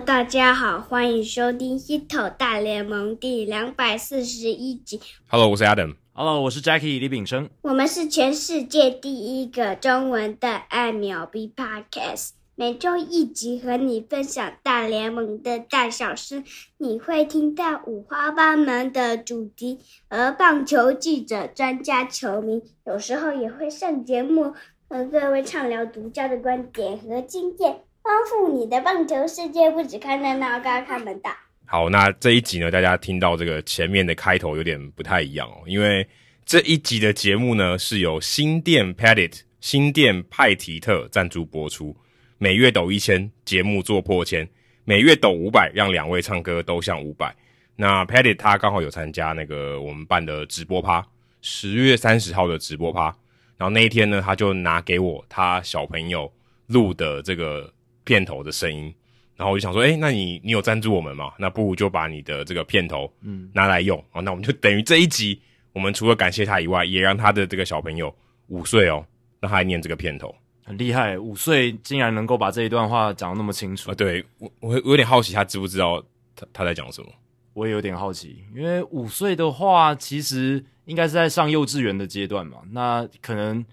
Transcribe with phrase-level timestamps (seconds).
[0.00, 4.98] Hello，大家好，欢迎收听《Hito 大联盟》第两百四十一集。
[5.28, 5.96] Hello，我是 Adam。
[6.14, 7.50] Hello，我是 Jackie 李炳生。
[7.60, 16.44] 我们是全世界第一个中文的爱秒 B Podcast，每周一集和你分享大联盟的大小事。
[16.78, 24.54] 你会听到五花八门的主题，而棒球记者、专家、球迷有时候也会上节目，
[24.88, 27.82] 和各位畅聊独家的观点和经验。
[28.02, 31.30] 丰富你的棒球世界，不只看热闹，更要看门道。
[31.66, 36.06] 好，那这一集呢，大家听到这个前面的开头有点不太一样哦，因为
[36.44, 41.94] 这一集的节目呢是由新店 p a d i t 新店派提特赞助播出，
[42.38, 44.48] 每月抖一千，节目做破千，
[44.84, 47.36] 每月抖五百，让两位唱歌都像五百。
[47.76, 51.06] 那 p a d i t 他刚好有参加那个我们办的直播趴，
[51.42, 53.14] 十月三十号的直播趴，
[53.58, 56.32] 然后那一天呢，他就拿给我他小朋友
[56.66, 57.70] 录的这个。
[58.10, 58.92] 片头的声音，
[59.36, 61.32] 然后我就想说，诶，那你你有赞助我们吗？
[61.38, 64.20] 那不如就把你的这个片头，嗯，拿来用啊。
[64.20, 65.40] 那我们就等于这一集，
[65.72, 68.12] 我们除了感谢他以外，也让他的这个小朋友
[68.48, 69.06] 五岁哦，
[69.38, 73.94] 让他来念这个片头，很厉害，五岁竟然能够把这一段话讲得那么清楚啊！
[73.94, 77.08] 对我，我我有点好奇，他知不知道他他在讲什么？
[77.52, 82.58] 我也有点好奇，因为五岁的话，其实应该是在上幼稚园的阶段嘛。
[82.72, 83.64] 那可能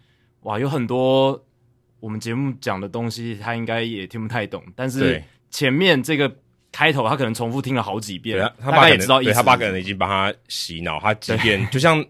[0.41, 1.43] 哇，有很多。
[1.99, 4.63] 我们节目讲的东西，他应该也听不太懂。
[4.75, 6.31] 但是前面这个
[6.71, 9.33] 开头，他可能重复听了好几遍，他爸也知道意思。
[9.33, 12.05] 他爸可能已经帮他洗脑，他即便就像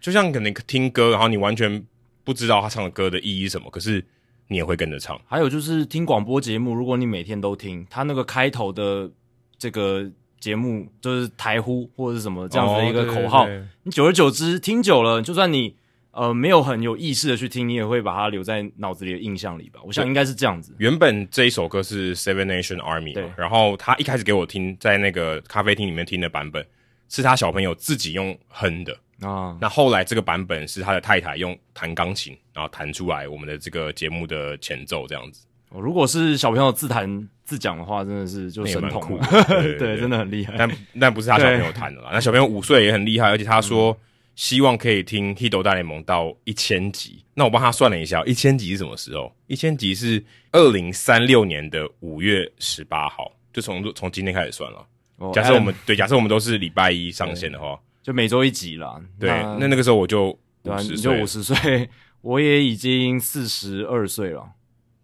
[0.00, 1.84] 就像可能听歌，然后你完全
[2.22, 4.04] 不知道他唱的歌的意义是什么，可是
[4.46, 5.20] 你也会跟着唱。
[5.26, 9.10] 还有就是听广播节目，如果你每天都听，他那个开头的
[9.58, 15.74] 这个节目就是台呼或者是什么这样子的一个口号，哦、对对对，你久而久之听久了，就算你。
[16.12, 19.80] 呃，没有很有意识的去听，你也会把它留在脑子里的印象里吧？
[19.82, 20.74] 我想应该是这样子。
[20.78, 26.62] 原本这一首歌是 Seven Nation Army，对，然后他一开始给我听，在那个咖啡厅里面听的版本，
[27.08, 28.94] 是他小朋友自己用哼的
[29.26, 29.56] 啊。
[29.58, 35.46] 那后来这个版本是他的太太用弹钢琴，然后弹出来我们的这个节目的前奏这样子。
[35.70, 39.26] 哦，如果是小朋友自弹自讲的话，真的是就神童了，
[39.78, 40.56] 对，真的很厉害。
[40.58, 43.92] 但但不是他小朋友弹的啦，那小朋友五岁也很厉害，而且他说。
[43.92, 43.96] 嗯
[44.34, 47.24] 希望可以听《Hito 大联盟》到一千集。
[47.34, 49.34] 那我帮他算了一下，一千集是什么时候？
[49.46, 50.22] 一千集是
[50.52, 54.86] 二零三六年的五月十八号，就从从今天开始算了。
[55.18, 59.00] Oh, 假设我们 Adam, 对，假设我们都是礼拜一上线的话，就每周一集啦。
[59.20, 61.88] 对，那那，个时候我就对、啊，你就五十岁，
[62.22, 64.50] 我也已经四十二岁了，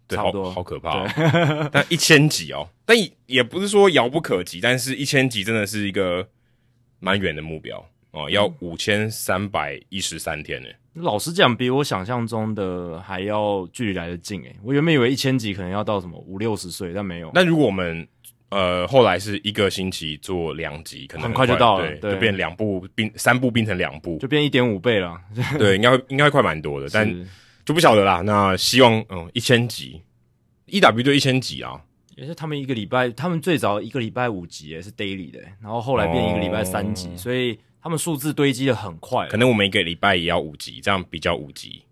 [0.07, 1.69] 对，差不多，好，好可怕、哦。
[1.71, 2.97] 但一千集哦，但
[3.27, 6.27] 也不是说遥不可及，但是一千集真的是一个
[6.99, 7.89] 蛮远的目标。
[8.11, 10.67] 哦，要五千三百一十三天呢。
[10.95, 14.55] 老实讲，比我想象中的还要距离来得近诶。
[14.63, 17.31] 我原本以为一千集可能要到什么五六十岁，但没有。
[17.33, 18.05] 那如果我们
[18.49, 25.15] 呃后来是一个星期做两集，可能很快，就到了，就变两部并三部变成两部，就变一点五倍了。
[25.59, 27.07] 对，应该应该会快蛮多的，但
[27.63, 28.21] 就不晓得啦。
[28.21, 30.01] 那希望嗯一千集
[30.67, 31.79] ，EW 就一千集啊。
[32.15, 37.57] 也是他们一个礼拜，他们最早一个礼拜五集诶，是 daily 的，然后后来变一个礼拜三集，哦、所以。
[37.81, 41.83] 他们数字堆积的很快，可能我们一个礼拜也要五集，这样比较五集，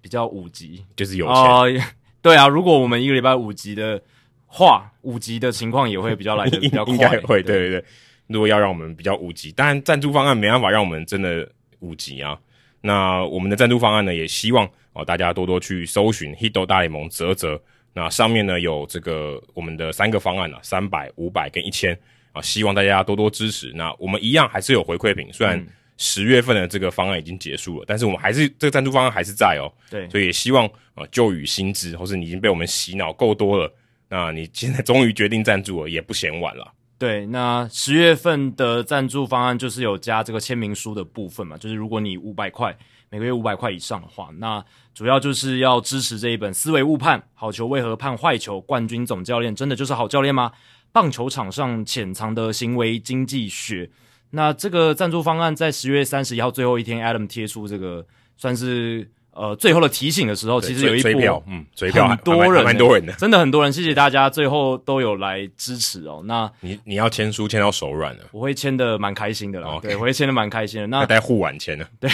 [0.00, 1.34] 比较五集就是有钱。
[1.34, 1.84] 呃。
[2.24, 4.00] 对啊，如果我们一个礼拜五集的
[4.46, 6.92] 话，五集的情况也会比较来的比较快。
[6.94, 7.84] 应该会，对对对。
[8.28, 11.46] 如果要让我们比较五集，当然赞助方案没办法让我们真的
[11.80, 12.40] 五集啊。
[12.80, 17.60] 那我们的赞助方案呢，也希望哦大家多多去搜寻 Hito 大联盟泽泽。
[17.92, 21.94] 那上面呢有这个我们的三个方案啊，三百、五百跟一千。
[22.34, 23.72] 啊，希望大家多多支持。
[23.74, 25.66] 那我们一样还是有回馈品，虽然
[25.96, 29.72] 十月份的这个方案已经结束了，嗯、但是我们还是这个赞助方案还是在哦。
[29.88, 33.72] 对，所以也希望啊，旧雨新知，或是你已经被我们洗脑够多了，
[34.08, 36.70] 那你现在终于决定赞助了，也不嫌晚了。
[36.98, 42.76] 对，那十月份的赞助方案就是有加这个签名书的部分嘛，就是如果你五百块
[43.10, 44.64] 每个月五百块以上的话，那
[44.94, 48.60] 主要就是要支持这一本《思维误判：好球为何判坏球？
[48.60, 50.50] 冠军总教练真的就是好教练吗？》
[50.94, 53.90] 棒球场上潜藏的行为经济学，
[54.30, 58.06] 那这个赞助方案在十月三十一号最后一天，Adam 贴出这个
[58.36, 66.22] 算是呃最后的提醒的时候，其实有一波嗯，追票很多人，蛮多人的，真的很多人，谢谢大家最后都有来支持哦。
[66.26, 70.86] 那你你要签书签到手软了，我会签的蛮开心的啦对，我会签的蛮开心的。
[70.86, 72.08] 那带护腕签的，对。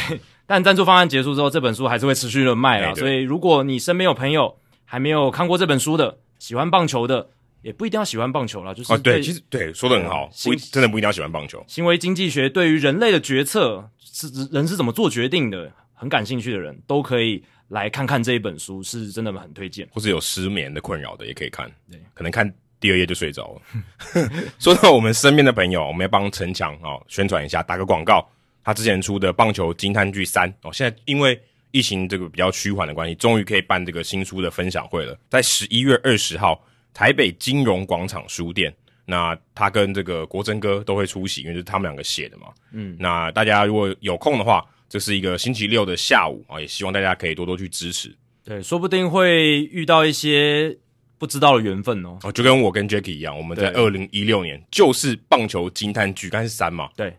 [0.46, 2.94] 但赞助方案结束之后，这本书还是会持续的卖啦。
[2.94, 4.56] 所以如果你身边有朋友
[4.86, 7.28] 还没有看过这本书的，喜欢棒球的。
[7.62, 11.64] 也不一定要喜欢棒球啦，就是啊，对，其实对，说的很好，不真的不一定要喜欢棒球。
[11.66, 19.88] 行为经济学对于人类的决策是人是怎么做决定的，很感兴趣的人都可以来看看这一本书，是真的很推荐。
[19.92, 24.32] 或是有失眠的困扰的也可以看，对，可能看第二页就睡着了。
[24.58, 28.26] 说到我们身边的朋友，我们要帮陈强哦宣传一下，打个广告。
[28.62, 31.40] 他之前出的《棒球惊叹剧三》哦，现在因为
[31.70, 38.74] 疫情这个比较趋缓的关系，终于可以办这个新书的分享会了，在十一月二十号台北金融广场书店。
[39.06, 42.46] 那他跟这个国珍哥都会出席，因为是他们两个写的嘛。
[42.70, 48.14] 嗯，那大家如果有空的话，这是一个星期六的下午啊，也希望大家可以多多去支持。
[48.44, 50.78] 对，说不定会遇到一些
[51.18, 52.20] 不知道的缘分哦。
[52.22, 57.12] 哦，就跟我跟 Jacky 一样，我们在二零一六年就是棒球惊叹剧，刚才是三嘛，对，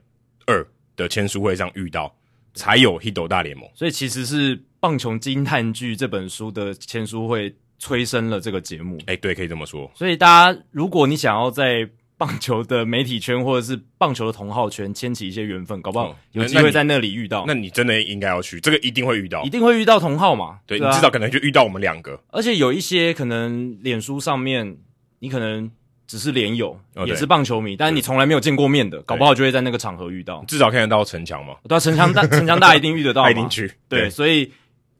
[0.45, 0.65] 二
[0.95, 2.15] 的签书会上遇到，
[2.53, 3.69] 才有 Hito 大联盟。
[3.75, 7.53] 所以其实是棒球惊叹剧这本书的签书会。
[7.81, 9.89] 催生了这个节目，哎、欸，对，可以这么说。
[9.95, 17.43] 所以大家，如果你想要在棒球的媒体圈或者是棒球的同好圈牵起一些缘分，搞不好有机会在那里遇到。
[17.47, 20.59] 那你，那你真的应该要去，这个一定会遇到，一定会遇到同好嘛？
[20.67, 22.21] 对，你至少可能就遇到我们两个。
[22.27, 24.77] 而且有一些可能脸书上面，
[25.17, 25.71] 你可能
[26.05, 30.45] 只是脸友，哦、也是棒球迷，但是你从来没有见过面的，搞不好就会在那个场合遇到。
[30.47, 31.55] 至少看得到城墙嘛？
[31.67, 33.73] 对啊，陈强大，城墙大一定遇得到， 一定去。
[33.89, 34.51] 对，对所以。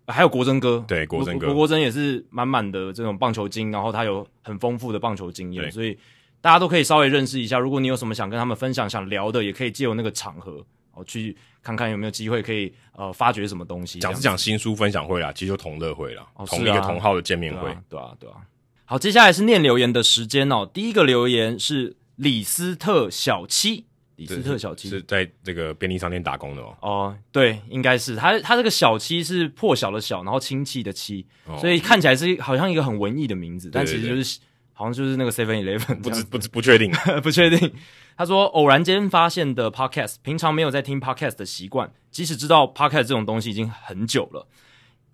[0.08, 5.98] 还有国珍哥，对国珍哥，国国珍也是满满的这种棒球经，然后他有很丰富的棒球经验，所以
[6.42, 7.58] 大家都可以稍微认识一下。
[7.58, 14.00] 如果你有什么想跟他们分享、想聊的，也可以借由那个场合，哦，去看看有没有机会可以呃发掘什么东西。
[14.00, 18.36] 讲是讲新书分享会啦，其实就同乐会啦，哦、同一个同号的见面会，对啊，对啊，对啊。
[18.86, 20.70] 好，接下来是念留言的时间哦。
[20.74, 23.86] 第一个留言是李斯特小七。
[24.22, 26.78] 李斯特小七是在这个便利商店打工的哦。
[26.82, 28.40] 哦，对，应该是他。
[28.40, 34.40] 他这个小七是破晓的小，然后亲戚的戚，哦，所以看起来是好像一个很文艺的名字，但其实就是
[34.74, 36.92] 好像就是那个 Seven Eleven，不不不确定，
[37.22, 37.74] 不确定。
[38.18, 44.48] 他说偶然间发现的 Podcast，平常没有在听 Podcast 的习惯，即使知道 Podcast 这种东西已经很久了。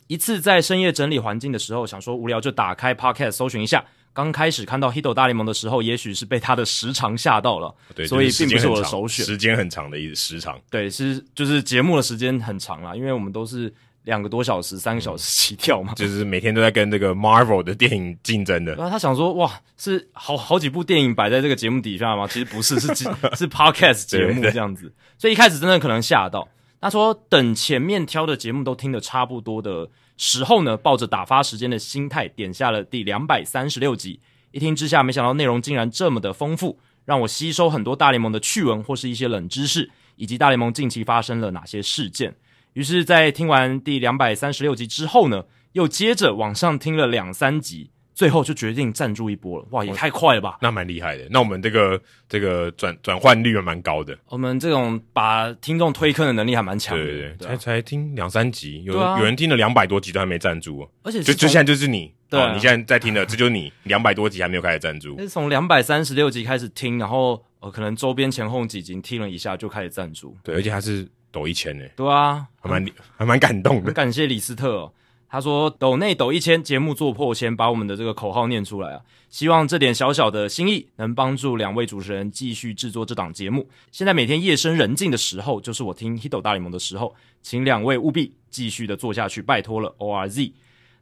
[0.07, 3.85] 一次在深夜整理环境的时候，想说无聊就打开 Podcast 搜寻一下。
[4.17, 9.23] 刚开始看到《Hito 大联盟》的时候，也许是被他的时长吓到了，对，所以并不是我的首选。
[9.23, 10.59] 时间很长的意思，时长。
[10.71, 13.71] 对，是就是节目的时间很长啦，因为我们都是
[14.05, 18.73] 两个多小时、三个小时起跳嘛， 就是每天都在跟这个 Marvel 的电影竞争的。
[18.73, 22.25] 然后他想说，哇，是好好几部电影摆在这个节目底下吗？
[22.27, 24.91] 其实不是，是是 Podcast 节目这样子。
[25.19, 26.47] 所以一开始真的可能吓到。
[26.81, 29.87] 他说，等前面挑的节目都听得差不多的
[30.17, 34.19] 时候呢，抱着打发时间的心态点下了第两百三十六集，
[34.51, 42.35] 一听之下，没想到内容竟然这么的丰富，让我吸收很多大联盟的趣闻或是一些冷知识，以及大联盟近期发生了哪些事件。
[42.73, 47.91] 于是，在听完第两百三十六集之后呢，又接着往上听了两三集。
[48.17, 50.57] 最后就决定赞助一波了，哇，也太快了吧！
[50.59, 51.27] 那蛮厉害的。
[51.29, 54.17] 那我们这个这个转转换率也蛮高的。
[54.29, 57.05] 我们这种把听众推坑的能力还蛮强的。
[57.05, 65.15] 对对对，才才听两三集，有、啊、有人听了两百多集都还没赞助，而且就就现在就是你，对、啊哦，你现在在听的，这就是你两百多集还没有开始赞助。
[65.19, 70.35] 是 从两百三十六集开始听，然后呃，可能周边前后几集听了一下就开始赞助。
[70.41, 71.85] 对，而且还是抖一千呢。
[71.95, 73.93] 对啊，还蛮还蛮感动的。
[73.93, 74.93] 感谢李斯特、哦。
[75.29, 79.01] 他说：“抖内抖一千，节目做破千，把我们的这个口号念出来啊！
[79.29, 83.67] 希望这点小小的心意能帮助两位主持人继续制作这档节目。
[83.91, 90.53] 现在每天夜深人静的时候，就是我听《Hito 大联盟》的时候，请两位务必继续的做下去，拜托了，ORZ。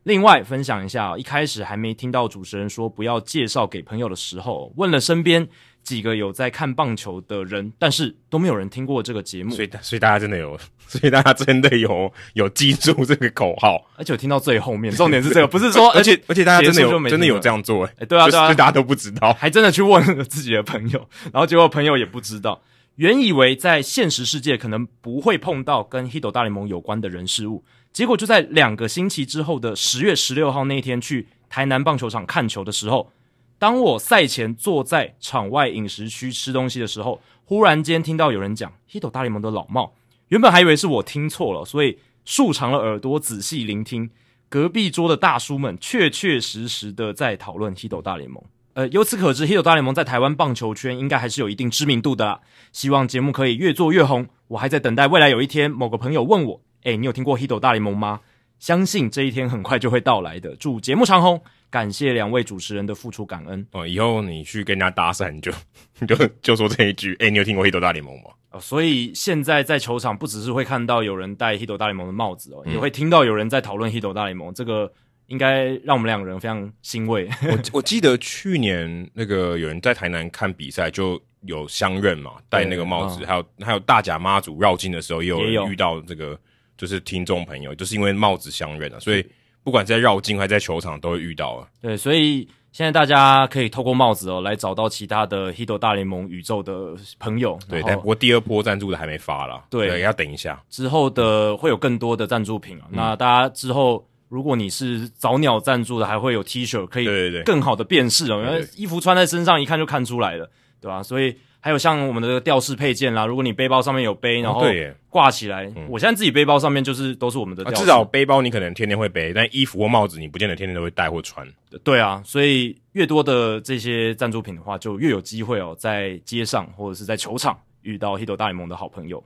[0.03, 5.47] 另外分享一下，一开始还没听到主持人说不要介绍给朋友的时候，问了身边。”
[5.85, 22.59] 几个有在看棒球的人，但是都没有人听过这个节目，所以所以大家真的有， 所以大家真的有有记住这个口号，而且我听到最后面，重点是这个， 不是说，而且而且大家真的有真的有这样做，诶、欸、对啊对啊，就大家都不知道，还真的去问了自己的朋友，然后结果朋友也不知道，
[22.95, 27.63] 原以为在现实世界可能不会碰到跟 Hito 大联盟有关的人事物，
[27.93, 33.11] 结果就在两个星期之后的十月十六号那天去台南棒球场看球的时候。
[33.57, 39.93] 当我赛前坐在场外饮食区吃东西的时候，忽然间听到有人讲《Hito 大联盟》的老帽，
[40.27, 44.09] 原本还以为是我听错了，所以竖长了耳朵仔细聆听。
[44.47, 48.41] 隔壁桌的大叔们确确实实的在讨论《Hito 大联盟》。
[48.73, 52.41] 呃，由此可知，《Hito 大联盟》在台湾棒球圈应该还是有一定知名度的啦。
[52.71, 54.27] 希望节目可以越做越红。
[54.49, 58.19] 我还在等待未来有一天，某个朋友问我：“诶，你有听过《Hito 大联盟》吗？”
[58.59, 60.55] 相信这一天很快就会到来的。
[60.55, 61.41] 祝节目长虹。
[61.71, 63.85] 感谢两位主持人的付出，感恩哦。
[63.85, 65.51] 以后你去跟人家搭讪，你 就
[65.99, 67.13] 你就就说这一句。
[67.15, 68.29] 哎、欸，你有听过《Hito 大联盟》吗？
[68.51, 74.49] 哦，所以现在在球场不只是会看到有人戴《Hito 大联盟》的帽子哦，嗯、也会听到有人在讨论《Hito 大联盟》。
[74.53, 74.89] 这个
[75.27, 77.27] 应该让我们两个人非常欣慰。
[77.41, 86.39] 我我记得去年那个有人在台南看比赛，就有相认嘛，戴那个帽子，嗯、还有还有大甲妈祖绕境的时候，也有人遇到这个
[86.77, 89.25] 就是听众朋友，就是因为帽子相认啊，所以。
[89.65, 91.67] 不管在绕境还是在球场，都会遇到啊。
[91.81, 97.57] 对，所以现在大家可以透过帽子哦来找到其他的 Hito 大联盟宇宙的朋友。
[97.67, 102.85] 对，但不过第二波赞助的还没发啦，对，对，要等一下之后的会有更多的赞助品啊。
[102.91, 107.07] 嗯、那大家之后如果你是早鸟赞助的，还会有 T 恤可以
[107.43, 110.47] 更好的辨识哦，因为衣服穿在身上一看就看出来了，
[110.79, 111.01] 对吧？
[111.01, 111.35] 所以。
[111.65, 114.63] 还有像我们的这个吊饰配件啦，如果你背包上面有背，然后
[115.09, 117.63] 挂起来，哦、我现在自己背包上面就是都是我们的。
[117.71, 121.43] 至少背包你可能天天会背，但衣服或帽子你不见得天天都会戴或穿。
[121.83, 129.23] 对啊，所以越多的这些赞助品的话，就越有机会哦，在街上或者是在球场遇到 Hito 大联盟的好朋友。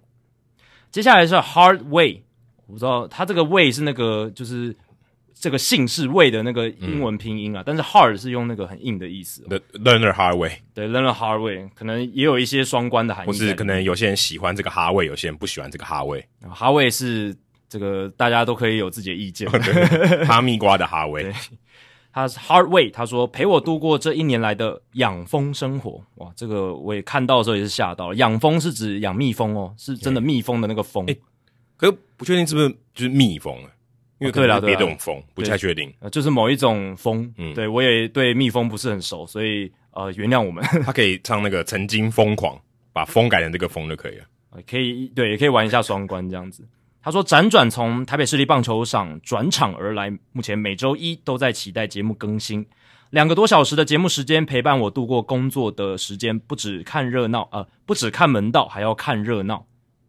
[0.92, 2.24] 接下来是 Hard Way，
[2.68, 4.74] 我不知道他这个 Way 是那个就是。
[5.40, 9.42] 这个姓氏魏的那个英文拼音啊，嗯、但是 hard 是用那个很硬的意思。
[9.44, 13.28] The learn the hard way，对，learn the hard way，可能也有一些双关的含义。
[13.28, 16.26] 或是可能有些人喜欢这个 hard way，有些人不喜欢这个 hard way。
[16.54, 17.34] hard way 是
[17.70, 19.50] 这个大家都可以有自己的意见。
[20.28, 21.34] 哈密瓜的 hard way，
[22.12, 26.04] 他是 hard way，他说陪我度过这一年来的养蜂生活。
[26.16, 28.16] 哇，这个我也看到的时候也是吓到了。
[28.16, 31.06] 养蜂是指养蜜蜂哦，是真的蜜蜂的那个蜂。
[31.06, 31.16] 哎，
[31.78, 33.72] 可是不确定是不是就是蜜蜂啊？
[34.20, 37.34] 因为可能别种蜂，不太确定，就是某一种蜂。
[37.38, 40.64] 嗯，对我也对蜜蜂不是很熟，所以呃，原谅我们。
[40.86, 42.60] 他可以唱那个曾经疯狂，
[42.92, 44.26] 把风改成这个风就可以了。
[44.68, 46.68] 可以，对，也可以玩一下双关这样子。
[47.02, 52.66] 他说，辗转从台北市立棒球场转场而来，目前每周一都在期待节目更新，
[53.12, 59.66] 两个多小时的节目时间陪伴我度过工作的时间，不只看热闹，呃，不只看门道，还要看热闹。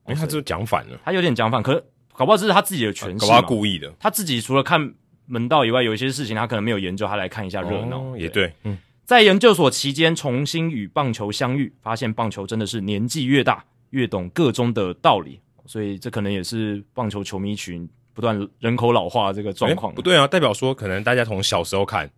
[0.07, 1.85] 哎，他这讲反了，他有点讲反，可是。
[2.21, 3.91] 搞不好这是他自己的诠释，搞不好他故意的。
[3.99, 4.93] 他自己除了看
[5.25, 7.99] 门道以外，有一些事情他可能没有研究，他来看一下热闹。
[7.99, 19.95] 哦、也对，嗯，在研究所期间重新与棒球相遇，发现棒球真的是年纪越大越懂个中的道理，所以这可能也是棒球球迷群不断人口老化这个状况。
[19.95, 22.11] 不对啊，代表说可能大家从小时候看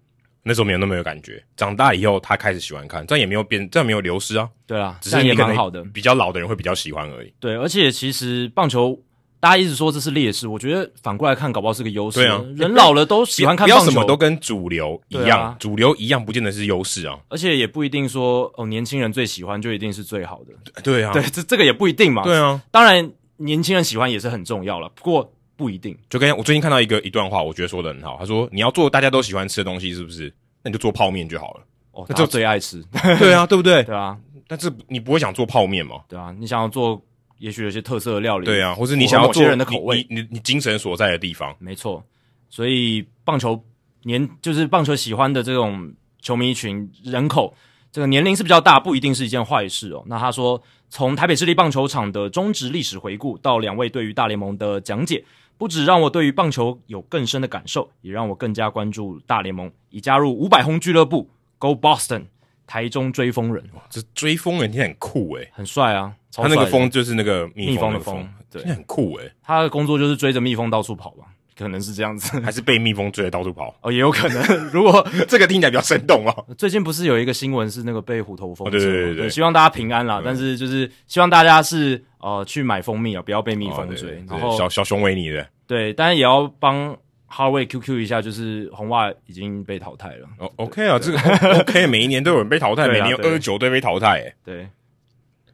[0.42, 4.50] 那时候没有那么有感觉，长大以后他开始喜欢看，这样也没有变，这样没有流失啊。
[4.66, 7.32] 对啊，只是也蛮好的，比较老的人会比较喜欢而已。
[7.38, 9.00] 对，而且其实棒球。
[9.42, 12.20] 大家一直说这是劣势，我觉得反过来看，搞不好是个优势。
[12.20, 17.18] 对啊，人老了都喜欢看棒球，不要什么都跟主流一样，啊、主流一样不见得是优势啊。
[17.28, 20.80] 而且也不一定说哦，年轻人最喜欢就一定是最好的。
[20.84, 22.22] 对啊，对，这这个也不一定嘛。
[22.22, 25.98] 对啊，当然年轻人喜欢也是很重要了，不过不一定。
[26.08, 28.16] 就跟我最近看到一个一段话，我觉得说的很好。
[28.20, 30.32] 他说：“你要做大家都喜欢吃的东西，是不是？
[30.62, 31.60] 那你就做泡面就好了。
[31.90, 32.80] 哦，那就最爱吃。
[33.18, 33.82] 对啊，对不对？
[33.90, 34.16] 对啊。
[34.46, 35.96] 但是你不会想做泡面吗？
[36.06, 37.02] 对啊，你想要做。”
[37.42, 42.00] 也许有些特色的料理，对啊，或是你想要做某些人的口味，你你，你精神所在的地方，没错。
[42.48, 43.60] 所以棒球
[44.04, 47.52] 年就是棒球喜欢的这种球迷群人口，
[47.90, 50.04] 这个年龄是比较大，不一定是一件坏事哦。
[50.06, 55.24] 那他说，从台北市立棒球场的中职历史回顾到两位对于大联盟的讲解，
[55.58, 62.26] 不止让我对于棒球有更深的感受，也让我更加关注大联盟，已加入五百轰俱乐部，Go Boston！
[62.68, 66.14] 台中追风人，哇，这追风人听起来很酷诶，很帅啊！
[66.34, 69.30] 他那个蜂就是那个蜜蜂的蜂，蜂对，很酷诶。
[69.42, 73.74] 他的工作就是追着蜜蜂到处跑吧，可能是这样子， 还是被蜜蜂追着到处跑？
[73.82, 74.70] 哦，也有可能。
[74.70, 76.46] 如果这个听起来比较生动哦。
[76.56, 78.66] 最近不是有一个新闻是那个被虎头蜂？
[78.66, 80.18] 哦，对对对对，对，希望大家平安啦。
[80.18, 84.12] 对但是就是希望大家是呃去买蜂蜜啊，不要被蜜蜂追。
[84.12, 86.96] 哦、然后小小熊维尼的，对，当然也要帮。
[87.34, 90.28] 哈维 QQ 一下，就是红袜已经被淘汰了。
[90.36, 91.18] 哦，OK 啊，这个
[91.60, 94.20] OK，每一年都有人被淘汰，每年有二十九队被淘汰。
[94.20, 94.68] 哎，对。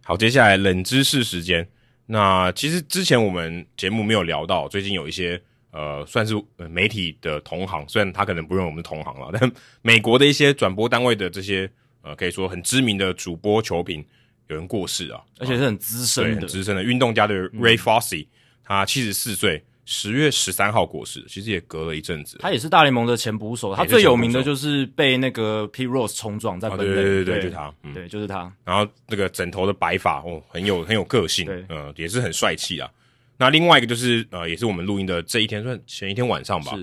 [0.08, 1.68] 好，接下来冷知识时间。
[2.06, 5.38] 那其实之前我们节目没有聊到，最近有一些
[5.70, 6.34] 呃，算是
[6.70, 14.02] 媒体的同行，虽然他可能不认为我们的同行了， 但美国的一些转播单位的这些呃，可以说很知名的主播球评
[14.46, 18.28] 有人过世啊，而且是很资深的、很资深的运动家的 Ray Fosse，、嗯、
[18.64, 19.62] 他七十四岁。
[19.90, 22.36] 十月十三号过世，其实也隔了一阵子。
[22.40, 26.94] 他也是大联盟的前捕手，他最有名的就是被那个 Pete Rose 冲撞在本垒、哦。
[26.94, 28.52] 对对对，对就是他，对，就是他。
[28.66, 32.90] 然后那个枕头的白发哦，很有很有个性，嗯呃，也是很帅气啊。
[33.38, 36.76] 那另外一个就是呃，也是我们录音的这一天，算前一天晚上吧。
[36.76, 36.82] 是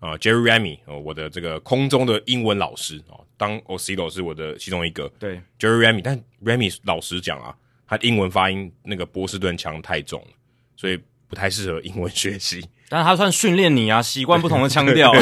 [0.00, 5.10] 啊、呃、，Jerry Remy 哦，我的这个空中的英文老师哦，当 Osilo 是我的其中一个。
[5.18, 7.54] 对，Jerry Remy，但 Remy 老实讲啊，
[7.86, 10.28] 他英文发音那个波士顿腔太重了，
[10.74, 10.98] 所以
[11.28, 12.64] 不太适合英文学习。
[12.88, 15.12] 但是他算训练你啊，习惯不同的腔调。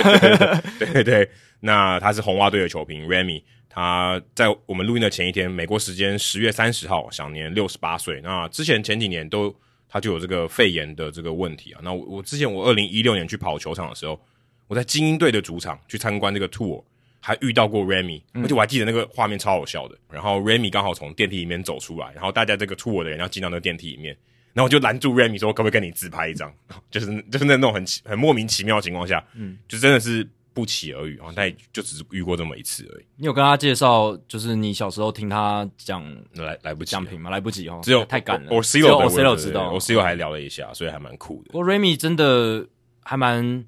[0.78, 1.30] 对对 对，
[1.61, 8.20] 那他是红袜队的球评 Remy，他在我们录音的前一天，美国时间十月三十号，享年六十八岁。
[8.23, 9.54] 那之前前几年都
[9.88, 11.80] 他就有这个肺炎的这个问题啊。
[11.82, 14.20] 那我我之前我二零一六年去跑球场的时候，
[14.66, 16.84] 我在精英队的主场去参观这个 tour，
[17.18, 19.96] 还遇到过 Remy，而且我还记得那个画面超好笑的。
[20.11, 24.14] 然后 Remy 刚好从电梯里面走出来，然后大家这个 tour 的人要进到那个电梯里面。
[24.54, 26.50] 然后我就拦住 Remy 说：“可不可以跟你自拍一张？”
[26.90, 33.04] 就是就是那种很很莫名其妙的情况下，嗯，就真的是不期而遇啊，但就只是遇过这么一次而已。
[33.16, 36.02] 你有跟他介绍，就是你小时候听他讲
[36.34, 37.28] 来来不及讲评吗？
[37.30, 38.52] 来不及哦，只有太赶了。
[38.52, 41.50] 我 C 罗我 C 罗知道，我 C 罗还聊了一下，所以还蛮酷的。
[41.50, 42.64] 不过 Remy 真的
[43.02, 43.64] 还蛮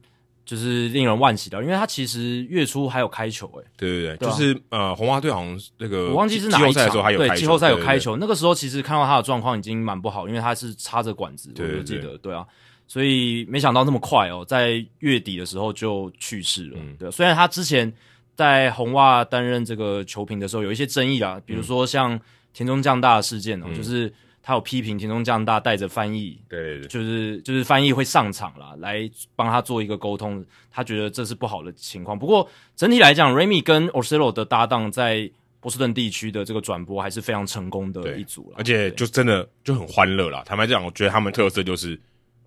[0.47, 3.67] 就是令人惋惜的，因为他其实月初还有开球诶、欸。
[3.77, 12.47] 对对对，就是呃红袜队好像那个我忘记是哪一场，对季后赛有开球，那个时候其实看到他的状况已经蛮不好，因为他是插着管子，我就记得对啊。
[12.89, 16.79] 所以没想到那么快哦，在月底的时候就去世了。
[16.81, 17.93] 嗯、对，虽然他之前
[18.37, 22.17] 在红袜担任这个球评的时候有一些争议啊，比如说像
[22.53, 24.13] 田中将大的事件哦，嗯、就是
[24.47, 32.17] 他有批评田中将大带着翻译，对对对，就是就是翻译会上场啦，来帮他做一个沟通，他觉得这是不好的情况。
[32.17, 40.45] 不过整体来讲，Remy 跟 Orsillo 的搭档在波士顿地区的这个转播还是非常成功的一组了，而且就真的就很欢乐啦。
[40.47, 42.01] 坦白讲，我觉得他们特色就是。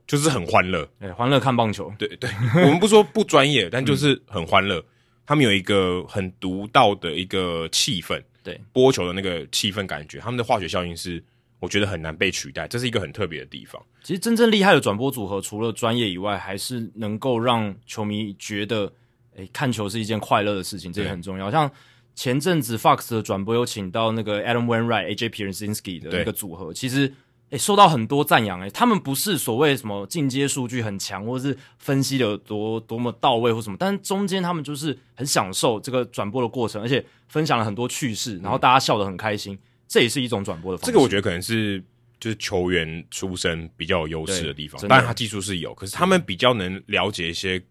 [0.07, 1.93] 就是很欢乐，对，欢乐看棒球。
[1.99, 2.27] 对对，
[2.65, 4.83] 我们不说不专业，但就是很欢乐。
[5.23, 11.23] 他们有一个很独到的一个气氛，对，播球的那个气氛感觉，他们的化学效应是
[11.59, 13.81] 我觉得很难被取代，这是一个很特别的地方。
[14.03, 18.91] 其实真正厉害的转播组合，除了专业以外，还是能够让球迷觉得，
[19.35, 21.51] 诶，看球是一件快乐的事情，这也很重要。
[21.51, 21.69] 像
[22.15, 27.13] 前阵子 Fox 的转播有请到那个 Adam Wainwright、AJ Pierzynski 的那个组合，其实。
[27.49, 39.59] 诶，受到很多赞扬诶，他们不是所谓什么进阶数据很强，或者是分析的有多多么到位或什么，但中间他们就是很享受这个转播的过程，而且分享了很多趣事，然后大家笑得很开心，嗯、
[39.89, 40.91] 这也是一种转播的方式。
[40.91, 41.83] 这个我觉得可能是
[42.17, 47.61] 就是球员出身比较有优势的地方，当然他技术是有，可是他们比较能了解一些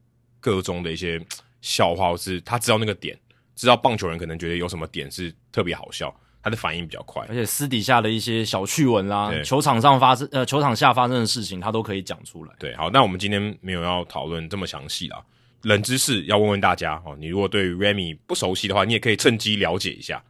[0.40, 1.18] 各中的一些
[1.62, 3.18] 笑话，或是他知道那个点，
[3.56, 6.14] 知道棒球人可能觉得有什么点是特别好笑。
[6.40, 12.54] 他的反应比较快，而且私底下的一些小趣闻啦，球场上发生呃，球场下发生的事情，他都可以讲出来。
[12.60, 15.20] 对，好，那我们今天没有要讨论这么详细啦，
[15.62, 17.14] 冷知识要问问大家哦。
[17.18, 20.22] 你如果对 Remy 不熟悉的话，你也可以趁机了解一下。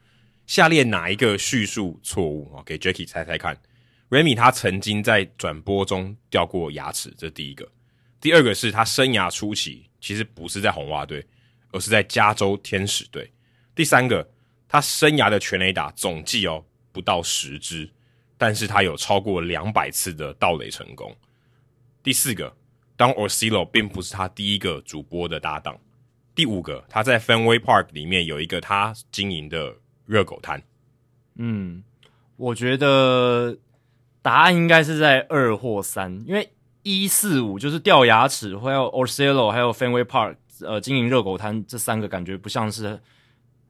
[0.49, 2.63] 下列哪一个叙述错误啊？
[2.67, 3.57] 给 Jacky 猜猜看。
[4.11, 7.71] Remy 他曾经在转播中掉过牙齿，这第一个。
[8.21, 11.25] 第二个是他生涯初期其实不是在红袜队，
[11.71, 13.33] 而是在加州天使队。
[13.77, 14.29] 第三个。
[14.71, 17.91] 他生涯的全垒打总计哦不到十支，
[18.37, 21.11] 但是他有超过两百次的盗垒成功。
[22.03, 22.55] 第四个，
[22.95, 25.81] 当 Orsillo 并不是他第一个主播的搭档。
[26.35, 29.75] 第五个，他在 Fenway Park 里面有一个他经营的
[30.09, 30.61] 热狗摊。
[31.37, 31.85] 嗯，
[32.37, 33.57] 我觉得
[34.21, 36.51] 答案应该是在二或三，因为
[36.83, 42.99] 一四五就是掉牙齿，还有 Orsillo，还有 Fenway Park，呃，经营热狗摊这三个感觉不像是。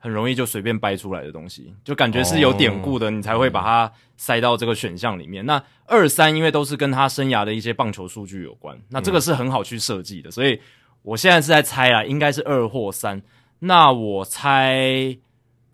[0.01, 5.45] 很容易就随便掰出来的东西，就感觉是有典故的，你才会把它塞到这个选项里面。
[5.45, 10.61] 那二三因为都是跟他生涯的一些棒球数据有关，那这个是很好去设计的，所以
[11.03, 13.21] 我现在是在猜啊，应该是二或三。
[13.59, 15.19] 那我猜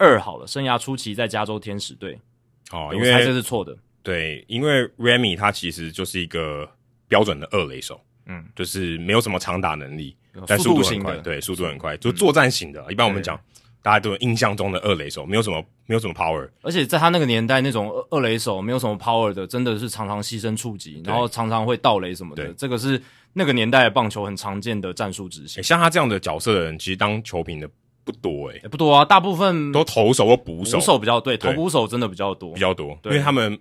[0.05, 2.19] 二好了，生涯初期在加州天使队。
[2.71, 3.77] 哦，因为我猜这是错的。
[4.03, 6.69] 对，因为 Remy 他其实就是一个
[7.09, 12.83] 标准的二垒手，嗯，就是没有什么长打能力，但速度很快，对，速度很快，就作战型的。
[12.83, 13.40] 嗯、一般我们讲。
[13.85, 22.51] 大家都有印象中的二垒手，没有什么，没有什么 power，而且在他那个年代，那种二垒手没有什么 power 的，真的是常常牺牲触及，然后常常会盗垒什么的。
[22.55, 22.99] 这个是
[23.35, 25.62] 那个年代的棒球很常见的战术执行。
[25.62, 27.69] 像他这样的角色的人，其实当球评的
[28.05, 33.12] 不多诶，不多啊，大部分都投手或捕手，捕手比较对，投捕手真的比较多，比较多，对。
[33.12, 33.59] 因为他们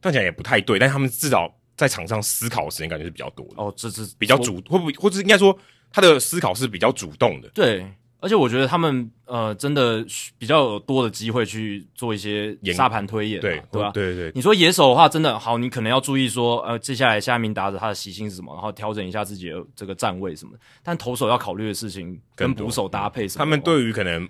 [0.00, 3.54] 看起来也不太对，但是他们至少在场上思考的时间感觉是比较多的。
[3.56, 5.56] 哦，这是比较主，会不会，或者应该说
[5.90, 7.86] 他的思考是比较主动的，对。
[8.22, 10.06] 而且我觉得他们呃，真的
[10.38, 13.90] 比较有多的机会去做一些沙盘推演，对对吧？
[13.92, 14.30] 对对。
[14.32, 20.52] 你说野手的话，真的好，你可能要注意说，呃，接下来下一名打者他的习性是什么，然后调整一下自己的这个站位什么。
[20.84, 24.28] 但投手要考虑的事情跟捕手搭配什么，他们对于可能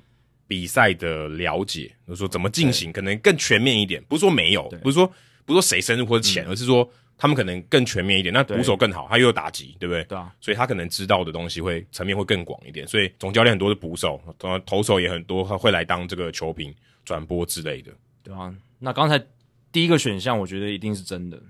[0.49, 4.03] 比赛的了解，就是说怎么进行，可能更全面一点。
[4.09, 5.07] 不是说没有，不是说
[5.45, 6.89] 不是说谁深入或者浅，而是说。
[7.23, 10.03] 他们可能更全面一点，那捕手更好，他又有打击，对不对？
[10.07, 12.85] 对啊，所以他可能知道的东西会层面会更广一点。
[12.89, 14.21] 所以总教练很多是捕手，
[14.67, 17.93] 投手也很多会来当这个球评、转播之类的，
[18.25, 18.53] 对啊。
[18.81, 19.25] 那刚才
[19.71, 21.41] 第一个选项，我觉得一定是真的，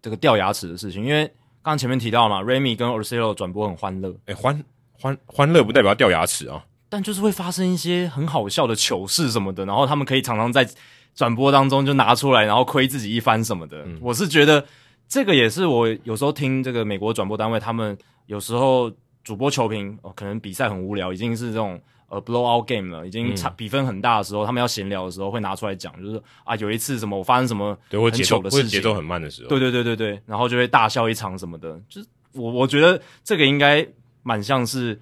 [0.00, 4.64] 这个掉牙齿的事情，因为刚刚前面提到嘛，Remy 跟 Orsillo 转播很欢乐，诶，欢
[4.98, 10.66] 欢欢乐不代表掉牙齿啊，但就是会发生一些很好笑的糗事什么的，然后他们可以常常在
[11.14, 13.82] 转播当中就拿出来，然后亏自己一番什么的。
[13.84, 14.64] 嗯、我是觉得。
[15.08, 18.92] 这个也是我有时候听这个美国转播单位，他们有时候
[19.24, 33.86] 主播球评哦，可能比赛很无聊，已经是这种呃 blowout game 了，已经差比分很大的时候，嗯、他们要闲聊的时候会拿出来讲，就是啊有一次什么我发生什么很糗的事情，节奏很慢的时候，对对对对对，然后就会大笑一场什么的，就是我我觉得这个应该
[34.22, 35.00] 蛮像是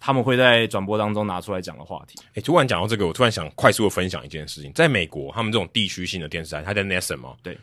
[0.00, 2.18] 他们会在转播当中拿出来讲的话题。
[2.34, 7.56] 哎，突然讲到这个，我突然想快速的分享一件事情，在美国，他们这种地区性的电视台，它在 NESN 嘛，对，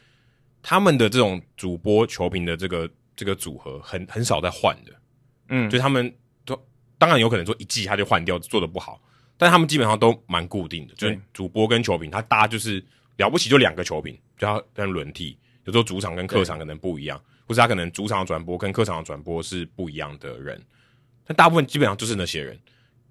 [0.61, 4.93] 他们的这种主播球评的这个这个组合很很少在换的，
[5.49, 6.13] 嗯，就他们
[6.45, 6.61] 都
[6.97, 9.01] 当然有可能说一季他就换掉，做的不好，
[9.37, 12.83] 但他们基本上都蛮固定的，就是主播跟球评，他搭就是
[13.17, 20.61] 了不起就两个球评，就要跟轮替，有时候主场跟客场可能不一样，或是他可能主场的转播跟客场的转播是不一样的人。
[21.25, 22.59] 但大部分基本上就是那些人，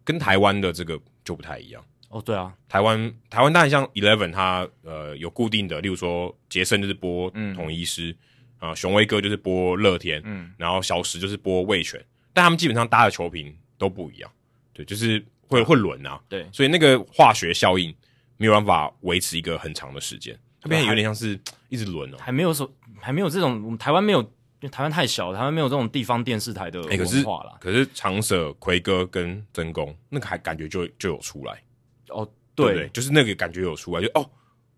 [0.05, 2.21] 跟台湾的这个就不太一样哦。
[2.21, 8.15] 对啊，台湾台湾当然像 Eleven，它呃有固定的，例如说杰森就是播统一师，
[8.59, 14.31] 啊、嗯，雄威哥就是播乐天，嗯，然后小石就是播味全，但他们基本上搭的球评都不一样，
[14.73, 17.95] 对，就是会会轮啊，对，所以那个化学效应
[18.37, 24.33] 没有办法维持一个很长的时间，它变成有点像是一直轮哦，还没有说还没有这种，我们台湾没有。
[24.61, 27.53] 因为台湾太小，台湾没有这种地方电视台的文化啦。
[27.61, 31.63] 可是长舍、奎哥跟真宫那个还感觉就就有出来
[32.09, 34.29] 哦，对，就是那个感觉有出来，就哦，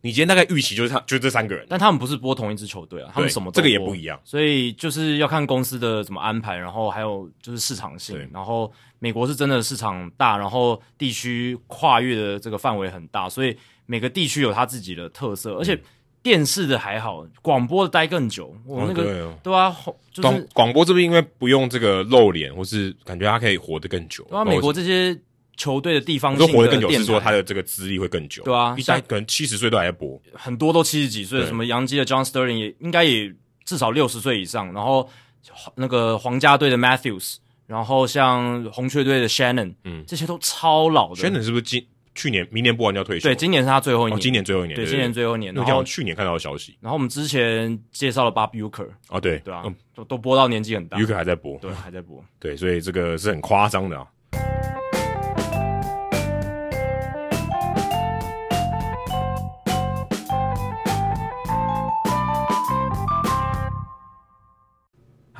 [0.00, 15.74] 你今天大概预期就是他，就这三个人，但他们不是播同一支球队啊，他们什么这个也不一样，所以就是要看公司的怎么安排，然后还有就是市场性，然后美国是真的市场大，然后地区跨越的这个范围很大，所以每个地区有它自己的特色，而且。
[15.74, 15.82] 嗯。
[16.22, 18.54] 电视的还好，广播的待更久。
[18.66, 19.74] 我那个、哦对，啊，
[20.12, 24.22] 就是广播这边因为不用这个露脸，或是感觉他可以活得更久。
[24.28, 25.18] 对啊，美国这些
[25.60, 28.42] 球队的地方性的，活得更久是说他的这个资历会更久。
[28.44, 31.44] 对啊，一代可能七十岁都还在播，很多都七十几岁。
[31.44, 33.30] 什么杨基的 John Sterling 也应该也
[33.66, 34.72] 至少六十岁以上。
[34.72, 35.06] 然后
[35.74, 41.16] 那个皇家队的 Matthews，然后像红雀队的 Shannon，嗯，这些都超老的。
[41.16, 41.86] Shannon 是不是今？
[42.12, 43.28] 去年、明年播完就要退休。
[43.28, 44.16] 对，今年是他最后一年。
[44.16, 44.74] 哦、今年最后一年。
[44.74, 45.54] 对，对，对，今年最后一年。
[45.54, 46.76] 然后去年看到的消息。
[46.80, 48.88] 然后我们之前介绍了 Bob Uecker。
[49.08, 50.98] 哦，对，对啊，嗯、都都播到年纪很大。
[50.98, 51.58] Uecker 还在播。
[51.58, 52.22] 对，还在播。
[52.40, 54.06] 对，所以这个是很夸张的啊。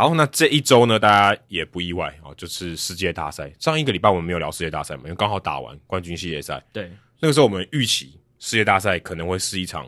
[0.01, 3.53] 好，那这一周呢，大家也不意外啊，就是世界大赛。
[3.59, 6.59] 上一个礼拜我们没有聊世界大赛嘛，因为刚好打完冠军系列赛。
[6.73, 9.87] 对，那个时候我们预期世界大赛可能会是一场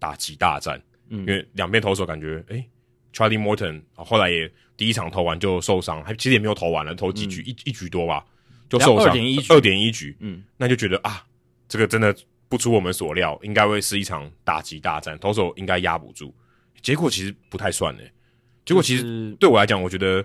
[0.00, 2.68] 打击大战，嗯，因为两边投手感觉，诶、欸、
[3.14, 8.26] Charlie Morton 后来也第一场投完就受伤，还其实也没有投完了，投几局、嗯、一一局多吧，
[8.68, 11.24] 就受伤二点一局，二点一局，嗯，那就觉得啊，
[11.68, 12.12] 这个真的
[12.48, 16.34] 不出我们所料，应该会是一场打击大战，投手应该压不住，
[16.82, 18.12] 结果其实不太算诶、欸
[18.66, 20.22] 结果其实对我来讲，我觉得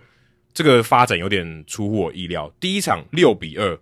[0.53, 2.51] 这个发展有点出乎我意料。
[2.59, 3.79] 第一场六比二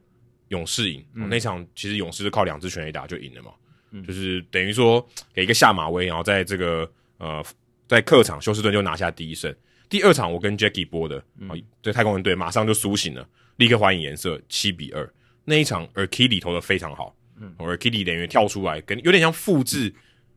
[0.49, 3.51] 勇士赢，嗯哦，那场其实勇士是靠两支全垒打就赢了嘛，
[3.91, 7.43] 嗯，就是等于说给一个下马威，然后在这个呃
[7.87, 9.55] 在客场休斯顿就拿下第一胜。
[9.87, 11.49] 第二场我跟 Jackie 播的，嗯，
[11.81, 15.09] 对太空人队马上就苏醒了，立刻还以颜色，七比二。
[15.45, 19.91] 那一场 Urquidy 投的非常好，嗯，Urquidy 等于跳出来跟有点像复制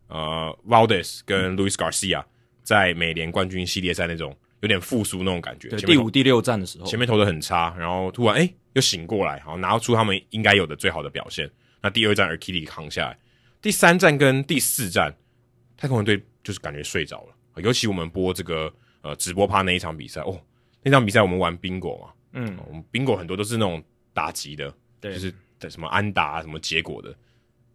[0.07, 2.25] 呃 Valdez 跟 Luis Garcia。
[2.63, 11.51] 在美联冠军系列赛那种有点复苏那种感觉，对，第五、第六战的时候，前面投的很差，然后突然哎又醒过来，好拿出他们应该有的最好的表现。
[11.81, 13.19] 那第二战 Urquidy 扛下来，
[13.61, 15.13] 第三战跟第四战，
[15.77, 17.63] 太空人队就是感觉睡着了。
[17.63, 20.41] 尤其我们播这个呃直播趴那一场比赛，哦，
[20.83, 23.83] 那场比赛我们玩 Bingo 嘛，嗯，我们 Bingo 很多都是那种
[24.15, 25.35] 打击的，对，就是
[25.69, 27.13] 什么安打什么结果的，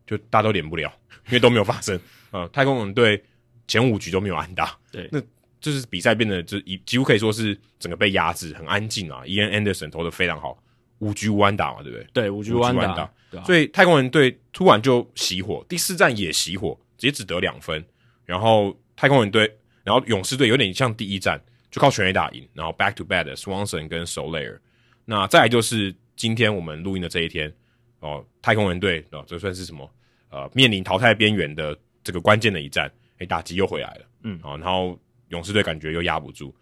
[0.05, 0.91] 就大家都连不了，
[1.27, 1.99] 因为都没有发生。
[2.31, 3.21] 呃，太空人队。
[3.67, 5.21] 前五局都没有安打， 对，那
[5.59, 9.23] 就是比赛变得就一几乎可以说是整个被压制，很安静啊。
[9.25, 10.57] Ian Anderson 投的非常好，
[10.99, 12.07] 五局无安打嘛，对不对？
[12.13, 17.83] 对，五局无安打，打对啊，所以太空人队突然就熄火，第四战也熄火，直接只得两分。
[18.25, 19.49] 然后太空人队，
[19.83, 24.59] 然后勇士队有点像第一战，就靠全垒打赢，然后 back to back 的 Swanson 跟 Soler。
[25.05, 27.51] 那再来就是今天我们录音的这一天
[27.99, 29.89] 哦，太空人队哦，这算是什么？
[30.29, 32.91] 呃，面临淘汰边缘的这个关键的一战。
[33.19, 34.99] 哎，打击又回来了，嗯，然后
[35.29, 36.53] 勇士队感觉又压不住，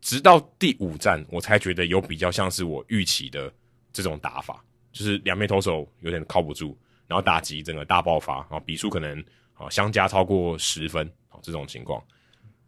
[0.00, 3.52] 直到第五战我才觉得有比较像是我预期的
[3.92, 9.22] 这种打法，就是两边投手有点靠不住，然后打击整个大爆发，然后比数可能
[9.54, 11.10] 啊相加超过十分，
[11.42, 12.02] 这种情况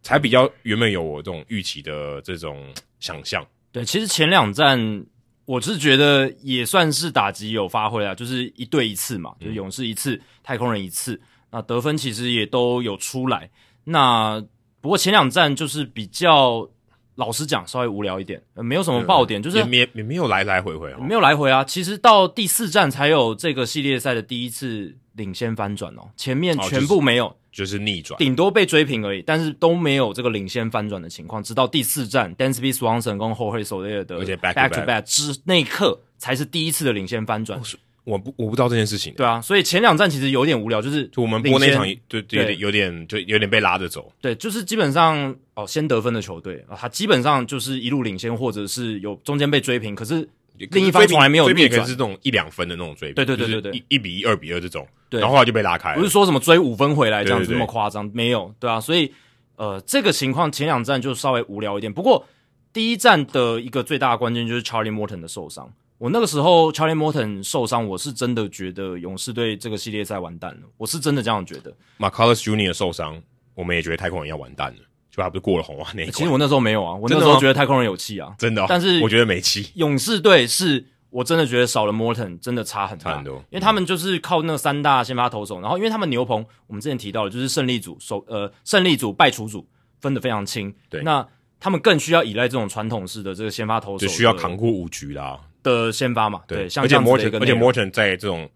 [0.01, 3.45] 才比较原本有我这种预期的这种想象。
[3.71, 5.05] 对，其实前两战
[5.45, 11.19] 我是觉得也算是打击有发挥啊，就是一队一次嘛，就是勇士一次，嗯、太空人一次。
[11.57, 13.49] 那得分其实也都有出来，
[13.85, 14.39] 那
[14.79, 16.69] 不过前两站就是比较
[17.15, 21.63] 老实讲稍微无聊一点，没有什么爆点，就是也没也没有来来回回，没有来回啊。
[21.63, 31.41] 其实到第四站才有这个系列赛的第一次领先翻转哦，前面全部没有，就是逆转，顶多被追平而已，但是都没有这个领先翻转的情况。
[31.41, 37.59] 直到第四站，Dansby Swanson 跟 Jorge Soler 的 back to back 之那一刻才是第一次的领先翻转。
[37.59, 37.63] 哦
[38.07, 39.13] 我不我不知道这件事情。
[39.15, 44.09] 对啊，所以前两站其实有点无聊，就是就我们播那场，就有点有点就有点被拉着走。
[44.21, 50.27] 对，就是基本上哦，先得分的球队啊，他基本上就是一路领先，或者是有中间被追平，可是
[50.71, 53.15] 另一方从来没有追平，可是这种一两分的那种追平。
[53.15, 55.97] 对对对对对，一一比一、二比二这种，对，然后后来就被拉开了。
[55.97, 59.11] 不是说什么追五分回来这样子那么夸张，没有，对啊，所以
[59.57, 61.91] 呃，这个情况前两站就稍微无聊一点。
[61.91, 62.25] 不过
[62.71, 65.69] 第一站的一个最大的关键就是 Charlie Morton 的受伤。
[65.97, 70.67] 我那个时候，Charlie Morton 受伤，我是真的觉得勇士队这个系列赛完蛋了。
[70.77, 71.75] 我是真的这样觉得。
[71.97, 72.71] McCollum Jr.
[72.71, 73.19] 受伤，
[73.55, 74.79] 我们也觉得太空人要完蛋了，
[75.09, 76.13] 就他不是过了红袜那一关。
[76.13, 78.65] 其实我那时候没有啊，我那时候觉得太空人有气啊，真的、哦。
[78.69, 79.71] 但是我觉得没气。
[79.73, 83.37] 勇士队是我真的觉得少了 Morton 真的差很大，差很多。
[83.49, 89.67] 因为他们就是靠那三大先发投手，然后因为他们牛棚，我们之前提到的就是胜利组首呃胜利组败出组
[89.99, 91.27] 分得非常清，对，那
[91.59, 95.39] 他们更需要依赖这种传统式的这个先发投手，就需要扛过五局啦。
[95.63, 98.49] 的先发嘛，对，像而且 Morton，而且 Morton 在这种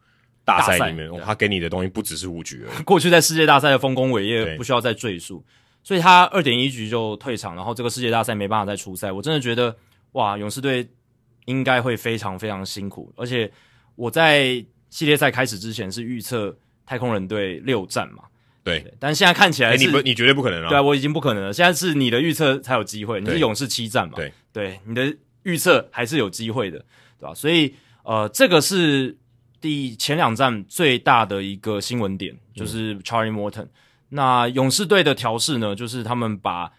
[0.45, 2.83] 大赛里面，哦，他给你的东西不只是五局而已。
[2.83, 5.43] 过去在世界大赛的丰功伟业不需要再赘述，
[5.83, 9.11] 所以他二点一局就退场，然后这个世界大赛没办法再出赛。
[9.11, 9.75] 我真的觉得，
[10.13, 10.87] 哇，勇士队
[11.45, 13.13] 应该会非常非常辛苦。
[13.17, 13.51] 而且
[13.95, 18.23] 我在系列赛开始之前是预测太空人队六战嘛，
[18.63, 20.69] 对，但现在看起来你不，你绝对不可能啊！
[20.69, 21.53] 对啊，我已经不可能了。
[21.53, 24.15] 现在是你的预测才有机会，你是勇士七战嘛？
[24.15, 26.83] 对，对，你的预测还是有机会的。
[27.21, 27.35] 对吧？
[27.35, 29.15] 所以，呃，这个是
[29.61, 33.65] 第前两站最大的一个新闻点，就是 Charlie Morton。
[33.65, 33.69] 嗯、
[34.09, 36.71] 那勇士队的调试呢，就是他们把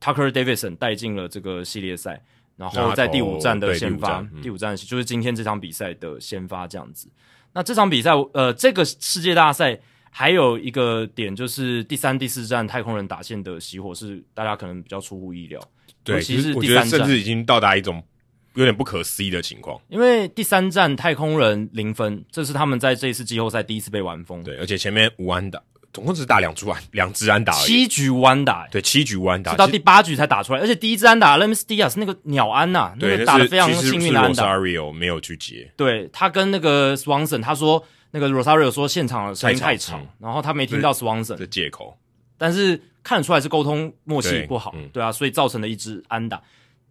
[0.00, 2.22] Tucker Davidson 带进了这个系列赛，
[2.56, 7.10] 然后在第五站的先发，第五站、嗯、就是今天这场比赛的先发这样子。
[7.52, 9.76] 那这场比赛，呃，这个世界大赛
[10.08, 15.60] 还有一个点，就是第三、第四站太空人打线的熄火是大家可能比较出乎意料。
[16.04, 18.02] 对，其实我觉得甚至已经到达一种。
[18.54, 24.42] 有点不可思议的情况，因为第三站太空人零分，这是他们在这一次季后赛第一次被完封。
[24.42, 30.58] 对，而且前面无安打，总共只打两支安，两支安打而已，七局无安打，对，七局无安打，直到第八局才打出来。
[30.58, 34.56] 而且第一支安打 Aledmys Diaz 是那个鸟安呐、啊，那个打的非常幸运的安打。
[34.56, 41.96] Rosario 没有去接，对他跟那个 Swanson，他说那个 Rosario 说现场的声音太吵，嗯、然后他没听到 Swanson 的借口，
[42.36, 46.42] 但是看得出来是沟通默契不好，对，啊，所以造成了一支安打。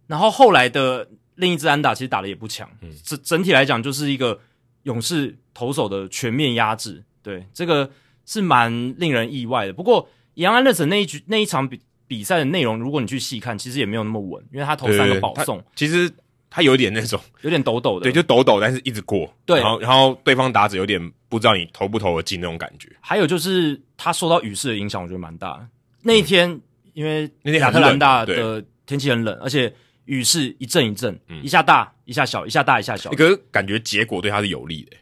[0.06, 1.08] 然后后来的。
[1.36, 2.68] 另一支安打其实打的也不强，
[3.02, 4.38] 整、嗯、整体来讲就是一个
[4.82, 7.90] 勇士投手的全面压制，对，这个
[8.26, 9.72] 是蛮令人意外的。
[9.72, 16.12] 不过，杨安乐森那一局那一场比比赛的内容，如果你去细看，其实也没有那么稳，因为他投三个保送，其实
[16.50, 22.94] 他有点那种 有点抖抖的，对，就抖抖，但是一直过，对，然后然后对方打者有点不知道你投不投得进那种感觉。
[23.00, 25.66] 还有就是他受到雨势的影响，我觉得蛮大的。
[26.02, 26.62] 那一天、嗯、
[26.94, 29.72] 因为亚特兰大的天气很冷，而且。
[30.06, 33.12] 雨是一阵一阵，一下大一下小，一下大一下小。
[33.12, 34.96] 可是感觉结果对他是有利的，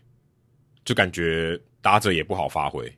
[0.85, 2.93] 就感觉打者也不好发挥。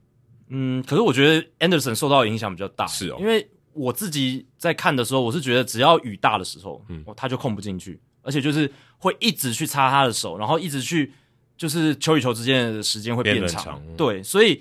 [0.48, 11.12] 嗯，可是我觉得 Anderson 受到的影响比较大，是哦，因为我自己在看的时候，我是觉得只要雨大的时候，嗯，他就控不进去，而且就是会一直去擦他的手，然后一直去，
[11.56, 14.60] 就是球与球之间的时间会变长，变长，对，所以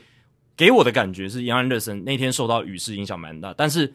[0.59, 3.93] 给我的感觉是，Ian Anderson 那天受到雨势影响蛮大，但是。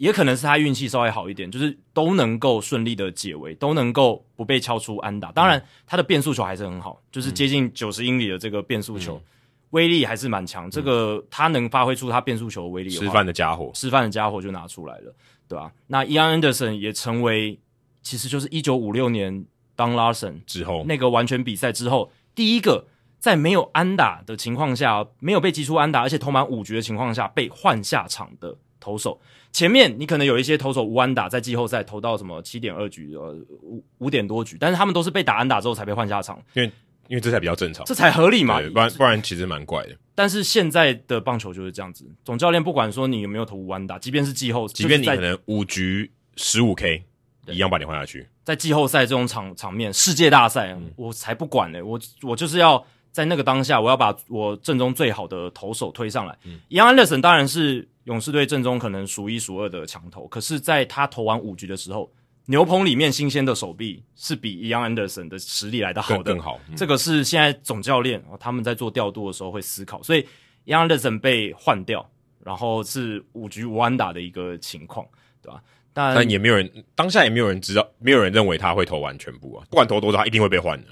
[0.00, 5.30] 也可能是他运气稍微好一点，就是都能够顺利的解围，都能够不被敲出安打。
[5.30, 9.24] 当然，他的变速球还是很好，就是接近九十英里的这个变速球，嗯、
[9.72, 10.66] 威力还是蛮强。
[10.66, 15.14] 嗯、这个他能发挥出他变速球的威力的，示范的家伙，示范的家伙就拿出来了，
[15.46, 15.72] 对吧、啊？
[15.88, 17.60] 那 Ian Anderson 也成为，
[18.00, 19.44] 其实就是一九五六年
[19.76, 22.86] Don Larson 之后那个完全比赛之后第一个
[23.20, 29.20] 在没有安打的情况下，没有被击出安打，而且投满五局的情况下被换下场的投手。
[29.52, 36.72] 前面你可能有一些投手无安打，在季后赛投到什么七点二局呃五五点多局，但是他们都是被打安打之后才被换下场，因为
[37.08, 39.96] 因为这才比较正常，这才合理嘛，不然不然其实蛮怪的。
[40.14, 47.04] 但是现在的棒球就是这样子，总教练不管说你有没有投无安打，即便是季后，即便你可能五局十五 K，
[47.48, 48.26] 一样把你换下去。
[48.44, 56.36] 在季后赛这种场场面，世界大赛，嗯、我才不管呢、欸，我我就是要在那个当下，我要把我阵中最好的投手推上来。
[56.44, 57.88] 嗯、Anderson 当然是。
[58.04, 62.10] 勇士队阵中可能数一数二的强投，可是，在他投完五局的时候，
[62.46, 66.58] 牛棚里面新鲜的手臂是比 Ian Anderson 的实力来的好的，更好。
[66.68, 70.26] 嗯、这个是现在总教练他们在做调度的时候会思考，所以
[70.64, 72.04] Ian Anderson 被换掉，
[72.42, 75.06] 然后是五局无安打的一个情况，
[75.40, 75.62] 对吧？
[75.92, 80.88] 但但也没有人当下也没有人知道，没有人认为他会投完全部啊，不管投多少，他一定会被换的，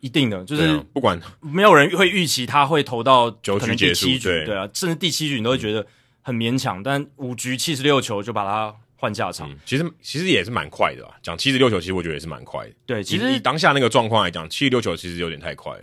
[0.00, 5.80] 一定的，就是、啊、不管没有人会预期他会投到九局结束，对对啊，甚至第七局你都会觉得。
[5.80, 5.86] 嗯
[6.22, 9.50] 很勉强，但五局七十六球就把他换下场。
[9.50, 12.74] 嗯、其实其实也是蛮快的啊，讲七十六球，其实我觉得也是蛮快的。
[12.84, 15.74] 对，其实以当下那个状况来讲，七十六球其实有点太快。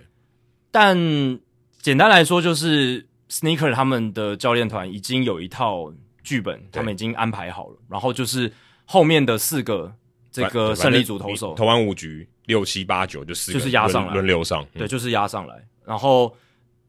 [0.70, 0.96] 但
[1.82, 5.92] 简单来说，就是 Sneaker 他们的教练团已经有一套
[6.24, 7.78] 剧本，他们已经安排好了。
[7.90, 8.54] 然后就是
[8.86, 9.92] 后面的四个
[10.32, 15.56] 这个胜利组投手，投完五局六七八九就四个就是压上来，轮流上，对，嗯、就是压上来。
[15.86, 16.36] 然后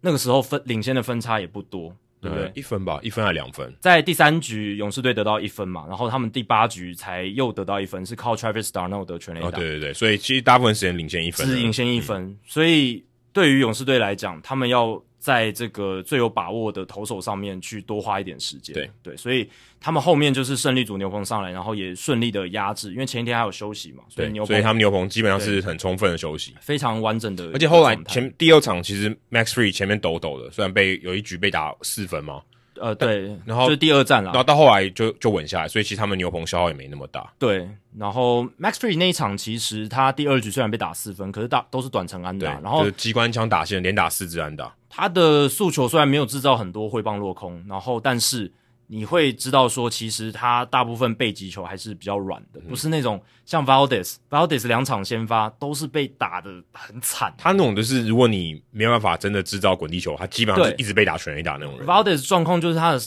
[0.01, 1.95] 那个时候分领先的分差也不多。
[2.21, 2.51] 对不对？
[2.57, 3.73] 一分吧，一分还两分。
[3.79, 9.47] 在第三局，勇士队得到一分嘛，然后他们第八局才又得到一分，是靠 Travis d'Arnaud 得全垒打。
[9.47, 12.21] 哦，对对对，所以其实大部分时间领先一分，是领先一分。
[12.25, 13.05] 嗯、所以
[13.39, 15.03] 对于勇士队来讲，他们要。
[15.21, 19.47] 在这个最有把握的投手上面去多花一点时间，对对，所以
[19.81, 27.51] 他们后面就是胜利组牛棚上来，然后也顺利的压制，因为前一天还有休息嘛，所以牛棚，所以他们牛棚基本上是很充分的休息，非常完整的。
[27.53, 32.41] 而且后来前第二场其实 Max Fried 前面抖抖的，虽然被有一局被打四分嘛。
[32.81, 37.31] 呃，对，然后就是第二战了，然后到后来就就稳下来，所以其实他们牛棚消耗也没那么大。
[37.39, 44.75] 对，然后 Max Fried 那一场其实他第二局虽然被打四分，可是大都是短程安打，然后机关枪打线连打四支安打。
[44.89, 48.51] 他的诉求虽然没有制造很多挥棒落空，然后但是。
[48.91, 57.35] 你会知道说，其实他大部分背击球还是比较软的，嗯、不是那种像 Valdez，Valdez 两场先发都是被打的很惨。
[57.37, 61.87] 他那种就是，如果你没有办法真的制造滚地球，他基本上是一直被打全垒打那种人。
[61.87, 63.01] Valdez 状况就是他的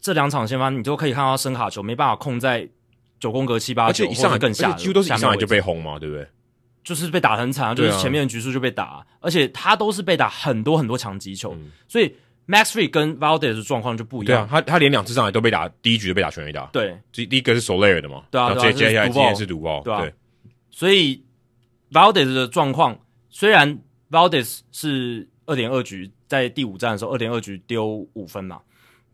[0.00, 2.68] 这两场先发，你都可以看到他伸卡球没办法控在
[3.20, 6.26] 九宫格七八九，而且一上来更下，几乎都是一上来就被轰嘛，对不对？
[6.82, 12.12] 就是被打很惨，就是前面的局数就被打，啊、而且他都是被打很多很多强击球，嗯、所以。
[12.48, 14.26] Max Fried 跟 Valdez 的状况就不一样。
[14.26, 16.64] 对啊，他他连两次上来都被打，第一局就被打全垒打。
[16.72, 18.24] 对，第第一个是 Soler 的嘛。
[18.30, 19.82] 对啊，然后接接下来今天是独爆。
[19.82, 20.14] 对，啊、对，
[20.70, 21.22] 所以
[21.92, 23.78] Valdez 的状况，虽然
[24.10, 28.62] Valdez 是二点二局，在第五战的时候二点二局丢五分嘛，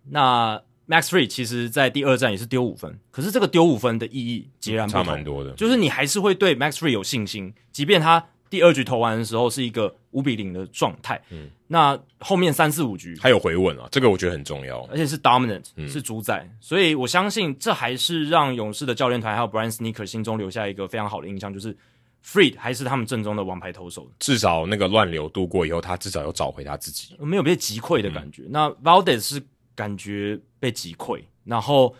[0.08, 5.50] 那 Max Fried 其实在第二战也是丢五分，可是这个丢五分的意义截然不同，差蛮多的。
[5.54, 8.24] 就是你还是会对 Max Fried 有信心，即便他。
[8.54, 21.76] 第二局投完的时候是一个五比零的状态，嗯，那后面三四五局还有回稳啊，这个我觉得很重要，而且是 dominant，嗯，是主宰，所以我相信这还是让勇士的教练团还有 Brian Sneaker 心中留下一个非常好的印象，就是
[22.24, 28.42] Freed 还是他们正宗的王牌投手，至少那个乱流度过以后，他至少有找回他自己，没有被击溃的感觉。
[28.42, 29.42] 嗯，那 Valdez 是
[29.74, 31.92] 感觉被击溃，然后。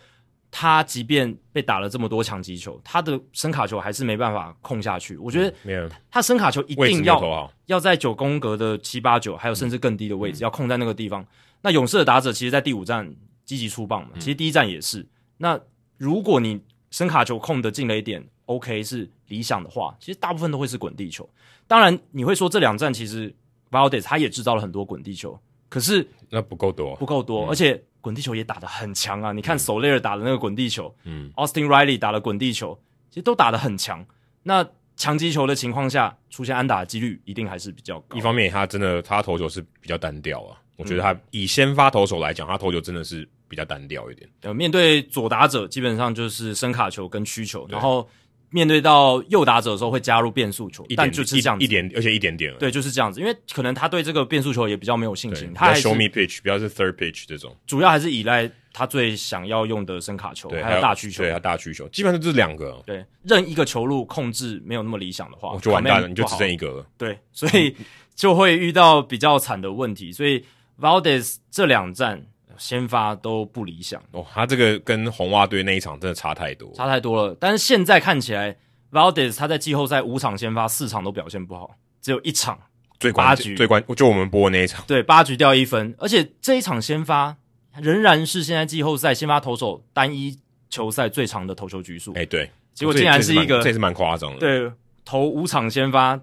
[0.57, 5.17] 他即便被打了这么多强击球，他的声卡球还是没办法控下去。
[5.17, 11.25] 我觉得，他声卡球一定要要在九宫格的七八九，还有甚至更低的位置，嗯、要控在那个地方。
[11.61, 13.13] 那勇士的打者其实，在第五站
[13.43, 15.01] 积极出棒嘛，其实第一站也是。
[15.01, 15.07] 嗯、
[15.39, 15.59] 那
[15.97, 21.29] 如果你声卡球控的进了一点，OK 是理想的话，其实大部分都会是滚地球。
[21.67, 23.35] 当然，你会说这两站其实
[23.71, 25.37] Valdez 他也制造了很多滚地球，
[25.67, 27.83] 可是那不够多，不够多，嗯、而且。
[28.05, 29.31] 滚地球也打得很强啊！
[29.31, 34.05] 你看 Soler 打的那个滚地球，嗯，Austin Riley 打的滚地球，其实都打得很强。
[34.43, 34.63] 那
[34.95, 38.15] 强击球的情况下，出现安打的几率一定还是比较高。
[38.15, 40.55] 一方面，他真的他投球是比较单调啊。
[40.75, 44.29] 我觉得他以先发投手来讲，他投球真的是比较单调一点。
[44.41, 48.07] 呃，面对左打者，基本上就是伸卡球跟曲球，然后。
[48.55, 52.55] 面对到右打者的时候，会加入变速球，一点但就是这样子一,一点，而且一点点。
[52.57, 55.51] 对，就是这样子，因为可能他对这个变速球也比较没有信心。
[55.53, 62.81] 他 show me pitch，比较是 third pitch 这种，主要还是依赖他最想要用的声卡球，还有大曲球，对，他大曲球，基本上就是两个。
[62.85, 66.85] 对，任一个球路控制没有那么理想的话，哦、就完蛋了，你就只剩一个了。
[66.97, 67.75] 对，所以
[68.15, 70.13] 就会遇到比较惨的问题。
[70.13, 70.45] 所以
[70.79, 72.25] Valdez 这两战。
[72.57, 74.01] 先发都不理想。
[74.11, 77.35] 哦，他这个跟红袜队那一场真的差太多，差太多了。
[77.39, 78.57] 但是现在看起来
[78.91, 82.59] ，Valdez 他在季后赛五场先发，四场都表现不好，只有一场
[82.99, 83.55] 最八局。
[83.55, 87.37] 最关，就我们播的那一场，对，八局掉一分，而且这一场先发
[87.81, 92.13] 仍然是现在季后赛先发投手单一球赛最长的投球局数。
[92.13, 94.71] 哎，对，结果竟然是一个，这也是蛮夸张的，对，
[95.03, 96.19] 投五场先发，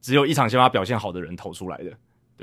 [0.00, 1.92] 只有一场先发表现好的人投出来的。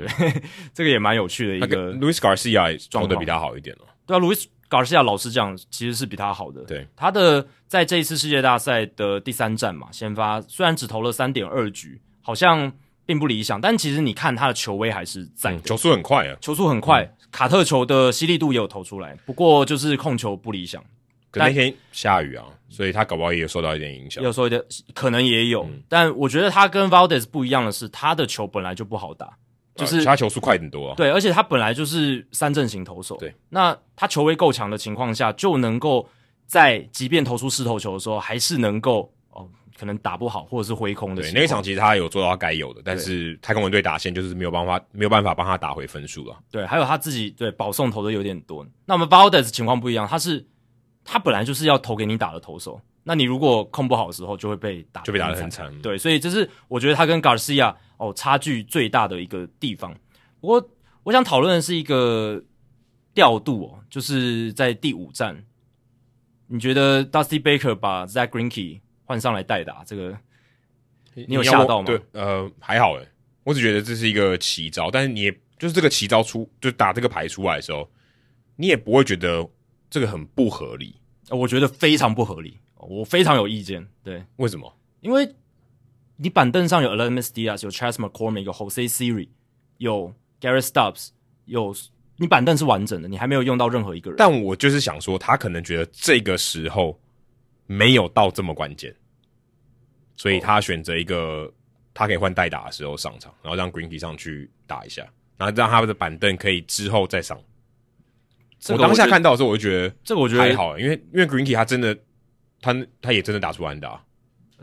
[0.06, 0.42] 对，
[0.74, 1.92] 这个也蛮有趣的一个。
[1.94, 3.84] Luis Garcia 状的比他好一点哦。
[4.06, 6.62] 对啊，Luis Garcia 老实讲，其实是比他好的。
[6.64, 12.72] 对，他的在这一次世界大赛的第三战嘛，先发虽然只投了三点二局，好像
[13.04, 20.82] 并不理想，但其实你看他的球威还是在，球速很快啊，球速很快，嗯、卡特球的犀利度也有投出来，不过就是控球不理想。
[21.30, 25.64] 可那天下雨啊，所以他搞不好也有受到一点影响，有受一点，可能也有。
[25.64, 29.38] 嗯、但我觉得他跟 Valdez 不一样的是，他的球本来就不好打。
[29.74, 36.06] 就是他球速快很多，啊，对，而且他本来就是三阵型投手，对，那他球威够强的情况下，就能够
[36.46, 39.48] 在即便投出四投球的时候，还是能够哦，
[39.78, 41.22] 可能打不好或者是挥空的。
[41.22, 46.36] 对，那一场其实他有做到他该有的，但是太空人队打线就是没有办法，没有办法帮他打回分数了。
[46.50, 48.66] 对，还有他自己对保送投的有点多。
[48.84, 50.44] 那我们 Valdez 情况不一样，他是
[51.02, 55.72] 他本来就是要投给你打的投手，那你如果控不好的时候，就会被打，就被打得很惨。
[55.80, 59.96] 对，所以这是我觉得他跟 Garcia 哦差距最大的一个地方。
[60.40, 60.70] 不过
[61.04, 62.42] 我想讨论的是一个
[63.14, 65.44] 调度哦，就是在第五站，
[66.48, 70.18] 你觉得 Dusty Baker 把 Zach Greinke 换上来代打，这个
[71.14, 71.86] 你有吓到吗？
[71.86, 73.08] 对，呃，还好诶，
[73.44, 77.88] 我只觉得这是一个奇招，但是你也就是这个奇招出，就打这个牌出来的时候，
[78.56, 79.48] 你也不会觉得
[79.88, 80.96] 这个很不合理。
[81.30, 83.86] 我觉得非常不合理，我非常有意见。
[84.02, 84.76] 对，为什么？
[85.00, 85.34] 因为
[86.22, 89.28] 你板凳上有 Aledmys Diaz，有 Chas McCormick，有 Jose Siri，
[89.78, 91.08] 有 Garrett Stubbs，
[91.46, 91.74] 有
[92.16, 94.16] 你板凳是完整的，你还没有用到任何一个人。
[94.16, 96.96] 但我就是想说，他可能觉得这个时候
[97.66, 98.94] 没有到这么关键，
[100.14, 101.52] 所以他选择一个
[101.92, 105.02] 他可以换代打的时候上场，然后让 Greinke 上去打一下，
[105.36, 107.36] 然后让他的板凳可以之后再上。
[108.68, 111.98] 我当下看到的时候，我就觉得这个我觉得还好，因为因为 Greinke 他真的，
[112.60, 114.00] 他他也真的打出安打，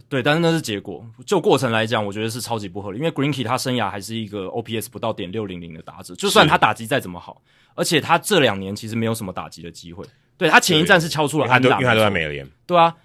[0.08, 1.06] 对，但是那是结果。
[1.26, 3.00] 就过程来讲，我觉得是超级不合理。
[3.00, 7.42] 因为 Greenkey 他生涯还是一个 OPS 不到点六零零的打者，就算他打击再怎么好，
[7.76, 10.06] 而且他这两年其实没有什么打击的机会。
[10.38, 12.48] 对，他前一站是敲出了安打，因为他都在美联。
[12.66, 12.96] 对啊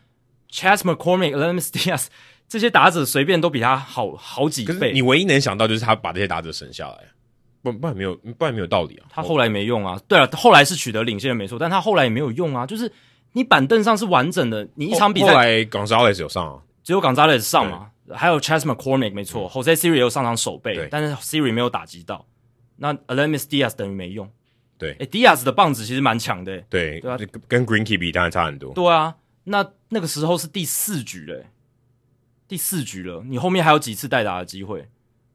[0.50, 2.06] ，Chas McCormick、Aledmys Diaz
[2.48, 4.92] 这些打者随便都比他好好几倍。
[4.92, 6.98] 你唯一能想到就是他把这些打者省下来。
[7.62, 9.06] 不，不然没有，不然没有道理啊。
[9.08, 9.98] 他后来没用啊。
[10.06, 12.66] 对了，后来是取得领先没错，但他后来也没有用啊。
[12.66, 12.92] 就是
[13.32, 22.24] 你板凳上是完整的，你一场比赛后来 Gonzalez 有上啊，只有 Gonzalez 上嘛，还有 Chas McCormick 没错，Jose Siri 也有上场守备，但是 Siri 没有打击到。
[22.76, 24.30] 那 Aledmys Diaz 等于没用。
[24.76, 26.60] 对，诶 Diaz 的棒子其实蛮强的。
[26.68, 27.16] 对，对啊，
[27.48, 28.74] 跟 Greenkey 比当然差很多。
[28.74, 31.46] 对啊，那那个时候是第四局嘞，
[32.46, 34.86] 第四局了，你后面还有几次代打的机会，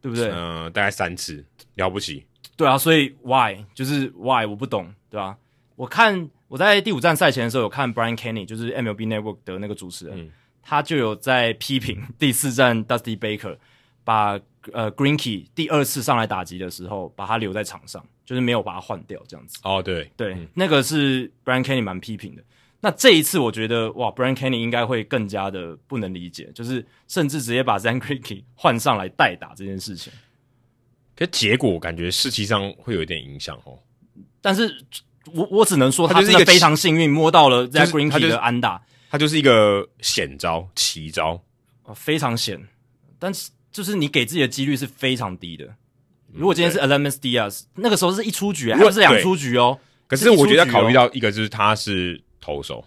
[0.02, 0.30] 对不对？
[0.30, 1.44] 嗯、呃，大概三次，
[1.76, 2.26] 了不起。
[2.56, 5.38] 对啊，所以 why 就是 why 我不懂，对吧、啊？
[5.78, 10.32] 我看我在第五站赛前的时候有看 Brian Kenny，就是 MLB Network 的那个主持人，嗯、
[10.70, 13.58] 他就有在批评 第四站 Dusty Baker
[14.04, 14.40] 把
[14.72, 19.58] 呃 Greinke 第二次上来打击的时候，把他留在场上，就是没有把他换掉这样子。
[19.64, 22.44] 哦，对对，嗯、那个是 Brian Kenny 蛮批评的。
[22.82, 30.14] 那这一次我觉得哇，Brian Kenny 应该会更加的不能理解，就是甚至直接把 Zach Greinke 换上来代打这件事情。
[31.16, 33.78] 可结果我感觉士气上会有一点影响哦，
[34.40, 34.86] 但是
[35.34, 41.44] 我我只能说他真的非常幸运摸到了 Zach Greinke 的安打，他就是一个险招奇招，
[41.96, 42.68] 非常险，
[43.18, 45.76] 但是就是你给自己的几率是非常低的。
[46.32, 49.80] 如果今天是 Aledmys Diaz，那个时候是一出局，还不是两出局哦。
[50.08, 52.86] 可是我觉得要考虑到一个就是他是投手，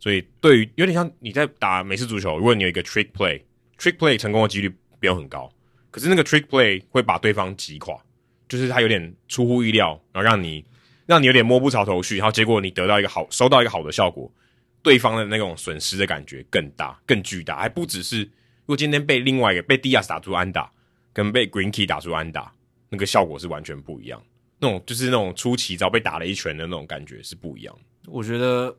[0.00, 5.48] 所以对于有点像你在打美式足球，如果你有一个 trick play，trick play 成功的几率不用很高。
[5.90, 7.96] 可是那个 trick play 会把对方击垮，
[8.48, 10.64] 就是他有点出乎意料，然后让你
[11.06, 14.30] 让你有点摸不着头绪，然后结果你得到一个好收到一个好的效果，
[14.82, 20.70] 对方的那种损失的感觉更大更巨大，还不只是如果今天被另外一个被 Diaz 打出安打，
[21.12, 22.52] 跟被 greenke 打出安打，
[22.88, 24.22] 那个效果是完全不一样，
[24.58, 27.78] 那种就是那种出奇招被打了一拳的那种感觉是不一样。
[28.06, 28.74] 我觉得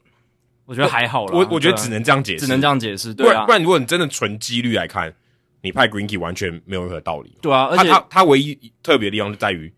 [0.65, 5.13] 我觉得还好啦，我我觉得只能这样解释，只能这样解释，对啊，不然如果你真的纯几率来看。
[5.61, 9.69] 你派 greenke 完全没有任何道理，对啊，而且他他他唯一特别的地方就在于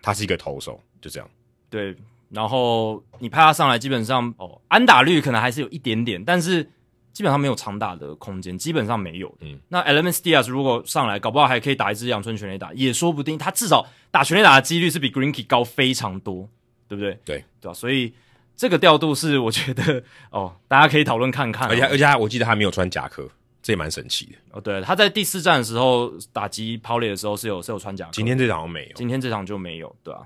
[0.00, 1.28] 他是一个投手，就这样。
[1.68, 1.92] 对，
[2.32, 6.64] 然后你派他上来，基本上哦，安打率可能还是有一点点，但是
[7.12, 9.32] 基本上没有长打的空间，基本上没有。
[9.40, 13.36] 嗯，那 Elements Diaz 如果上来，搞不好还可以打一支阳春全垒打，也说不定。
[13.36, 16.48] 他至少打全垒打的几率是比 Greinke 高非常多，
[16.88, 17.18] 对不对？
[17.24, 17.74] 对，对吧？
[17.74, 18.14] 所以
[18.56, 21.68] 这个调度是 我觉得哦，大家可以讨论看看。
[21.68, 23.28] 而且而且他我记得他没有穿夹克。
[23.64, 24.60] 这也蛮神奇的哦。
[24.60, 28.08] 对，他在第四站的时候打击跑垒的时候是有是有穿甲。
[28.10, 30.20] 今天这场没有，今天这场就没有，对啊。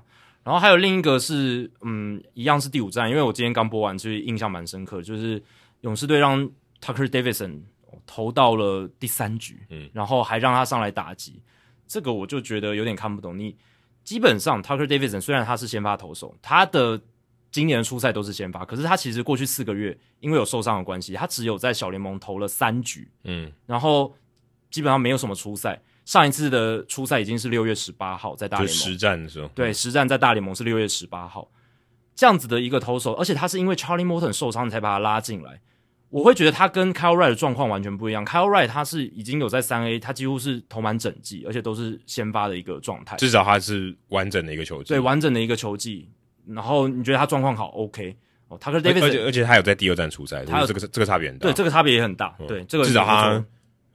[0.47, 5.43] 然后还有另一个是，嗯，一样是第五战，因为我今天刚播完，所以印象蛮深刻，就是
[5.81, 6.49] 勇士队让
[6.81, 7.63] Tucker Davidson
[8.05, 11.41] 投到了第三局，嗯，然后还让他上来打击，
[11.85, 13.37] 这个我就觉得有点看不懂。
[13.37, 13.57] 你
[14.05, 16.97] 基本上 Tucker Davidson 虽然他是先发投手，他的
[17.51, 24.15] 今年的初赛都是先发，可是他其实过去四个月因为有受伤的关系，他只有在小联盟投了三局，嗯，然后
[24.71, 25.81] 基本上没有什么初赛。
[26.07, 31.51] 上一次的初赛已经是六月十八号在大联盟实战的时候，对，实战在大联盟是六月十八号，
[32.15, 35.59] 这样子的一个投手，而且他是因为 Charlie Morton 受伤才把他拉进来。
[36.09, 38.25] 我会觉得他跟 Kyle Wright 的状况完全不一样。
[38.25, 46.09] Kyle Wright 他是已经有在三 A，他几乎是投满整季，而且都是先发的一个状态，至少他是完整的一个球季，对，完整的一个球季。
[46.47, 48.15] 然后你觉得他状况好，OK？
[48.47, 53.45] 哦，他跟 David，而且而且他有在第二站出赛，他有这个这个差别很大，对，这个差别也很大，对，这个至少他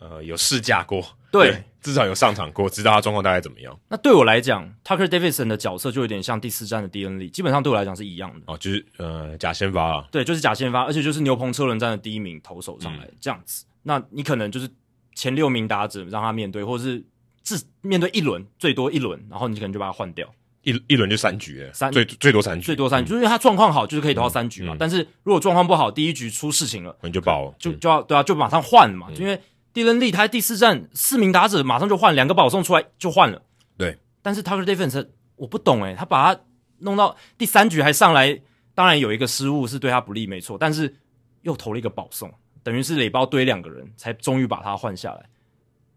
[0.02, 1.00] 呃有试驾过，
[1.30, 3.78] 对，对，至少有上场过，知道他状况大概怎么样。
[3.88, 8.40] 那对我来讲，Tucker Davidson 的角色就有点像第四站的 DN Lee，基本上对我来讲是一样的。
[8.46, 13.64] 哦，就是呃假先发啊，对，就是假先发，而且就是牛棚车轮战的第一名投手上来、嗯、这样子。
[13.82, 14.68] 那你可能就是
[15.14, 17.04] 前六名打者让他面对，或者是
[17.42, 20.28] 至面对一轮最多一轮，然后你可能就把他换掉。
[20.64, 24.76] 一一轮就三局，三最最多三局，最多三局，就是因为他状况好，就是可以投到三局嘛。
[24.78, 29.08] 但是如果状况不好，第一局出事情了，你就爆了，就就要对啊，就马上换嘛。
[29.10, 29.36] 嗯、因为
[29.72, 33.42] 迪伦利他第四战四名打者马上就换，两个保送出来就换了。
[33.76, 36.40] 对，但是 Tucker Davidson 我不懂诶、欸，他把他
[36.78, 38.40] 弄到第三局还上来，
[38.74, 40.94] 当然有一个失误是对他不利，没错，但是
[41.42, 45.28] 又投了一个保送，等于是垒包堆两个人才终于把他换下来。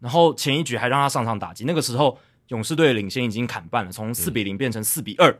[0.00, 2.18] 然后前一局还让他上场打击，那个时候。
[2.50, 5.38] 勇士队领先已经砍半了，从四比零变成四比二、嗯，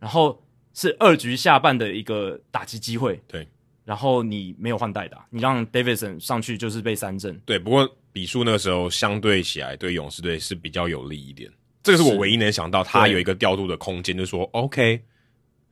[0.00, 0.38] 然后
[0.74, 3.18] 是二局下半的一个打击机会。
[3.26, 3.48] 对，
[3.84, 7.36] 然后你没有换代打，你让 Davidson 上去就是被三振。
[7.44, 11.50] 对，不过比数那个时候相对起来对勇士队是比较有利一点。
[11.82, 15.02] 这个是我唯一能想到他有一个调度的空间，就是说 OK。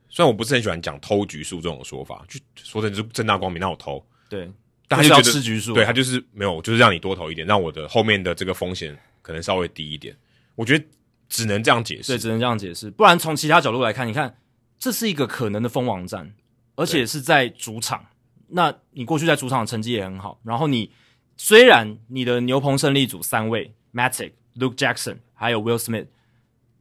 [0.09, 4.05] 虽然我不是很喜欢讲偷局数这种说法，就说的是正大光明让我偷。
[4.27, 4.51] 对，
[4.89, 10.13] 但他就觉得是要吃局数，对他就是没有，就是让你多投一点，让我的后面的这个风险可能稍微低一点。
[10.55, 10.83] 我觉得
[11.29, 12.91] 只能这样解释，对，只能这样解释。
[12.91, 14.37] 不然从其他角度来看，你看
[14.77, 16.33] 这是一个可能的封王战，
[16.81, 18.05] 而且是在主场。
[18.47, 20.91] 那你过去在主场的成绩也很好，然后你
[21.37, 26.07] 虽然你的牛棚胜利组三位 Matzek、Luke Jackson 还有 Will Smith，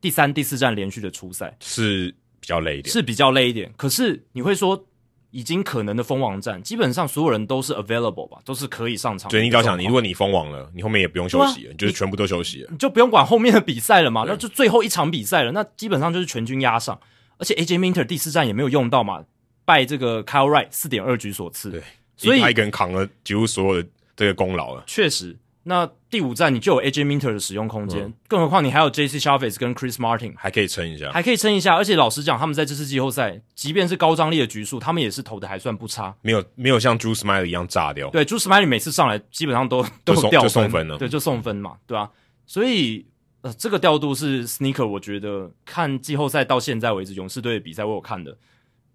[0.00, 3.72] 第三、第四站连续的出赛是比较累一点，是比较累一点。
[3.76, 4.84] 可是你会说，
[5.30, 9.30] 已经可能的封王战，基本上所有人都是 available 吧，都是可以上场。
[9.30, 16.98] 所以你只要想，你如果你封王了，你后面也不用休息了，啊、你就是全部都休息了，你就不用管后面的比赛了嘛，那就最后一场比赛了，那基本上就是全军压上。
[17.38, 19.24] 而且 AJ Minter 第四站也没有用到嘛，
[19.70, 21.80] 拜这个 Kyle Wright 四点二局所赐，对，
[22.16, 24.82] 所以他一个人扛了几乎所有的这个功劳了。
[24.86, 25.36] 确实。
[25.62, 31.76] 那第五站你就有 AJ Minter 的使用空间，嗯，更何况你还有 JC Chavez 跟 Chris Martin，还可以撑一下，还可以撑一下。
[31.76, 38.08] 而且老实讲，他们在这次季后赛，即便是高张力的局数，他们也是投的还算不差，没有没有像 Drew Smyly 一样炸掉。
[38.08, 42.10] 对，Drew Smyly 每次上来基本上都都掉分，就送分了，对，就送分嘛，对吧，啊？
[42.46, 43.04] 所以
[43.42, 48.34] 呃，这个调度是 Sneaker，我觉得看季后赛到现在为止，勇士队的比赛我有看的，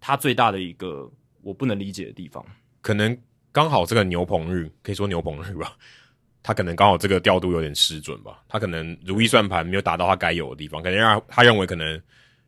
[0.06, 1.10] 他最大的一个
[1.42, 2.46] 我不能理解的地方，
[2.80, 3.18] 可能
[3.50, 5.76] 刚好这个牛棚日，可以说牛棚日吧。
[6.44, 12.00] 他可能刚好这个调度有点失准吧，他可能如意算盘没有达到他该有的地方，可能让他认为可能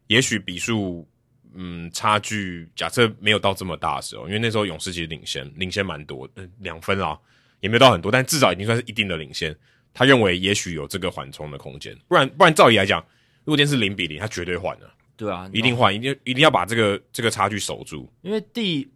[0.07, 1.05] 也许比数
[1.53, 7.19] 嗯差距假设没有到这么大的时候，因为那时候勇士其实领先领先蛮多，嗯两分啊
[7.59, 9.53] 也没有到很多，但至少已经算是一定的领先。
[9.93, 13.05] 他认为也许有这个缓冲的空间，不然不然照理来讲，
[13.45, 18.91] 如果今天是零比零，他绝对换了，对啊，一定换，一定一定要把这个这个差距守住，因为第。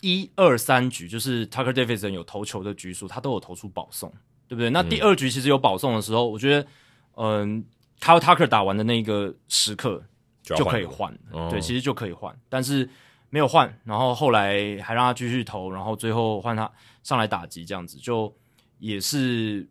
[0.00, 4.12] 一二三局就是 Tucker Davidson 有投球的局数，他都有投出保送，
[4.46, 4.68] 对不对？
[4.68, 6.68] 那第二局其实有保送的时候，嗯、我觉得，
[7.14, 7.64] 嗯
[7.98, 10.04] ，Kyle Tucker 打完的那个时刻
[10.42, 12.86] 就可以换，哦，对，其实就可以换，但是
[13.30, 16.70] 没有换，然后后来还让他继续投，然后最后换他
[17.02, 18.30] 上来打击，这样子就
[18.78, 19.66] 也是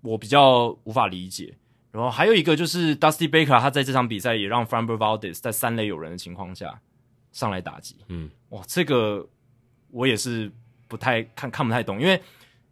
[0.00, 1.56] 我比较无法理解。
[1.90, 6.80] 然后还有一个就是 Dusty Baker，他在这场比赛也让 Framber Valdez 在三垒有人的情况下
[7.32, 9.28] 上来打击，嗯，哇，这个。
[9.90, 10.52] 我也是
[10.86, 12.20] 不太看看不太懂，因为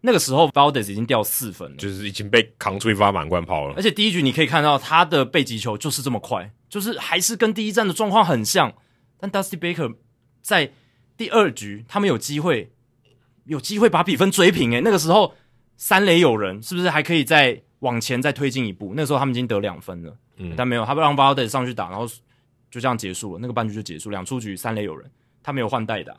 [0.03, 3.75] 那个时候 Valdez 已经掉四分了，就是已经被扛出一发满贯炮了。
[3.75, 8.71] 而且第一局你可以看到他的背击球就是这么快，就是还是跟第一站的状况很像。
[9.19, 9.97] 但 Dusty Baker
[10.43, 10.73] 在
[11.17, 12.71] 第二局他们有机会，
[13.47, 15.33] 有机会把比分追平诶，那个时候
[15.79, 18.95] 三垒有人，是不是还可以再往前再推进一步？
[18.97, 22.07] 那时候他们已经得两分了，嗯，但没有，他不让 Valdez 上去打，然后
[22.71, 25.11] 就这样结束了，那个半局就结束，两出局三垒有人，
[25.43, 26.17] 他没有换代打。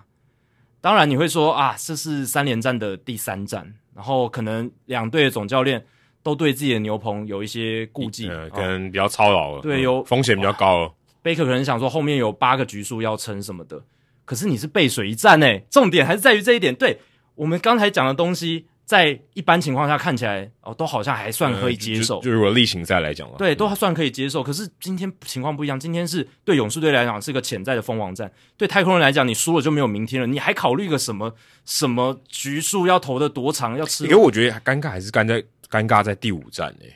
[0.79, 5.83] 当然你会说啊，这是三连战的第三战，然后可能两队的总教练
[6.21, 10.93] 都对自己的牛棚有一些顾忌，嗯，可能比较操劳了，对，有、嗯、风险比较高了。
[11.23, 13.83] 贝克可能想说后面有八个局数要撑什么的，
[14.25, 16.73] 可是你是背水一战诶，重点还是在于这一点。
[16.75, 16.99] 对，
[17.33, 18.67] 我们刚才讲的东西。
[18.87, 22.19] 在一般情况下看起来哦，都好像还算可以接受。
[22.19, 24.41] 嗯、就，就，如果例行赛来讲，对，都还算可以接受。
[24.41, 30.25] 可是今天情况不一样，今天是对勇士队来讲是个潜在的封王战，对太空人来讲，你输了就没有明天了。
[30.25, 31.35] 你还考虑个什么
[31.65, 34.05] 什么局数要投的多长要吃？
[34.05, 36.95] 因为我觉得尴尬还是尴在尴尬在第五战诶。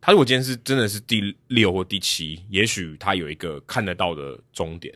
[0.00, 4.94] 他如果今天是真的是第六或第七，也许他有一个看得到的终点。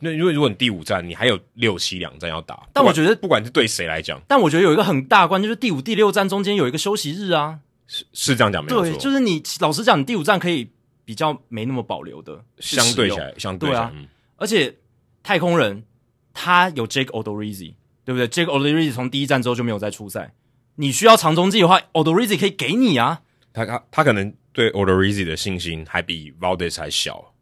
[0.00, 8.90] 那因为如果你第五站你还有六七两站要打，但我觉得不管是对谁来讲，但我觉得有一个很大关就是第五、第六站中间有一个休息日啊，是是这样讲没有错。
[8.90, 10.68] 对，就是你老实讲，你第五站可以
[11.04, 14.06] 比较没那么保留的，相对起来，相对啊、嗯。
[14.36, 14.74] 而且
[15.22, 15.84] 太空人
[16.32, 17.74] 他有 Jake Odorizzi，
[18.04, 20.34] 对不对？Jake Odorizzi 从第一站之后就没有再出赛，
[20.74, 23.22] 你需要长中继的话，Odorizzi 可以给你啊。
[23.52, 27.32] 他他他可能对 Odorizzi 的信心还比 Valdez 还小。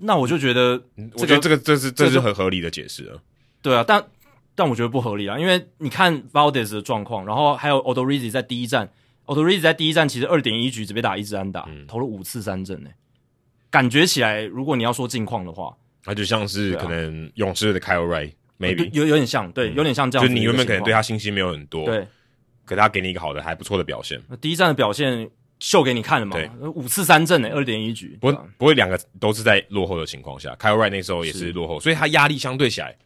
[0.00, 3.18] 那我就觉得、这个，我觉得这个这是这是很合理的解释啊。
[3.60, 4.04] 对啊，但
[4.54, 8.88] 但我觉得不合理啊，因为你看 Valdez 的状况，然后还有 Odorizzi 在第一站
[9.26, 12.90] ，Odorizzi 在第一站其实二点一局只被打一支安打，嗯、投了五次三振呢。
[13.70, 15.76] 感觉起来，如果你要说近况的话，
[16.06, 20.26] 那就像是可能勇士的 Kyle Wright，maybe、啊、有有点像，对，有点像这样。
[20.26, 22.06] 就你原本可能对他信心没有很多，对，
[22.64, 24.20] 可他给你一个好的还不错的表现。
[24.28, 25.30] 那第一站的表现。
[25.60, 26.36] 秀给你看了嘛？
[26.36, 28.16] 对，五次三振诶，二点一局。
[28.20, 30.54] 不不会，两个都是在落后的情况下。
[30.54, 32.96] Kyle Wright 那时候也是落后，所以他压力相对起来，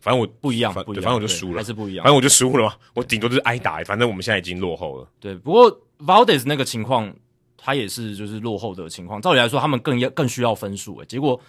[0.00, 2.04] 反正我不一样，不一样，反正我就输了，还是不一样。
[2.04, 3.82] 反正我就输了嘛，我顶多就是挨打。
[3.84, 5.08] 反正我们现在已经落后了。
[5.18, 7.12] 对，不过 Valdez 那个情况，
[7.56, 9.20] 他也是就是落后的情况。
[9.20, 11.06] 照理来说，他们更要更需要分数诶。
[11.06, 11.40] 结果，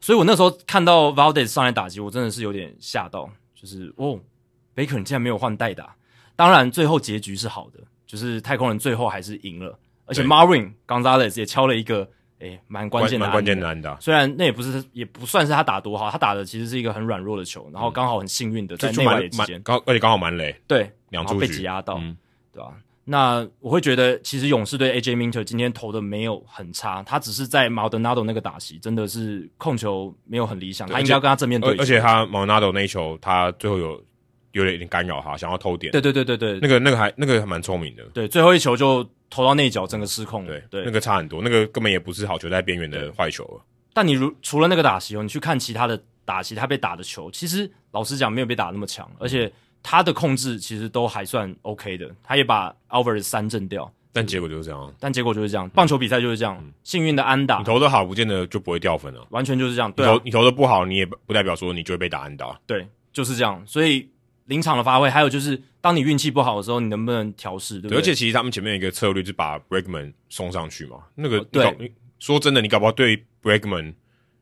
[0.00, 4.18] 所以我那时候看到 Valdez 上来打击，我真的是有点吓到，就是哦
[4.76, 5.94] ，Baker 你竟然没有换代打。
[6.34, 7.80] 当然，最后结局是好的，
[8.12, 9.78] 就是太空人最后还是赢了。
[10.04, 12.06] 而且 Marwin Gonzalez 也敲了一个
[12.40, 22.14] 诶蛮关键的蛮关键的安打，虽然那也不是也不算是他打多好，他打的其实是一个很软弱的球，然后刚好很幸运的在内外野之间，刚而且刚好满垒，对，两被挤压到，嗯、
[22.52, 22.76] 对吧、啊？
[23.04, 31.74] 那我会觉得其实勇士队 AJ Minter 今天投的没有很差，他只是在 Maldonado 那个打席真的是控球没有很理想，他应该要跟他正面对。
[31.78, 34.04] 而且他 Maldonado 那一球他最后有。
[34.52, 35.90] 有点有点干扰他，想要偷点。
[35.92, 38.04] 对对对对对，那个那个还那个还蛮聪明的。
[38.14, 40.46] 对，最后一球就投到内角，整个失控。
[40.46, 43.64] 对对，那个差很多，那个根本也不是好球，在边缘的坏球了。
[43.94, 52.10] 但你如除了那个打席哦，你去看其他的打席，他被打的球，其实老实讲没有被打那么强，而且他的控制其实都还算 OK 的。
[52.22, 54.94] 他也把 Alvarez 三震掉，但结果就是这样。
[55.00, 57.58] 但结果就是这样，棒球比赛就是这样，嗯、幸运的安打。
[57.58, 59.26] 你投的好，不见得就不会掉分了。
[59.30, 59.90] 完全就是这样。
[59.92, 62.58] 对、啊，你投你投的不好，你也不代表说你就会被打安打。
[62.66, 63.62] 对，就是这样。
[63.66, 64.08] 所以。
[64.46, 67.76] 临场的发挥，还有就是，当你运气不好的时候，你能不能调试？
[67.76, 67.98] 对不对？
[67.98, 70.98] 而且其实他们前面有一个策略，就是把 Bregman 送上去嘛。
[71.14, 73.94] 那个，对，说真的，你搞不好对 Bregman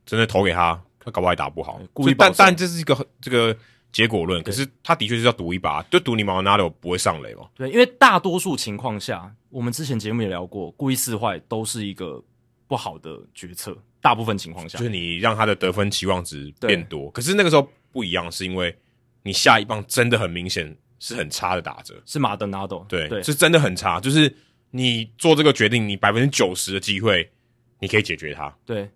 [0.06, 1.80] 真的投给他，他搞不好还打不好。
[1.92, 3.54] 故意，但但这是一个这个
[3.92, 4.42] 结果论。
[4.42, 7.48] 可是他的确是要赌一把，就赌你 Maldonado 不会上垒嘛。
[7.54, 12.22] 对，因为大多数情况下，我们之前节目也聊过，故意四坏都是一个
[12.66, 13.76] 不好的决策。
[14.00, 17.10] 大部分情况下，就是你让他的得分期望值变多。
[17.10, 18.74] 可是那个时候不一样，是因为。
[19.22, 24.00] 你下一棒真的很明显是很差的打者，是马德纳多，对，对，是真的很差。
[24.00, 24.34] 就是
[24.70, 27.30] 你做这个决定，你百分之九十的机会
[27.78, 28.54] 你可以解决它。
[28.64, 28.88] 对，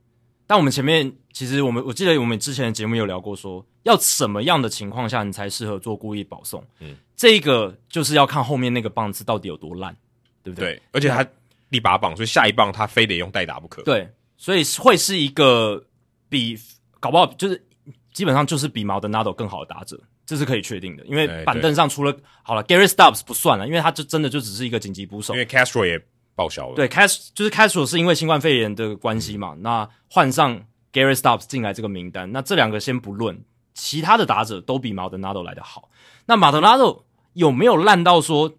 [0.46, 6.64] 但我们前面其实我们我记得我们之前的节目有聊过说，说要什么样的情况下你才适合做故意保送？
[6.80, 9.96] 嗯，这个就是要看后面那个棒子到底有多烂，
[10.42, 10.74] 对不对？
[10.74, 11.26] 对，而且他
[11.70, 13.82] 第八棒，所以下一棒他非得用代打不可。
[13.82, 15.84] 对，所以会是一个
[16.28, 16.58] 比
[17.00, 17.66] 搞不好就是
[18.12, 20.00] 基本上就是比马德纳多更好的打者。
[20.26, 25.34] 这是可以确定的，因为板凳上除了好了，Gary Stubbs 不算了，因为他就真的就只是一个紧急捕手。
[25.34, 26.02] 因为 Castro 也
[26.34, 26.74] 报销了。
[26.74, 30.64] 对，Cast 就是 Castro 是因为新冠肺炎的关系嘛，嗯、那换上
[30.94, 33.44] Gary Stubbs 进来这个名单，那这两个先不论，
[33.74, 35.90] 其他的打者都比 Maldonado 来得好。
[36.24, 37.02] 那 Maldonado
[37.34, 38.56] 有没有烂到说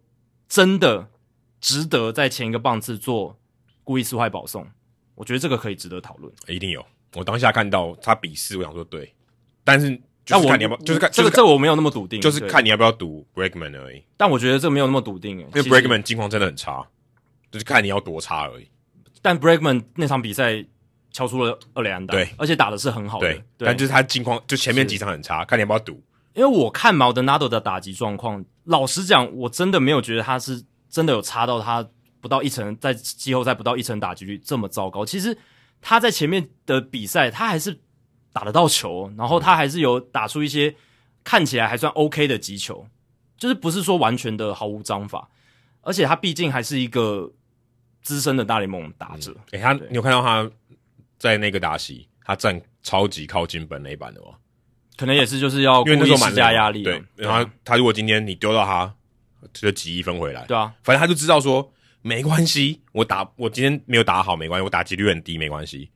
[0.47, 1.07] 真的
[1.59, 3.39] 值得在前一个棒次做
[3.83, 4.67] 故意撕坏保送？
[5.15, 6.31] 我觉得这个可以值得讨论。
[6.47, 6.85] 一定有，
[7.15, 9.11] 我当下看到他比试，我想说对，
[9.63, 9.99] 但是。
[10.29, 10.77] 那我你要不要？
[10.81, 14.03] 就是看这个，这我没有那么笃定，就是看你要不要赌 Bregman 而已。
[14.17, 16.85] 但我觉得这没有那么笃定，诶，因为 Bregman 近况真的很差，
[17.51, 18.67] 就是看你要多差而已。
[19.21, 20.65] 但 Bregman 那场比赛
[21.11, 23.33] 敲出了二垒安打，对，而且打的是很好的。
[23.57, 26.01] 对，但就是他近况，就前面几场很差，看你要不要赌。
[26.33, 31.87] 因为我看 Maldonado 的打击状况，老实讲，我真的没有觉得他是真的有差到他
[32.19, 35.05] 不到一成，在季后赛不到一成打击率这么糟糕。
[35.05, 35.37] 其实
[35.81, 37.79] 他在前面的比赛，他还是
[38.35, 40.75] 打得到球，然后他还是有打出一些。
[41.27, 42.85] 看起来还算 OK 的击球，
[43.35, 45.27] 就是不是说完全的毫无章法，
[45.81, 47.31] 而且他毕竟还是一个
[48.03, 49.31] 资深的大联盟打者。
[49.49, 50.47] 诶、嗯欸，他你有看到他
[51.17, 54.33] 在那个打席，他站超级靠近本垒板的吗？
[54.95, 56.83] 可能也是就是要故意施加压力。
[56.83, 58.93] 对，然后他如果今天你丢到他，
[59.51, 60.45] 就挤一分回来。
[60.45, 61.73] 对啊，反正他就知道说
[62.03, 65.89] 没关系，我打我今天没有打好没关系，我打击率很低没关系，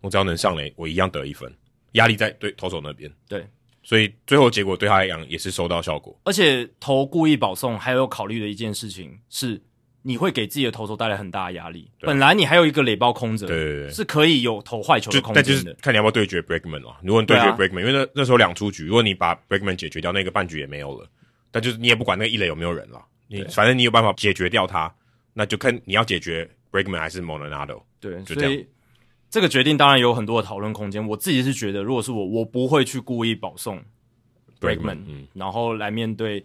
[0.00, 1.56] 我只要能上垒，我一样得一分。
[1.92, 3.10] 压力在对投手那边。
[3.28, 3.46] 对。
[3.84, 9.60] 所以最后结果对他来讲也是收到效果，而且投故意保送还有考虑的一件事情是，
[10.02, 11.90] 你会给自己的投手带来很大的压力。
[11.98, 15.42] 本来你还有一个垒包空着，对对对，是可以有投坏球的空间的。
[15.42, 16.96] 但就是看你要不要对决 Bregman 啊。
[17.02, 21.10] 如果你对决 Bregman，因为那那时候两出局，如果你把 Bregman 解决掉，那个半局也没有了。
[21.50, 24.94] 但就是你也不管那个一垒有没有人了，你反正你有办法解决掉他，
[25.34, 27.82] 那就看你要解决 Bregman 还是 Maldonado。
[27.98, 28.64] 对，就这样。
[29.32, 31.08] 这个决定当然有很多的讨论空间。
[31.08, 33.82] 我自己是觉得，如果是我，我不会去故意保送。
[34.60, 36.44] Bregman，嗯，然后来面对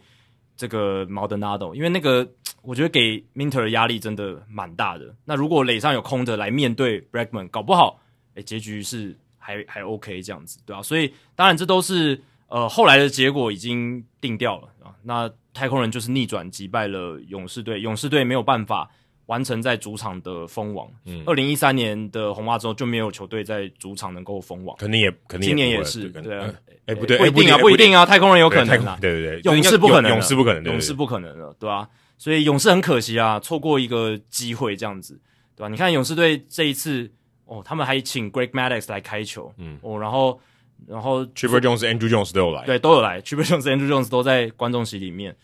[0.55, 2.25] 这个 Maldonado，因为那个
[2.61, 5.13] 我觉得给 Minter 的压力真的蛮大的。
[5.25, 7.99] 那如果垒上有空的来面对 Bregman，搞不好，
[8.35, 10.81] 诶，结局是还还 OK 这样子，对吧、啊？
[10.81, 14.95] 所以当然这都是呃后来的结果已经定掉了啊。
[15.03, 18.89] 那太空人就是逆转击败了勇士队，勇士队没有办法。
[19.27, 20.89] 完成在主场的封王。
[21.05, 24.75] 嗯，二零一三年的红袜之后就没有球队在主场能够封王。
[24.77, 26.53] 肯定也肯定，今年也是对啊。
[26.87, 28.05] 哎，不对，不一定啊，不一定啊。
[28.05, 31.87] 太空人有可能啊，对对对，勇士不可能，勇士不可能，勇士不可能了，对吧？
[32.17, 35.19] 所以勇士很可惜啊，错过一个机会这样子，
[35.55, 35.67] 对吧？
[35.67, 37.11] 你看勇士队这一次
[37.45, 40.39] 哦，他们还请 Greg Maddux 来开球，嗯哦，然后
[40.87, 45.35] 然后 Chipper Jones、Andrew Jones 都有来，对，都有来，Chipper Jones、Andrew Jones 都在观众席里面。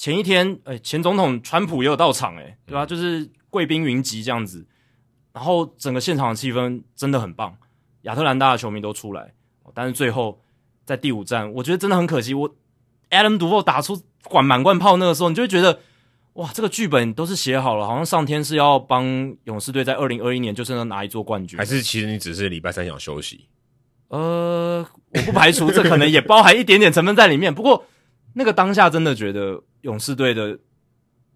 [0.00, 2.86] 前一天，哎，前总统川普也有到场，哎，对吧？
[2.86, 3.28] 就是。
[3.50, 4.64] 贵宾云集这样子，
[5.32, 7.52] 然后整个现场的气氛真的很棒，
[8.02, 9.34] 亚特兰大的球迷都出来，
[9.74, 10.40] 但是最后
[10.84, 12.32] 在第五站，我觉得真的很可惜。
[12.32, 12.48] 我
[13.10, 15.80] Adam Duvall 打出管满贯炮那个时候，你就会觉得
[16.34, 19.04] 哇，这个剧本都是写好了，好像上天是要帮
[19.46, 23.48] 勇士队在二零二一年就是能拿一座冠军，还是其实你只是礼拜三想休息？
[24.10, 27.52] 呃，我不排除这可能也包含一点点成分在里面。
[27.52, 27.84] 不过
[28.34, 30.58] 那个当下真的觉得勇士队的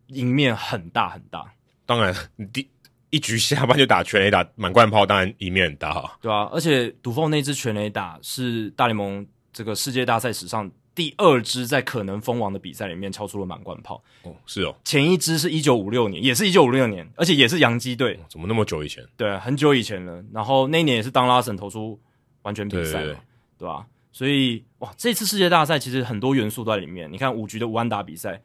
[0.09, 1.45] 赢面很大很大。
[1.87, 2.69] 当然，你第
[3.11, 6.13] 一局下半就打全垒打满贯炮，当然赢面很大啊。
[6.21, 14.03] 对啊，而且赌凤那支全垒打是大联盟这个世界大赛史上第二支在可能封王的比赛里面敲出了满贯炮。
[14.23, 14.75] 哦，是哦。
[14.85, 18.19] 前一支是一九五六年，也是一九五六年，而且也是洋基队。
[18.29, 19.05] 怎么那么久以前？
[19.17, 20.25] 对，很久以前了。
[20.33, 22.01] 然后那一年也是当拉森投出
[22.43, 23.17] 完全比赛了，
[23.59, 23.87] 对吧？
[24.15, 27.13] 所以哇，这次世界大赛其实很多元素都在里面。
[27.13, 28.41] 你看五局的无安打比赛。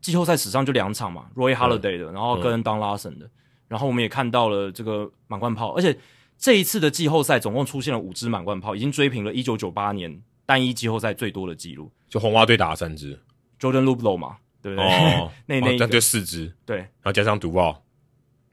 [0.00, 3.30] 季后赛史上就两场嘛，Roy Halladay 的，嗯、然后跟 Don Larson 的，嗯、
[3.68, 5.98] 然后我们也看到了这个满贯炮，而且
[6.36, 11.90] 这一次的季后赛总共出现了五支满贯炮，已经追平了1998年单一季后赛最多的记录。
[12.06, 13.18] 就红袜队打了三支
[13.58, 14.86] ，Jordan Luplow 嘛，对不对？
[14.86, 17.82] 哦， 那那那就四支，对，然后加上赌爆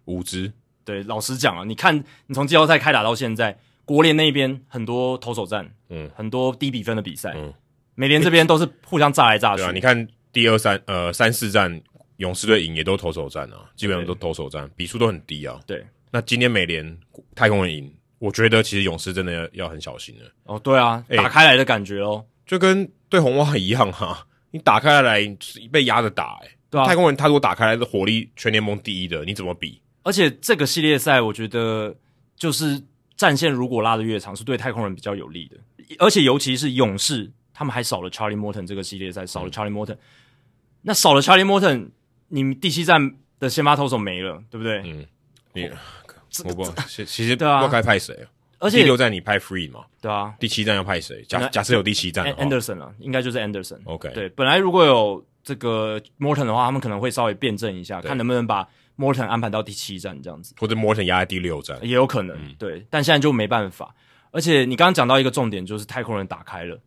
[0.05, 0.53] 五支，
[0.85, 1.03] 对。
[1.03, 3.59] 老实讲啊，你看你从季后赛开打到现在，
[3.91, 7.53] 国联那边很多投手战，嗯，很多低比分的比赛，嗯，
[7.95, 10.07] 美联这边都是互相炸来炸去，对啊，你看。
[10.33, 11.81] 第二三呃三四战
[12.15, 15.59] 勇士队赢也都投手战啊，基本上都投手战，比数都很低啊。
[15.67, 16.97] 对，那今天美联
[17.35, 20.31] 太空人赢，我觉得其实勇士真的要要很小心了。
[20.45, 25.19] 哦，对啊，打开来的感觉哦，就跟对红袜一样哈、啊，你打开来
[25.69, 29.81] 被压着打、欸，哎，对啊，太空人他如果打开来的火力全联盟第一的，你怎么比？
[30.03, 31.93] 而且这个系列赛我觉得
[32.37, 32.81] 就是
[33.21, 35.57] 战线如果拉得越长，是对太空人比较有利的，
[35.99, 37.31] 而且尤其是勇士。
[37.53, 39.99] 他们还少了 Charlie Morton 这个系列赛，少了 Charlie Morton，、嗯、
[40.81, 41.89] 那少了 Charlie Morton，
[42.29, 44.81] 你第七战的先发投手没了，对不对？
[44.83, 45.05] 嗯，
[45.53, 45.69] 你
[46.43, 48.25] 我不其实对啊，不该派谁啊？
[48.57, 49.85] 而且第六战你派 Free 嘛？
[50.01, 51.23] 对啊，第七战要派谁？
[51.27, 53.79] 假假设有第七战，Anderson 啊，应该就是 Anderson。
[53.83, 58.67] OK，对，本来如果有这个 Morton 的话，他们可能会稍微辩证一下，看能不能把
[59.01, 62.37] Morton 安排到第七站这样子，或者 Morton 压在第六站也有可能。
[62.37, 63.95] 嗯、对，但现在就没办法。
[64.29, 66.79] 而且你刚刚讲到一个重点，就是太空人打开了。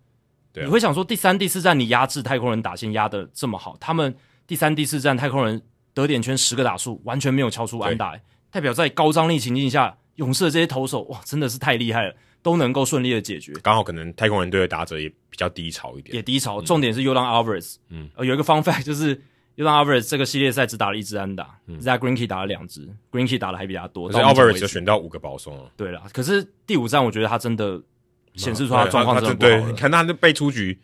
[0.54, 4.14] 你会想说，第三、第四站你压制太空人打线压的这么好，他们
[4.46, 5.60] 第三、第四站太空人
[5.92, 8.20] 得点圈十个打数完全没有敲出安打，对
[8.52, 13.52] 代表在高张力情境下，勇士的这些投手哇真的是太厉害了，都能够顺利的解决。
[13.62, 16.62] 刚好可能太空人队的打者也比较低潮一点，也低潮。
[16.62, 19.20] 重点是 Yordan Alvarez，嗯，呃，有一个 fun fact 就是
[19.56, 25.70] Yordan Alvarez 这个系列赛只打了一支安打，嗯，Zack Greinke 打了两支，Greinke 打的还比较多，所以 Alvarez 就选到五个保送了。
[25.76, 27.80] 对了，可是第五站我觉得他真的
[28.34, 29.50] 显示出他的状况真的不好。
[29.50, 30.78] 对，你看他那被出局。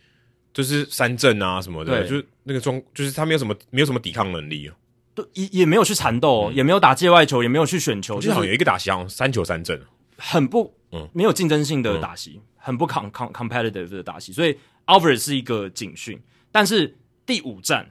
[0.53, 4.75] 就是三振啊什么的，对就是那个中，就是他没有什么没有什么抵抗能力哦，
[5.15, 9.81] 对，也也没有去缠斗，嗯、也没有打界外球，也没有去选球，就好像有一个打席，三球三振，
[10.19, 16.21] 很不，嗯，没有竞争性的打席，嗯、很不 com com competitive 的打席，所以 Alvarez 是一个警讯。
[16.51, 17.89] 但是第五战，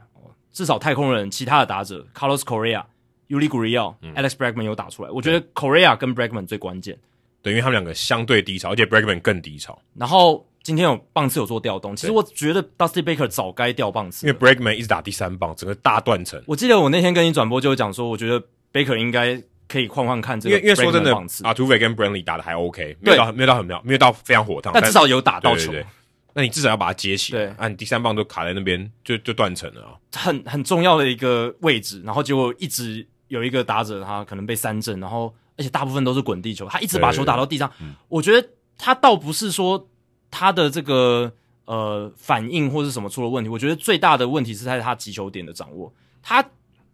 [0.51, 2.83] 至少太空人其他的打者 Carlos Correa、
[3.29, 6.97] Yuli Gurriel、嗯、Alex Bregman 有打出来，我觉得 Correa 跟 Bregman 最关键，
[7.41, 10.45] 对，因为他们两个相对低潮，而且 Bregman 更低潮，然后。
[10.61, 16.39] 今天有棒次有做调动，其实我觉得 Dusty Baker 早该调棒次，因为 Bregman 一直打第三棒，整个大断层。
[16.45, 18.39] 我记得我那天跟你转播就讲说，我觉得
[18.73, 25.73] Baker 应该可以换换看这个，因为因为说真的，Altuve 跟 Brantley 打的还 OK，没有到没有到很妙，没有到非常火烫，但至少有打到球。
[26.33, 37.71] 那你至少要把它接起来，对，啊，你第三棒都卡在那边，就就断层了啊，很很重要的一个位置，然后结果一直有一个打者他可能被三振，然后而且大部分都是滚地球，他一直把球打到地上，
[38.07, 39.87] 我觉得他倒不是说。
[40.31, 41.33] 他的这个
[41.65, 43.49] 呃反应或是什么出了问题？
[43.49, 45.91] 我觉得最大的问题是在他击球点的掌握。
[46.21, 46.47] 他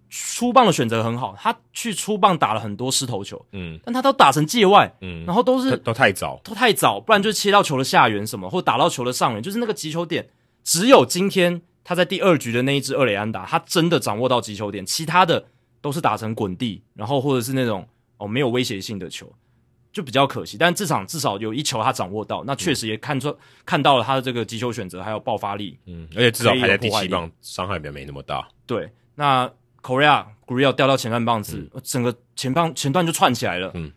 [0.10, 10.30] 出棒的选择很好，他去出棒打了很多失头球，嗯，但他都打成界外，嗯，然后都是都太早，都太早，不然就切到球的下缘什么，或打到球的上缘，就是那个击球点。
[10.64, 15.46] 只有今天他在第二局的那一支二垒安打，他真的掌握到击球点，其他的
[15.82, 17.88] 都是打成滚地，然后或者是那种
[18.18, 19.32] 哦没有威胁性的球，
[19.92, 20.58] 就比较可惜。
[20.58, 28.48] 但这场至少有一球他掌握到，那确实也看出、嗯、看到了他的这个击球选择还有爆发力，嗯，而且至少排在第七棒，伤害也没那么大。
[28.66, 29.48] 对，那
[29.86, 33.92] Correa Gurriel 掉到前半棒子，嗯、整个前棒前段就串起来了，嗯，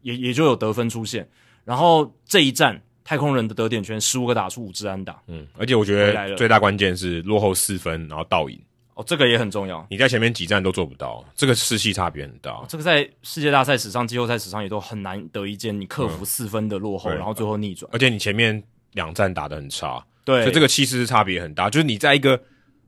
[0.00, 1.28] 也也就有得分出现。
[1.64, 2.80] 然后这一战。
[3.04, 8.56] 太空人的得点圈十五个打出五支安打，嗯，而且我觉得最大关键是落后四分，然后倒赢，
[8.94, 9.84] 哦，这个也很重要。
[9.90, 12.64] 你在前面几站都做不到，这个士气差别很大。
[12.68, 17.90] 这个在世界大赛史上、季后赛史上也都很难得一见，你克服四分的落后，嗯、然后最后逆转。
[17.92, 21.68] 而且你前面两站打得很差，对，所以这个气势是差别很大。
[21.68, 22.40] 就是你在一个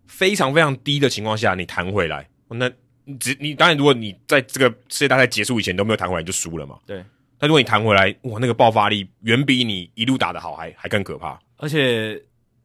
[0.06, 2.70] 非常非常低的情况下，你弹回来，那
[3.04, 6.78] 你只你当然，如果你在这个世界大赛结束以前都没有弹回来，你就输了嘛。
[6.86, 7.04] 对。
[7.40, 11.38] 那如果你弹回来，哇，那个爆发力远比你一路打得好还还更可怕。
[11.56, 12.22] 而且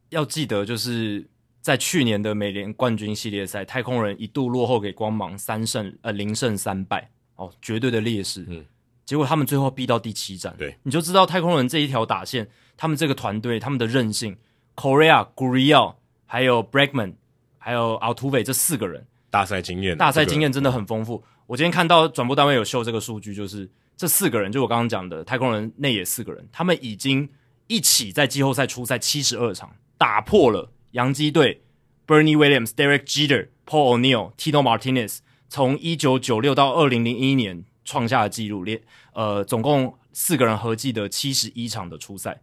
[0.08, 1.26] 要记得，就是
[1.60, 8.46] 在去年的美联冠军系列赛，太空人一度落后给光芒三胜呃零胜三败哦，绝对的劣势。
[8.48, 8.64] 嗯，
[9.04, 14.34] 结果他们最后逼到第七战，对，你就知道太空人这一条打线，他们这个团队他们的韧性
[14.76, 17.14] ，Correa、Gurriel 还有 Bregman
[17.60, 21.18] 还有 Altuve 这四个人大赛经验，大赛经验真的很丰富。
[21.18, 23.70] 这个、我今天看到转播单位有秀这个数据，就是。
[24.00, 27.28] 这四个人，就我刚刚讲的太空人内野四个人，他们已经
[27.66, 31.60] 一起在季后赛出赛七十二场，打破了洋基队
[32.06, 35.18] Bernie Williams、Derek Jeter、Paul O'Neill、Tino Martinez
[35.50, 38.80] 从一九九六到二零零一年创下的纪录，连
[39.12, 42.40] 呃总共四个人合计的七十一场的出赛。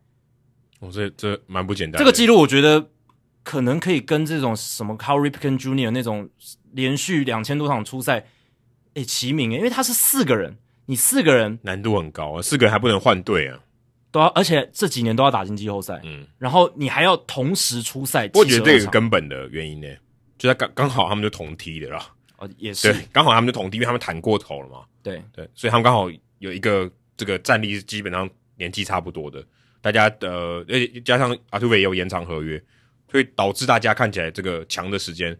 [0.77, 1.97] 哦，这这蛮不简单。
[1.97, 2.91] 这个记录我觉得
[3.47, 5.89] 可能可以跟这种什么 Cal Ripken Jr.
[5.91, 6.29] 那种
[6.73, 8.25] 连续两千多场出赛
[8.95, 10.57] 诶齐名诶，因为他是四个人。
[10.89, 13.59] 你四个人难度很高啊，四个人还不能换队啊，
[14.09, 19.87] 都要，而且这几年都要打进季后赛，嗯，然后你还要同时出赛，我觉得这个根本的原因呢，
[20.37, 22.05] 就在刚刚好他们就同踢的啦，
[22.37, 25.21] 哦，也是，对，刚好他们就同踢，因为他们谈过头了嘛，对。
[25.33, 29.43] 对，所以他们刚好有一个这个战力是基本上年纪差不多的，
[29.81, 30.29] 大家的，
[30.69, 32.63] 呃，加上阿图伟也有延长合约，
[33.11, 35.37] 所以导致大家看起来这个强的时间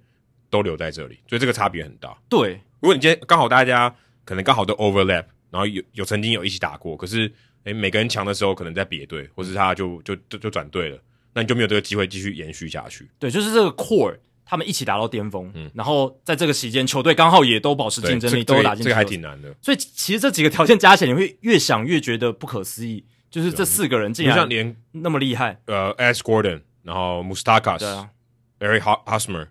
[0.50, 2.18] 都留在这里，所以这个差别很大。
[2.30, 3.94] 对，如果你今天刚好大家
[4.26, 5.26] 可能刚好都 overlap。
[5.50, 7.32] 然后有有曾经有一起打过，可是
[7.64, 11.00] 诶每个人强的时候可能在别队，或是他就就就就转队了，
[11.34, 13.10] 那你就没有这个机会继续延续下去。
[13.18, 14.14] 对，就是这个 core
[14.46, 19.56] 他们一起达到巅峰，嗯，然后在这个期间球队刚好也都保持竞争力，都打进这个还挺难的。
[19.62, 25.62] 所以其实这几个条件加起来，你会越想越觉得不可思议，就是这四个人竟然连那么厉害。
[25.68, 28.10] 呃，Alex Gordon，然后啊
[28.60, 29.48] ，Eric Hosmer，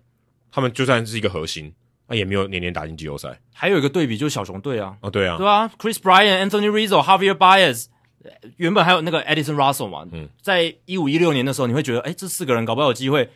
[0.51, 1.71] 他们就算是一个核心。
[2.09, 3.37] 那、啊、也没有年年打进季后赛。
[3.53, 7.87] 还有一个对比就是小熊队啊，哦对啊，对啊，Chris Bryant、Anthony Rizzo、Javier Baez，
[8.55, 13.29] 原本还有那个 Addison Russell 嘛，嗯，在一五一六年的时候，你会觉得，哎，这四个人搞不好有机会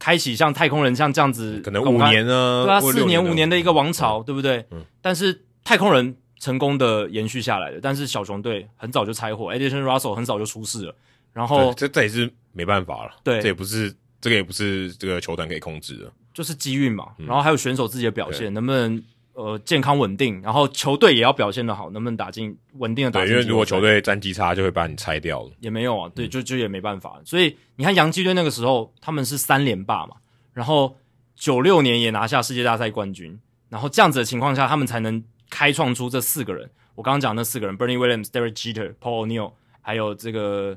[0.00, 4.66] 开启像太空人像这样子，可能五年呢，对啊，四年五年的一个王朝，嗯、对不对？
[4.72, 4.84] 嗯。
[5.00, 10.94] 但是太空人成功的延续下来了，但是小熊队很早就拆伙，Addison Russell 很早就出事了，
[11.38, 16.12] 然后这这也是没办法了，对，这也不是这个也不是这个球团可以控制的。
[16.34, 19.00] 就是机运嘛，然后还有选手自己的表现，嗯、能不能
[19.34, 23.28] 呃健康稳定，然后球队也要表现的好，能不能打进稳定的打进。
[23.28, 25.52] 对，因为如果球队战绩差，就会把你拆掉了。
[25.60, 27.20] 也没有啊，对，就就也没办法。
[27.24, 30.16] 所以你看洋基队那个时候，他们是三连霸嘛，
[30.52, 30.96] 然后
[31.36, 36.68] 九六年也拿下世界大赛冠军，然后这样子的情况下，他们才能开创出这四个人。
[36.96, 40.76] 我刚刚讲那四个人：Bernie Williams、Derek Jeter、Paul O'Neill，还有这个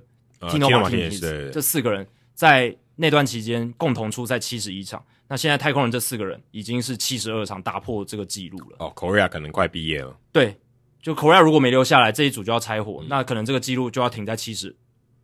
[0.49, 5.03] Tino Martinez，这四个人在那段期间共同出赛七十一场。
[5.27, 8.75] 那现在太空人这四个人已经是七十二场打破这个记录了。
[8.79, 10.13] 哦，Correa 可能快毕业了。
[10.31, 10.57] 对，
[11.01, 14.75] 就 Correa 如果没留下来，这一组就要拆伙，嗯、那可能这个记录就要停在七十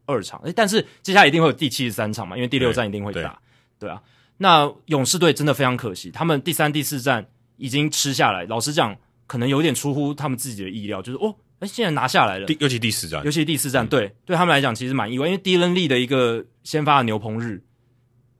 [0.06, 0.40] 二场。
[0.46, 3.38] 诶，但是接下来一定会有第七十三场嘛，因为第六战一定会打。
[3.78, 4.02] 对，对啊，
[4.38, 8.46] 那勇士队真的非常可惜，他们第三、第四战已经吃下来。
[8.46, 12.46] 老实讲，可能有点出乎他们自己的意料，就是哦，诶，现在拿下来了。
[12.46, 17.64] 第尤其第四战，尤其第四战，嗯、对，对他们来讲其实蛮意外，因为 Dylan Lee 的一个先发的牛棚日。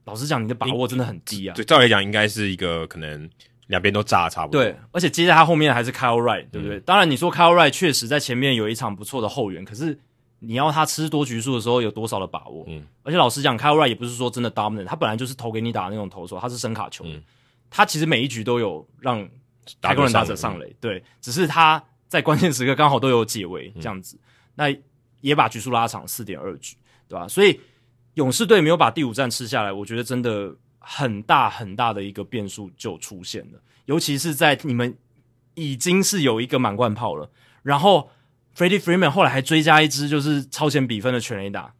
[0.04, 1.54] 老实讲，你的把握真的很低啊！
[1.54, 3.28] 对，照理讲应该是一个可能
[3.66, 4.62] 两边都炸差不多。
[4.62, 6.78] 对，而且接在他后面还是 Kyle Wright，对不对？
[6.78, 9.98] 嗯、当然，你说 Kyle Wright 确实在前面有一场不错的后援，可是
[10.38, 12.64] 你要他吃多局数的时候有多少的把握？
[12.68, 17.22] 嗯，而且老实讲，Kyle Wright 也不是说真的 dominant，他本来就是投给你打的那种投手，他是声卡球，嗯、
[17.68, 19.28] 他其实每一局都有让
[19.78, 24.20] 打工人打者上垒，嗯、对，只是他在关键时刻刚好都有解围这样子，嗯、
[24.56, 24.80] 那
[25.20, 27.28] 也把局数拉长四点二局，对吧？
[27.28, 27.60] 所以。
[28.14, 33.62] 勇士队没有把第五战吃下来，我觉得真的很大很大的一个变数就出现了。
[33.84, 34.98] 尤其是在你们
[35.54, 37.30] 已经是有一个满贯炮了，
[37.62, 38.10] 然后
[38.56, 41.72] Freddie Freeman 后来还追加一支就是超前比分的全垒打，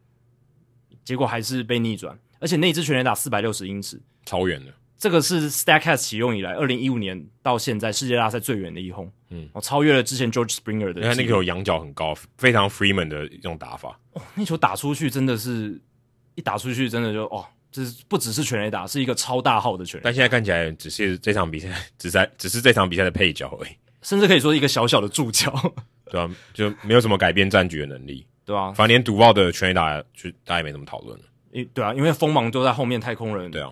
[1.03, 2.17] 结果还是被逆转。
[2.39, 4.73] 而且那支全垒打四百六十英尺，超远的。
[4.99, 10.99] 这个是 Statcast 启用以来，二零一五年到现在世界大赛最远的一轰，嗯，哦，超越了之前 George Springer 的。
[10.99, 13.97] 你看那个有仰角很高，非常 Freeman 的一种打法。
[14.11, 15.79] 哦，那球打出去真的是，
[16.35, 20.09] 一打出去真的就哦，这是不只是全垒打，是一个超大号的全垒打。
[20.09, 23.69] 但现在看起来只是这场比赛，只在只是这场比赛的配角而已，
[24.01, 25.49] 甚至可以说一个小小的助教，
[26.11, 31.23] 对啊，就没有什么改变战局的能力，对啊，反正连赌报的全垒打就大家也没怎么讨论了。
[31.53, 33.71] 诶，对啊，因为锋芒都在后面，太空人对啊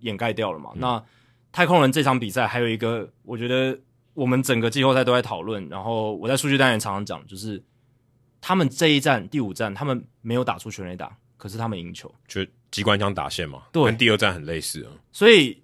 [0.00, 1.04] 掩盖掉了嘛，嗯、那。
[1.50, 3.76] 太空人这场比赛还有一个，我觉得
[4.12, 5.66] 我们整个季后赛都在讨论。
[5.70, 7.60] 然后我在数据单元常常讲，就是
[8.38, 14.92] 他们这一战第五战，他们没有打出全垒打，可是他们赢球，就机关枪打线嘛，对，跟第二战很类似啊。
[15.10, 15.60] 所以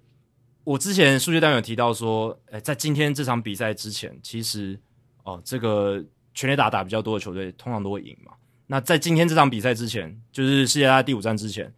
[0.63, 4.77] 我之前数据单元有提到说，诶，在今天这场比赛之前，其实
[5.23, 8.33] 哦，这个全垒打打比较多的球队通常都会赢嘛。
[8.65, 11.71] 那在今天这场比赛之前，就是世界大赛第五战之前，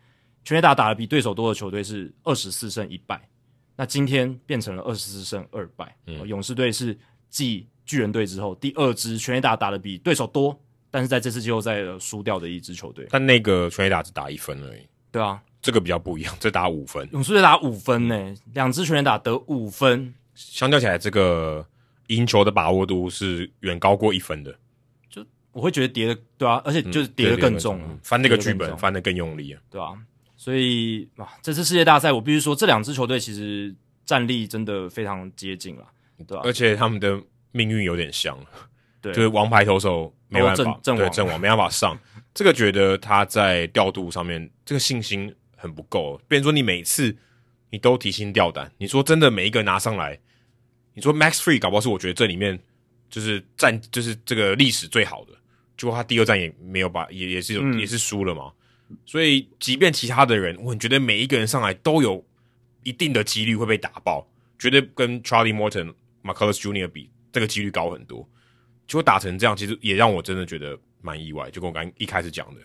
[0.47, 3.21] 全垒打打的比对手多的球队是二十四胜一败。
[3.75, 6.97] 那今天变成了二十四胜二败，嗯，勇士队是
[7.29, 10.57] 继巨人队之后第二支全垒打打的比对手多，
[10.89, 13.05] 但是在这次季后赛输掉的一支球队。
[13.09, 14.87] 但那个全垒打只打一分而已。
[15.11, 17.05] 对啊，这个比较不一样，这打五分。
[17.11, 21.67] 勇士队打五分呢，两支全垒打得五分，相较起来，这个
[22.07, 24.57] 赢球的把握度是远高过一分的。
[25.09, 29.91] 就我会觉得叠的对啊，而且就是叠的更重，嗯，翻那个剧本翻的更用力啊，对啊。
[30.47, 33.75] 所以啊，这次世界大赛，我必须说，这两支球队其实
[34.05, 35.85] 战力真的非常接近了，
[36.25, 36.41] 对吧？
[36.45, 37.21] 而且他们的
[37.51, 38.39] 命运有点像，
[39.01, 41.99] 对，就是王牌投手没办法，对，阵亡没办法上，
[42.33, 46.17] 这个觉得他在调度上面这个信心很不够。
[46.29, 47.13] 变成说你每次
[47.69, 50.17] 你都提心吊胆，你说真的每一个拿上来，
[50.93, 52.57] 你说 Max Fried 搞不好是我觉得这里面
[53.09, 55.33] 就是战就是这个历史最好的，
[55.75, 58.49] 结果他第二战也没有把也也是有、嗯、也是输了嘛。
[59.05, 62.25] 所以，即便其他的人，我觉得每一个人上来都有
[62.83, 64.25] 一定的几率会被打爆，
[64.57, 66.87] 绝对跟 Charlie Morton、McCullers Jr.
[66.87, 68.27] 比，这个几率高很多。
[68.87, 71.51] 结果打成这样，其实也让我真的觉得蛮意外。
[71.51, 72.61] 就跟我刚一开始讲的，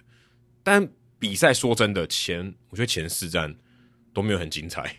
[0.62, 3.52] 但比赛说真的，前我觉得前四战
[4.12, 4.96] 都没有很精彩，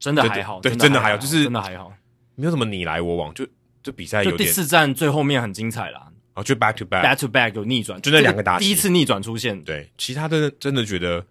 [0.00, 1.92] 真的还好，对，真的还好，就是真的还好，
[2.34, 3.46] 没有什么你来我往，就
[3.82, 4.38] 就比赛有点。
[4.38, 6.12] 第四战最后面很精彩啦。
[6.42, 9.60] 就 back to back，back to back 有逆转，就那两个打，第一次逆转出现。
[9.64, 11.24] 对，其他的真的觉得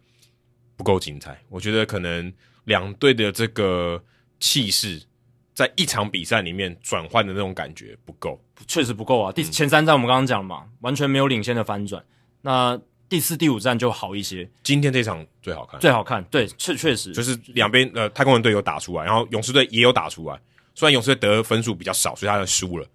[0.76, 1.40] 不够精彩。
[1.50, 2.32] 我觉得可能
[2.66, 4.04] 两队的这个
[4.40, 5.02] 气势，
[5.54, 9.32] 在一场比赛里面转换的那种感觉不够，确实不够啊。
[9.32, 12.04] 第前三站我们刚刚讲嘛，完全没有领先的翻转。
[12.42, 14.50] 那第四、第五站就好一些。
[14.64, 16.24] 今天这场最好看，最好看。
[16.26, 20.40] 对，确确实就是两边呃，太空人队有打出来，然后勇士队也有打出来。
[20.76, 22.88] 虽然勇士队得分数比较少，所以他输了，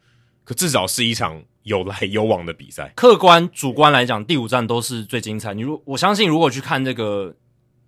[0.45, 1.43] 可至少是一场。
[1.65, 5.55] 有来有往的比赛， 客观主观来讲，第五站都是最精彩。
[5.55, 7.35] 你如我相信，如果去看这个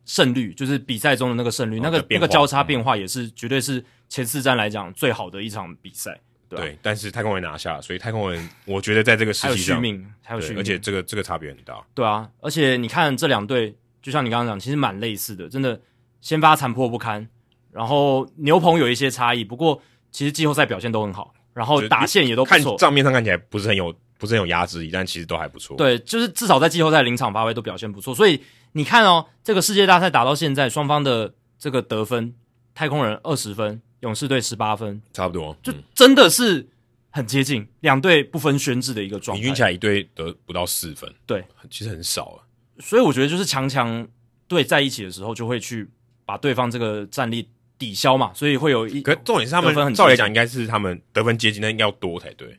[0.04, 6.20] 胜率，就是比赛中的那个胜率，哦、那个那个交叉变化也是绝对是前四站来讲最好的一场比赛。
[6.48, 11.84] 对，对，但是太空人拿下，所以太空人我觉得在这个时期还有续命，还有续命，而且这个这个差别很大。
[11.94, 15.80] 对啊，而且你看这两队，就像你刚刚讲，其实蛮类似的，真的
[16.20, 17.26] 先发残破不堪，
[17.72, 21.33] 然后牛棚有一些差异，不过其实季后赛表现都很好。
[21.54, 25.76] 然后打线也都不错，账面上看起来不是很有不是很有压制力，但其实都还不错。
[25.76, 28.12] 对，就是至少在季后赛临场发挥都表现不错。
[28.12, 28.42] 所以
[28.72, 32.34] 你看哦，这个世界大赛打到现在，双方的这个得分，
[32.74, 36.66] 太空人二十分，勇士队十八分，差不多，就真的是
[37.10, 39.40] 很接近，两队不分轩制的一个状态。
[39.40, 42.42] 平均起来一队得不到四分，对，其实很少啊。
[42.80, 44.04] 所以我觉得就是强强
[44.48, 45.88] 队在一起的时候，就会去
[46.24, 47.48] 把对方这个战力。
[47.78, 49.02] 抵消嘛，所以会有一。
[49.02, 52.58] 可重点是他们很照理讲应该是他们得分接近，但应该要多才对。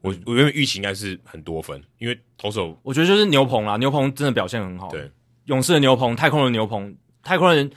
[0.00, 4.88] 我我原本预期应该是很多分，因为投手我觉得就是牛棚啦，牛棚真的表现很好。
[4.88, 5.08] 对，
[5.44, 7.70] 勇士的牛棚，太空人的牛棚，太空人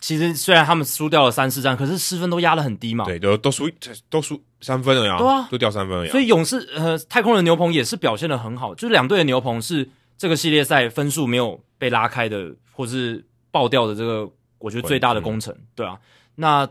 [0.00, 3.04] 其实虽然他们输掉了三四战，可是失分都压得很低嘛。
[3.04, 3.70] 对，都都输
[4.08, 5.18] 都输三分了呀。
[5.18, 6.10] 对啊，都掉三分了呀。
[6.10, 9.86] 所以勇士呃，太空人的牛棚也是表现的很好，就是两队的牛棚是
[10.16, 14.30] 这个系列赛分数没有被拉开的，或是爆掉的这个。
[14.62, 15.98] 我觉得最大的工程，对啊，
[16.36, 16.68] 那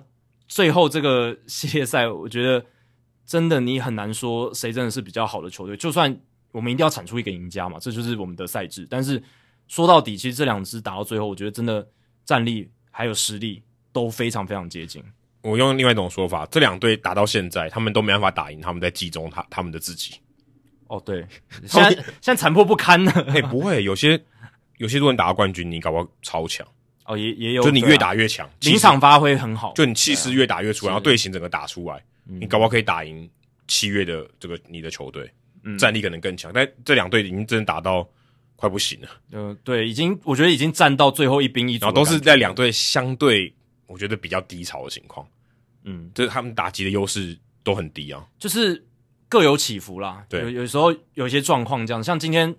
[0.48, 2.66] 最后这个系列赛，我觉得
[3.26, 5.78] 真的你很难说谁真的是比较好的球队。
[5.78, 6.18] 就算
[6.52, 8.88] 我们一定要产出一个赢家嘛，这就是我们的赛制。
[8.90, 9.22] 但是
[9.68, 11.88] 说到底，其实这两支打到最后，我觉得真的
[12.26, 13.62] 战力还有实力
[13.92, 15.04] 都非常非常接近。
[15.44, 20.16] 我用另外一种说法，这两队打到现在，他们都没办法打赢他们在季中他他们的自己。
[20.88, 21.26] 哦，对，
[21.66, 21.90] 现在
[22.22, 23.12] 现在残破不堪呢。
[23.30, 24.22] 哎，不会，有些
[24.78, 26.68] 有些如果你打到冠军，你搞不好超强。
[27.12, 33.30] 哦，也也有，就你越打越强，临场发挥很好，就你气势越打越出来，然后队形整个打出来，你搞不好可以打赢
[33.68, 35.30] 七月的这个你的球队，
[35.78, 36.52] 战力可能更强。
[36.54, 38.08] 但这两队已经真的打到
[38.56, 39.10] 快不行了。
[39.32, 43.54] 嗯、呃，对，已经我觉得已经战到最后一兵一卒，然后都是在两队相对
[43.88, 45.28] 我觉得比较低潮的情况。
[45.84, 48.82] 嗯，就是他们打击的优势都很低啊，就是
[49.28, 50.24] 各有起伏啦。
[50.30, 52.56] 对，有有时候有一些状况这样，像今天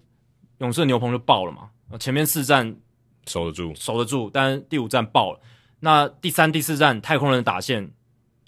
[0.58, 2.76] 勇士的牛棚就爆了嘛，前面四战
[3.26, 5.40] 守得住，守得住，但第五战爆了。
[5.80, 7.90] 那第三、第四战太空人的打线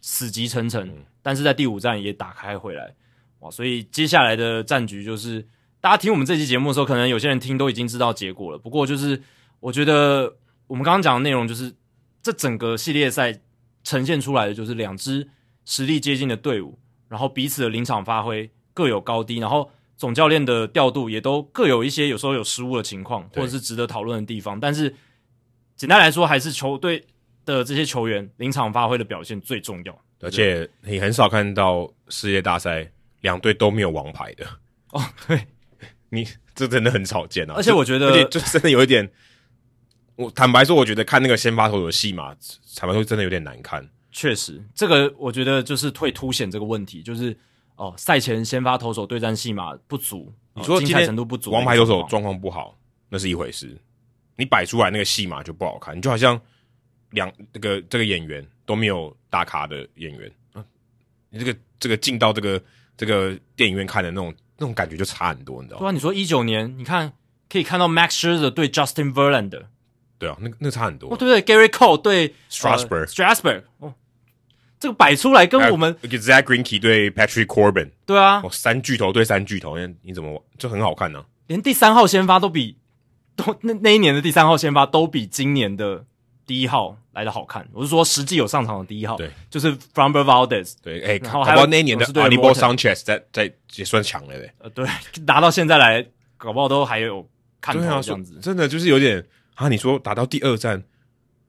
[0.01, 2.95] 死气沉沉，嗯，但是在第五战也打开回来。
[3.41, 5.47] 哇，所以接下来的战局就是，
[5.81, 8.59] 大家听我们这期节目的时候，可能有些人听都已经知道结果了。
[8.59, 9.21] 不过就是，
[9.61, 11.75] 我觉得我们刚刚讲的内容，就是
[12.23, 13.41] 这整个系列赛
[13.83, 15.29] 呈现出来的，就是两支
[15.65, 19.71] 实力接近的队伍，然后彼此的临场发挥各有高低，然后
[20.05, 24.61] 总教练的调度也都各有一些有时候有失误的情况，或者是值得讨论的地方。
[24.61, 24.95] 但是
[25.77, 27.03] 简单来说，还是球队
[27.47, 29.99] 的这些球员临场发挥的表现最重要。
[30.21, 32.91] 而且你很少看到世界大赛。
[33.21, 34.45] 两队都没有王牌的
[34.91, 35.47] 哦，对，
[36.11, 37.55] 你这真的很少见啊！
[37.57, 39.11] 而且我觉得，而且就真的有一点，
[40.17, 42.37] 我坦白说，我觉得看那个先发投手的戏码，
[42.77, 43.89] 坦白说真的有点难看。
[44.13, 47.35] 确实，这个我觉得就是会凸显这个问题，就是
[47.77, 52.77] 哦，赛前先发投手对战戏码不足，你说精彩程度不足，王牌投手状况不好，
[53.09, 53.77] 那是一回事，
[54.37, 56.41] 你摆出来那个戏码就不好看，你就好像
[57.11, 60.65] 两这个这个演员都没有打卡的演员啊，
[61.31, 62.63] 你这个这个进到这个。
[62.97, 65.83] 这个电影院看的那种那种感觉就差很多，你知道吗？
[65.85, 67.13] 对啊，你说一九年，你看
[67.51, 69.65] 可以看到 Max Scherzer 对 Justin Verlander，
[70.17, 71.13] 对啊，那那差很多。
[71.13, 73.93] 哦，对不对？Gary Cole 对 Strasburg，Strasburg，哦，
[74.85, 81.25] 这个摆出来跟我们 Zach Greinke 对 Patrick Corbin，对啊，哦，三巨头对三巨头，你你怎么就很好看呢？
[81.47, 82.77] 连第三号先发都比
[83.35, 86.05] 都那那一年的第三号先发都比今年的。
[86.47, 94.87] 第一号来的好看，我是说实际有上场的第一号，对，就是 Fromber Valdez，对，哎、欸，然后还有那一年的 Anibal Sanchez 在在也算强了嘞，呃，对，
[95.25, 96.07] 打到现在来，
[96.37, 97.27] 搞不好都还有
[97.63, 99.25] 看头这样子，啊、真的就是有点
[99.55, 100.83] 啊，你说打到第二战、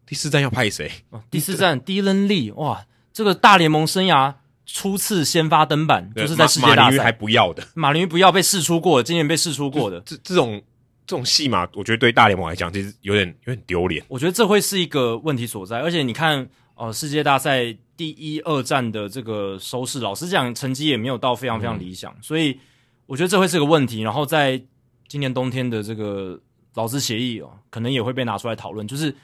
[0.06, 0.90] 第四站要派谁？
[1.10, 2.86] 哦、第四站 Dylan Lee，哇，
[3.16, 4.36] 这个大联盟生涯
[4.68, 10.62] 初次先发登板，就是在世界大赛还不要的，马林鱼不要被试出过的，今年被试出过的，这这种。
[11.08, 14.04] 这种戏码，我觉得对大联盟来讲，其实有点有点丢脸。
[14.08, 15.80] 我觉得这会是一个问题所在。
[15.80, 22.12] 而且你看，呃，世界大赛第一、二战的这个收视，老实讲，成绩也没有到非常非常理想。
[22.14, 22.60] 嗯、所以
[23.06, 24.02] 我觉得这会是个问题。
[24.02, 24.60] 然后在
[25.08, 26.42] 今年冬天的这个
[26.74, 29.16] 劳资协议哦，可能也会被拿出来讨论，就是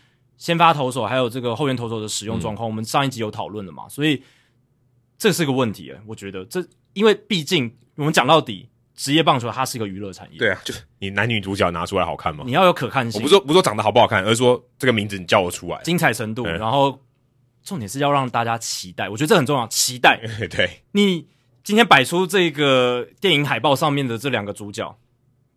[0.42, 2.68] 先发投手还有这个后援投手的使用状况。
[2.68, 3.88] 嗯、我们上一集有讨论了嘛？
[3.88, 4.24] 所以
[5.20, 5.94] 这是个问题。
[6.08, 8.68] 我觉得这，因为毕竟我们讲到底。
[8.94, 12.44] 职业棒球它是一个娱乐产业，对啊，就是你男女主角拿出来好看吗？
[12.46, 13.20] 你要有可看性。
[13.20, 17.00] 我不说不说长得好不好看，而是说这个名字你叫我出来，精彩程度，然后
[17.64, 20.22] 重点是要让大家期待，我觉得这很重要，期待。
[20.52, 21.26] 对，你
[21.64, 24.96] 今天摆出这个电影海报上面的这两个主角，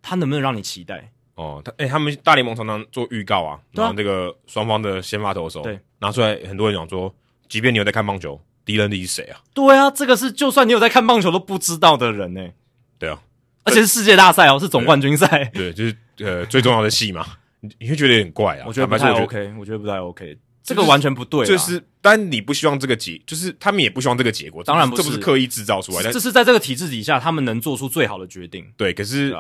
[0.01, 1.13] 他能不能让你期待？
[1.35, 7.15] 哦，他哎、欸，他们大联盟常常做预告啊，然后这个双方的先发投手对拿出来，很多人讲说，
[7.49, 9.41] 即便你有在看棒球，敌人你是谁啊？
[9.53, 12.55] 对啊，这个是就算你有在看棒球都不知道的人呢、欸。
[12.99, 13.21] 对啊。
[13.67, 15.51] 而且是世界大赛哦，是总冠军赛。
[15.55, 17.27] 对，就是呃最重要的戏嘛，
[17.61, 18.65] 你你会觉得有点怪啊。
[18.67, 21.47] 我觉得不太 OK，我觉得不太 OK，这个完全不对。
[21.47, 24.63] 就是，但你不希望这个结，就是他们也不希望这个结果。
[24.63, 28.71] 当然不是，这不是刻意制造出来的，这是在这个体制底下，他们能做出最好的决定。
[28.77, 29.35] 对，可是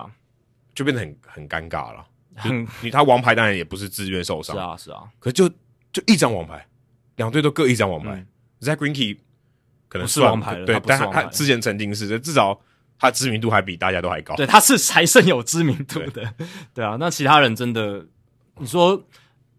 [0.74, 2.04] 就变得很很尴尬了。
[2.36, 4.56] 很，你他王牌当然也不是自愿受伤。
[4.56, 5.02] 是啊，是啊。
[5.18, 5.48] 可是就
[5.92, 6.66] 就一张王牌，
[7.16, 8.26] 两队都各一张王牌。
[8.60, 9.18] Zack Greinke
[9.88, 12.60] 可能是王牌了，对，但他他之前曾经是，至少。
[12.96, 16.28] 他知名度还比大家都还高，对，他是还甚有知名度的，对，
[16.72, 16.96] 对啊。
[16.98, 18.06] 那其他人真的，
[18.56, 19.04] 你说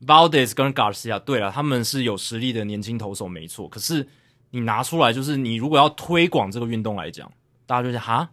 [0.07, 3.67] Valdez 跟 Garcia，对了，他们是有实力的年轻投手，没错。
[3.67, 4.07] 可是
[4.51, 7.29] 你拿出来，就是你如果要推广这个运动来讲，
[7.65, 8.27] 大家就想哈，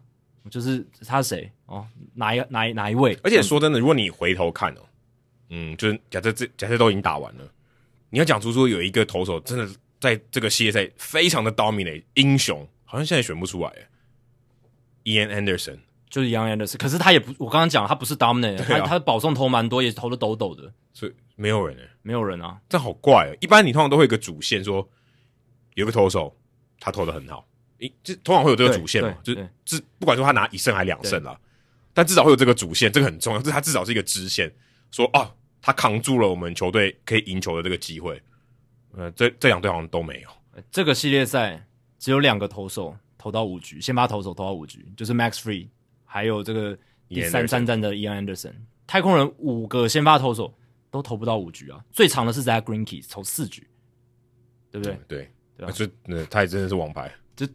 [0.50, 1.86] 就是他是谁哦？
[2.14, 3.18] 哪一哪一哪一位？
[3.22, 4.82] 而且说真的，如果你回头看哦，
[5.50, 7.44] 嗯，就是假设这假设都已经打完了，
[8.10, 9.68] 你要讲出说有一个投手真的
[10.00, 13.72] 在这个系列赛非常的 dominate 英雄，好像现在选不出来。
[15.04, 15.78] Ian Anderson
[16.08, 23.36] 就是 Ian Anderson，可是他也不，我刚刚讲他不是 dominant，、啊、他他保送投蛮多，也投的抖抖的，所以没有人诶，没有人啊，这好怪哦。
[23.40, 24.88] 一般你通常都会有个主线，说
[25.74, 26.36] 有个投手
[26.78, 27.44] 他投的很好，
[27.82, 31.38] 诶，这通常会有这个主线嘛，就是是不管说他拿一胜还两胜啦，
[31.92, 34.50] 但至少会有这个主线，这个很重要，这他至少是一个支线，
[34.90, 35.30] 说哦，
[35.60, 38.20] 他扛住了我们球队可以赢球的这个机会。
[38.96, 40.28] 呃，这这两队好像都没有。
[40.70, 41.66] 这个系列赛
[41.98, 42.96] 只有两个投手。
[43.18, 45.68] 投到五局，先发投手投到五局，就是 Max Fried，
[46.04, 46.76] 还有这个
[47.08, 48.52] 第三三战的 Ian Anderson。
[48.84, 50.52] 太空人五个先发投手
[50.90, 53.64] 都投不到五局啊，最长的是 Zack Greenkey 投四局，
[54.72, 54.94] 对不对？
[54.94, 57.14] 嗯、对对啊，就那他也真的是王牌。
[57.36, 57.46] 就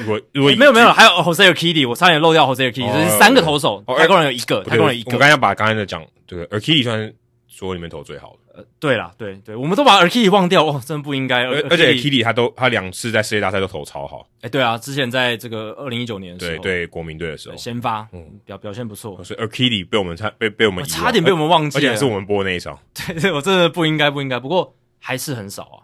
[0.00, 5.12] 如果如果没有没有，还有 Jose Urquidy，我差点漏掉 Jose Urquidy，这是三个投手，哦、泰国人有一个，泰国人有一个。
[5.12, 7.12] 我刚才要把刚才的讲，这个 Urquidy 算
[7.48, 8.36] 所有里面投最好的。
[8.52, 11.44] 呃，对啦，对对，我们都把 Urquidy 忘掉，哦，真的不应该。
[11.44, 14.26] 而而且 Urquidy 他都他两次在世界大赛都投超好。
[14.40, 19.22] 哎，对啊，之前在这个二零一九年的时候，对对，国民队的时候先发，嗯，表表现不错。
[19.22, 22.76] 所以 Urquidy 被我们差被被我们差点被我们忘记，而且是我们播那一场。
[23.06, 25.78] 对对，我真的不应该不应该，不过还是很少啊。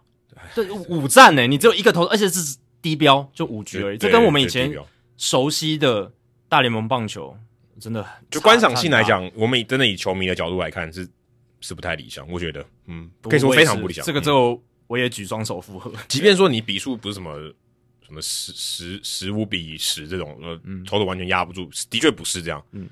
[0.54, 3.98] 对，五战呢，你只有一个投，而且是低标，就五局而已。
[3.98, 4.72] 这跟我们以前
[5.16, 6.12] 熟悉的
[6.48, 7.36] 大联盟棒球
[7.80, 11.08] 真的，就观赏性来讲，我们真的以球迷的角度来看是。
[11.62, 14.04] 是不太理想，我觉得，嗯，可以说非常不理想。
[14.04, 15.90] 这个之后我也举双手附和。
[16.06, 17.34] 即便说你比数不是什么
[18.04, 22.64] 什么十十十五比十这种，呃，嗯、投的完全压不住，的确不是这样。
[22.72, 22.88] 嗯，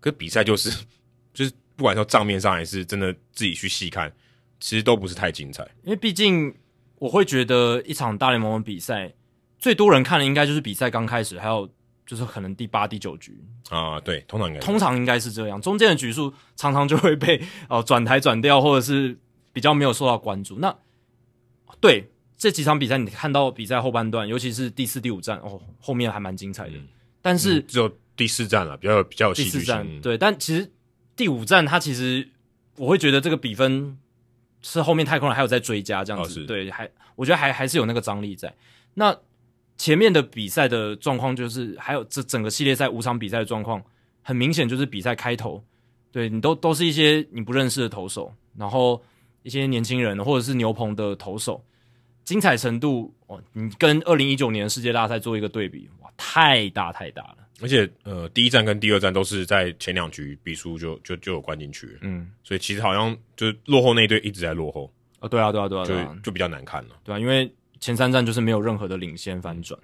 [0.00, 0.70] 可是比赛就是
[1.32, 4.12] 就是不管说账面上还是真的自己去细看，
[4.58, 5.62] 其实都不是太精彩。
[5.84, 6.52] 因为毕竟
[6.96, 9.10] 我会觉得一场大联盟的比赛，
[9.60, 11.70] 最多人看的应该就是比赛刚开始，还有。
[12.06, 19.16] 就是可能第八、第九局啊，对，通常应该通常应该是这样，中间的局数常常就会被 哦转台转掉，或者是
[19.52, 20.58] 比较没有受到关注。
[20.58, 20.76] 那
[21.80, 26.72] 对这几场比赛，你看到比赛后半段，尤其是第四、第五站哦，后面还蛮精彩的。
[26.74, 26.88] 嗯、
[27.22, 29.60] 但是、嗯、只有第四站了，比较比较有戏剧性。
[29.60, 30.68] 第四战对，但其实
[31.14, 32.28] 第五站它其实
[32.74, 33.96] 我会觉得这个比分
[34.62, 38.52] 是后面太空人还有在追加这样子，哦、对，还我觉得还还是有那个张力在。
[38.94, 39.16] 那
[39.80, 43.82] 前面的比赛的状况就是，还有这整个系列赛五场比赛的状况，
[44.20, 45.64] 很明显就是比赛开头，
[46.12, 49.02] 对你都都是一些你不认识的投手，然后
[49.42, 51.64] 一些年轻人或者是牛棚的投手，
[52.24, 57.38] 精彩程度哦，你跟二零一九年世界大赛做一个对比，哇，太大太大了。
[57.62, 67.50] 而且呃，第一站跟第二站都是在前两局比输就就就有关进去了，嗯，所以其实好像就是落后那一队一直在落后啊、哦，对啊，对啊，对啊，对啊，就就比较难看了，对啊，因为。
[67.80, 69.78] 前三站就是没有任何的领先反转。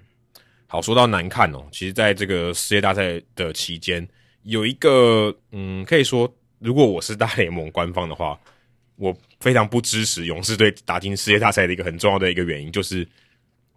[0.68, 4.06] 好，说到难看哦，其实在这个世界大赛的期间，
[4.42, 8.38] 有一个嗯，可以说，如果我是大联盟官方的话，
[8.96, 13.06] 我非常不支持勇士队打进世界大赛的一个很重要的一个原因，就是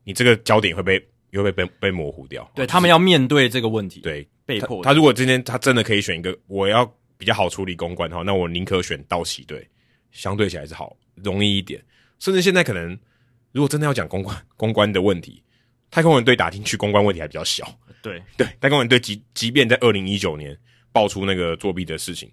[0.04, 2.44] 你这个焦点会被又会被被，被模糊掉。
[2.56, 4.90] 对，就是，他们要面对这个问题，对，被迫他。
[4.90, 9.66] 他如果今天他真的可以选一个，我要比较好处理公关的话，那我宁可选道奇队，
[10.12, 11.80] 相对起来是好容易一点。
[12.18, 12.98] 甚至现在可能。
[13.52, 15.44] 如果真的要讲公关 公关的问题，
[15.92, 17.68] 太空人队打进去公关问题还比较小。
[18.02, 20.58] 对对，太空人队即即便在二零一九年
[20.92, 22.32] 爆出那个作弊的事情，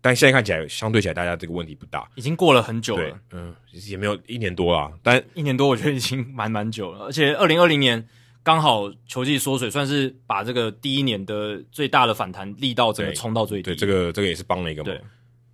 [0.00, 2.08] 但现在看起来相对起来大家这个问题不大。
[2.14, 3.52] 已经过了很久了，嗯，
[3.88, 7.06] 也没有一年多啦，但一年多我觉得已经蛮蛮久了。
[7.06, 8.06] 而且二零二零年
[8.42, 13.62] 刚好球季缩水，算是把这个第一年的最大的反弹力道整个冲到最低。
[13.62, 14.94] 对，对，这个这个也是帮了一个忙。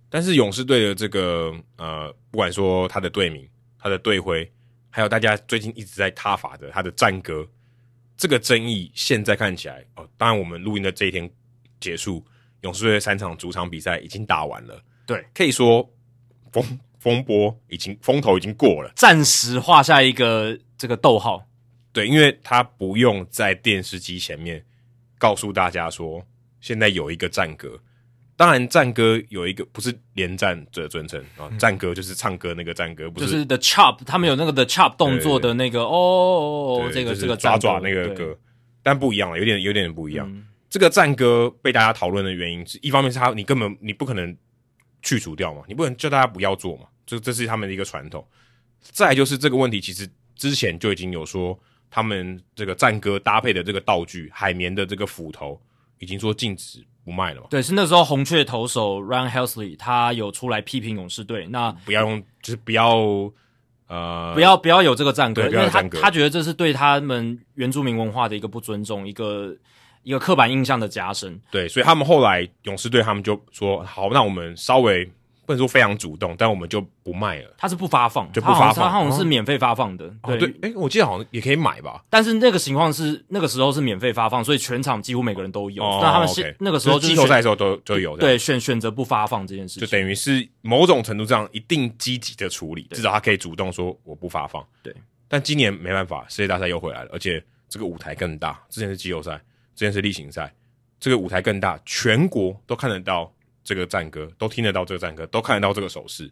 [0.09, 3.47] 但是勇士队的这个呃，不管说他的队名、
[3.79, 4.51] 他的队徽。
[4.97, 7.47] 还有大家最近一直在挞伐的他的战歌，
[8.17, 11.29] 这个争议现在看起来哦，当然我们录音的这一天
[11.79, 12.25] 结束，
[12.61, 15.87] 勇士队三场主场比赛已经打完了，对，可以说
[16.51, 21.47] 风风波已经风头已经过了，暂时画下一个这个逗号，
[21.93, 24.65] 对，因为他不用在电视机前面
[25.19, 26.25] 告诉大家说
[26.59, 27.79] 现在有一个战歌。
[28.37, 38.37] 当然，战歌有一个不是连战的尊称啊，战歌就是唱歌那个战歌，不是就是 The Chop，他们有那个 The Chop 动作的那个哦这个这个抓抓那个歌，
[38.83, 40.31] 但不一样了，有点有点不一样。
[40.69, 44.37] 这个战歌被大家讨论的原因是一方面是他你根本你不可能
[45.01, 48.23] 去除掉嘛，你不能叫大家不要做嘛，这这是他们的一个传统。
[48.81, 51.59] 再就是这个问题，其实之前就已经有说，
[51.89, 55.59] 他们这个战歌搭配的这个道具海绵的这个斧头，
[55.97, 56.85] 已经说禁止。
[57.07, 57.47] 不卖了嘛？
[57.49, 62.97] 对，是那时候红雀投手 Ryan Helsley 他有出来批评勇士队，那不要用，就是不要
[63.87, 69.55] 呃，不要不要有这个战歌，因为他他觉得这是对他们原住民文化的一个不尊重，一个
[70.03, 71.39] 一个刻板印象的加深。
[71.49, 75.09] 对，所以他们后来勇士队他们就说，好，那我们稍微。
[75.47, 77.55] 不能说非常主动，但我们就不卖了。
[77.57, 80.05] 他是不发放，就不发放，他好像是免费发放的。
[80.23, 82.03] 哦、对，哎、哦，我记得好像也可以买吧。
[82.09, 85.81] 但是那个情况是那个时候是免费发放，所以全场几乎每个人都有。
[85.81, 88.17] 哦、那他们是、okay、那个时候季后赛的时候都都有。
[88.17, 94.61] 对，选选择不发放这件事情，就等于是某种程度上一定积极的处理，至少他可以主动说我不发放。
[94.83, 94.93] 对，
[95.29, 98.61] 但今年没办法，世界大赛又回来了，而且这个舞台更大。
[98.67, 99.41] 之前是季后赛，
[99.73, 100.53] 之前是例行赛，
[100.99, 103.31] 这个舞台更大，全国都看得到。
[103.67, 106.31] 这个战歌都听得到，这个战歌都看得到这个手势。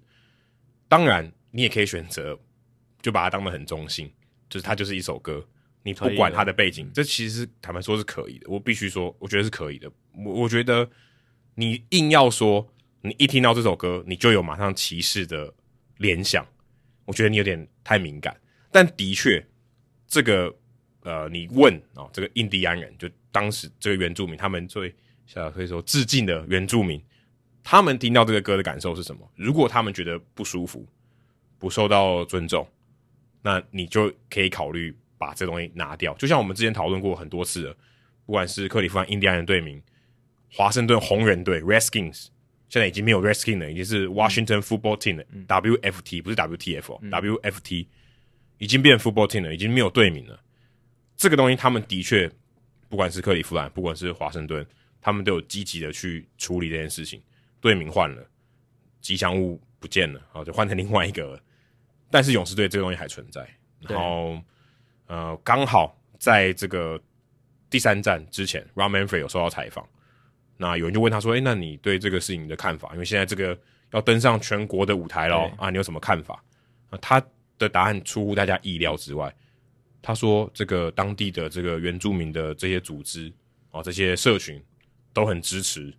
[0.88, 2.40] 当然，你也可以选择
[3.02, 4.10] 就把它当得很中性，
[4.50, 5.46] 就是它就是一首歌，
[5.84, 8.50] 你不管它的背景，这其实坦白说是可以的。
[8.50, 9.92] 我必须说，我觉得是可以的。
[10.14, 10.90] 我我觉得
[11.56, 12.66] 你硬要说，
[13.02, 15.54] 你一听到这首歌，你就有马上歧视的
[15.98, 16.48] 联想，
[17.04, 18.34] 我觉得你有点太敏感。
[18.72, 19.46] 但的确，
[20.08, 20.56] 这个
[21.02, 24.96] 呃，你问哦，这个印第安人就当时这个原住民，他们最
[25.26, 27.04] 像可以说致敬的原住民，
[27.68, 29.28] 他们听到这个歌的感受是什么？
[29.36, 30.86] 如果他们觉得不舒服、
[31.58, 32.66] 不受到尊重，
[33.42, 36.14] 那你就可以考虑把这东西拿掉。
[36.14, 37.76] 就像我们之前讨论过很多次了，
[38.24, 39.82] 不管是克利夫兰印第安人队名、
[40.54, 42.28] 华盛顿红人队 （Redskins），
[42.70, 47.88] 现在已经没有 Redskins 了，已经是 Washington Football Team 了、嗯、（WFT），不是 WTF 哦、嗯、WFT，
[48.60, 50.40] 已经变 Football Team 了，已经没有队名了。
[51.18, 52.32] 这个东西，他们的确，
[52.90, 54.64] 不管是克利夫兰，不管是华盛顿，
[55.02, 57.20] 他们都有积极的去处理这件事情。
[57.66, 58.24] 队名换了，
[59.02, 61.40] 吉祥物不见了，哦，就换成另外一个了。
[62.12, 63.48] 但是勇士队这个东西还存在。
[63.80, 64.40] 然后，
[65.08, 67.02] 呃，刚好在这个
[67.70, 69.88] 第三站之前，Rob Manfred 有受到采访，
[70.58, 72.92] 那有人就问他说：“诶，那你对这个事情的看法？
[72.94, 73.58] 因为现在这个
[73.92, 76.44] 要登上全国的舞台了啊，你有什么看法？”
[76.92, 77.20] 啊，他
[77.58, 79.36] 的答案出乎大家意料之外。
[80.02, 83.34] 他说：“这个当地的这个原住民的这些组织
[83.72, 84.64] 啊，这些社群
[85.12, 85.92] 都很支持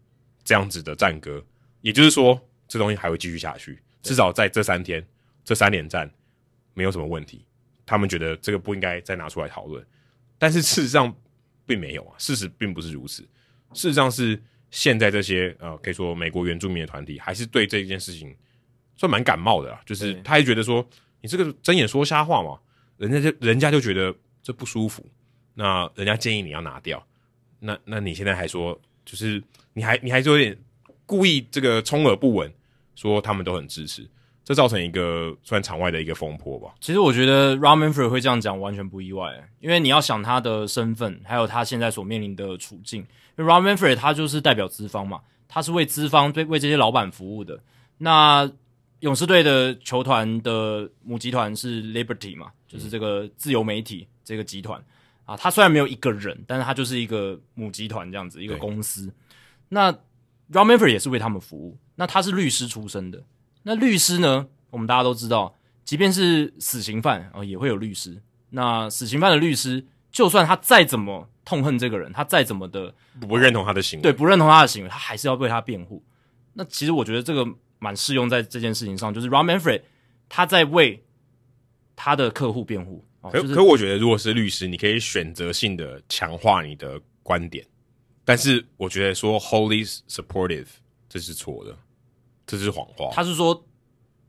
[0.45, 1.45] 这样子的战歌，
[1.81, 5.05] 也就是说，这东西还会继续下去，至少在这三天
[5.45, 6.11] 这三连战
[6.75, 7.45] 没有什么问题。
[7.85, 9.85] 他们觉得这个不应该再拿出来讨论，
[10.39, 11.15] 但是事实上
[11.65, 13.23] 并没有啊，事实并不是如此。
[13.73, 14.41] 事实上是
[14.71, 18.35] 现在这些呃，可以说美国原住民的团体还是对这件事情
[18.97, 20.87] 算蛮感冒的啦，就是他还觉得说
[21.21, 22.59] 你这个睁眼说瞎话嘛。”
[22.99, 25.07] 人家就人家就觉得这不舒服，
[25.53, 27.07] 那人家建议你要拿掉，
[27.59, 29.43] 那那你现在还说，就是
[29.75, 30.57] 你还你还是有点
[31.07, 32.53] 故意这个充耳不闻，
[32.95, 34.07] 说他们都很支持，
[34.45, 36.75] 这造成一个算场外的一个风波吧。
[36.81, 43.01] 其实我觉得 Rob Manfred 会这样讲完全不意外，因为你要想他的身份，还有他现在所面临的处境，
[43.39, 47.59] 因为 Rob Manfred 他就是代表资方嘛，他是为资方对为这些老板服务的，
[47.99, 48.51] 那。
[49.01, 54.83] 勇士队的球团的母集团是 Liberty 嘛，就是这个自由媒体这个集团
[55.27, 55.37] 啊。
[55.37, 59.13] 他虽然没有一个人，但是他就是一个母集团这样子一个公司。
[59.69, 59.95] 那
[60.53, 61.79] Rob Manfred 也是为他们服务。
[61.97, 63.23] 那他是律师出身的。
[63.63, 65.55] 那律师呢，我们大家都知道，
[65.85, 68.23] 即便是死刑犯啊，也会有律师。
[68.51, 76.03] 那死刑犯的律师，就算他再怎么痛恨这个人，他再怎么的不认同他的行为，对，不认同他的行为，他还是要为他辩护。
[76.55, 77.47] 那其实我觉得这个。
[77.79, 79.83] 蛮适用在这件事情上，就是 Rob Manfred
[80.31, 81.05] 他在为
[81.95, 83.05] 他的客户辩护。
[83.21, 87.65] 可、就是、可我觉得，如果是律师，你可以选择性的强化你的观点，
[88.27, 90.67] 但是我觉得说 wholly supportive
[91.09, 91.75] 这是错的，
[92.47, 93.09] 这是谎话。
[93.13, 93.65] 他是说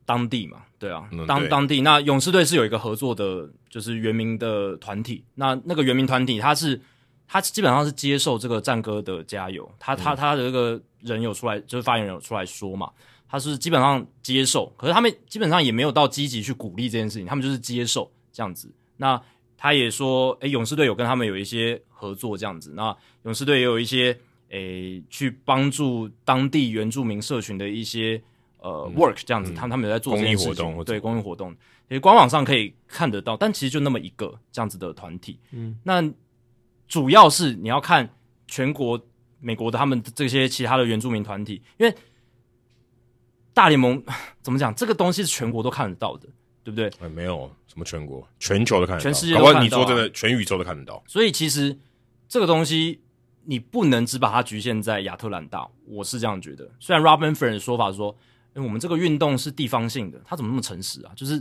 [0.05, 5.25] 当地嘛，对啊，嗯、当当地那勇士队是有一个合作的，就是原民的团体。
[5.33, 6.79] 那那个原民团体，他是
[7.27, 12.91] 他基本上是接受这个战歌的加油，他他他的这个人有出来，就是发言人有出来说嘛。
[13.29, 18.71] 他是基本上接受，可是他们基本上也没有到积极去鼓励这件事情，他们就是接受这样子。
[18.95, 19.21] 那
[19.57, 22.71] 他也说，诶，勇士队有跟他们有一些合作这样子。
[22.75, 24.17] 那勇士队也有一些
[24.49, 28.21] 诶，去帮助当地原住民社群的一些
[28.59, 31.51] 呃 work 这样子，他们他们有在做公益活动，对公益活动，
[31.89, 35.39] 其实，官网上可以看得到，但其实就那么一个这样子的团体。
[35.51, 36.03] 嗯，那
[36.87, 38.07] 主要是你要看
[38.47, 39.01] 全国
[39.39, 41.93] 美国的他们这些其他的原住民团体，因为。
[43.53, 43.99] 大联盟
[44.43, 44.71] 怎么讲？
[44.75, 46.27] 这个东西是全国都看得到的，
[46.63, 46.91] 对不对？
[46.99, 49.63] 哎，没有什么全国，全球都看得到，全世界都看得到。
[49.63, 51.03] 你说真的，全宇宙都看得到。
[51.05, 51.77] 所以其实
[52.27, 52.99] 这个东西
[53.45, 56.67] 你不能只把它局限在亚特兰大，我是这样觉得。
[56.79, 58.15] 虽然 Rob Manfred 的说法说，
[58.55, 61.11] 哎，我们这个运动是地方性的，他怎么那么诚实啊？
[61.15, 61.39] 就是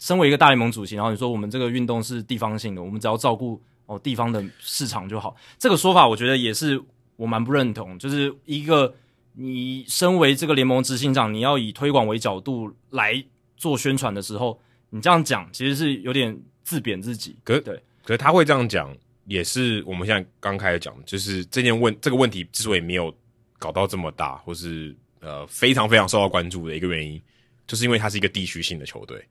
[0.00, 5.36] 身为一个大联盟主席，然后你说我们这个运动是地方性的，我们只要照顾哦地方的市场就好。
[5.56, 6.82] 这个说法我觉得也是
[7.14, 8.92] 我蛮不认同，就是一个。
[9.34, 13.24] 你身为这个联盟执行长，你要以推广为角度来
[13.56, 14.60] 做宣传的时候，
[14.90, 17.36] 你这样讲其实是有点自贬自己。
[17.42, 18.94] 可是对，可是他会这样讲，
[19.24, 23.14] 也是我们现在刚开始讲，就是这件问这个问题之所以没有
[23.58, 27.20] 搞到这么大，或是呃非常非常受到关注的一个原因，
[27.66, 29.24] 就是因为它是一个地区性的球队。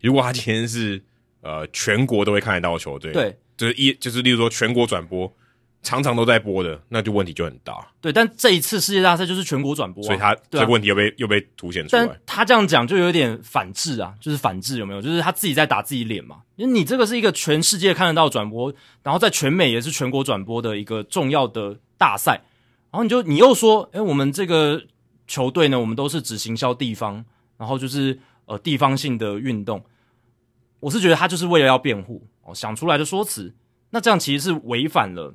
[0.00, 1.02] 如果他今天是
[1.40, 5.32] 呃全国都会看得到的球队，对，就是一就是例如说全国转播。
[5.82, 7.84] 常常都在播的，那就问题就很大。
[8.00, 12.06] 对，但这一次世界大赛就是全国转播，啊，所以他这个问题又被，啊、又被凸显出来。
[12.06, 15.02] 但他这样讲就有点反制啊，就是反制有没有？
[15.02, 16.42] 就是他自己在打自己脸嘛。
[16.54, 18.72] 因为你这个是一个全世界看得到转播，
[19.02, 22.42] 然后在全美也是全国转播的一个重要的大赛，
[22.92, 24.82] 然后你就你又说，诶，我们这个
[25.26, 27.24] 球队呢，我们都是只行销地方，
[27.58, 29.84] 然后就是呃地方性的运动。
[30.78, 33.52] 我是觉得他就是为了要辩护哦，想出来的说辞，
[33.90, 35.34] 那这样其实是违反了。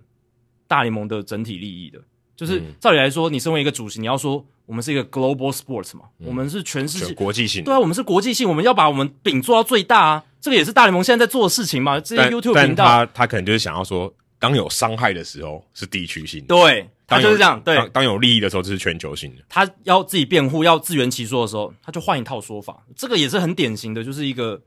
[0.67, 1.99] 大联盟的整体利益的，
[2.35, 11.99] 就是照理来说，你身为一个主席，你要说我们是一个 global sports 嘛，嗯、我们是全世界国际性，对啊，我们是国际性，我们要把我们饼做到最大啊，这个也是大联盟现在在做的事情嘛。
[11.99, 17.59] 这些 YouTube 频道，他他可能就是想要说，当有伤害的时候是地区性的，对，他就是这样。
[17.61, 19.41] 对，当当有利益的时候就是全球性的。
[19.47, 22.83] 他要自己辩护，要自圆其说的时候，他就换一套说法。
[22.95, 24.61] 这个也是很典型的，就是一个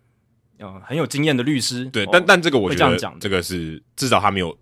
[0.58, 1.84] 呃很有经验的律师。
[1.84, 4.56] 对，哦、但但这个我觉得这，这个是至少他没有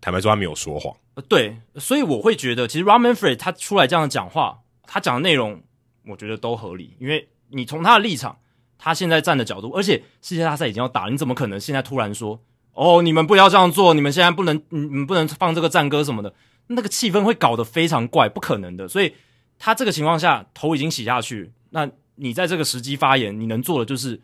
[0.00, 0.94] 坦白说他没有说谎。
[1.14, 5.62] 呃，对，所以我会觉得，其实 Rob Manfred 他出来这样讲话，他讲的内容，
[6.06, 8.38] 我觉得都合理，因为你从他的立场。
[8.82, 12.40] 他现在站的角度，而且世界大赛已经要打，你怎么可能现在突然说
[12.72, 16.32] 哦，你们不要这样做，你们现在不能，你们不能放这个战歌什么的，
[16.68, 18.88] 那个气氛会搞得非常怪，不可能的。
[18.88, 19.12] 所以
[19.58, 24.18] 他这个情况下头已经洗下去，那你在这个时机发言，你能做的就是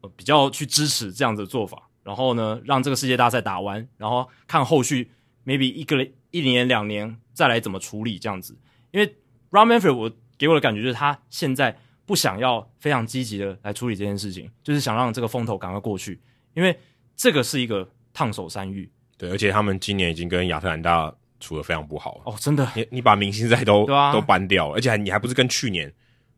[0.00, 5.10] 呃比较去支持这样子的做法，然后呢，让这个世界大赛打完，然后看后续
[5.44, 8.56] maybe 一个一年两年再来怎么处理这样子。
[8.92, 9.16] 因为
[9.50, 11.76] Rob Manfred 我给我的感觉就是他现在。
[12.06, 16.20] 不想要非常积极的来处理这件事情，就是想让这个风头赶快过去，
[16.54, 16.78] 因为
[17.16, 18.88] 这个是一个烫手山芋。
[19.18, 22.22] 对，而且他们今年已经跟亚特兰大处的非常不好了。
[22.26, 25.92] 哦，真的，你你把明星赛都、啊、都搬掉了，而且还你还不是跟去年，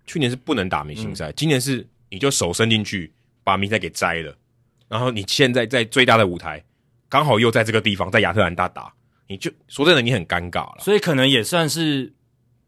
[0.07, 3.13] 去年是不能打明星赛，嗯、今年是你就手伸进去
[3.45, 4.35] 把明星赛给摘了，
[4.89, 6.65] 然后你现在在最大的舞台
[7.09, 8.93] 刚好又在这个地方，在亚特兰大打，
[9.27, 12.13] 你就说真的你很尴尬了，所以可能也算是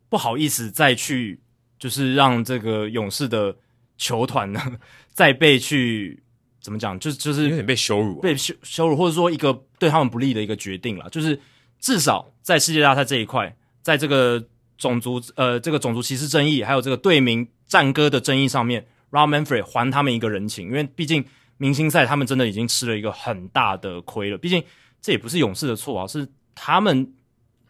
[0.09, 1.41] 不好意思再去。
[1.81, 3.57] 就是让这个勇士的
[3.97, 4.61] 球团呢，
[5.15, 6.23] 再被去
[6.61, 11.09] 怎么讲，就就是有点被羞辱，被羞羞辱，或者说一个对他们不利的一个决定了。
[11.09, 11.41] 就是
[11.79, 14.45] 至少在世界大赛这一块，在这个
[14.77, 21.25] 种族呃这个种族歧视争议，还有这个队名战歌的争议上面，Rob Manfred 还他们一个人情，因为毕竟
[21.61, 24.37] 明星赛他们真的已经吃了一个很大的亏了。
[24.37, 24.61] 毕竟
[25.01, 27.09] 这也不是勇士的错啊，是他们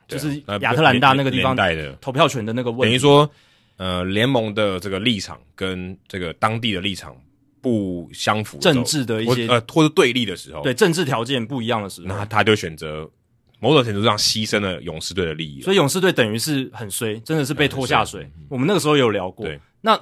[0.09, 3.31] 就是亚特兰大那个地方的投票权的那个问题，等于说。
[3.77, 7.17] 呃，联盟的这个立场跟这个当地的立场
[7.63, 13.11] 不相符，政治的一些呃或者对立的时候，对政治条件不一样的时候，那他就选择
[13.59, 15.63] 某种程度上牺牲了勇士队的利益。
[15.63, 18.31] 所以勇士队等于是很衰，真的是被拖下水。
[18.51, 19.47] 我们那个时候也有聊过。
[19.47, 19.99] 对，那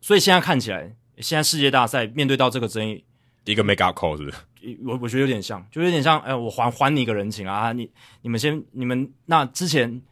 [0.00, 3.04] 所以现在看起来，现在世界大赛面对到这个争议，
[3.50, 4.36] 一个 make up call 是不是？
[4.84, 7.72] 我我觉得有点像，就有点像，哎，我还还你一个人情啊！
[7.72, 7.90] 你
[8.22, 10.02] 你们先，你们那之前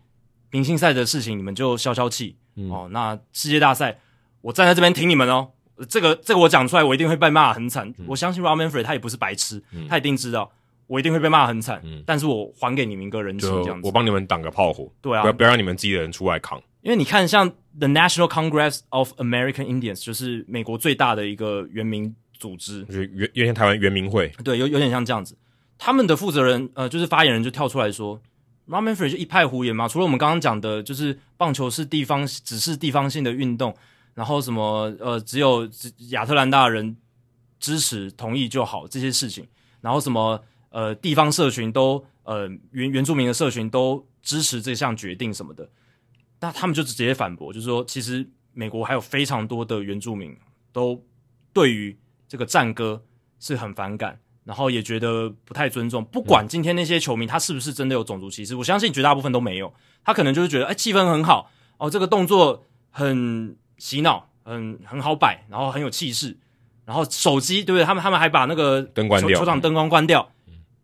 [0.51, 2.37] 明星赛的事情，你们就消消气。
[2.57, 3.99] 嗯、哦，那世界大赛，
[4.41, 5.51] 我站在这边挺你们哦。
[5.89, 7.89] 这个这个我讲出来，我一定会被骂很惨。
[7.99, 10.51] 嗯、我相信 Rob Manfred 他也不是白痴，嗯、他一定知道
[10.87, 11.81] 我一定会被骂很惨。
[11.85, 14.91] 嗯，但是我还给你们一个人情，这样子，我帮你们挡个炮火。
[15.01, 16.61] 对啊，不要不要让你们自己的人出来扛。
[16.81, 17.49] 因为你看，像
[17.79, 25.37] The National Congress of American Indians，就是美国最大的一个原民组织，就原原先台湾原民会，对，有有点像这样子。
[25.77, 28.21] 他们的负责人呃，就是发言人就跳出来说。
[28.69, 33.75] Rob Manfred 就一派胡言嘛，除了我们刚刚讲的，就是棒球是地方，只是地方性的运动，
[34.13, 35.67] 然后什么呃，只有
[36.11, 36.95] 亚特兰大人
[37.59, 39.49] 支持同意就好这些事情，
[39.81, 45.67] 然后什么呃地方社群都呃原原住民的社群都支持这项决定什么的，
[46.41, 50.37] 那他们就直接反驳，就是说其实美国还有非常多的原住民
[50.75, 51.03] 都
[51.55, 51.97] 对于
[52.29, 53.03] 这个战歌
[53.41, 54.21] 是很反感。
[54.45, 59.71] 然后也觉得不太尊重，不管今天那些球迷他是不是真的有种族歧视，我相信绝大部分都没有。
[60.03, 66.39] 他可能就是觉得，哎，气氛很好哦，这个动作很洗脑，很很好摆，然后很有气势。
[66.87, 67.85] 然后手机对不对？
[67.85, 70.27] 他们他们还把那个灯关掉，球场灯光关掉，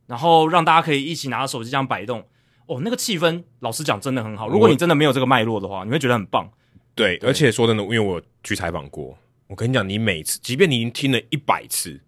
[0.07, 2.23] 然后让大家可以一起拿着手机这样摆动。
[2.66, 4.47] 哦，那个气氛，老实讲真的很好。
[4.47, 6.47] 如果你真的没有这个脉络的话，你会觉得很棒。
[6.95, 9.16] 对，对，而且说真的，因为我去采访过，
[9.47, 12.01] 我跟你讲，你每次，即便你已经听了一百次。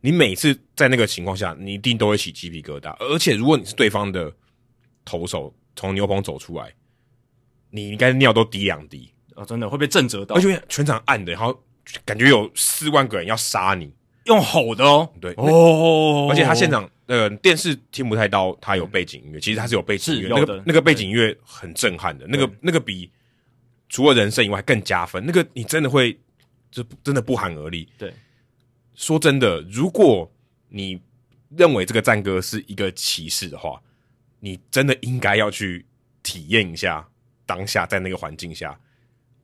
[0.00, 2.94] 你每次在那个情况下，你一定都会起鸡皮疙瘩。
[2.98, 4.30] 而且，如果你是对方的
[5.02, 6.70] 投手从牛棚走出来，
[7.70, 9.44] 你应该尿都滴两滴啊、哦！
[9.46, 11.58] 真的会被震折到，而且全场暗的，然后
[12.04, 13.90] 感觉有四万个人要杀你，
[14.26, 15.10] 用吼的哦。
[15.20, 23.10] 对哦，而且他现场呃电视听不太到他有背景音乐，其实他是有背景音乐，那个那个背景音乐很震撼的，那个那个比
[23.88, 25.24] 除了人声以外更加分。
[25.24, 26.14] 那个你真的会
[26.74, 27.88] 就真的不寒而栗。
[27.96, 28.12] 对。
[28.94, 30.30] 说真的，如果
[30.68, 31.00] 你
[31.56, 33.80] 认为这个战歌是一个歧视的话，
[34.40, 35.86] 你真的应该要去
[36.22, 37.08] 体验一下
[37.46, 38.78] 当下在那个环境下。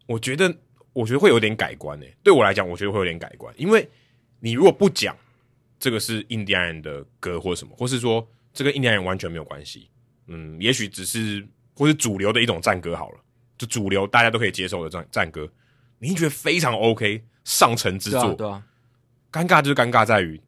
[0.07, 0.53] 我觉得，
[0.93, 2.17] 我觉得会有点改观诶。
[2.23, 3.89] 对我来讲，我觉得会有点改观，因为
[4.41, 5.17] 你如果不讲
[5.79, 9.89] 这个是印第安人的歌或什么，或是说这个印第安人完全没有关系，
[10.27, 13.21] 嗯，也许只是或是主流的一种战歌好了，
[13.57, 15.51] 就主流大家都可以接受的战战歌，
[16.01, 18.35] 你觉得非常 OK，上乘之作，对啊。
[18.35, 18.63] 对啊
[19.33, 20.41] 尴尬就是尴尬在于，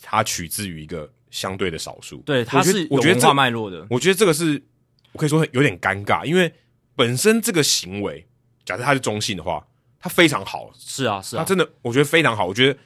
[0.00, 2.18] 它取自于一个相对的少数。
[2.18, 3.84] 对，它是有文化脉络的。
[3.90, 4.62] 我觉得这个是，
[5.10, 6.54] 我可以说有点尴尬，因为
[6.94, 8.24] 本身这个行为，
[8.64, 9.66] 假设它是中性的话，
[9.98, 10.70] 它非常好。
[10.78, 12.46] 是啊，是啊，它真的，我觉得非常好。
[12.46, 12.78] 我觉得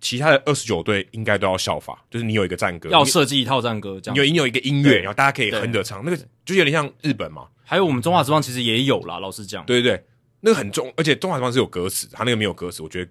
[0.00, 7.48] 其他的二十九队应该都要效法，就是你有一个战歌，要设计一套战歌，这样你有你有一个音乐，然后大家可以哼着唱，那个就有点像日本嘛。
[7.64, 10.04] 还有我们中华之邦其实也有啦，老实讲，对对对，
[10.42, 13.10] 那个很重，而且中华职棒是有歌词，他那个没有歌词，我觉得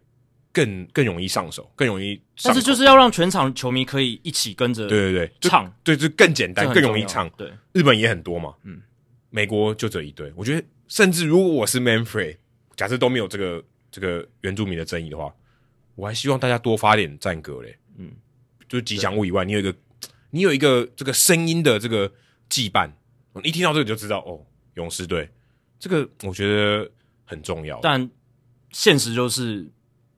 [0.51, 2.21] 更更容易上手，更容易。
[2.43, 7.27] 但是就是要让全场球迷可以一起跟着，对对对，唱，对，就更简单，更容易唱。
[7.31, 8.81] 对，日本也很多嘛，嗯，
[9.31, 12.37] 美国就这一对，我觉得甚至如果我是 Manfred，
[12.75, 15.33] 假设都没有这个这个原住民的争议的话。
[15.95, 18.13] 我还希望大家多发点战歌嘞，嗯，
[18.67, 19.75] 就是吉祥物以外，你有一个，
[20.31, 22.09] 你有一个这个声音的这个
[22.49, 22.89] 羁绊，
[23.43, 24.39] 一听到这个就知道哦，
[24.75, 25.29] 勇士队，
[25.77, 26.89] 这个我觉得
[27.31, 27.79] 很重要。
[27.81, 28.07] 但
[28.71, 29.65] 现实就是，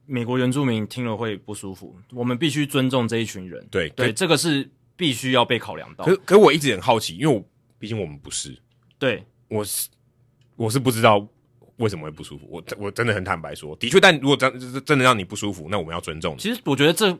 [0.05, 3.65] 美国原住民听了会不舒服，我们必须尊重这一群人。
[3.69, 6.03] 对对，这个是必须要被考量到。
[6.03, 7.41] 可可我一直很好奇，因为我
[7.77, 8.57] 毕竟我们不是，
[8.97, 9.87] 对，我是
[10.55, 11.25] 我是不知道。
[11.77, 12.47] 为什么会不舒服？
[12.51, 16.37] 我我真的很坦白说，的确，但如果真真的让你不舒服，那我们要尊重。
[16.37, 17.17] 其实我觉得这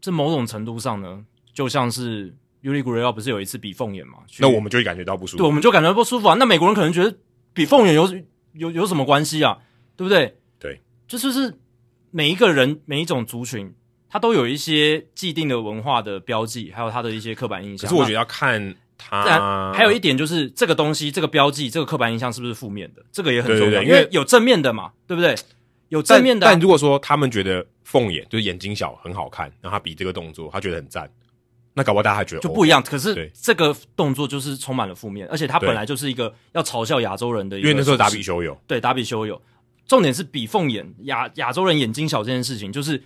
[0.00, 1.24] 这某种程度上呢，
[1.54, 2.34] 就像是
[2.64, 4.18] Yuli Gurriel 不是有一次比凤眼嘛？
[4.40, 5.38] 那我们就会感觉到不舒服。
[5.38, 6.34] 对，我们就感觉到不舒服啊。
[6.34, 7.16] 那美国人可能觉得
[7.54, 8.04] 比凤眼有
[8.52, 9.58] 有有什么关系啊？
[9.96, 10.36] 对不对？
[10.58, 11.54] 对，就就是
[12.10, 13.74] 每一个人每一种族群，
[14.08, 17.88] 他都有一些既定的文化的标记，还有他的一些刻板印象。
[17.88, 18.74] 可是我觉得要看。
[19.00, 23.02] 他还有一点就是这个东西，这个标记，这个刻板印象是不是负面的？
[23.12, 25.36] 这个也很重要，因为有正面的嘛，对不对？
[25.88, 26.44] 有正面的。
[26.44, 31.08] 但如果说他们觉得凤眼就是眼睛小很好看，然后他比这个动作，他觉得很赞，
[31.78, 32.82] 那搞不好大家还觉得就不一样。
[32.82, 37.56] 可是这个动作就是充满了负面，而且他本来就是一个要嘲笑亚洲人的。
[37.60, 39.40] 因为那时候打比修有，对，打比修有。
[39.86, 43.00] 重点是比凤眼亚亚洲人眼睛小这件事情，就是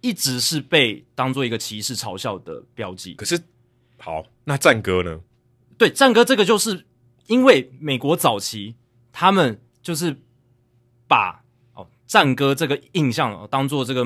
[0.00, 3.14] 一直是被当做一个歧视嘲笑的标记。
[3.14, 3.40] 可是
[3.98, 5.20] 好，那战歌呢？
[5.78, 6.84] 对，战歌这个就是
[7.28, 8.74] 因为美国早期
[9.12, 10.16] 他们就是
[11.06, 11.42] 把
[11.74, 14.04] 哦战歌这个印象、哦、当做这个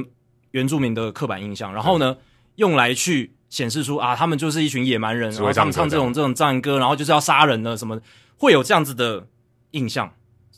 [0.50, 2.18] 原住民的刻板印象，然后呢、嗯、
[2.56, 8.00] 用来去显示出啊他们就是一群野蛮人，然后他们唱这种这种战歌，然后就是要杀人的什么，
[8.36, 9.26] 会有这样子的
[9.70, 10.12] 印象，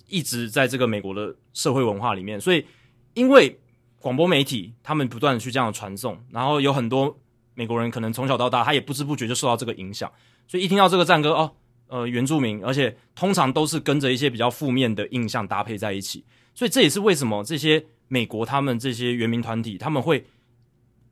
[0.07, 2.41] 一直在这个美国的社会文化里面。
[2.41, 2.65] 所以
[3.15, 3.61] 因为
[4.01, 7.19] 广播媒体他们不断的去这样的传送，然后有很多
[7.55, 10.11] 美国人可能从小到大他也不知不觉就受到这个影响。
[10.47, 11.53] 所以一听到这个战歌哦，
[11.89, 16.25] 呃，原住民，而且通常都是跟着一些比较负面的印象搭配在一起，
[16.55, 20.25] 所以这也是为什么这些美国他们这些原民团体他们会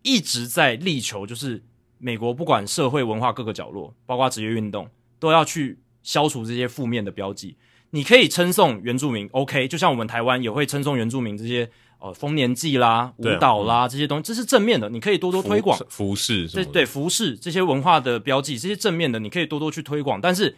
[0.07, 1.63] 一直在力求，就是
[1.99, 4.89] 美国不管社会文化各个角落，包括职业运动，
[5.19, 7.57] 都要去消除这些负面的标记。
[7.91, 11.69] 你可以称颂原住民，OK，就像我们台湾也会称颂原住民这些。
[11.99, 15.79] 呃，丰年祭啦，舞蹈啦，这些东西，这是正面的，你可以多多推广。
[15.89, 20.21] 服饰，对对，服饰这些文化的标记，这些正面的，你可以多多去推广。
[20.21, 20.55] 但是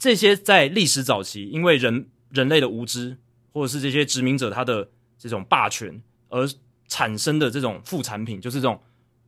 [0.00, 3.16] 这些在历史早期，因为人人类的无知，
[3.52, 6.44] 或者是这些殖民者他的这种霸权而
[6.88, 8.80] 产生的这种副产品，就是这种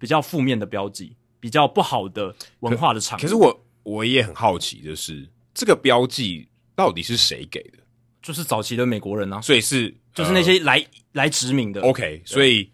[0.03, 3.25] 比较负面的标记，比较不好的文化的产品。
[3.25, 7.79] 可是我我也很好奇，就是这个标记到底是谁给的？
[8.21, 9.95] 就是早期的美国人啊，所以是。
[10.15, 12.71] 就是那些来、呃、来殖民的，OK，所以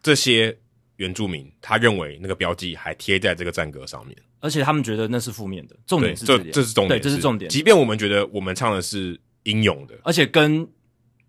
[0.00, 0.56] 这些
[0.94, 5.74] 原住民他认为那个标记还贴在这个战歌上面，而且他们觉得那是负面的。
[5.86, 7.50] 重点是这，这是重点，对，这是重点。
[7.50, 10.68] 即便我们觉得我们唱的是英勇的，而且跟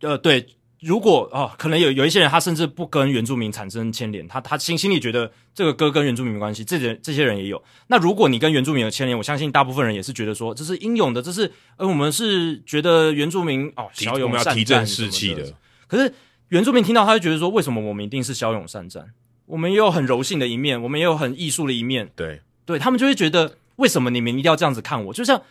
[0.02, 0.46] 呃对，
[0.82, 7.62] 如果哦，可能有有一些人他甚至不跟原住民产生牵连，他他心心里觉得这个歌跟原住民没关系，这些这些人也有。
[7.88, 15.54] 那如果你跟原住民有牵连，我相信大部分人也是觉得说这是英勇的，这是呃我们是觉得原住民哦骁勇善战，提振士气的。
[15.88, 16.14] 可是
[16.50, 19.12] 原住民听到他就觉得说，为什么我们一定是骁勇善战？
[19.48, 22.10] 我们也有很柔性的一面，我们也有很艺术的一面。
[22.16, 25.14] 对，对他们就会觉得，为什么你们一定要这样子看我？
[25.14, 25.42] 就像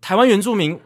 [0.00, 0.80] 台湾原住民，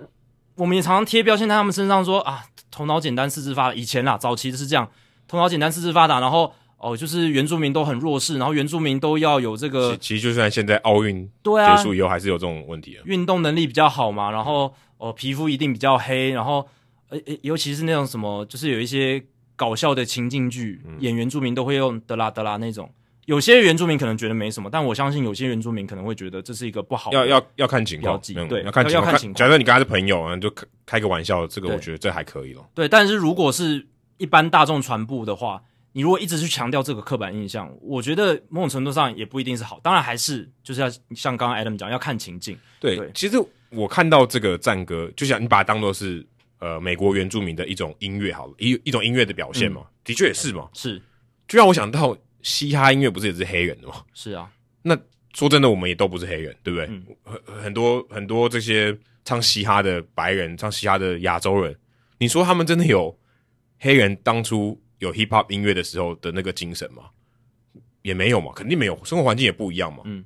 [0.56, 2.44] 我们也常常贴标签在他们身上，说啊，
[2.74, 3.74] 头脑简单，四肢发达。
[3.74, 4.90] 以前啦，早期的是这样，
[5.28, 9.96] 头脑简单，四肢发达，然后哦，就是原住民都很弱势，然后原住民都要有这个。
[9.98, 13.02] 其实就算现在奥运结束以后，还是有这种问题啊。
[13.04, 16.66] 运动能力比较好嘛，然后哦，皮肤一定比较黑，然后。
[17.10, 19.22] 呃呃，尤其是那种什么，就是有一些
[19.54, 22.90] 搞笑的情境剧，嗯、演原住民都会用德拉德拉那种。
[23.26, 27.16] 有些原住民可能觉得没什么，但我相信有些原住民可能会觉得这是一个不好的。
[27.16, 28.90] 要要要看情况，嗯、对，要看。
[28.90, 29.34] 要看情况。
[29.34, 32.68] 假设你跟他是朋友啊，就开开个玩笑，这个我觉得这还可以咯。
[32.74, 33.86] 对，但是如果是
[34.18, 39.80] 一般大众传播的话，你如果一直去强调这个刻板印象，我觉得某种程度上也不一定是好。
[39.82, 42.58] 当然还是就是要像刚刚 Adam 讲，要看情境。
[42.80, 43.36] 对，对其实
[43.70, 46.26] 我看到这个战歌，就像你把它当做是。
[46.60, 51.02] 呃，美国原住民的一种音乐，好了，一一种音乐的表现嘛，嗯、的确也是嘛，是，
[51.46, 54.04] 就让我想到嘻哈音乐不是也是黑人的吗？
[54.12, 54.48] 是啊，
[54.82, 54.96] 那
[55.32, 56.86] 说真的，我们也都不是黑人，对不对？
[56.86, 61.76] 嗯、很很多很多这些唱嘻哈的白人，唱嘻哈的亚洲人，
[62.18, 63.18] 你说他们真的有
[63.80, 67.04] 黑人当初有 hip hop 音乐的时候的那个精神吗？
[68.02, 70.02] 也没有嘛，肯定没有，生活环境也不一样嘛。
[70.04, 70.24] 嗯，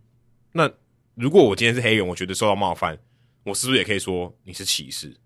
[0.52, 0.68] 那
[1.14, 2.98] 如果我今天是黑人，我觉得受到冒犯，
[3.44, 5.16] 我是不是也可以说你是歧视？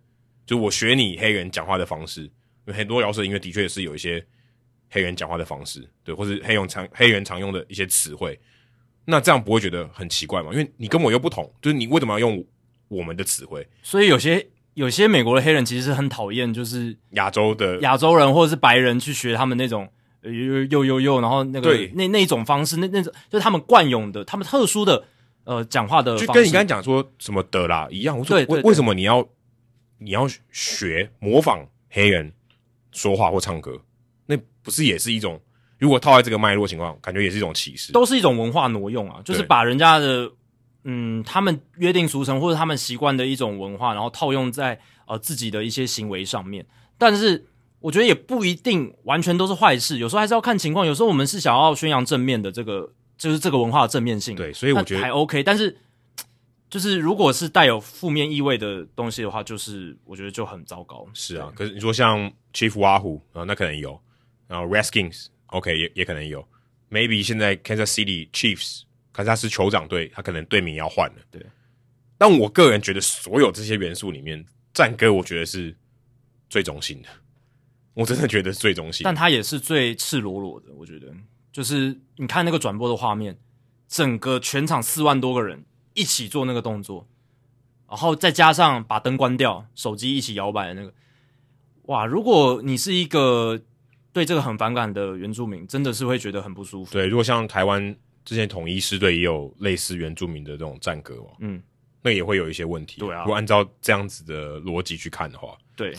[0.45, 2.31] 就我学你黑人讲话的方式，因
[2.67, 4.23] 为很多饶舌音乐的确是有一些
[4.95, 8.39] 黑人讲话的方式，对，或是黑人常黑人常用的一些词汇，
[9.07, 10.51] 那这样不会觉得很奇怪吗？
[10.53, 12.45] 因为你跟我又不同，就是你为什么要用
[12.89, 13.67] 我们的词汇？
[13.83, 19.91] 所以有些有些美国的黑人其实是很讨厌，就是亚洲的亚洲人或者是白人去学他们那种
[20.21, 25.03] 又又又又，然后那个对那那一种方式，那那种就是他们惯用的，他们特殊的
[25.45, 28.19] 呃讲话的方式，就跟你刚才讲说什么的啦一样。
[28.19, 29.27] 我说为为什么你要？
[30.05, 32.33] 你要学模仿黑人
[32.91, 33.92] 说话或唱歌，那
[34.63, 35.41] 不是也是一种？
[35.79, 40.31] 如果套在这个脉络情况，感觉也是一种歧视，都是一种文化挪用啊，就是把人家的
[40.85, 46.65] 嗯，他们约定俗成或者他们习惯的一种文化，然后套用在呃自己的一些行为上面。
[46.97, 47.45] 但是
[47.81, 50.87] 我觉得也不一定完全都是坏事，有时候还是要看情况。
[50.87, 55.43] 有时候我们是想要宣扬正面的这个，就是这个文化的正面性，对，所以我觉得还 OK。
[55.43, 55.77] 但是。
[56.71, 61.07] 就是如果是带有负面意味的东西的话，就是我觉得就很糟糕。
[61.13, 64.01] 是啊，可是你说像 Chief Wahoo 啊，那可能有，
[64.53, 66.47] 然后 Redskins OK 也也可能有
[66.91, 71.23] ，Maybe 现在 Kansas City Chiefs，可是他是酋长队，他可能队名要换了。
[71.31, 71.43] 对，
[72.19, 75.75] 但我个人觉得所有这些元素里面，战歌我觉得是
[76.51, 77.09] 最中性的，
[77.95, 80.67] 我真的觉得是最中性，但它也是最赤裸裸的。
[80.75, 81.07] 我觉得，
[81.51, 83.39] 就是你看那个转播的画面，
[83.89, 85.65] 整个全场四万多个人。
[85.95, 87.07] 一起做那个动作，
[87.87, 90.95] 然后再加上把灯关掉，手机一起摇摆的那个，
[91.83, 92.07] 哇！
[92.07, 93.61] 如果你是一个
[94.13, 96.93] 对这个很反感的原住民，真的是会觉得很不舒服。
[96.93, 97.95] 对，如果像台湾
[98.25, 101.63] 之前统一师队也有类似原住民的这种战歌，嗯，
[102.03, 103.01] 那也会有一些问题。
[103.01, 105.95] 对啊，如果按照这样子的逻辑去看的话，对。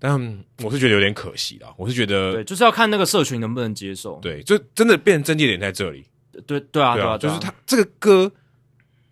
[0.00, 4.20] 但我是觉得有点可惜啦，我是觉得，对，就是要看那个社群能不能接受。
[4.20, 6.04] 对，就真的变成症结点在这里。
[6.46, 8.30] 对对啊，对啊，就是他这个歌。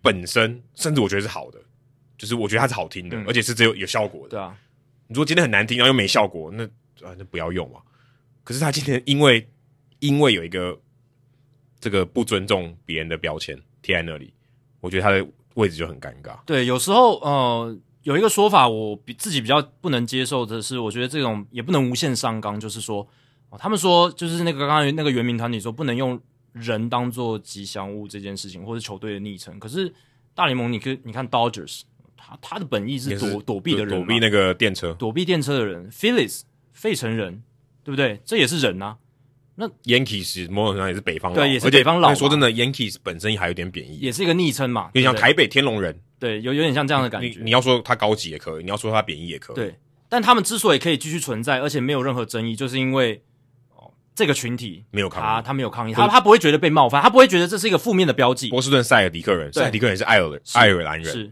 [0.01, 1.59] 本身甚至我觉得是好的，
[2.17, 4.29] 就是我觉得它是好听的，嗯、而且是只有有效果的。
[4.29, 4.55] 对啊，
[5.07, 6.63] 你说今天很难听，然后又没效果，那
[7.05, 7.81] 啊那不要用嘛。
[8.47, 9.45] 可是他今天因为
[9.99, 10.79] 因为有一个
[11.81, 14.33] 这个不尊重别人的标签贴在那里，
[14.79, 16.39] 我觉得他的位置就很尴尬。
[16.45, 23.05] 对，有时候呃有一个说法，我比自己比较不能接受的是，我觉得这种也不能无限上纲，就是说，
[23.59, 26.17] 他们说就是那个刚才那个原名团体说不能用。
[26.53, 29.93] 人当做吉祥物这件事情，或是球队的昵称，可是
[30.33, 31.81] 大联盟，你可以你看 Dodgers，
[32.15, 35.91] 他他的本意是躲是躲避的人，躲避那个电车，躲避电车的人。
[35.91, 36.41] Phillies
[36.73, 37.43] 费城人，
[37.87, 38.19] 对不对？
[38.25, 38.97] 这也是人啊。
[39.55, 42.13] 那 Yankees 某种程度上也是北方佬，对，也是北方佬。
[42.13, 47.27] 说真的，Yankees 本身还有点贬义，也是一个昵称嘛，就像台北天龙人，对，有有点像这样的感觉。
[47.29, 49.55] 你，你要说他高级也可以，你要说他贬义也可以。
[49.55, 53.23] 对，但他们之所以可以继续存在，而且没有任何争议，就是因为。
[54.13, 58.49] 这个群体没有抗议，他他没有抗议，他他不会觉得被冒犯，他不会觉得这是一个负面的标记。
[58.49, 61.13] 波士顿塞尔迪克人，塞尔迪克人是爱尔爱尔兰人。
[61.13, 61.31] 是，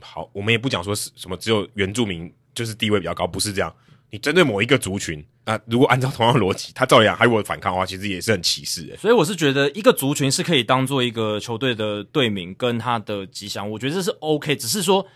[0.00, 3.70] 好，我们也不讲说是什么只有原住民就是地位比较高，不是这样。
[4.12, 8.94] 你针对某一个族群啊，如果按照同样逻辑，他照样还有反抗的话，其实也是很歧视的。
[8.98, 14.54] 所以我是觉得一个族群是可以当做一个球队的队名跟他的吉祥，我觉得这是 OK。
[14.54, 15.06] 只是说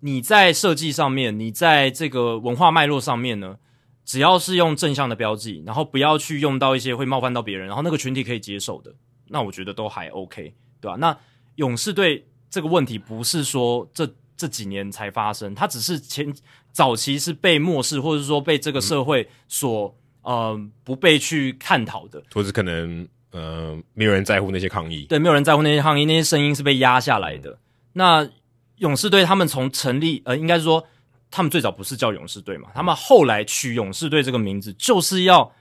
[0.00, 3.58] 你在设计上面，你在这个文化脉络上面呢，
[4.06, 8.94] 只要是用正向的标记，然后不要去用到一些会冒犯到别人，然后那个群体可以接受的，
[9.28, 10.96] 那我觉得都还 OK，对吧？
[10.96, 11.14] 那
[11.56, 16.32] 勇士队这个问题不是说这这几年才发生，它只是前
[16.76, 27.58] 早期是被漠视，或者说被这个社会所、嗯、呃不被去探讨的，或者可能呃没有人在乎那些抗议，对，没有人在乎那些抗议，那些声音是被压下来的。
[27.94, 28.28] 那
[28.76, 30.86] 勇士队他们从成立，呃，应该是说。
[31.28, 32.68] 他们最早不是叫勇士队嘛？
[32.72, 35.52] 他们后来取勇士队这个名字，就是要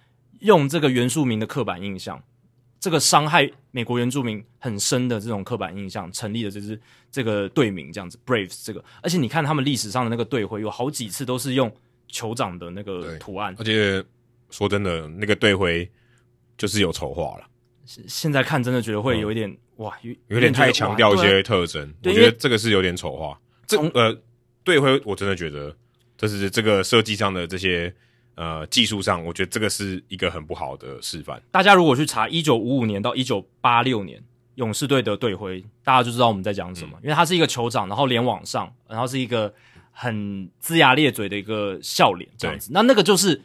[0.42, 2.22] 用这个原住民的刻板印象，
[2.80, 6.80] 这个伤害美国原住民很深的这种刻板印象成立的这支
[7.12, 8.82] 这个队名，这样子 Braves 这个。
[9.04, 11.70] 而且你看他们历史上的那个队徽，有好几次都是用
[12.10, 13.54] 酋长的那个图案。
[13.60, 14.02] 而且
[14.50, 15.92] 说真的，那个队徽
[16.58, 17.46] 就是有丑化了。
[17.86, 21.94] 现在看真的觉得会有一点、嗯、哇，有有点太强调一些特征。
[22.06, 23.38] 我觉得这个是有点丑化。
[23.68, 24.18] 这呃。
[24.64, 25.78] 队徽，我真的觉得
[26.18, 27.94] 这是这个设计上的这些
[28.36, 31.42] 呃技术上，我觉得这个是一个很不好的示范。
[31.52, 34.24] 大家如果去查一九五五年到一九八六年
[34.56, 36.98] 勇士队的队徽，大家就知道我们在讲什么。
[36.98, 39.54] 嗯、因为他是一个酋长，然后脸往上，然后是一个
[39.92, 42.70] 很龇牙咧嘴的一个笑脸这样子。
[42.74, 43.42] 那那个就是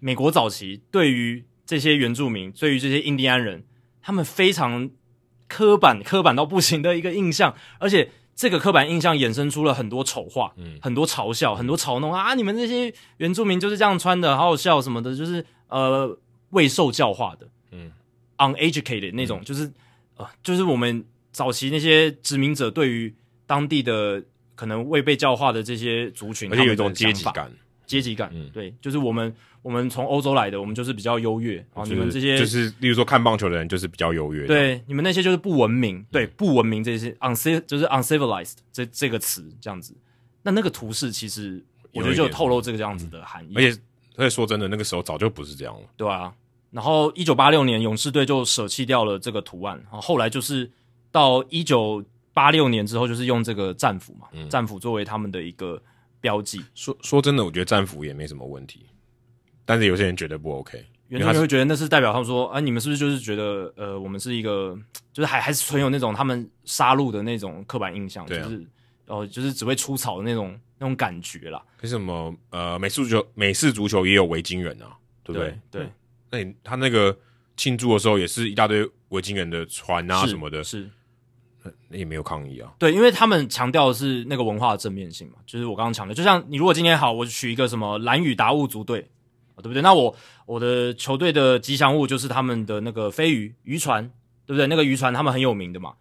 [0.00, 3.64] 美国早期对于这些原住民，对于这些印第安人，
[4.00, 4.90] 他们非常
[5.48, 8.10] 刻板、刻板到不行的一个印象，而且。
[8.42, 12.34] 这个刻板印象衍生出了很多丑话，嗯，很多嘲笑，很多嘲弄啊！
[12.34, 16.18] 你们这些原住民就是这样穿的，好好笑什么的，就是呃
[16.50, 17.92] 未受教化的，嗯
[18.38, 19.70] ，uneducated 那种，嗯、就是
[20.16, 23.14] 呃就是我们早期那些殖民者对于
[23.46, 24.20] 当地的
[24.56, 27.48] 可能未被教化的这些族群，而且有一种阶级感，
[27.86, 29.34] 阶级感，嗯，对，就是我们。
[29.62, 31.84] 我们从欧洲来的，我们就是比较优越啊！
[31.84, 34.44] 就是、你们这些就是，例如说看棒球的人就是比较优越。
[34.44, 39.94] 对，你们那些就是不文明，对，不文明这些 unciv 就是 uncivilized 这这个词这样子。
[40.42, 43.54] 那那个图示其实我觉得就透露这个这样子的含义。
[43.54, 43.80] 而且
[44.16, 45.82] 而且说真的，那个时候早就不是这样了。
[45.96, 46.34] 对啊。
[46.72, 50.68] 然后一九八六年勇士队就舍弃掉了这个图案，然后后来就是
[51.12, 52.04] 到一九
[52.34, 55.80] 八六年之后，就是用这个战斧嘛，嗯、战斧作为他们的一个
[56.22, 56.64] 标记。
[56.74, 58.86] 说说真的，我觉得战斧也没什么问题。
[59.66, 64.76] 但是有些人觉得不 OK，原住民会觉得那是代表他们说，啊，你们是不是就是觉得，呃，我们是一个，
[65.12, 68.66] 就是还还是存有那种他们杀戮的那种刻板印象，啊、就是，
[69.06, 71.62] 哦，就是只会出草的那种那种感觉啦。
[71.82, 72.34] 为什么？
[72.50, 75.58] 呃，美式足球，美式足球也有维京人啊，对不对？
[75.70, 75.88] 对。
[76.30, 77.16] 那你他那个
[77.56, 80.88] 庆祝的时候，也是一大堆维京人的船啊什么的，是，那
[81.90, 82.72] 也没有抗议啊。
[82.78, 89.08] 对，因为他们强调的是那个文化的正面性嘛，就是我刚刚强调，就像你如果今天好，我取一个什么蓝雨达悟族队。
[89.56, 89.80] 对不对？
[89.80, 90.12] 那我
[90.44, 94.02] 我的球队的吉祥物就是他们的那个飞鱼渔船，
[94.44, 94.66] 对不对？
[94.66, 95.92] 那个渔船他们很有名的嘛。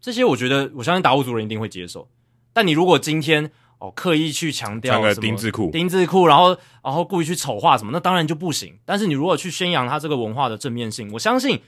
[0.00, 2.08] 这些我觉得我相信达悟族人一定会接受。
[2.52, 8.78] 但你如果今天哦刻意去强调什么丁字裤、丁字裤，然后然后故意去丑化什么，那当然就不行。
[8.84, 11.60] 但是你如果去宣扬他这个文化的正面性，我相信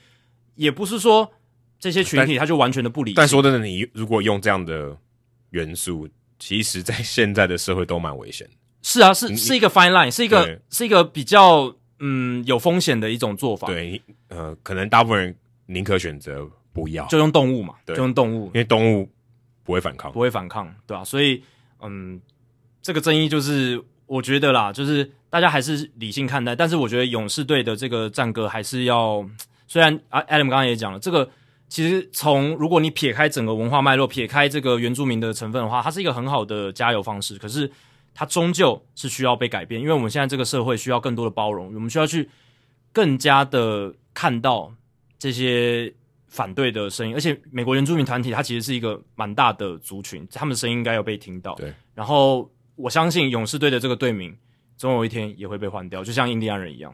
[0.55, 1.33] 也不是说
[1.81, 3.13] 这些群体他就完全的不理。
[3.15, 4.95] 但说真的，你如果用这样的
[5.49, 6.07] 元素，
[6.39, 8.47] 其实在现在的社会都蛮危险。
[8.83, 13.67] 是啊，是是一个 fine line，是一个是一个比较嗯有风险的一种做法。
[13.67, 15.35] 对，呃，可能大部分人
[15.65, 19.09] 宁可选择不要，就用动物嘛，对就用动物，因为动物
[19.63, 21.03] 不会反抗，不会反抗，对吧、啊？
[21.03, 21.43] 所以，
[21.81, 22.19] 嗯，
[22.81, 29.23] 这个争议就是我觉得啦，就是大家还是理性看待，但是我觉得勇士队的这个战歌还是要，
[29.67, 31.29] 虽然啊，Adam 刚刚也讲了，这个
[31.71, 37.71] 其实从如果你撇开整个文化脉络，撇开这个原住民的成分的话，它是一个很好的加油方式，可是。
[38.13, 42.29] 它终究是需要被改变，因为我们现在这个社会需要更多的包容，我们需要去
[42.91, 44.69] 更加的看到
[45.17, 45.91] 这些
[46.27, 47.15] 反对的声音。
[47.15, 51.55] 而且，美国原住民团体它其实是一个蛮大的族群，他们的声音应该要被听到。
[51.55, 51.73] 对。
[51.95, 54.35] 然后，我相信勇士队的这个队名
[54.75, 56.93] 总有一天也会被换掉，就像印第安人一样。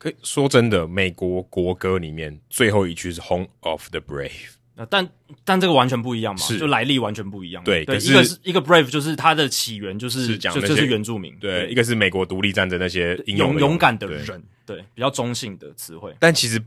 [0.00, 4.54] 可以说真的，美国国歌里面最后一句是 “Home of the Brave”。
[4.88, 5.06] 但
[5.44, 7.62] 但这个完全不一样嘛，是就来历完全不一样。
[7.64, 11.36] 对，对，一个是一个 brave，就是它的起源就是是讲就是原住民。
[11.38, 16.16] 对，对一个是美国独立战争那些英勇勇勇敢的人，对，对，比较中性的词汇。
[16.18, 16.58] 但其实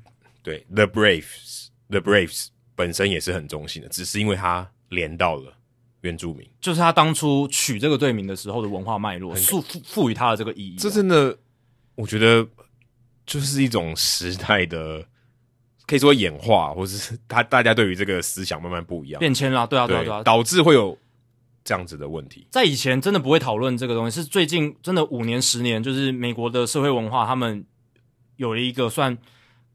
[0.43, 5.51] 对 the braves，the braves 本身也是很中性的，只是因为它连到了
[6.01, 10.76] 原住民，就是他当初取这个队名的时候的文化脉络，赋赋赋予他的这个意义。
[10.77, 11.35] 这真的，
[11.95, 12.47] 我觉得
[13.26, 15.06] 就是一种时代的。
[15.86, 20.98] 可以说演化，或是他大家对于这个思想慢慢不一样，变迁啦，对啊，对啊，对啊，导致会有
[21.66, 22.48] 这样子的问题。
[22.50, 27.66] 在以前真的不会讨论这个东西，是最近真的五年、十年，就是美国的社会文化，他们
[28.38, 29.18] 有了一个算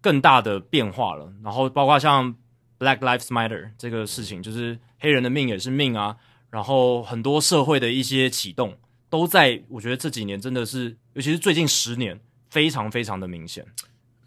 [0.00, 1.30] 更大的变化了。
[1.44, 2.34] 然后包括像
[2.78, 6.16] Black Lives Matter 这个事情，就是黑人的命也是命啊。
[6.48, 8.78] 然后很多社会的一些启动，
[9.10, 12.18] 都在我觉得这几年真的是，尤其是最近十年，
[12.48, 13.64] 非常非常的明显。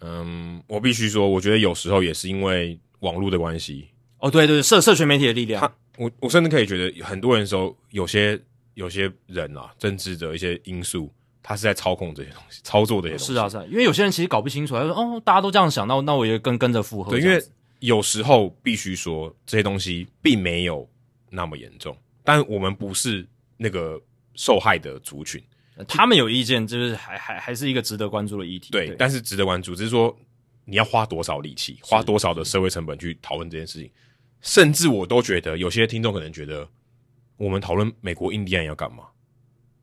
[0.01, 3.87] 嗯，我必须说，我觉得有时候也是因为网络的关系。
[4.19, 5.61] 哦，对对，社社群媒体的力量。
[5.61, 8.39] 他，我我甚至可以觉得，很多人时候，有些
[8.73, 11.11] 有些人啊，政治的一些因素，
[11.43, 13.33] 他是在操控这些东西，操作这些东西。
[13.33, 17.11] 是啊，是啊，因为有些人其实搞不清楚，他说，哦，大家都这样想，那那我也跟跟着附和。
[17.11, 17.43] 对，因为
[17.79, 20.87] 有时候必须说，这些东西并没有
[21.29, 23.27] 那么严重，但我们不是
[23.57, 23.99] 那个
[24.35, 25.39] 受害的族群。
[25.87, 28.71] 他们有意见，就是还还还是一个值得关注的议题。
[28.71, 30.15] 对，对，但是值得关注，只是说
[30.65, 33.89] 你要花多少力气，花多少的社会成本去讨论这件事情。
[34.41, 36.67] 甚至我都觉得，有些听众可能觉得，
[37.37, 39.03] 我们讨论美国印第安要干嘛？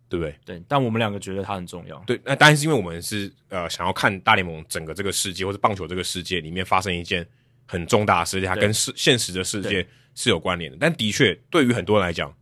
[0.09, 0.35] 对不对？
[0.45, 1.97] 对，但我们两个觉得它很重要。
[2.07, 7.25] 对，那当然是因为我们是呃想要看大联盟整个这个世界，或者棒球这个世界里面发生一件
[7.67, 10.77] 很重大的事件，它跟世现实的世界是有关联的。
[10.81, 12.35] 但的确，对于很多人来讲。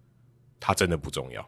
[0.58, 1.46] 它真的不重要，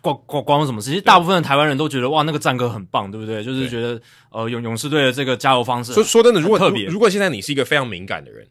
[0.00, 0.90] 关关关我什么事？
[0.90, 3.44] 其实大部分的台湾人都觉得哇，那个战歌很棒，对不对？
[3.44, 4.00] 就是觉得
[4.30, 5.92] 呃勇勇士队的这个加油方式。
[5.92, 8.48] 说说真的，如果特别，如果现在你是一个非常敏感的人，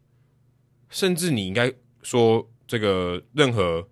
[0.89, 3.85] 甚至你应该说这个任何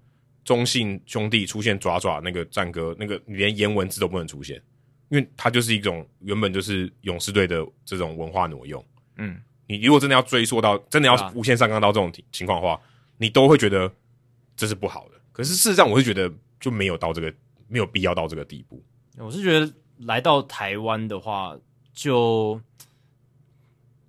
[0.46, 4.62] 中信兄弟出现爪爪那个战歌，那个连颜文字都不能出现，
[5.10, 8.86] 因为它就是一种原本就是勇士队的这种文化挪用。
[9.18, 9.38] 嗯，
[9.68, 12.80] 你如果真的要追溯到，真的要无限上纲到这种情况的话，
[13.18, 13.92] 你都会觉得。
[14.60, 15.16] 这是不好的。
[15.40, 16.30] 可是事实上，我是觉得
[16.60, 17.34] 就没有到这个
[17.70, 18.84] 没有必要到这个地步。
[19.18, 21.56] 我是觉得来到台湾的话，
[21.94, 22.60] 就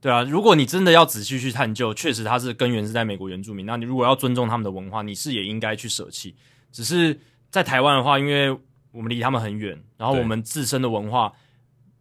[0.00, 3.64] 对啊，如果你真的要仔细去探究，确实它是根源是在美国原住民。
[3.64, 6.34] 那你如果要尊重他们的文化，你是也应该去舍弃。
[6.72, 7.16] 只是
[7.48, 8.50] 在台湾的话，因为
[8.90, 11.32] 我们离他们很远，然后我们自身的文化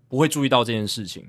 [0.08, 1.24] 不会注意到这件事情，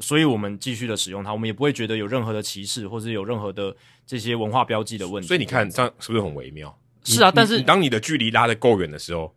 [0.00, 3.74] 所以我们继续的使用它，我们也不会觉得有任何的歧视，或者有任何的
[4.06, 5.26] 这些文化标记的问题。
[5.26, 6.78] 所以你看，这样是不是很微妙？
[7.14, 9.34] 是啊，但是当你的距离拉得够远的时候，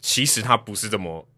[0.00, 1.28] 其实它不是这么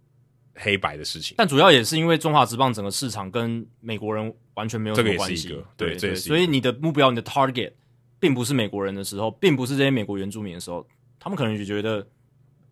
[0.54, 1.34] 黑白的事情。
[1.36, 5.48] 但主要也是因为中华职棒整个市场跟美国人完全没有这个关系。
[5.76, 7.72] 对，对，所以你的目标、你的 target
[8.20, 10.86] 并不是美国人的时候，并不是这些美国原住民的时候，
[11.18, 12.06] 他们可能就觉得，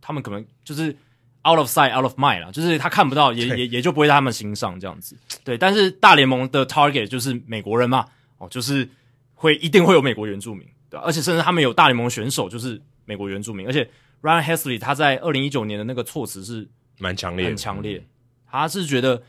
[0.01, 0.91] 他们可能就是
[1.49, 5.17] out of sight, out of mind 啦，就是他看不到，也也也就不会在他们心上这样子。
[5.43, 8.07] 对，但是大联盟的 target 就是美国人嘛，
[8.39, 8.89] 哦，就是
[9.35, 11.03] 会一定会有美国原住民，对吧？
[11.05, 12.81] 而且甚至他们有大联盟选手就是。
[13.11, 13.91] 美国原住民，而且
[14.23, 16.69] Ryan Helsley 他在二零一九年的那个措辞是
[16.99, 18.01] 蛮强烈，很强烈。
[18.47, 19.21] 他是觉得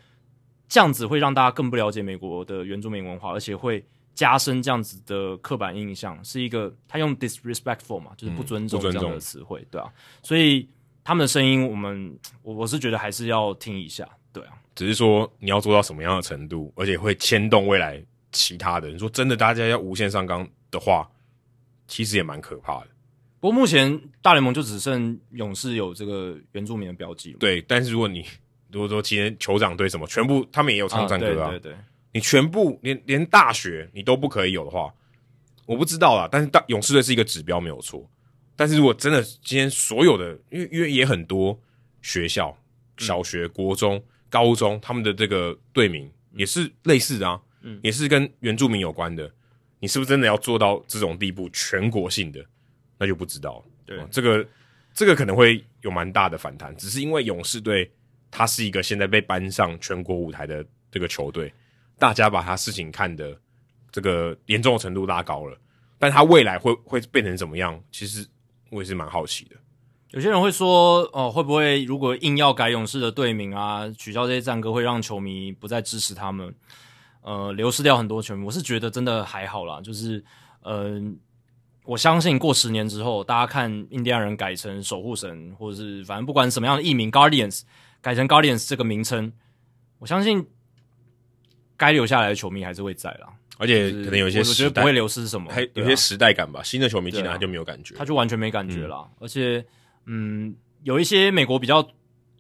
[0.70, 3.84] 这样子会让大家更不了解美国的原住民文化，而且会
[4.14, 6.24] 加深这样子的刻板印象。
[6.24, 9.92] 是一个他用 disrespectful 嘛，就是不尊重这样的词汇，对啊。
[10.22, 10.70] 所以
[11.04, 14.54] 他们的声音，我们我我是觉得还是要听一下，对啊。
[14.76, 18.00] 只是说你要做到什么样的程度，而且会牵动未来
[18.32, 18.90] 其他的。
[18.90, 21.10] 你说真的，大家要无限上纲的话，
[21.88, 22.88] 其实也蛮可怕的。
[23.42, 27.36] 不过目前大联盟就只剩勇士有这个原住民的标记。
[27.40, 28.24] 对，但是如果你
[28.72, 31.78] 如果说今天酋长队什么全部他们也有唱战歌啊，对对对，
[32.14, 34.94] 你全部连连大学你都不可以有的话，
[35.66, 36.30] 我不知道啦。
[36.32, 38.08] 但是大勇士队是一个指标没有错。
[38.56, 41.60] 但是如果真的今天所有的，因为因为也很多
[42.04, 42.56] 学校，
[42.98, 44.00] 小学、国中、
[44.30, 49.32] 高中他们的这个队名也是类似的啊，嗯，也是跟原住民有关的。
[49.80, 52.46] 你是不是真的要做到这种地步，全国性的？
[53.02, 54.48] 那就不知道了，对、哦、这个，
[54.94, 57.92] 这个可能会有蛮大的反弹，只是因为勇士队
[58.30, 61.52] 他是一个现在被搬上全国舞台的这个球队，
[61.98, 63.36] 大家把他事情看的
[63.92, 65.58] 这个严重的程度拉高了，
[65.98, 67.84] 但他未来会会变成怎么样？
[67.92, 68.24] 其实
[68.70, 69.56] 我也是蛮好奇的。
[70.12, 76.54] 有些人会说，哦、呃，会不会如果硬要改勇士的队名啊，取消这些战歌，会让球迷不再支持他们，
[77.24, 78.46] 呃，流失掉很多球迷？
[78.46, 80.24] 我是觉得真的还好啦，就是
[80.62, 81.18] 嗯。
[81.18, 81.31] 呃
[81.92, 87.64] 我相信过十年之后，大家看印第安人改成守护神，或者是反正不管什么样的译名，Guardians
[88.00, 89.34] 改成 Guardians 这个名称，
[90.00, 90.48] 我相信
[91.76, 93.28] 该留下来的球迷还是会在啦。
[93.58, 96.64] 而且可能有一些我觉得不会流失什么，还有些时代感吧。
[96.64, 99.06] 新的球迷进来他就没有感觉，他就完全没感觉啦。
[99.20, 99.62] 而且，
[100.06, 101.86] 嗯，有一些美国比较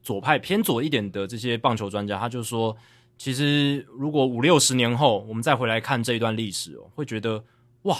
[0.02, 2.73] 左派偏左一点的这些棒球专家，他就说，
[3.18, 7.44] 其实如果五六十年后我们再回来看这一段历史哦，会觉得
[7.82, 7.98] 哇。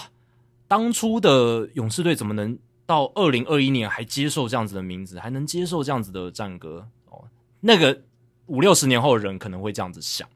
[0.72, 6.88] 当初的勇士队怎么能到二零二一年还接受这样子的名字，还能接受这样子的战歌？
[7.10, 7.22] 哦，
[7.60, 8.00] 那个
[8.46, 10.26] 五六十年后的人可能会这样子想，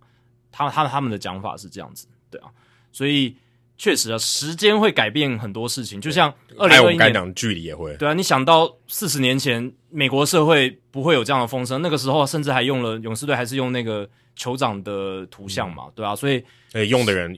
[0.52, 2.50] 他他他们的讲法是这样子，对啊，
[2.92, 3.34] 所以
[3.78, 14.06] 确实啊，时间会改变很多事情，就像二零二一年距离也会，对啊，你想到四十年前美国社会不会有这样的风声，那个时候甚至还用了勇士队还是用那个
[14.36, 16.44] 酋长的图像嘛，嗯、对啊，所以
[16.74, 17.34] 诶用的人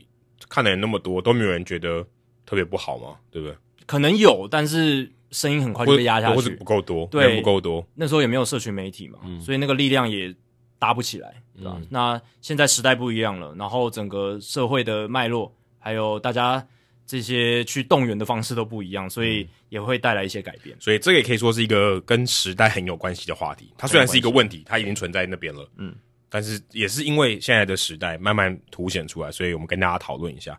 [0.48, 2.04] 看的人那么多，都没有人觉得。
[2.48, 3.16] 特别不好吗？
[3.30, 3.54] 对不对？
[3.84, 7.86] 可能有，但是声音很快就被压下去，或者不够多，对，不够多。
[7.94, 10.34] 那时候也没有社群媒体嘛，嗯、所以那个力量也
[10.78, 11.74] 搭不起来，对吧？
[11.76, 16.66] 嗯、那现在时代不一样了，然后整个社会的脉络，还有大家
[17.06, 20.74] 这些去动员的方式都不一样，所以也会带来一些改变。
[20.80, 23.70] 所以这个也可以说是一个跟时代很有关系的话题。
[23.76, 25.94] 它虽然是一个问题，它已经存在那边了，嗯，
[26.30, 30.58] 但是也是因为现在的时代慢慢凸显出来，所以我们跟大家讨论一下。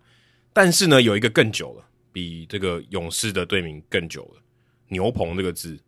[0.53, 4.41] 但是呢，有一个更久了，比这个勇士的队名更久了。
[4.87, 5.79] 牛棚这个字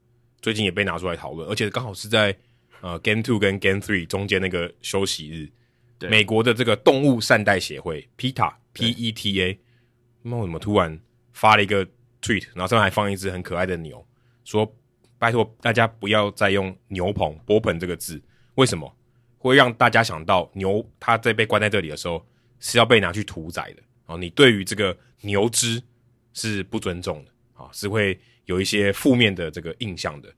[0.41, 2.35] 最近也被拿出来讨论，而且刚好是在
[2.81, 5.49] 呃 Game Two 跟 Game Three 中间那个休息日。
[5.97, 9.59] 对，美国的这个动物善待协会 PETA P E T A，
[10.21, 10.99] 那为什么突然
[11.33, 11.85] 发了一个
[12.21, 14.05] tweet，然后上面还放一只很可爱的牛，
[14.43, 14.71] 说
[15.17, 18.21] 拜托大家不要再用牛棚波盆这个字，
[18.55, 18.95] 为什么
[19.37, 22.25] 会让大家想到牛它在被关在这里的时候
[22.59, 23.83] 是要被拿去屠宰的？
[24.11, 25.81] 哦，你对于这个牛只
[26.33, 30.29] 是不尊重的啊，是会有一些负面的这个印象的。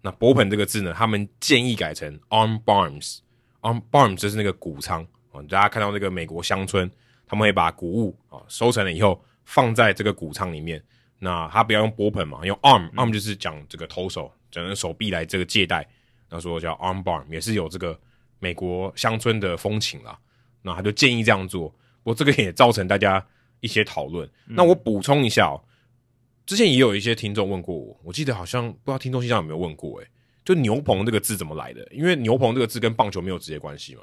[0.00, 5.42] 那波盆这个字呢，他们建议改成 arm barns，arm barns 就是那个谷仓啊。
[5.48, 6.88] 大家看到那个美国乡村，
[7.26, 10.80] 他们会把谷物啊收成了以后放在这个谷仓里面。
[11.18, 15.84] 那他不要用波盆嘛，用 arm，arm、嗯、就是讲这个投手，讲手臂来这个借贷，
[16.28, 17.98] 那说叫 arm barn，也是有这个
[18.38, 20.16] 美国乡村的风情啦。
[20.62, 21.74] 那他就建议这样做。
[22.06, 23.26] 我这个也造成大家
[23.58, 24.28] 一些讨论。
[24.46, 25.60] 那我补充一下哦，
[26.46, 30.10] 之前也有一些听众问过我，我记得好像不知道听众信箱有没有问过、欸，诶，
[30.44, 31.84] 就牛棚这个字怎么来的？
[31.90, 34.02] 因为牛棚这个字跟棒球没有直接关系嘛，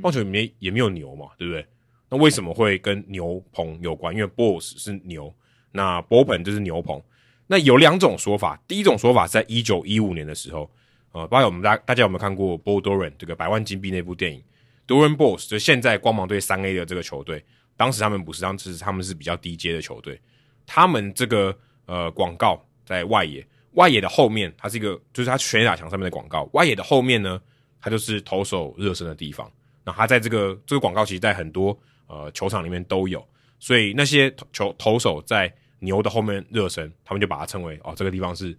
[0.00, 1.66] 棒球里面也没有牛嘛，对不对？
[2.08, 4.14] 那为什么会跟牛棚有关？
[4.14, 5.34] 因为 BOSS 是牛，
[5.72, 7.00] 那 bullpen 就是牛棚。
[7.46, 10.70] 那有两种说法，第一种说法在一九一五年的时候，
[11.12, 14.42] 呃，不知道我们大大家有没有看过 Bull Durham 这个百万金币那部电影
[14.86, 17.44] ？Durham Bulls 就现在光芒队三 A 的这个球队，
[17.76, 20.20] 当时他们不是，当时他们是比较低阶的球队，
[20.66, 21.56] 他们这个。
[21.86, 26.48] 呃，广告在外野，外野的后面，它是一个，就是它全垒打墙上面的广告。
[26.52, 27.38] 外野的后面呢，
[27.80, 29.50] 它就是投手热身的地方。
[29.84, 31.76] 那它在这个这个广告，其实在很多
[32.06, 33.22] 呃球场里面都有。
[33.58, 38.56] 所以那些球投手在牛的后面热身，他们就把它称为哦，这个地方是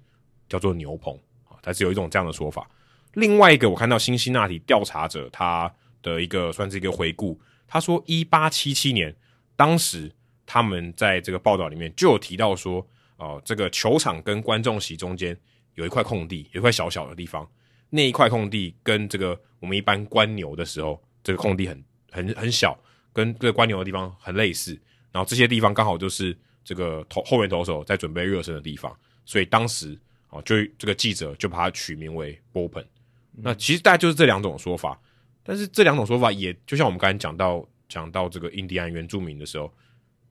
[0.49, 2.69] 叫做牛棚啊，它是有一种这样的说法。
[3.13, 5.73] 另外一个，我看到辛辛那提调查者他
[6.03, 9.15] 的一个算是一个回顾，他说一八七七年，
[9.55, 10.11] 当时
[10.45, 12.87] 他们在这个报道里面就有提到说。
[13.17, 15.37] 哦，这个球场跟观众席中间
[15.75, 17.47] 有一块空地，有一块小小的地方。
[17.89, 22.77] 那一块空地跟这个我们一般观牛的时候，这个空地很很很小，
[23.13, 24.77] 跟这个观牛的地方很类似。
[25.11, 28.93] 然后这些地方刚好就是这个投后面投手在准备热身的地方，
[29.23, 29.97] 所以当时
[30.29, 32.87] 哦，就这个记者就把它取名为 b o p e n。
[33.31, 34.99] 那其实大概就是这两种说法，
[35.43, 39.71] 但是这两种说法也就像我们刚才讲到讲到这个印第安原住民的时候，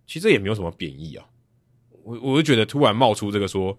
[0.06, 1.26] 其实也没有什么贬义啊。
[2.02, 3.78] 我我就觉得突然冒出这个说，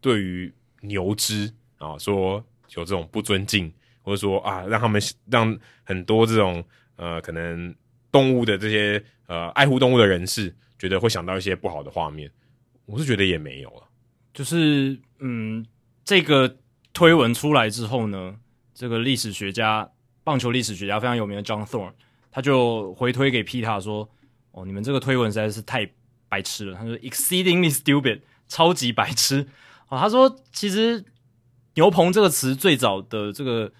[0.00, 2.44] 对于牛只啊，说
[2.74, 3.72] 有这种不尊敬，
[4.02, 5.00] 或者说啊，让他们
[5.30, 6.62] 让很多这种
[6.96, 7.74] 呃可能
[8.12, 12.30] 动物的这些呃爱护动物的人士，觉得会想到一些不好的画面。
[12.84, 13.82] 我是觉得也没有了，
[14.32, 15.66] 就是嗯，
[16.04, 16.56] 这个
[16.92, 18.38] 推文出来之后呢，
[18.72, 19.90] 这个历史学家、
[20.26, 21.92] 棒球历史学家非常有名的 John Thorn，
[22.32, 24.08] 他就回推给 Peter 说
[24.50, 25.88] ：“哦，你们这个推文实在是太……”
[26.28, 29.46] 白痴了，他说 exceedingly stupid，超级白痴
[29.88, 29.96] 哦！
[29.96, 31.04] 他说，其实
[31.74, 33.72] “牛棚”这个词最早的这个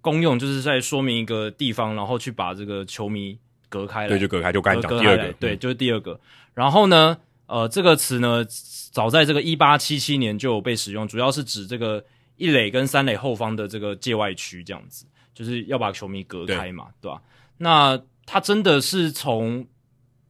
[0.00, 3.38] 功用，就是在说明一个地方，然后去把这个球迷
[3.68, 6.18] 隔开来，对，就隔开，就刚才讲第二个，对，就是第二个。
[6.54, 8.44] 然后呢，呃，这个词呢，
[8.90, 12.04] 早在这个一八七七年就有被使用，主要是指这个
[12.34, 15.06] 一垒跟三垒后方的这个界外区，这样子，
[15.36, 17.22] 就是要把球迷隔开嘛，对，对吧？
[17.58, 19.64] 那他真的是从。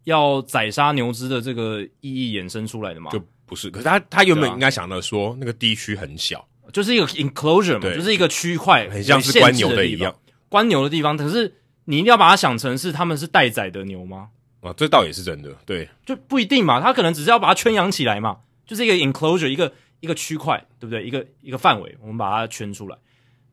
[0.06, 3.10] 要宰杀牛只的这个意义衍生出来的吗？
[3.10, 10.14] 就不是，可是他他原本应该想到说，啊、那个地区很小，就是一个 enclosure 嘛，就是一个区块，很像是关牛的一样，
[10.48, 11.16] 关牛的地方。
[11.16, 11.52] 可是
[11.86, 14.28] 你一定要把它想成是他们是待宰的牛吗？
[14.60, 16.80] 啊，这倒也是真的，对，就不一定嘛。
[16.80, 21.02] 他可能只是要把它圈养起来嘛，就是一个 enclosure，一个一个区块，对不对？
[21.04, 22.96] 一个一个范围，我们把它圈出来。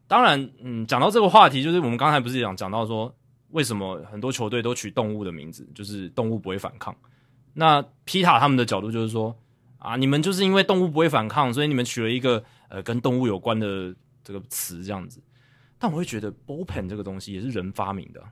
[0.07, 3.13] 当然，嗯，讲到这个话题，就是我们刚才不是讲讲到说。
[3.53, 5.63] 为什么很多球队都取动物的名字？
[5.75, 6.95] 就是动物不会反抗。
[7.53, 9.38] 那皮塔他们的角度就是说
[9.77, 13.93] 啊，你们就是因为动物不会反抗，所以你们取了一个呃跟动物有关的
[14.23, 15.21] 这个词这样子。
[15.77, 18.23] 但我会觉得 bullpen 这个东西也是人发明的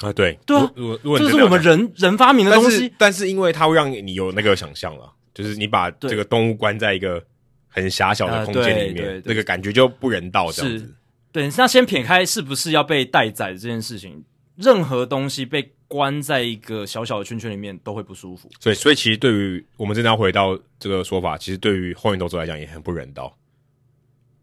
[0.00, 0.70] 啊，对对啊，
[1.18, 2.90] 这是我们人人发明的东西。
[2.96, 7.22] 但是因为它会让你有那个想象了，就是你把这个动物关在一个
[7.68, 10.94] 很狭小的空间里面，那个感觉就不人道这样子。
[11.30, 14.24] 对，那先撇开是不是要被待宰这件事情，
[14.56, 18.50] 任何东西被关在一个小小的圈圈里面都会不舒服。
[18.58, 23.36] 所以，所以其实对于我们真的要回到这个说法，其实对于后援投手来讲也很不人道，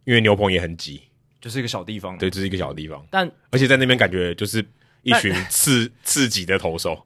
[0.06, 1.02] 因为牛棚也很挤，
[1.39, 2.18] 就是一个小地方。
[2.18, 4.65] 对，这是一个小地方，但而且在那边感觉就是
[5.03, 7.05] 一群刺刺激的投手。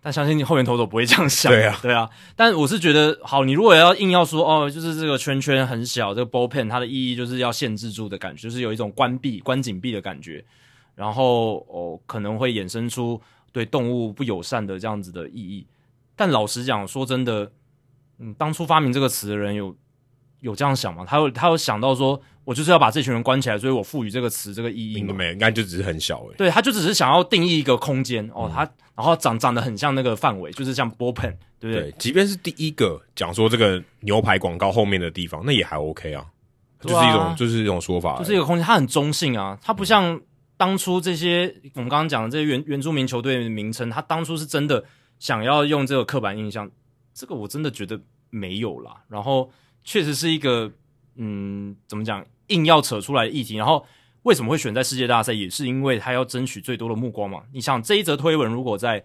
[0.00, 2.08] 但相信你后援投手不会这样想，对啊，对啊。
[2.36, 10.44] 但我是觉得，好，你如果要硬要说哦，就是这个圈圈很小，这个 bullpen 它的意义就是要限制住的感觉，就是有一种关闭、关紧闭的感觉，
[10.94, 13.20] 然后哦可能会衍生出
[13.50, 15.66] 对动物不友善的这样子的意义。
[16.14, 17.50] 但老实讲，说真的，
[18.18, 19.74] 嗯，当初发明这个词的人有
[20.40, 21.04] 有这样想吗？
[21.06, 25.14] 他有他有想到说，我就是要把这群人关起来，所以我赋予这个词这个意义吗？
[25.14, 26.34] 没，应该就只是很小诶。
[26.36, 28.68] 对，他就只是想要定义一个空间哦，他。
[28.98, 31.82] 然后长长得很像那个范围，就是像 bullpen，对不对？
[31.82, 36.26] 对，即便是第一个讲说这个牛排广告后面的地方，那也还 OK 啊，
[36.80, 40.20] 就是一种、啊、就是一种说法，就是一个空间，它很中性啊，它不像
[40.56, 44.84] 当初这些我们刚刚讲的这些原原住民球队的名称，他当初是真的
[45.20, 46.68] 想要用这个刻板印象，
[47.14, 48.00] 这个我真的觉得
[48.30, 48.96] 没有啦。
[49.06, 49.48] 然后
[49.88, 50.70] 确实是一个
[51.16, 53.84] 嗯，怎么讲，硬要扯出来的议题，然后。
[54.24, 55.32] 为什么会选在世界大赛？
[55.32, 57.40] 也是因为他要争取最多的目光嘛。
[57.50, 59.02] 你想这一则推文，如果在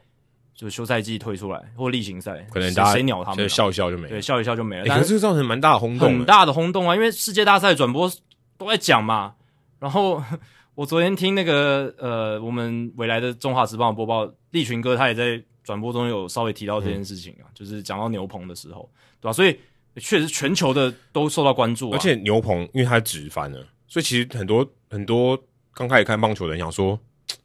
[0.53, 3.37] 就休赛季推出来或例行赛，可能大家谁鸟他们？
[3.37, 4.09] 就笑一笑就没了。
[4.09, 4.83] 对，笑一笑就没了。
[4.83, 6.95] 欸、但是这造成蛮大的轰动，很大的轰动啊！
[6.95, 8.11] 因为世界大赛转播
[8.57, 9.35] 都在讲嘛。
[9.79, 10.21] 然后
[10.75, 18.89] 我昨天听那个呃，我们未来的中华职棒播报，立群哥他也在转播中有稍微提到这件事情啊，嗯、就是讲到牛棚的时候，
[19.21, 19.33] 对吧、啊？
[19.33, 19.57] 所以
[19.97, 21.97] 确实全球的都受到关注啊。
[21.97, 25.41] 而且牛棚因为它直翻了，所以其实很多很多
[25.73, 26.99] 刚开始看棒球的人想说，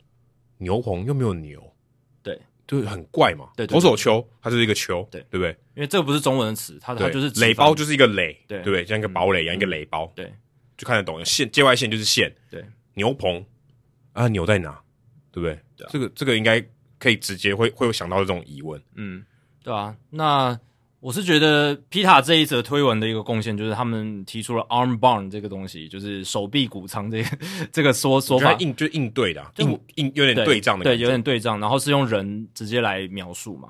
[0.58, 1.62] 牛棚又没有牛，
[2.22, 3.50] 对，就很怪嘛。
[3.56, 5.50] 对，投手球它就是一个球，对，对不对？
[5.74, 8.84] 因为这个不是中文的词，它它就是垒包就是一个垒，对，对不对？
[8.84, 10.32] 像一个堡垒一样，一个垒包，对，
[10.76, 11.24] 就看得懂。
[11.24, 12.64] 线界外线就是线，对，
[12.94, 13.44] 牛棚
[14.12, 14.80] 啊，牛在哪？
[15.30, 15.54] 对不对？
[15.76, 16.60] 對啊、这个这个应该
[16.98, 19.24] 可以直接会会有想到这种疑问，嗯，
[19.62, 19.94] 对啊。
[20.10, 20.58] 那
[21.00, 27.28] 我是觉得皮塔这一则推文的一个贡献，就是他们提出了 arm bound 这个东西，就是手臂骨仓这个
[27.70, 33.68] 这个说说法，应就应对的、啊，应应有点对仗的对，对，有点对仗，然后是用人直接来描述嘛。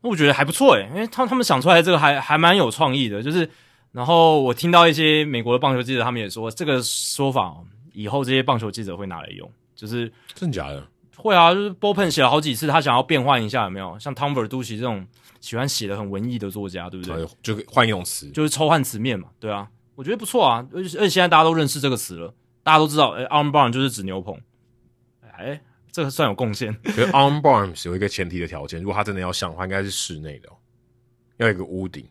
[0.00, 3.46] 那我觉得还不错诶，因为他他们想出来的这个还还蛮有创意的，就是
[3.92, 7.54] 然后我听到一些美国的棒球记者，他们也说这个说法
[7.92, 10.82] 以后这些棒球记者会拿来用，就是真假的。
[11.16, 13.98] 会啊，就是 Bullpen 写了好几次，他想要变换一下，有没有？
[13.98, 15.06] 像 Tom Verducci 这种
[15.40, 17.26] 喜欢写的很文艺的作家，对不对？
[17.42, 20.66] 就换一种词，就是抽换词面嘛，对啊，我觉得不错啊。
[20.72, 24.38] 而且而且现在大家都认识这个词了，大家都知道，哎，arm barn 就是指牛棚，
[25.36, 25.60] 哎，
[25.90, 26.72] 这个算有贡献。
[26.84, 30.52] 可是 arm barn 有一个前提的条件，如果他真的要像的话，应该是室内的，哦
[31.38, 32.06] 要有一个屋顶。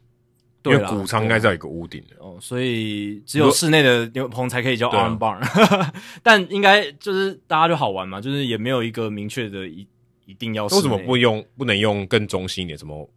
[0.66, 9.88] 因为谷仓应该是要一个屋顶的哦，所以只有室内的牛棚才可以叫 arm barn，啊、 但应该就是大家就好玩嘛，就是也没有一个明确的一
[10.26, 10.66] 一定要。
[10.66, 12.78] 为什么不用不能用更中心一点？
[12.78, 13.10] 什么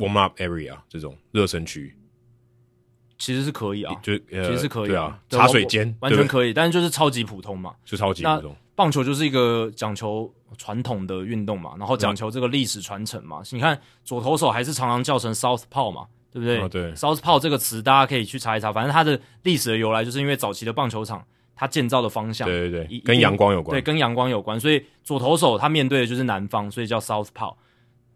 [0.00, 1.96] warm up area 这种热身区，
[3.18, 8.56] 其实是可以啊，就、呃、其实是可以对啊，茶水间完全可以，但是就是超级普通嘛，就超级普通。
[8.74, 13.40] 棒球就是一个讲求传统的运动嘛，然后讲求这个历史传承嘛。
[13.40, 16.06] 嗯、你看左投手还是常常叫成 southpaw 嘛。
[16.32, 16.60] 对不对？
[16.60, 27.56] 哦、对，Southpaw 这个词大家可以去查一查，反正它的历史的由来就是因为早期的棒球场它建造的方向，对对对，跟阳光有关，对，跟阳光有关，所以左投手他面对的就是南方，所以叫 Southpaw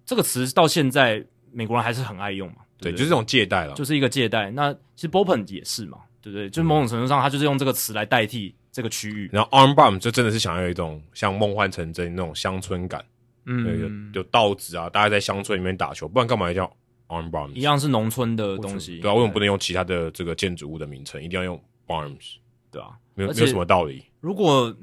[0.07, 4.51] 这个词到现在美国人还是很爱用嘛，对，对，对，就是这种借贷了，就是一个借贷。
[4.51, 6.51] 那其实 Bullpen 也是嘛，对不对？
[6.51, 9.31] 就是某种程度上，他就是用这个词来代替这个区域。
[9.33, 13.05] 然后 Arm Bomb 就真的是想要有一种像梦幻成真那种乡村感，
[13.47, 16.77] 嗯，有有稻子啊，大家在乡村里面打球，不然干嘛要叫
[17.09, 21.23] ？Arm barns 一样是农村的东西，对啊，为什么不能用其他的这个建筑物的名称？
[21.23, 22.37] 一定要用 barns，
[22.71, 24.05] 对啊，没有没有什么道理。
[24.21, 24.75] 如果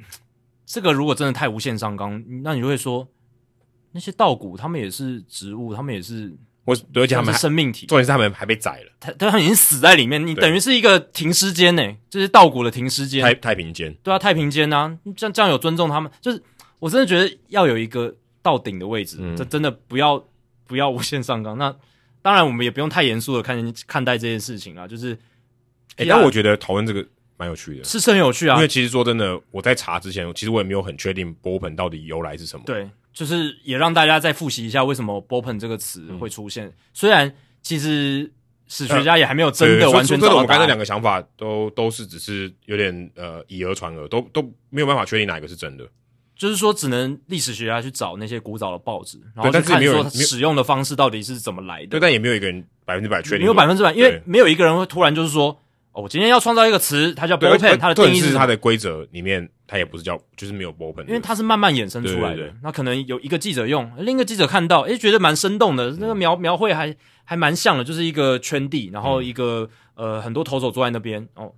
[0.65, 3.05] 这个如果真的太无限上纲，那你就会说
[3.91, 6.31] 那些稻谷，他们也是植物，他们也是，
[6.71, 16.41] 我而且他们是生命体，重点是他们还被宰了，他他已经死在里面，你等于是一个停尸间呢，就是稻谷的停尸间，太太平间，对啊，太平间啊，这样这样有尊重他们，就是
[16.79, 20.23] 我真的觉得要有一个到顶的位置，这、嗯、真的不要
[20.65, 21.75] 不要无限上纲，那。
[22.23, 24.87] 当然，我们也不用太严肃的看看待这件事情啊。
[24.87, 25.11] 就是，
[25.95, 27.03] 哎、欸，但我觉得讨论这个
[27.35, 28.57] 蛮有趣的，是是很有趣啊。
[28.57, 32.63] 因为其实说真的，我在查之前，其实我也没有很确定 Bullpen 到底由来是什么。
[32.63, 36.67] 对，就是也让大家再复习一下为什么 Bullpen 这个词会出现。
[36.67, 38.31] 嗯、虽然其实
[38.67, 40.43] 史学家也还没有真的完全找到答案。
[40.43, 45.87] 我刚才两个想法都都是只是有点呃以讹传讹，都都没有办法确定哪一个是真的。
[46.33, 51.87] 就是说，只能历史学家去找那些古早的报纸，然后去看说使用的方式到底是怎么来的。
[51.89, 53.41] 对，但也没有一个人百分之百确定。
[53.41, 55.49] 没有百分之百，因为没有一个人会突然就是说，
[55.91, 62.53] 哦，我今天要创造一个词，它叫 Bullpen，它的定义是它的规则里面，它也不是叫，就是没有 Bullpen，因为它是慢慢衍生出来的。
[62.61, 66.93] 那可能有一个记者用，另一个记者看到，诶，觉得蛮生动的，那个描描绘还
[67.23, 71.49] 还蛮像的，就是一个圈地，然后一个呃很多投手坐在那边哦，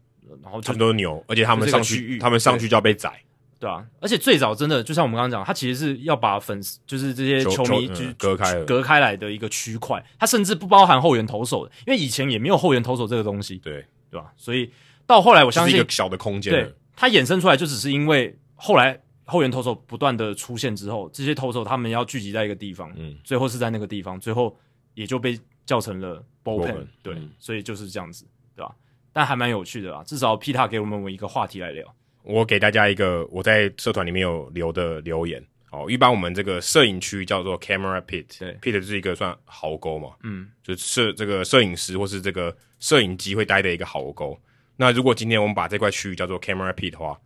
[0.44, 3.12] 然后很多牛，而且他们上去，他们上去就要被宰。
[3.60, 10.04] 对啊，而且最早真的就像我们刚刚讲，他其实是要把粉丝，就是这些球迷，就隔开隔开来的一个区块。
[10.20, 13.56] 他甚至不包含后援投手的，因为以前也没有后援投手这个东西。
[13.58, 14.32] 对，对吧？
[14.38, 14.70] 所以
[15.08, 16.54] 到后来，我相信是一个小的空间。
[16.54, 24.58] 对，他衍生出来就只是因为后来后援投手不断的出现之后，这些投手他们要聚集在一个地方，嗯，最后是在那个地方，最后
[24.94, 26.86] 也就被叫成了 Bullpen。
[27.02, 28.26] 对，嗯、所以就是这样子，
[28.56, 28.76] 对吧？
[29.12, 31.96] 但还蛮有趣的啊，至少 Peter 给我们一个话题来聊。
[32.24, 44.40] 我给大家一个我在社团里面有留的留言哦，一般我们这个摄影区叫做 camera pit，对，pit 就是一个算壕沟嘛，嗯，就是摄这个摄影师或是这个摄影机会待的一个壕沟。
[44.76, 47.20] 那如果今天我们把这块区域叫做 camera pit 的话，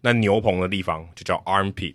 [0.00, 1.94] 那牛棚的地方就叫 armpit。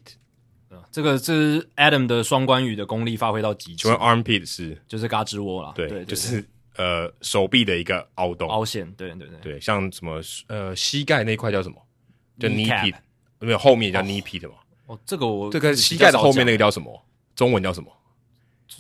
[0.90, 3.84] 这个这是 Adam 的双关语的功力发挥到极致。
[3.84, 6.46] 请问 armpit 是就是胳肢窝啦，对，对对对就是
[6.76, 11.76] 呃手臂的一个凹洞凹陷，对对对对，像什么呃膝盖那块叫什么？
[12.40, 12.96] 叫 knee pit，
[13.40, 14.56] 没有后面叫 knee pit 嘛？
[14.88, 17.06] 哦，这个我这个膝盖的后面那个叫什么？
[17.36, 17.90] 中文叫什么？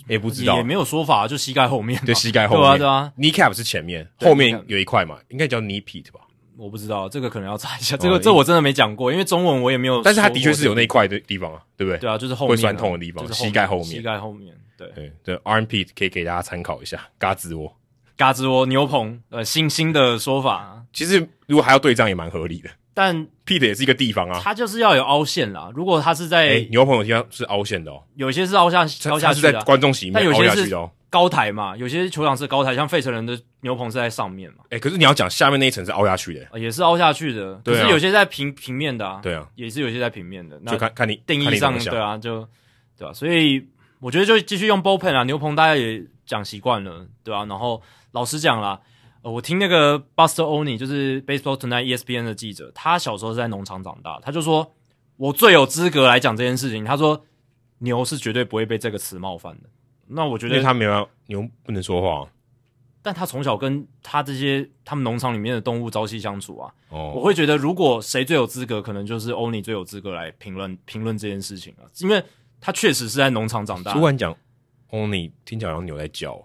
[0.07, 6.22] 也不知道，也没有说法，就膝盖后面，对，膝盖后面，对啊，对啊，knee cap 是前面，后面有一块嘛，应该叫 knee pit 吧？
[6.57, 11.97] 我不知道，这个可能要查一下，这个这我真的没讲过，因为中文我也没有，但是它的确是有那一块的地方啊，对不对？
[11.99, 14.53] 对啊，就是后面会酸痛的地方，膝盖后面，膝盖后面。
[14.77, 17.72] 对对，对 Armpit 可以给大家参考一下，嘎吱窝，
[18.18, 20.84] 嘎吱窝牛棚，呃，新兴的说法。
[20.91, 23.15] 其实如果还要对账也蛮合理的，但
[23.45, 25.69] Pit 也是一个地方啊，它就是要有凹陷啦。
[25.73, 30.91] 如果它是在、欸、牛棚有地方是凹陷的哦，有些是凹下凹下去的，是在观众席里面凹下去的哦。
[31.09, 34.59] 高台嘛，有些球场是高台，像费城人的牛棚是在上面嘛。
[34.65, 37.55] 哎、欸，可是你要讲下面那一层是凹下去的，也是凹下去的。
[37.65, 39.19] 对、啊，可是有些在平平面的啊。
[39.22, 40.57] 对啊，也是有些在平面的。
[40.63, 42.47] 那就看看你定义上，对啊，就
[42.97, 43.11] 对啊。
[43.11, 43.68] 所以
[43.99, 47.43] 我觉得就继续用 bullpen 啊，牛棚大家也讲习惯了，对啊。
[47.43, 47.81] 然后
[48.13, 48.80] 老实讲啦，
[49.23, 54.73] 呃，我听那个 Buster Olney，就是 Baseball Tonight ESPN 的记者，他小时候是在农场长大，他就说
[55.18, 56.84] 我最有资格来讲这件事情。
[56.84, 57.23] 他说
[57.80, 59.69] 牛是绝对不会被这个词冒犯的。
[60.07, 62.27] 那我觉得，因为他没有牛不能说话，
[63.03, 66.73] 但他从小跟他这些他们农场里面的动物朝夕相处啊。
[66.89, 72.23] 哦，我会觉得，如果谁最有资格，可能就是 Oni 最有资格来评论评论这件事情啊，因为
[72.60, 73.93] 他确实是在农场长大。
[73.93, 74.35] 突然讲
[74.89, 76.43] Oni，，听起来好像牛在叫。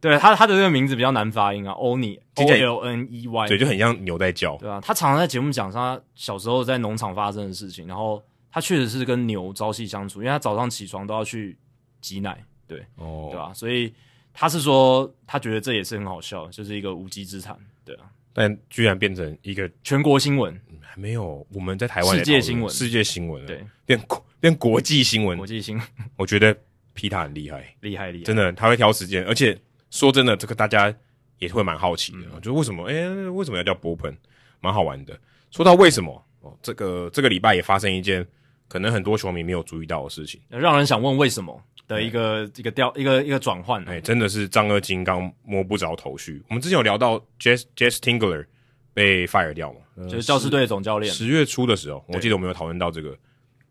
[0.00, 4.56] 对他，他的这个名字比较难发音啊，欧尼，O L N E Y，对，就很像牛在叫。
[4.56, 11.56] 对啊，他常常在节目讲他小时候在农场发生的事情，然后他确实是跟牛朝夕相处，因为他早上起床都要去
[12.00, 12.42] 挤奶。
[12.66, 13.54] 对，哦，对吧、啊？
[13.54, 13.92] 所以
[14.32, 18.02] 他是说，他觉得这也是很好笑，就是一个无稽之谈，对啊。
[18.32, 25.86] 但居然变成一个全国新闻，还没有我们在台湾世界新闻，世界新闻，对，变国变国际新闻，国际新闻。
[26.16, 26.56] 我觉得
[26.94, 29.60] 皮塔很厉害，厉害厉害，真的，他会挑时间，而且
[29.90, 30.94] 说真的，这个大家
[31.38, 32.88] 也会蛮好奇的，嗯、就为什么？
[32.88, 34.16] 哎、欸，为什么要叫 bullpen？
[34.60, 35.18] 蛮好玩的。
[35.50, 38.26] 说到为什么，哦，这个这个礼拜也发生一件
[38.68, 41.62] 可能很多球迷没有注意到的事情，让人想问为什么。
[41.88, 46.40] 的一个一个调一个一个转换，哎，真的是丈二金刚摸不着头绪。
[46.48, 48.46] 我们之前有聊到 Jazz Jazz Tingler
[48.94, 51.12] 被 fire 掉嘛，就是教士队的总教练。
[51.12, 53.18] 十月初的时候，我记得我们有讨论到这个，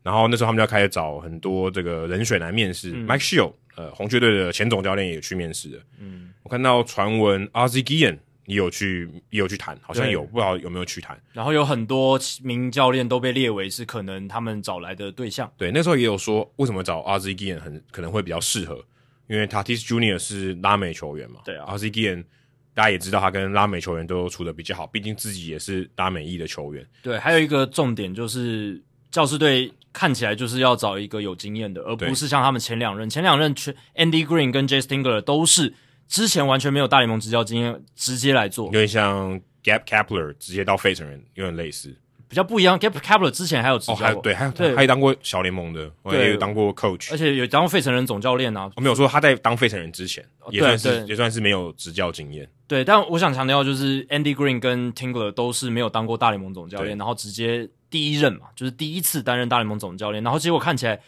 [0.04, 2.92] 然后那时候他们就要开始找很多这个人选来面试。
[2.94, 5.82] 嗯、Mike Shildt 呃，红雀队的前总教练也去面试了。
[6.00, 11.18] 嗯，我看到传闻 Guillen 也有去，也有去谈，好像有，不知道有没有去谈。
[11.32, 15.50] 然后有很多名教练都被列为是可能他们找来的对象。
[15.56, 18.84] 对，那时候也有说，为什么找 Guillen 很可能会比较适合，
[19.28, 21.40] 因为 Tatis Junior 是拉美球员嘛。
[21.46, 22.26] 对啊，Ozzie Guillen
[22.74, 26.86] 大家也知道，他跟拉美球员都处的比较好，毕竟自己也是拉美裔的球员。
[27.02, 35.74] 对，还有一个重点就是，教师队看起来就是要找一个有经验的，而不是像他们前两任，前两任全 Andy Green 跟 Jayce Tingler 都是。
[36.08, 41.96] 之前完全没有大联盟执教经验，直接来做，有点像 Gabe Kapler 直接到费城人，有点类似，
[42.28, 42.80] 比较不一样。
[42.80, 48.72] Gabe Kapler 之前还有执教、哦，对，还还有当过小联盟的，对，也有当过 coach，而且有当过费城人总教练啊。
[48.76, 52.50] 我没有说他在当费城人之前，也算是也算是没有执教经验。
[52.68, 61.00] 对，但我想强调就是 Andy Green 跟 Tingler 都是没有当过大联盟总教练，然后直接第一任嘛，就是第一次担任大联盟总教练，然后结果看起来。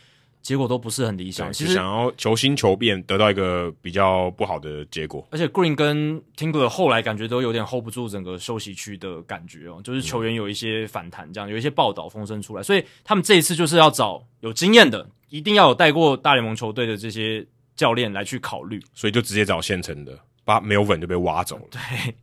[0.44, 5.24] 结果都不是很理想，其实想要求新求变，得到一个比较不好的结果。
[5.30, 17.45] 而且 Green 跟 Tingler 后来感觉都有点 hold 不住整个休息区的感觉哦，就是球员有一些反弹，这样有一些报道风声出来，所以他们这一次就是要找有经验的，一定要有带过大联盟球队的这些
[17.76, 21.66] 教练来去考虑，所以就直接找现成的，把 Melvin 就被挖走了。
[21.70, 22.16] 对，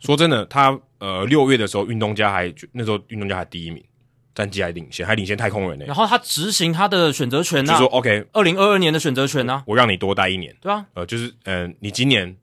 [0.00, 3.84] 说真的，他呃六月的时候，运动家还那时候运动家还第一名。
[4.36, 5.88] 战绩还领先，还领先太空人呢、欸。
[5.88, 10.54] 然后他执行他的选择权呢、啊，就说 OK，二零二二年的选择权呢、啊，我让你多待一年。
[10.60, 12.36] 对啊，呃，就是嗯、呃，你今年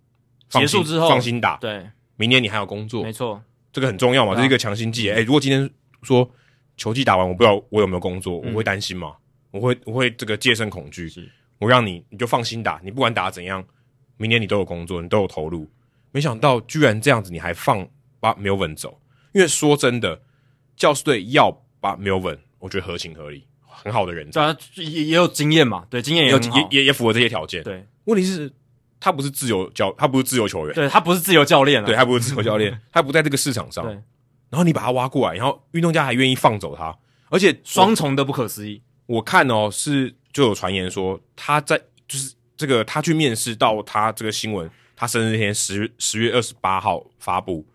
[0.50, 3.42] 结束之后放心打，对，明年你还有工作，没错，
[3.72, 5.10] 这个很重要嘛，啊、这是一个强心剂。
[5.12, 5.70] 哎、欸，如果今天
[6.02, 6.30] 说
[6.76, 9.14] 球季打完，我不知道我有没有工作，我会担心吗，
[9.52, 11.08] 嗯、我会我会这个戒慎恐惧。
[11.08, 11.30] 是。
[11.60, 13.64] 我让你你就放心打，你不管打怎样，
[14.18, 15.70] 明年你都有工作，你都有投入。
[16.12, 17.88] 没想到居然这样子，你还放
[18.20, 19.00] 把 Melvin 走，
[19.32, 20.22] 因为说真的，
[20.76, 22.40] 教士队要把 Melvin。
[22.60, 27.62] 我觉得合情合理，很好的人，对啊，也也有经验嘛，对，经验也有，也也也符合这些条件。
[27.62, 28.50] 对，问题是，
[29.02, 33.84] 他不是自由教，他不是自由球员，对他不是自由教练啊，对他不是自由教练， 他不在这个市场上。
[33.84, 33.92] 对，
[34.50, 36.98] 然后你把他挖过来，然后运动家还愿意放走他，
[37.28, 38.82] 而且双重的不可思议。
[39.06, 41.78] 我看哦，是就有传言说他在
[42.08, 47.68] 就是这个他去面试到他这个新闻，他生日那天十十月二十八号发布，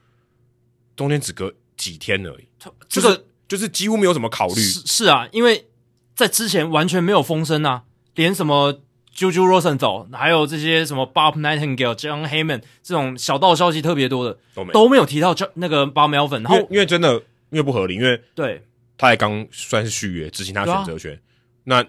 [0.96, 2.48] 中间只隔几天而已，
[2.88, 3.26] 这个。
[3.48, 5.68] 就是几乎没有什么考虑，是是啊，因为
[6.14, 7.84] 在之前完全没有风声啊，
[8.14, 8.80] 连什么
[9.16, 14.72] JoJo Rosenthal，还有这些什么 Bob Nightingale、John Heyman 这种小道消息特别多的都没。
[14.72, 17.14] 都没有提到那个 Bob Melvin，然后因为，因为真的
[17.50, 18.62] 因为不合理，因为对。
[18.98, 21.18] 他也刚算是续约执行他选择权，啊、
[21.64, 21.84] 那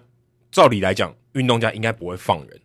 [0.51, 2.59] 照理来讲，运动家应该不会放人，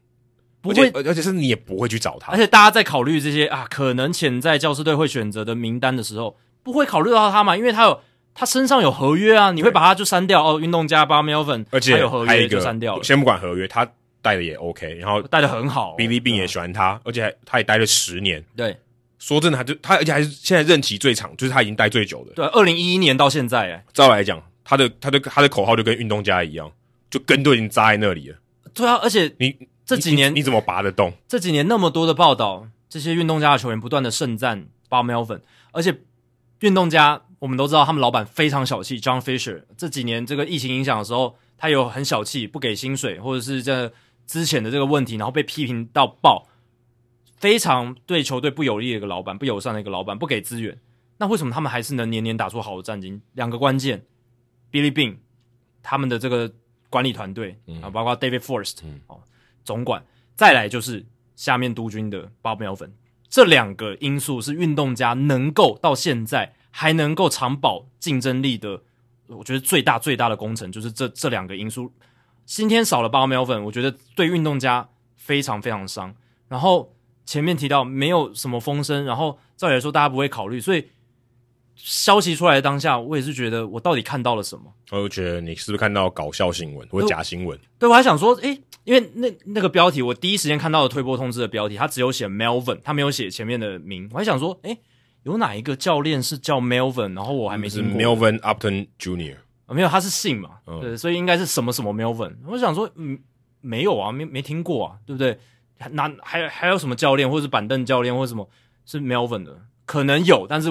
[0.61, 8.01] 不会，而且是你也不会去找他，而且大家在考虑这些啊可能潜在教师队会选择的名单的时候，不会考虑到他嘛，因为他有。
[8.35, 10.59] 他身上有合约啊，你会把他就删掉哦？
[10.59, 13.03] 运动家 Bob Melvin，而且他有合约就删掉了。
[13.05, 13.89] 先不管合约，他
[14.21, 15.95] 带的也 OK，然后带的很好、哦。
[15.97, 18.45] Billy Beane 也喜欢他，而且还他也待了十年。
[18.57, 18.77] 对，
[19.19, 22.33] 说真的，他就他而且还是现在任期最长，就是他已经待最久的。
[22.35, 26.71] 对，二零一一年到现在，哎，照来讲，他的他的他的口号就跟运动家一样，
[27.11, 28.37] 就根都已经扎在那里了。
[28.73, 29.57] 对啊，而且你
[29.87, 31.13] 这几年你，你，怎么拔得动？
[31.29, 35.41] 这几年那么多的报道，这些运动家的球员不断的盛赞 Bob Melvin，
[35.73, 35.95] 而且
[36.61, 43.93] 运动家我们都知道他们老板非常小气，John Fisher 这几年这个疫情影响的时候，他有很小气，不给薪水，或者是这
[44.27, 46.49] 之前的这个问题，然后被批评到爆，
[47.37, 50.81] 非常对球队不有利的一个老板，不友善的一个老板，不给资源。
[51.19, 53.21] 那为什么他们还是能年年打出好的战绩？
[53.35, 54.03] 两个关键
[54.73, 55.19] ，Billy Beane
[55.83, 56.51] 他们的这个
[56.89, 59.23] 管理团队啊，包括 David Forest 哦、嗯，
[59.63, 60.03] 总管，
[60.35, 61.05] 再来就是
[61.37, 62.93] 下面督军的 Bob Melvin，
[63.29, 68.83] 这两个因素是运动家能够到现在还能够长保竞争力的，
[69.29, 71.93] 我觉得最大最大的工程就是这这两个因素。
[72.45, 76.13] 今天少了 Bob Melvin，我觉得对运动家非常非常伤。
[76.49, 76.93] 然后
[77.25, 80.89] 前面提到没有什么风声，然后照理来说大家不会考虑，所以。
[81.77, 84.73] 消息出来的当下，我也是觉得我到底看到了什么？
[84.93, 87.59] 我就觉得你是不是看到搞笑新闻或者假新闻？
[87.81, 94.09] 对，我还想说，诶、欸，因为那那个标题，我第一时间看到的推播通知的标题，它只有写 Melvin，它没有写前面的名。
[94.13, 94.81] 我还想说，诶、欸，
[95.25, 97.15] 有哪一个教练是叫 Melvin？
[97.15, 98.01] 然后我还没听过。
[98.01, 99.37] Melvin Upton Junior，、
[99.67, 100.81] 啊、没有，他是姓嘛、嗯？
[100.81, 102.37] 对，所以应该是什么什么 Melvin。
[102.47, 103.19] 我想说，嗯，
[103.61, 105.39] 没有啊，没没听过啊，对不对？
[105.91, 108.49] 那还还有什么教练，或者是板凳教练，或者什么
[108.87, 109.59] 是 Melvin 的？
[109.85, 110.71] 可能有，但是。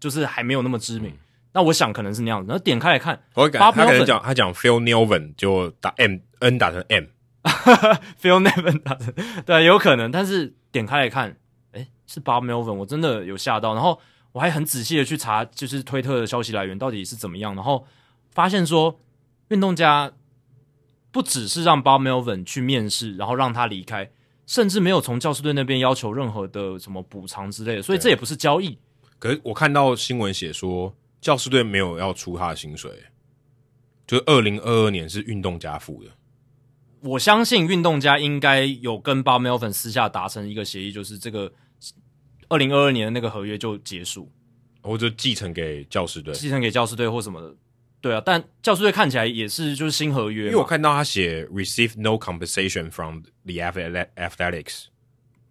[0.00, 1.18] 就是还没有那么知名，嗯、
[1.52, 2.48] 那我想可能是那样子。
[2.48, 9.12] 然后点开来看，我他可能讲他讲 Phil Nelvin 就打 M N 打成 M，Phil Nevin 打成
[9.44, 10.10] 对，有可能。
[10.10, 11.36] 但是点开来看，诶，
[12.10, 13.72] 是 Bob Melvin，我真的有吓到。
[13.74, 14.00] 然后
[14.32, 17.54] 我还很仔细的去查，就是推特的消息来源到底是怎么样。
[17.54, 17.86] 然后
[18.32, 18.98] 发现说，
[19.48, 20.10] 运动家
[21.12, 24.10] 不只是让 Bob Melvin 去面试，然后让他离开，
[24.44, 27.82] 甚至没有从教师队那边要求任何的什么补偿之类的。
[27.82, 28.76] 所以这也不是交易。
[29.20, 32.90] 可是我看到新闻写说，教师队没有要出他的薪水，
[34.06, 36.10] 就是二零二二年是运动家付的。
[37.02, 41.50] 我相信运动家应该有跟 Bob Melvin 私下达成一个协议，就是这个
[42.50, 44.30] 二零二二年的那个合约就结束，
[44.82, 47.54] 或者继承给教师队，继承给教师队或什么的。
[48.02, 54.84] 对啊，但教师队看起来也是就是新合约，因为我看到他写 receive no compensation from the athletics。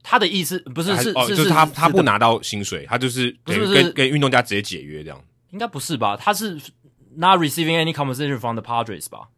[0.01, 6.17] 他的意思不是是哦，就是他他不拿到薪水，他就是不是跟跟运动家直接解约这样，应该不是吧？
[6.17, 6.59] 他是
[7.15, 9.29] not receiving any compensation from the Padres 吧？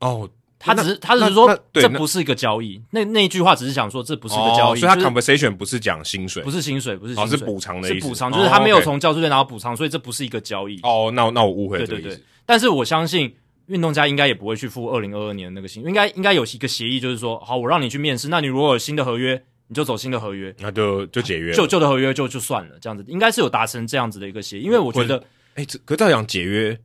[0.00, 10.80] 哦，他只是他只是说这不是一个交易，那那一句话只是想说这不是一个交易，所以他 conversation 不是讲薪水，不是薪水，不是薪水，是补偿的意思，是补偿，就是他没有从教士队拿到补偿，所以这不是一个交易。
[10.82, 12.22] 哦，那那我误会了，对对对。
[12.44, 13.34] 但是我相信
[13.66, 19.42] 运动家应该也不会去付二零二二年的那个薪，应该应该有一个协议，就是说好，我让你去面试，那你如果有新的合约。
[19.68, 25.18] 你就走新的合约，那就就解约，旧旧的合约就就算了，这样子应该是有达成这样子的一个协议，因为我觉得，
[25.54, 26.78] 哎、欸，可这样讲解约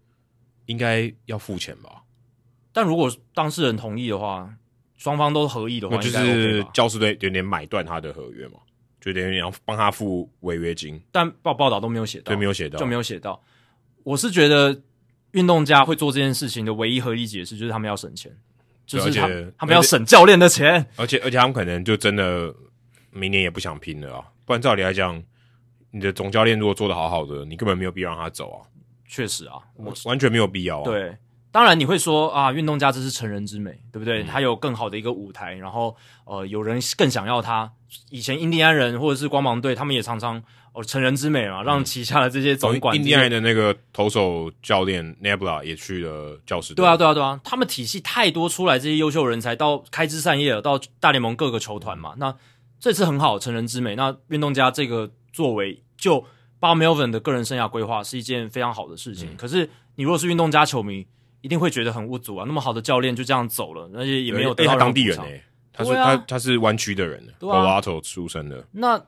[0.65, 2.01] 应该要付钱吧？
[2.73, 4.52] 但如果当事人同意的话，
[4.98, 8.60] 双方都合意的话，那就是教士队有点买断他的合约嘛，
[8.99, 11.02] 就等于你要帮他付违约金。
[11.11, 13.41] 但报报道都没有写到，对，没有写到，就没有写到。
[14.03, 14.81] 我是觉得
[15.31, 18.31] 运动家会做这件事情的唯一合理解释就是他们要省钱，
[18.85, 19.27] 就是他
[19.57, 22.53] 他们要省教练的钱，而且而且他们可能就真的。
[23.14, 24.23] 明年也不想拼了啊！
[24.45, 25.22] 不然照理来讲，
[25.91, 28.64] 你的总教练如果做的好好的，你根本没有必要让他走啊。
[29.06, 30.85] 确实啊，我完全没有必要啊。
[30.85, 31.14] 对，
[31.52, 34.23] 当然你会说啊，运动家这是成人之美，对不对？
[34.23, 35.95] 嗯、他有更好的一个舞台，然后
[36.26, 37.72] 呃，有人更想要他。
[38.10, 40.41] 以前印第安人或者是光芒队，他们也常常
[40.73, 46.84] 哦成人之美嘛，让旗下的这些总管、嗯、印第安人的那个投手教练 Nebula 也去了教士队。
[46.84, 52.36] 对啊，对啊，对啊，他们体系太多出来这些优秀人才，到开枝散叶了，到大联盟各个球团嘛，那。
[52.84, 53.95] 这次很好，成人之美。
[53.95, 56.26] 那运动家这个作为，就
[56.60, 59.34] Bob Melvin 的个人生涯规划是一件非常好的事情。
[59.34, 61.06] 嗯、可是，你如果是运动家球迷，
[61.41, 62.45] 一定会觉得很无助啊！
[62.47, 64.73] 那么好的教练就这样走了，而且也没有得到。
[64.73, 65.43] 他当地人诶、欸，
[65.73, 68.65] 他是、啊、他他是湾区的人，Colorado 出生的。
[68.72, 69.03] 那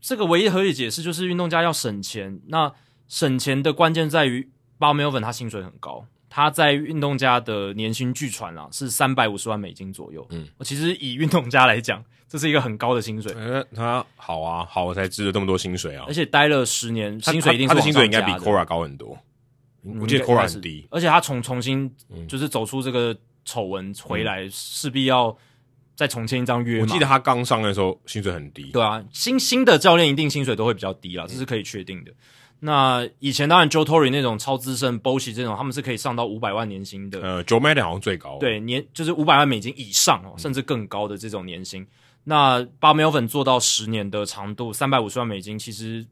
[0.00, 2.40] 这个唯一合理解释就是运动家要省钱。
[2.46, 2.72] 那
[3.08, 10.26] 省钱的关键在于 Bob Melvin 他薪水很高，他在运动家的年薪据传啊是三百五十万美金左右。
[10.30, 12.04] 嗯，其实以运动家来讲。
[12.28, 16.06] 这是一个很高的薪水，他他好啊，好我才值了这么多薪水啊！
[16.08, 19.18] 而且待了十年，薪水一定是他的薪水应该比 Cora 高很多。
[19.84, 20.24] 嗯、我记得
[20.60, 21.90] 低，而且他重重新
[22.28, 25.36] 就是走出这个丑闻回来，势、嗯、必要
[25.94, 26.80] 再重签一张约。
[26.80, 32.12] 我记得他刚上的时候薪水很低，对啊，新新的教练一定薪水都会比较低啦，这是可以确定的。
[32.64, 37.20] 那以前当然 Joe Torre 那种超资深，Boshie 这种他们是可以上到五百万年薪的。
[37.20, 41.82] 呃，Joe Madden 好像最高，对，年就是五百万美金以上哦，甚至更高的这种年薪。
[41.82, 41.88] 嗯、
[42.22, 46.06] 那 Bob Melvin 做到十年的长度，三百五十万美金，其实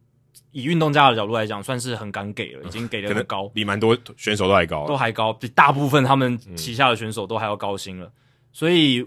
[0.52, 8.06] 以运动家的角度来讲，算是很敢给了，已经给的很高，比蛮多选手都还高，都还高，比大部分他们旗下的选手都还要高薪了。
[8.06, 8.12] 嗯、
[8.52, 9.06] 所以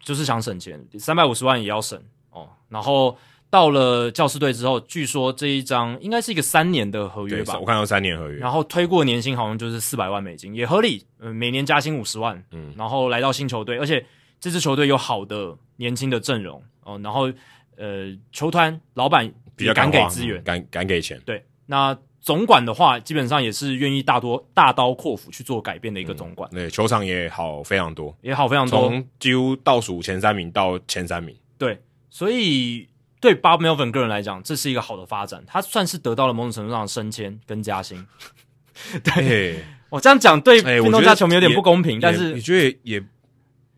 [0.00, 3.16] 就是想省钱，三百五十万也要省哦，然后。
[3.52, 7.58] 到了教士队之后，据说这一张应该是一个三年的合约吧？
[7.58, 11.04] 我看到三年合约，然后推过年薪好像就是四百万美金，也合理。
[11.18, 12.40] 嗯，每年加薪五十万。
[12.52, 14.06] 嗯，然后来到新球队，而且
[14.38, 16.96] 这支球队有好的年轻的阵容哦。
[17.02, 17.28] 然后
[17.76, 19.28] 呃，球团老板
[19.60, 21.20] 比较敢给资源，敢敢给钱。
[21.24, 26.48] 对，那总管的话，基本上也是愿意大多大刀阔斧去做改变的一个总管。
[26.52, 31.36] 嗯、对，球场也好非常多，也好非常多，从几乎倒数前三名到前三名。
[31.56, 32.88] 对，所以。
[33.22, 38.06] 对 Bob Melvin 个人来讲，这是一个好的发展，他算是得到了某种程度上的升迁跟加薪。
[39.04, 43.04] 对，我这样讲对运动家球迷有点不公平，但是你觉得也也，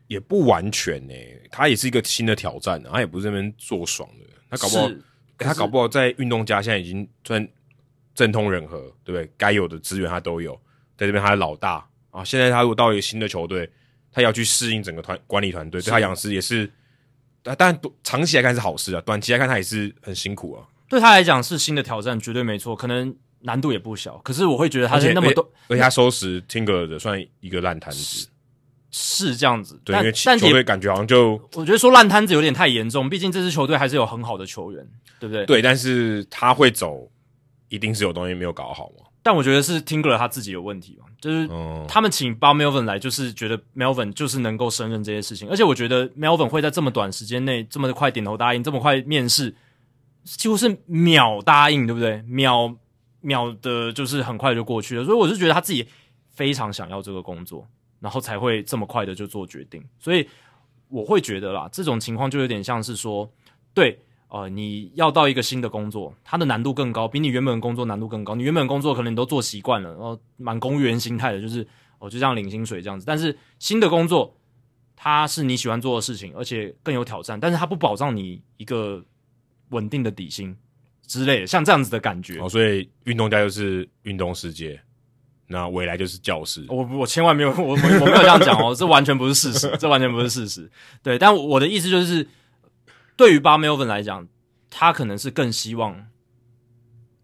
[0.06, 1.14] 也不完全呢？
[1.50, 4.88] 他也是一个新的挑战，他也不是那边做爽的，他搞不好
[5.42, 7.46] 他搞不好在运动家现在已经算
[8.14, 9.30] 政通人和，对不对？
[9.36, 10.54] 该有的资源他都有，
[10.96, 12.24] 在这边他是老大啊。
[12.24, 13.70] 现在他如果到一个新的球队，
[14.12, 16.70] 他要去适应整个团管理团队，对他养师也是。
[17.42, 20.64] 但但长期来看是好事啊，短期来看他也是很辛苦啊。
[20.88, 24.18] 对他来讲是新的挑战，绝对没错，可能难度也不小。
[24.18, 28.28] 可是我会觉得他是那么多，而且，他收拾 Tingle 的算一个烂摊子
[28.92, 29.80] 是，这样子。
[29.84, 34.86] 对，因为球队感觉好像就我觉得说烂摊子有点太严重，毕竟这支球队还是有很好的球员，
[35.18, 35.44] 对不对？
[35.46, 37.10] 对，但是他会走，
[37.68, 39.06] 一定是有东西没有搞好嘛。
[39.24, 41.48] 但我觉得是 Tingler 他自己有问题嘛，就是
[41.86, 49.54] 他们请 Bob Melvin 来，就是觉得 Melvin 就是能够胜任这些事情，而且我觉得 Melvin 会在这么短时间内这么快点头答应，这么快面试，
[50.24, 52.20] 几乎是秒答应，对不对？
[52.22, 52.74] 秒
[53.20, 55.04] 秒的，就是很快就过去了。
[55.04, 55.86] 所以我是觉得他自己
[56.34, 57.64] 非常想要这个工作，
[58.02, 59.82] 然后才会这么快的就做决定。
[59.98, 60.28] 所以
[60.88, 63.32] 我会觉得啦，这种情况就有点像是说，
[63.72, 63.98] 对。
[64.34, 68.34] 呃，你要到一个新的工作，它的难度更高，比你原本工作难度更高。
[68.34, 71.60] 你原本工作可能你都做习惯了，然后蛮公务员心态的，就是
[71.98, 73.04] 哦就这样领薪水这样子。
[73.04, 74.34] 但是新的工作，
[74.96, 79.04] 它是你喜欢做的事情，而且更有挑战，但是它不保障你一个
[79.68, 80.56] 稳定的底薪
[81.06, 82.40] 之类的，像这样子的感觉。
[82.40, 84.80] 哦，所以运动家就是运动世界，
[85.52, 86.66] 那未来就是教师。
[86.68, 90.68] 我我千万没有我我我没有这样讲哦， 这完全不是事实，这完全不是事实。
[91.00, 92.26] 对，但我的意思就是。
[93.14, 94.26] 对于 Bob Melvin 来讲，
[94.70, 96.06] 他可能是更希望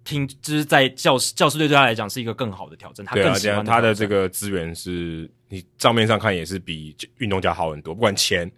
[0.04, 3.04] 听，就是在教师教师队对他来讲是一个更好的挑战。
[3.06, 8.48] 他更喜欢的他的这个资源是你账面上看也是比运动家好很多，不管钱，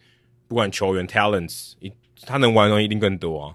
[0.48, 1.74] 不管球员 talents，
[2.26, 3.54] 他能玩的东西一定更多啊。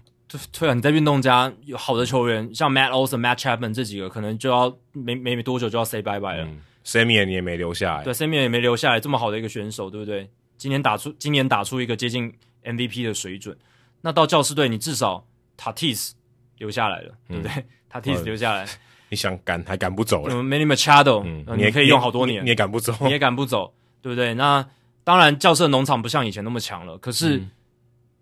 [0.51, 6.45] 对对啊，你在运动家有好的球员，像 Matt Olson、Matt Chapman 这几个，可能就要没没没多久就要 say bye bye 了。
[6.45, 10.29] 嗯、Semien 也没留下来，对，Semien 也没留下来，这么好的一个选手，对不对？
[10.57, 12.33] 今年打出今年打出一个接近
[12.63, 13.57] MVP 的水准。
[14.01, 15.25] 那到教师队，你至少
[15.57, 16.11] Tatis
[16.57, 18.65] 留下来了，对不对、嗯、？Tatis 留下来，
[19.09, 20.35] 你想赶还赶不走了。
[20.35, 21.23] Manny Machado，
[21.55, 24.33] 你也可以用好多年，你也赶不走，你也赶不走，对不对？
[24.35, 24.65] 那
[25.03, 26.97] 当然，教室的农场不像以前那么强了。
[26.97, 27.51] 可是、嗯、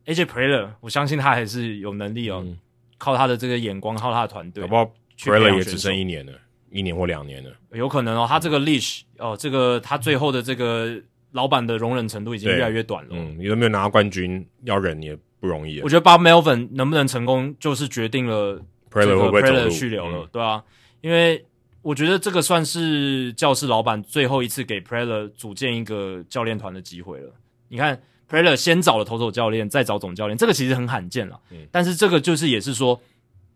[0.06, 2.58] AJ Preller，我相信他还是有能力哦，嗯、
[2.98, 4.62] 靠他的这个眼光，靠他的团队。
[4.64, 6.34] 搞不好 Preller 也只剩一年了，
[6.72, 8.26] 一年或两年了，有可能哦。
[8.28, 10.96] 他这个 leash 哦，这个他最后的这个
[11.32, 13.10] 老板的容忍程度已经越来越短了。
[13.14, 15.18] 嗯，你都没有拿到冠军，要忍也。
[15.44, 20.64] 不容易，我觉得 Bob Melvin 能不能成功，就是决定了这个 Preller 的去留了，对啊，
[21.02, 21.46] 因为
[21.82, 27.30] 我觉得这个算是教室老板最后一次给 Preller 组建一个教练团的机会了。
[27.68, 28.02] 你看
[28.34, 31.40] Preller 先找了投手教练，再找总教练，这个其实很罕见了。
[31.52, 33.00] 嗯，但是这个就是也是说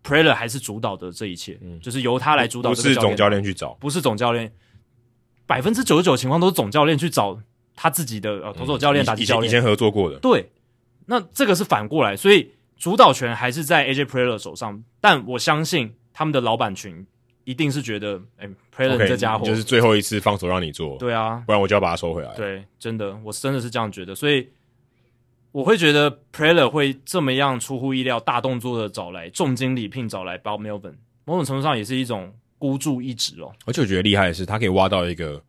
[0.03, 2.89] Preller 还是主导的这一切，嗯，就是由他来主导这个。
[2.89, 4.53] 不是总教练去找，不是总教练，
[5.47, 7.39] 百分之九十九情况都是总教练去找
[7.75, 10.47] 他自己的呃投手教练、打击教练，以前合作过的，对。
[11.07, 17.03] 那这个是反过来，所以主导权还是在 AJ Preller 手上，但我相信他们的老板群
[17.45, 19.43] 一定是觉得，哎，Preller 这家伙。
[19.43, 22.31] 就是最后一次放手让你做，对啊，不然我就要把它收回来。
[22.35, 24.47] 对，真的，我真的是这样觉得，所以
[25.57, 30.93] 我会觉得 Preller 会这么样出乎意料，大动作的找来重金礼聘找来 Bob Melvin，
[31.25, 33.51] 某种程度上也是一种孤注一掷哦。
[33.65, 35.41] 而且我觉得厉害的是，他可以挖到一个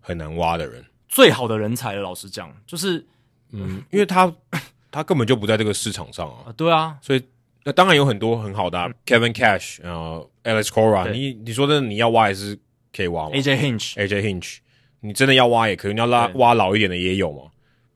[0.00, 2.00] 很难挖的人，最好的人才了。
[2.00, 3.04] 老实讲，就是
[3.52, 4.32] 嗯，因为他。
[4.92, 6.46] 他根本就不在这个市场上啊！
[6.46, 7.22] 啊对啊，所以
[7.62, 12.58] 那当然有很多很好的、啊嗯、Kevin Cash，然后 Alex Cora，你你说的你要挖也是
[12.92, 14.56] 可以挖吗？AJ Hinch，AJ Hinch，
[14.98, 17.42] 你真的要挖也可以，你要拉挖老一点的也有嘛？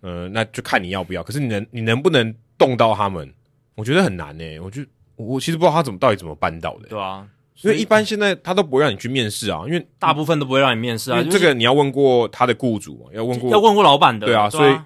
[0.05, 1.23] 嗯、呃，那就看你要不要。
[1.23, 3.33] 可是你能你能不能动到他们？
[3.75, 4.61] 我觉得很难呢、欸。
[4.61, 4.87] 我觉得
[5.17, 6.91] 我其实不知道他怎么到底怎么办到的、欸。
[6.91, 7.27] 对啊，
[7.63, 11.21] 因为一般现在他都不会让你去面试啊，因为大部分都不会让你面试啊。
[11.25, 14.49] 这个你要问过他的雇主，要问过要问过老板的，对啊。
[14.51, 14.77] 所以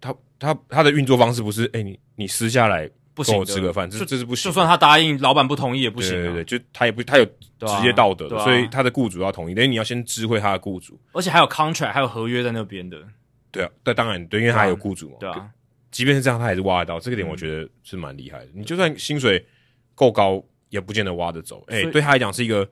[0.00, 4.50] 他他他的运作方式不是，哎，你你私下来跟我吃个饭，这这是不行。
[4.50, 6.12] 就算他答应，老板不同意也不行。
[6.12, 12.96] 对对对，就他也不他有职业道德，所以他的雇主要同意，等于你要先知会他的雇主，而且还有 contract，还有合约在那边的。
[13.52, 15.16] 对啊，但当然对，因为他有雇主嘛。
[15.20, 15.48] 对啊，
[15.92, 18.48] 即便是这样，他还是挖得到，这个点我觉得是蛮厉害的。
[18.54, 19.46] 你就算薪水
[19.94, 21.62] 够高，也不见得挖得走。
[21.68, 22.68] 哎，对他来讲是一个。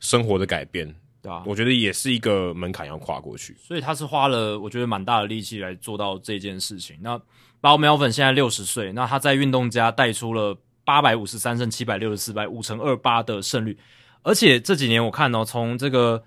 [0.00, 6.98] 生活的改变，对啊，我觉得也是一个门槛要跨过去，所以他是花了我觉得蛮大的力气来做到这件事情。
[7.00, 7.16] 那
[7.62, 10.54] Bob Melvin 现在六十岁，那他在运动家带出了
[10.84, 13.78] 八百五十三胜七百六十四败五成二八的胜率，
[14.22, 16.22] 而且这几年我看哦，从这个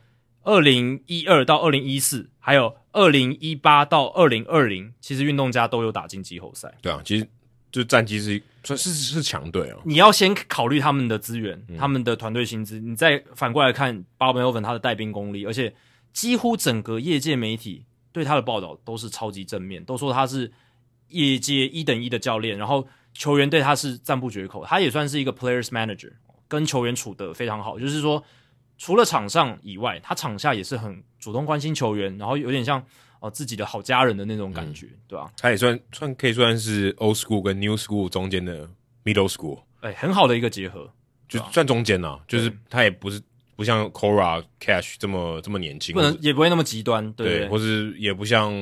[0.47, 6.73] 二零一二到二零一四，还有二零一八到二零二零，其实运动家都有打进季后赛。
[6.81, 7.27] 对啊，其实
[7.71, 8.41] 就战绩是。
[8.69, 9.77] 是是是强队啊！
[9.85, 15.73] 你要先考虑他们的资源，嗯、他们的团队薪资，你再反过来看 Bob Melvin 他的带兵功力，而且
[16.11, 20.51] 几乎整个业界媒体对他的报道都是超级正面，都说他是
[21.07, 24.65] 业界一等一的教练，然后球员对他是赞不绝口。
[24.65, 26.11] 他也算是一个 Players Manager，
[26.49, 28.21] 跟球员处得非常好，就是说
[28.77, 32.83] 除了场上以外，他场下也是很主动关心球员，然后有点像。
[33.19, 35.31] 哦，自己的好家人的那种感觉，嗯、对吧、啊？
[35.37, 38.69] 他也算算可以算是 old school 跟 new school 中间的
[39.03, 40.87] middle school，哎、欸，很好的一个结合，
[41.27, 43.19] 就算中间呐，就是他也不是
[43.55, 48.53] 不像 Cora Cash 这么这么年轻，不能也不会那么极端，对，或是也不像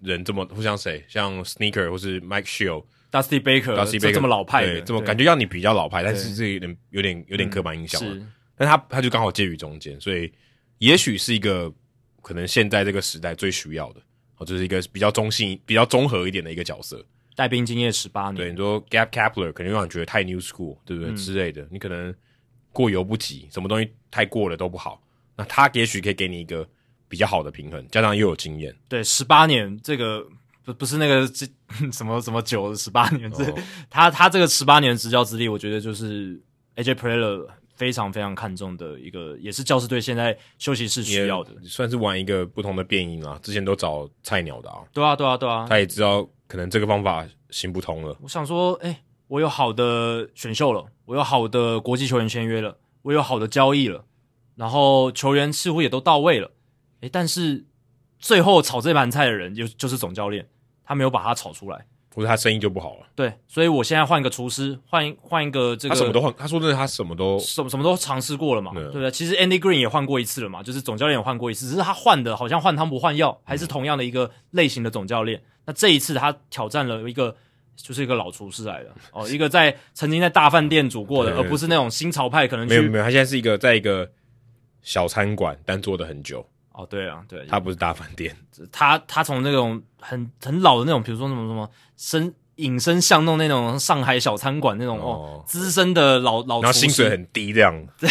[0.00, 8.26] 人这么，不像谁，像 Sneaker 或是 Mike Shea Dusty Baker，Dusty Baker 这么老派对，这么感觉要你比较老派，但是这有点有点有点刻板印象了。
[8.60, 10.32] 嗯、但他他就刚好介于中间，所以
[10.78, 11.72] 也许是一个。
[12.22, 14.00] 可能现在这个时代最需要的，
[14.36, 17.02] 哦，就是一个比较中性、比较综合一点的一个角色。
[17.34, 21.66] 带兵经验十八年，对，你说 Gap Capler 可能让你觉得太 New School，对不对、嗯、之类的？
[21.70, 22.14] 你可能
[22.72, 25.02] 过犹不及，什么东西太过了都不好。
[25.34, 26.68] 那他也许可以给你一个
[27.08, 28.76] 比较好的平衡，加上又有经验。
[28.86, 30.22] 对，十八年这个
[30.62, 31.46] 不不是那个这
[31.90, 33.58] 什么什么久十八年，这、哦、
[33.88, 36.38] 他他这个十八年执教资历，我觉得就是
[36.76, 37.48] AJ Preller。
[37.80, 43.40] 非常非常看重的一个，也是教师队现在休息室需要的，算是玩一个不同的变音啊。
[43.42, 45.66] 之前都找菜鸟的啊，对啊，对啊，对啊。
[45.66, 48.14] 他也知道可能这个方法行不通了。
[48.20, 54.04] 我想说，哎、欸，我有好的选秀了，我有好的国际球员签约了，我有好的交易了，
[54.56, 56.48] 然后球员似乎也都到位了，
[56.96, 57.64] 哎、欸，但是
[58.18, 60.46] 最后炒这盘菜的人就就是总教练，
[60.84, 61.86] 他没有把它炒出来。
[62.14, 63.06] 或者他生意就不好了。
[63.14, 65.94] 对，所以我现在换一个厨师，换换一个这个。
[65.94, 69.10] 他什么都换，他说的他什么都什么什么都尝试过了嘛，对不对？
[69.10, 75.38] 其实 Andy Green 也换过一次了嘛，就是总教练也换过一次，只是他换的好像换汤不换药，还是同样的一个类型的总教练。
[75.38, 77.36] 嗯、那这一次他挑战了一个，
[77.76, 82.74] 就是一个老厨师来的哦，一个在 曾经在大饭店煮过的，而不是那种新潮派可能去。
[82.74, 84.10] 没有没有，他现在是一个在一个
[84.82, 86.44] 小餐馆，但做的很久。
[86.72, 88.34] 哦，对啊，对，他不是大饭店，
[88.70, 98.08] 他他从那种很很老的那种，比如说什么什么深隐身巷弄那种上海小餐馆那种哦，资深的老老，然后薪水很低这样， 对，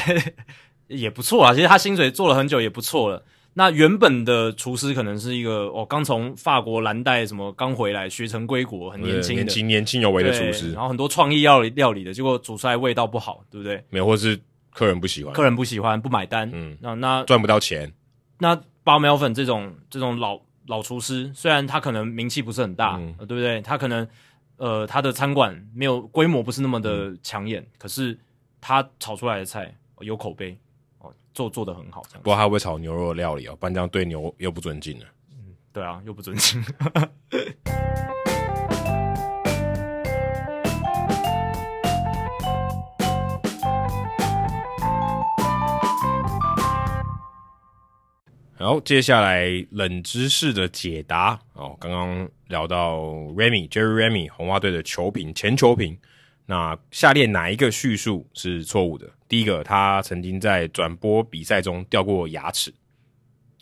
[0.87, 1.53] 也不错啊。
[1.53, 3.23] 其实他薪水做了很久也不错了。
[3.53, 13.83] 那原本的厨师可能是一个哦，刚从法国蓝带什么刚回来，学成归国，很年轻年轻年轻有为的厨师，然后很多创意料理料理的，结果煮出来味道不好，对不对？
[13.89, 14.39] 没有，或是
[14.71, 17.91] 客人不喜欢，客人不喜欢不买单，嗯，那那赚不到钱。
[18.39, 23.61] 那 Bob Melvin 这种这种老老厨师，虽然他可能名气不是很大，嗯呃、对不对？
[23.61, 24.07] 他可能
[24.57, 28.17] 呃他的餐馆没有规模，不是那么的抢眼，嗯、可是
[28.61, 30.57] 他炒出来的菜有口碑
[30.99, 32.01] 哦，做做得很好。
[32.13, 35.05] 不过他会不会炒牛肉料理哦，不然这样对牛又不尊敬了。
[35.31, 36.63] 嗯，对啊，又不尊敬。
[48.59, 51.39] 然后接下来冷知识的解答。
[51.53, 52.97] 哦，刚刚聊到
[53.33, 55.97] Remy Jerry Remy 红袜队的球评前球评，
[56.45, 59.09] 那下列哪一个叙述是错误的？
[59.29, 62.69] 第一个，他曾经在转播比赛中掉过牙齿，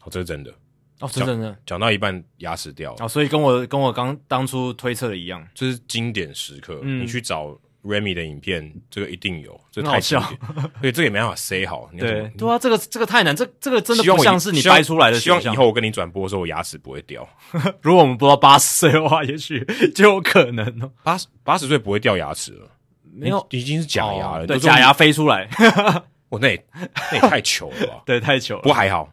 [0.02, 0.52] 哦，这是真的。
[1.00, 7.56] 哦，是真的，讲到一半牙齿掉了，哦，所以跟我跟我刚当初推测的一样，这是经典时刻，嗯，你去找。
[7.88, 10.22] Remy 的影片，这个一定有，这太好笑，
[10.82, 11.90] 对，这个也没办法塞好。
[11.98, 15.20] 对，对啊，这个这个太难，这这个真的不像是你掰出来的。
[15.20, 17.28] 希望以后我跟你转播的时候，我牙齿不会掉。
[17.82, 19.66] 如果我们播到八十岁的话，也许
[19.96, 20.92] 就有可能哦。
[21.04, 22.70] 八十八十岁不会掉牙齿了，
[23.14, 25.48] 没有，已经是假牙了，对，假牙飞出来。
[26.30, 28.04] 我那也那也太糗了吧？
[28.06, 28.62] 对，太糗了。
[28.62, 29.10] 不过还好，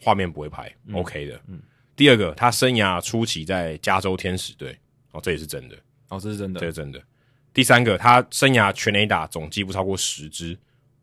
[0.00, 1.40] 画面不会拍，OK 的。
[1.48, 1.58] 嗯。
[1.96, 4.78] 第二个，他生涯初期在加州天使队，
[5.12, 5.76] 哦，这也是真的。
[6.08, 7.00] 哦，这是真的，这是真的。
[7.52, 10.56] 第三个，他生涯全垒打总计不超过十支，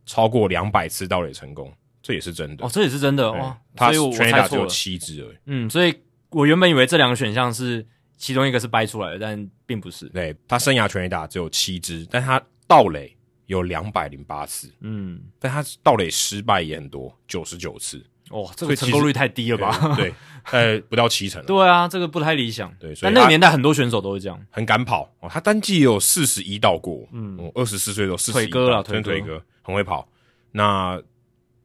[0.06, 1.72] 超过两百次盗垒成功，
[2.02, 3.58] 这也是真的哦，这也是真的哦。
[3.76, 5.38] 他全垒打只有七支而已。
[5.46, 5.94] 嗯，所以
[6.30, 10.08] 我原本以为这两个选项是其中一个是掰出来的，但并不是。
[10.10, 13.16] 对，他生涯全垒打只有七支，但他盗垒
[13.48, 18.02] 有两百零八次，嗯，但他盗垒失败也很多，九十九次。
[18.30, 19.96] 哦，这个成功率太低了吧？
[19.96, 20.14] 对，
[20.52, 21.44] 呃，不到七成。
[21.46, 22.74] 对啊，这个不太理想。
[22.80, 24.40] 对，所以但那个年代很多选手都会这样。
[24.50, 30.08] 很敢跑哦，他单季也有四十一道过，嗯，二十四岁都四十腿哥了真腿哥腿哥很会跑。
[30.52, 31.02] 那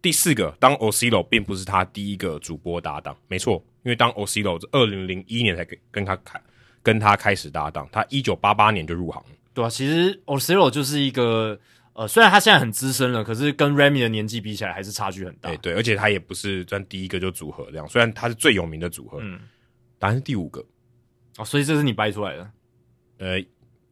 [0.00, 6.40] 第四个，当 Osilo 并不是他第一个主播搭档，没错，因为当 Osilo 是二零零一年才跟跟他开
[6.82, 9.28] 跟他开始搭档，他一九八八年就入行了。
[9.54, 11.58] 对啊，其实 Osilo 就是一个
[11.94, 15.50] 呃，虽然他现在很资深了，可是跟 Remy 的年纪比起来还是差距很大。
[15.50, 19.38] 对对，而且他也不是算第一个就组合这样，虽然他是最有名的组合，嗯，
[19.98, 20.64] 答案是第五个，
[21.36, 22.50] 哦，所以这是你掰出来的。
[23.18, 23.44] 呃，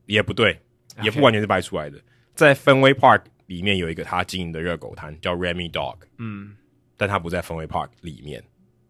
[0.07, 0.59] 也不对，
[1.03, 2.01] 也不完全是掰出来的，
[2.35, 6.57] 在 Fenway Park 里面有一个他经营的热狗摊叫 Remy Dog，嗯，
[6.97, 8.43] 但他不在 Fenway Park 里面，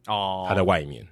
[0.07, 1.07] 哦，他在外面，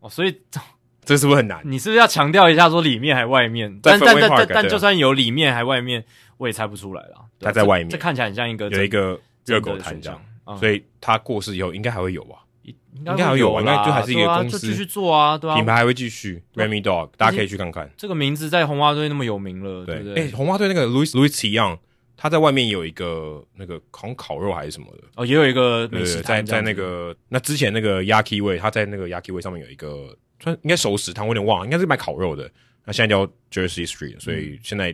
[0.00, 0.40] 哦，所以
[1.04, 1.60] 这是不是很难？
[1.64, 3.80] 你是不是要强调一下说里面还外面？
[3.82, 6.04] 但但但但就算有里面还外面，
[6.38, 7.26] 我也猜不出来了。
[7.40, 12.36] 他在外面这，这看起来很像一个有一个热狗摊这样，嗯所以他过世以后应该还会有吧？
[12.62, 15.56] 应应该还有吧啦应该就还是一个公司就继续做啊，对啊。
[15.56, 17.90] 品牌还会继续 Remy Dog，大家可以去看看。
[17.96, 20.24] 这个名字在红袜队那么有名了，对不对，对？
[20.24, 21.78] 哎，红袜队那个 Louis Louis Young，
[22.16, 32.50] 他在外面有一个那个好像烤肉还是什么的，哦，也有一个对美食在在摊这样子那个那之前那个 Yaki Way，他在那个 Yaki Way 上面有一个，算应该熟食摊，我有点忘了，应该是卖烤肉的。
[32.84, 34.92] 那现在叫 Jersey Street，所以现在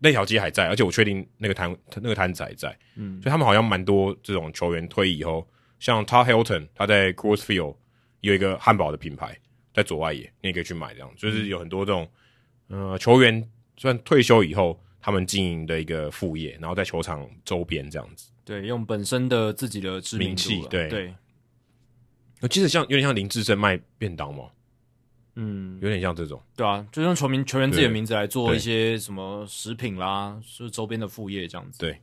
[0.00, 2.76] 那条街还在，而且我确定那个摊那个摊子还在。
[2.96, 5.46] 嗯，所以他们好像蛮多这种球员退役以后，
[5.78, 7.76] 像 Todd Hilton，他在 Cross Field
[8.22, 9.38] 有一个汉堡的品牌，
[9.72, 10.92] 在左外野，你也可以去买。
[10.94, 12.08] 这样就是有很多这种
[12.66, 18.32] 呃球员，算退休以后，他们经营的一个副业，然后在球场周边这样子。
[18.44, 21.14] 对，用本身的自己的知名气对对，
[22.40, 24.44] 我记得像有点像林志胜卖便当嘛，
[25.40, 26.42] 嗯，有点像这种。
[26.56, 31.78] 对啊，就用球名球员自己的名字来做一些什么食品啦，是周边的副业这样子。
[31.78, 32.00] 对，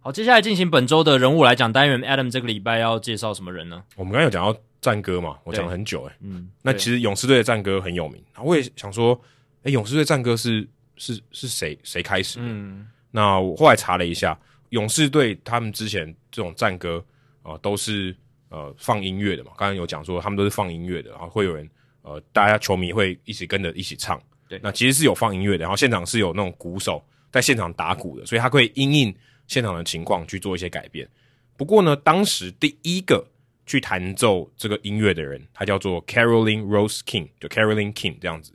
[0.00, 3.82] 好，接下来进行本周的人物来讲单元，Adam 这个礼拜要介绍什么人呢？
[3.96, 6.16] 我们刚才有讲到战歌嘛，我讲了很久诶、欸。
[6.20, 9.18] 嗯，那其实勇士队的战歌很有名，我也想说，
[9.62, 12.44] 诶、勇士队战歌是是是谁谁开始的？
[12.46, 14.36] 嗯那我后来查了一下，
[14.70, 17.02] 勇士队他们之前这种战歌
[17.42, 18.14] 啊、呃，都是
[18.48, 19.52] 呃放音乐的嘛。
[19.56, 21.70] 刚刚有讲说他们都是放音乐的，然后会有人
[22.04, 24.22] 呃，大家球迷会一起跟着一起唱。
[24.48, 29.12] 对那其实是有放音乐的，然后现场是有那种鼓手在现场打鼓的，所以他可以因应
[29.48, 31.08] 现场的情况去做一些改变。
[31.56, 33.26] 不过呢，当时第一个
[33.66, 38.52] 去弹奏这个音乐的人，他叫做 Caroline Rose King，就 Caroline King 这样子。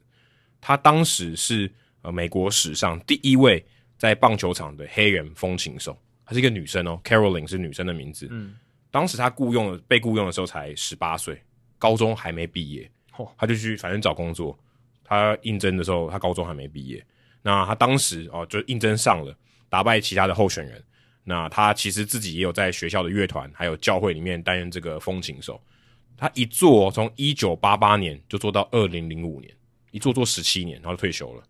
[0.62, 1.70] 他当时是
[2.04, 3.66] 呃美国史上第一位。
[4.00, 8.30] 在棒球场的黑人风琴手，她是一个女生哦，Caroline 是女生的名字。
[8.32, 8.56] 嗯，
[8.90, 11.38] 当时她雇佣了被雇佣的时候才十八岁，
[11.78, 12.90] 高中还没毕业。
[13.20, 14.58] 哦，她就去反正找工作。
[15.04, 17.06] 他应征的时候，他高中还没毕业。
[17.42, 19.36] 那他当时哦就应征上了，
[19.70, 20.84] 打败其他的候选人。
[21.24, 25.62] 那他其实自己也有在学校的乐团还有教会里面担任这个风琴手。
[26.18, 29.54] 他一做从一九八八年就做到二零零五年，
[29.92, 31.44] 一做做十七年，然后就退休了。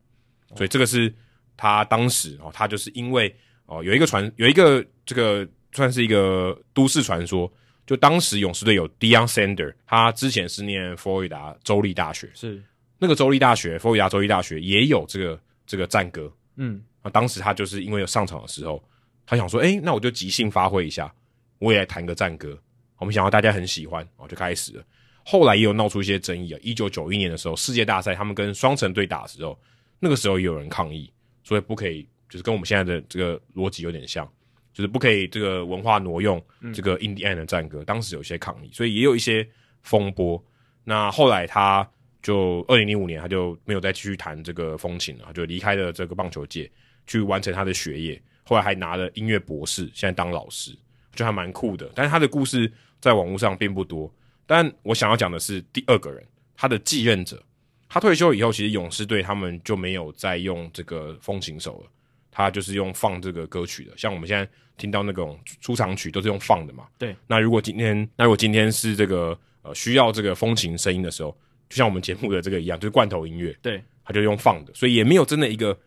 [0.56, 1.14] 所以这个是。
[1.62, 7.52] 他当时哦，他就是因为哦有一个传有一个这个算是一个都市传说，
[7.90, 12.62] 就当时勇士队有 Deion Sanders，他之前是念佛罗里达州立大学，是
[13.00, 18.80] 那个州立大学，佛罗里达州立大学也有这个这个战歌，嗯，啊，当时他就是因为有上场的时候，
[19.26, 21.12] 他想说，诶，那我就即兴发挥一下，
[21.58, 22.56] 我也来弹个战歌，
[23.00, 24.84] 我们想要大家很喜欢，哦，就开始了。
[25.26, 29.60] 后来也有闹出一些争议啊，一九九一年的时候，世界大赛他们跟双城队打的时候，
[30.00, 31.12] 那个时候也有人抗议。
[31.44, 34.32] 所以不可以，就是跟我们现在的这个逻辑有点像，
[34.80, 36.42] 就是不可以这个文化挪用
[36.74, 37.82] 这个印第安的战歌。
[37.82, 39.46] 嗯、当时有一些抗议，所以也有一些
[39.82, 40.42] 风波。
[40.86, 41.86] 那后来他
[42.24, 46.72] 就二零零五年他就没有再继续弹这个风琴了，他就离开了这个棒球界，
[47.06, 48.22] 去完成他的学业。
[48.44, 50.74] 后来还拿了音乐博士，现在当老师，
[51.14, 51.92] 就还蛮酷的。
[51.94, 54.10] 但是他的故事在网络上并不多。
[54.48, 56.26] 但我想要讲的是第二个人，
[56.56, 57.44] 他的继任者。
[57.92, 61.92] 他退休以后，其实勇士队他们就没有再用这个风琴手了，
[62.30, 63.98] 他就是用放这个歌曲的。
[63.98, 64.48] 像我们现在
[64.80, 66.88] 听到那种出场曲都是用放的嘛。
[66.98, 67.16] 对。
[67.28, 71.30] 那如果今天，那如果今天是这个呃需要这个风琴声音的时候，
[71.70, 73.56] 就像我们节目的这个一样，就是罐头音乐。
[73.62, 73.80] 对。
[74.04, 75.78] 他就用放的，所以也没有真的一个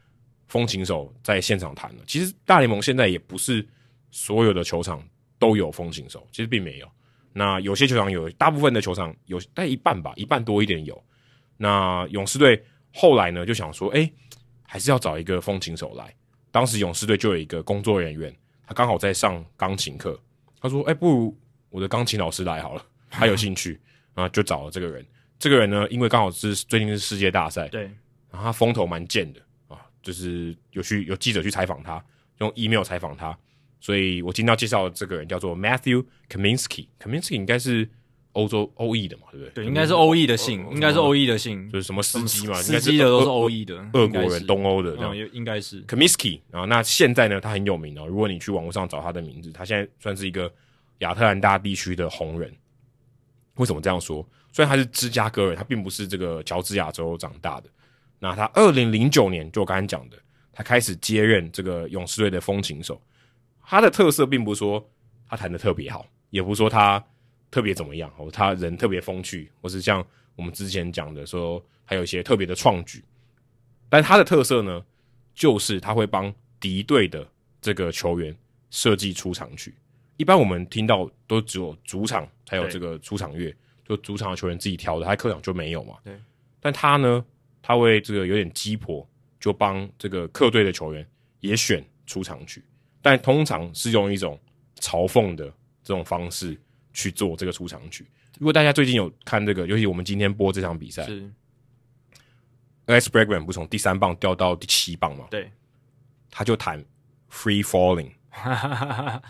[0.46, 2.04] 风琴手在现场弹了。
[2.06, 3.66] 其实大联盟现在也不是
[4.12, 5.02] 所有的球场
[5.40, 6.88] 都有风琴手，其实并没有。
[7.32, 11.02] 那有些球场有，大部分的球场有，大概一半吧，一半多一点有。
[11.56, 12.62] 那勇士队
[12.94, 14.12] 后来呢，就想说，哎、欸，
[14.62, 16.14] 还是要找一个风琴手来。
[16.52, 18.32] 当时勇士队就有一个工作人员，
[18.66, 20.18] 他刚好在上钢琴课，
[20.60, 21.38] 他说：“哎、欸，不如
[21.70, 23.80] 我的钢琴老师来好了，他有兴趣。”
[24.14, 25.04] 然后就找了这个人。
[25.38, 27.82] 这个人呢，因为刚好是最近是世界大赛，对，
[28.30, 32.04] 然后他风头蛮健的啊，就是有去有记者去采访他，
[32.38, 33.36] 用 email 采访他，
[33.80, 37.88] 所以我今天要介绍的这个人叫做 Matthew Kaminsky，Kaminsky 应该是。
[38.32, 39.50] 欧洲欧裔的嘛，对不对？
[39.54, 46.64] 对，应该是欧裔的姓，应该是欧裔的姓，就是什么司机嘛，司机的都是欧裔的，俄国人、东欧的这样，应应该是 Kaminsky 啊。
[46.64, 48.06] 那现在呢，他很有名哦。
[48.06, 50.50] 如果你去网络上找他的名字，他现在算是一个
[51.00, 52.50] 亚特兰大地区的红人。
[53.56, 54.26] 为什么这样说？
[54.50, 57.68] 虽然他是芝加哥人，他并不是这个乔治亚州长大的。
[58.18, 60.16] 那他二零零九年，就我刚才讲的，
[60.54, 62.98] 他开始接任这个勇士队的风琴手。
[63.62, 64.82] 他的特色并不是说
[65.28, 67.04] 他弹的特别好，也不是说他。
[67.52, 68.10] 特别怎么样？
[68.16, 73.04] 哦，他人特别风趣，或是像我们之前讲的说，还有一些特别的创举。
[73.90, 74.82] 但他的特色呢，
[75.34, 77.28] 就是他会帮敌对的
[77.60, 78.34] 这个球员
[78.70, 79.74] 设计出场曲。
[80.16, 85.96] 一般我们听到都只有主场才有这个出场乐，就主场的球员自己挑的，他客场就没有嘛。
[86.02, 86.18] 对。
[86.58, 87.22] 但他呢，
[87.60, 89.06] 他会这个有点鸡婆，
[89.38, 91.06] 就帮这个客队的球员
[91.40, 92.64] 也选出场曲，
[93.02, 94.40] 但通常是用一种
[94.80, 95.44] 嘲讽的
[95.84, 96.58] 这种方式。
[96.92, 98.06] 去做这个出场曲。
[98.38, 101.30] 如果大家最近有看这个，尤其我们今天播这场比赛，是
[102.86, 105.26] Alex Bregman 不从第三棒掉到第七棒嘛？
[105.30, 105.52] 对，
[106.30, 106.82] 他就弹
[107.30, 108.10] Free Falling，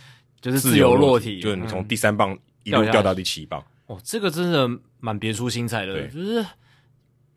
[0.40, 3.62] 就是自由落体，就是你从第三棒一路掉到第七棒。
[3.86, 6.46] 哦，这个真的蛮别出心裁的，就是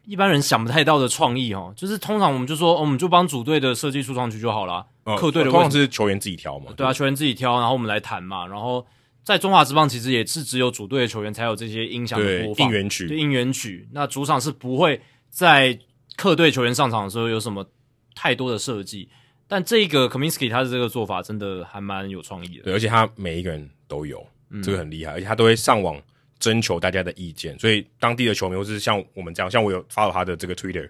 [0.06, 1.74] 一般人想不太到的创意哦。
[1.76, 4.88] 就是通常我们就说，我们就帮主队的设计出场曲就好了，
[5.18, 6.72] 客队的通常是球员自己挑嘛。
[6.78, 8.86] 对啊，球员自己挑，然后我们来弹嘛，然后。
[9.26, 13.90] 在中华职棒，其实也是只有主队的球员才有这些音响的播放，应援曲，对应援曲。
[13.92, 15.78] 那主场是不会在
[16.16, 17.68] 客队球员上场的时候有什么
[18.14, 19.10] 太多的设计。
[19.48, 24.24] 但这个 Kaminsky 他的这个做法真的还蛮有创意的，对，而且他每一个人都有，
[24.64, 26.00] 这个很厉害，而且他都会上网
[26.38, 30.88] 征求大家的意见，所以当地的球迷或是像我们这样，像我有 follow 他的这个 Twitter，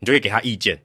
[0.00, 0.76] 你就可以给他意见。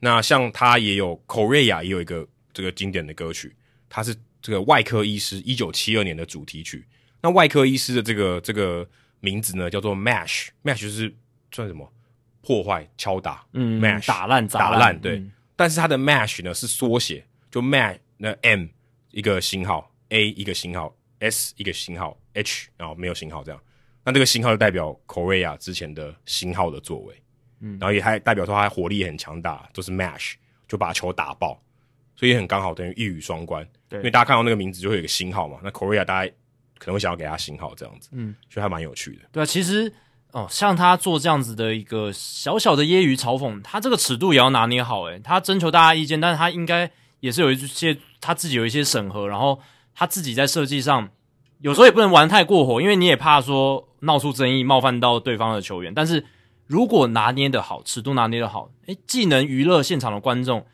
[0.00, 3.54] 那像他也有 Korea 也有一个这个经典的歌曲，
[3.90, 4.16] 他是。
[4.40, 6.86] 这个外科医师一九七二年的主题曲，
[7.20, 8.88] 那外科医师的这个这个
[9.20, 11.14] 名字呢，叫做 Mash，Mash 就是
[11.50, 11.92] 算什么
[12.40, 15.18] 破坏、敲打，嗯，Mash 打烂、打烂，对。
[15.18, 18.66] 嗯、但是它的 Mash 呢是缩写，就 Mash 那 M
[19.10, 23.60] 一个星号，A 一个星号，S 一个星号，H 然后没有星号这样。
[24.04, 27.22] 那这个星号就代表 Korea 之前的星号的作为，
[27.60, 30.34] 嗯，然后也还代表说它火力很强大，就是 Mash
[30.68, 31.60] 就把球打爆。
[32.18, 33.64] 所以很刚好，等于一语双关。
[33.88, 35.58] 对，因为大家看到那个名字就会有一个星号嘛。
[35.62, 36.32] 那 Korea 大家
[36.76, 39.20] 可能会想要给他星号这样子，嗯，所以还蛮有趣的。
[39.30, 39.92] 对啊，其实
[40.32, 45.02] 哦，像他做这样子的一个小小的揶揄嘲讽，他这个尺度也要拿捏好。
[45.04, 46.90] 诶，他征求大家意见，但是他应该
[47.20, 49.60] 也是有一些他自己有一些审核，然后
[49.94, 51.08] 他自己在设计上
[51.60, 55.94] 有时候也不能玩太过火，因为你也怕说闹出争议，冒犯到对方的球员。
[55.94, 56.26] 但是
[56.66, 60.66] 如果拿捏的好，尺度拿捏的好，诶，既能娱乐现场的观众。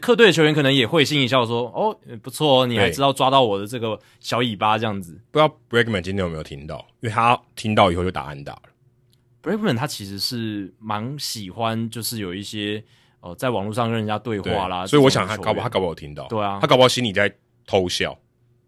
[0.00, 6.78] 客队的球员可能也会心一笑，说：“哦，不错哦，你还知道抓到我的这个小尾巴这样子。”不知道 Bregman 今天有没有听到？
[7.00, 8.62] 因为他听到以后就打安打了。
[9.42, 12.82] Bregman 他其实是蛮喜欢，就是有一些
[13.20, 14.86] 呃，在网络上跟人家对话啦。
[14.86, 16.26] 所以我想他搞不好他搞不好有听到。
[16.28, 17.30] 对啊，他搞不好心里在
[17.66, 18.18] 偷笑，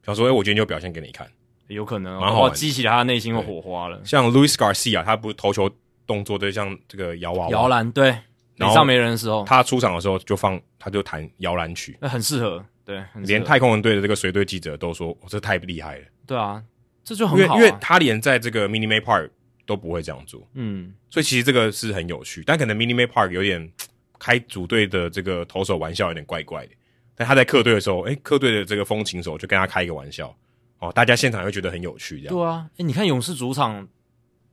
[0.05, 1.27] 想说：“哎，我今天就表现给你看。”
[1.69, 3.99] 有可能，蛮好激起他内心的火花了。
[4.05, 5.71] 像 Luis Garcia，他不是投球
[6.07, 8.15] 动作对像这个摇娃娃摇篮对。
[8.59, 12.65] 场上没人的时候，他出场的时候就放，他就弹摇篮曲，那很适合。
[12.85, 16.63] 对，连太空人队的这个随队记者都说：“这太厉害了。”对啊，
[17.03, 19.31] 这就很好，因为因为他连在这个 Minute Maid Park
[19.65, 20.47] 都不会这样做。
[20.53, 23.73] 嗯，所以其实这个是很有趣，但可能 Minute Maid Park 有点
[24.19, 26.73] 开组队的这个投手玩笑有点怪怪的。
[27.17, 30.37] 但他在客队的时候，诶，客队的这个风琴手就跟他开一个玩笑，
[30.79, 32.35] 哦，大家现场会觉得很有趣，这样。
[32.35, 33.89] 对啊，诶，你看勇士主场，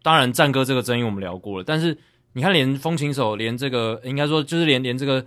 [0.02, 1.98] 当然战歌这个争议我们聊过了，但是。
[2.34, 5.26] 你看，连风琴手，连这个应该说就是连连这个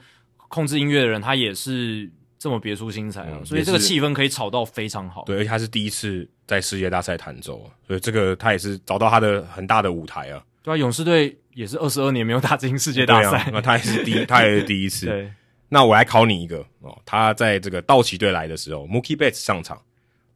[0.49, 3.39] 控制音乐的人，他也是这么别出心裁啊！
[3.41, 5.25] 嗯、所以这个气氛可以炒到非常好。
[5.25, 10.43] 对，而且他是第一次在世界大赛弹奏，所以这个他也是找到他的很大的舞台啊。
[10.63, 15.07] 对啊，勇士队也是二十二年没有打进世界大赛，啊，那他也是第一， 他也是第一次。
[15.07, 15.31] 对，
[15.69, 19.79] 那我来考你一个哦，他在这个道奇队来的时候，Mookie Betts 上场。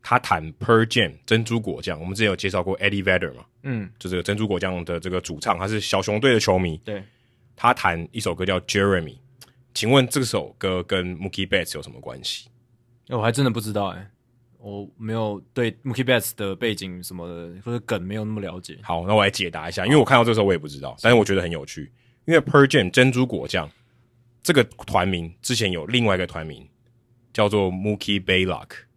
[0.09, 3.45] 他弹 Pearl Jam 珍珠果酱，我们之前有介绍过 Eddie Vedder 嘛？
[3.65, 6.78] 嗯，就这个珍珠果酱的这个主唱，他是小熊队的球迷。
[6.78, 7.05] 对，
[7.55, 9.19] 他弹一首歌叫 Jeremy，
[9.75, 12.49] 请问这首歌跟 Mookie Betts 有什么关系？
[13.11, 14.11] 我还真的不知道哎、欸，
[14.57, 18.78] 我没有对 Mookie Betts 的背景什么的或者梗没有那么了解。
[18.81, 21.93] 好，那我来解答一下，因为我看到这时候我也不知道，但是我觉得很有趣，
[22.25, 23.70] 因为 Pearl Jam 珍珠果酱
[24.43, 26.67] 这个团名之前有另外一个团名
[27.31, 28.88] 叫做 Mookie Blaylock。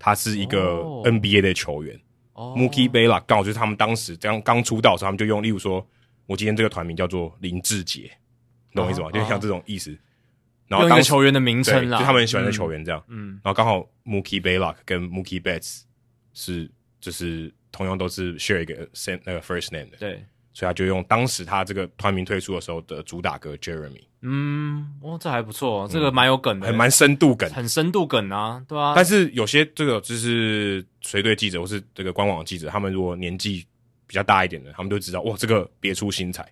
[0.00, 1.96] 他是一个 NBA 的球员。
[2.32, 5.86] 哦，Mookie Blaylock 刚好就是他们当时这样刚出道的时候，他们就用，例如说，
[6.26, 8.10] 我今天这个团名叫做林志杰，
[8.72, 9.08] 懂我意思吗？
[9.08, 9.96] 哦、就像这种意思。
[10.66, 13.04] 然后用一个球员的名称啦，就他们很喜欢的球员这样。
[13.08, 15.82] 嗯，然后刚好 Mookie Blaylock 跟 Mookie Betts
[16.32, 16.70] 是
[17.00, 19.96] 就是同样都是 share 一个 same 那个 first name 的。
[19.98, 20.24] 对。
[20.52, 24.02] 所以他就用当时他这个团名推出的时候的主打歌 Jeremy。
[24.22, 28.92] 嗯，哦，这还不错，这个蛮有梗的，很蛮深度梗，很深度梗啊，对啊。
[28.94, 33.64] 但是有些这个就是随队记者或是这个官网记者，他们如果年纪
[34.06, 36.46] 比较大一点的，他们就知道哇，这个别出心裁。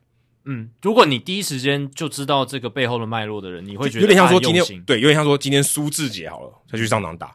[0.44, 7.34] 嗯，如果你第一时间就知道这个背后的脉络的人，你会觉得有点像说今天对，有点像说今天苏志杰好了，他去上场打。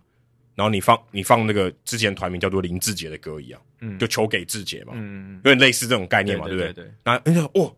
[0.55, 6.71] 然后你放你放那个之前团名叫做林志杰的歌一样，嗯，就求给志杰嘛，嗯，有点类似这种概念嘛，对不对？
[6.73, 6.91] 对。
[7.03, 7.71] 那人家，哇，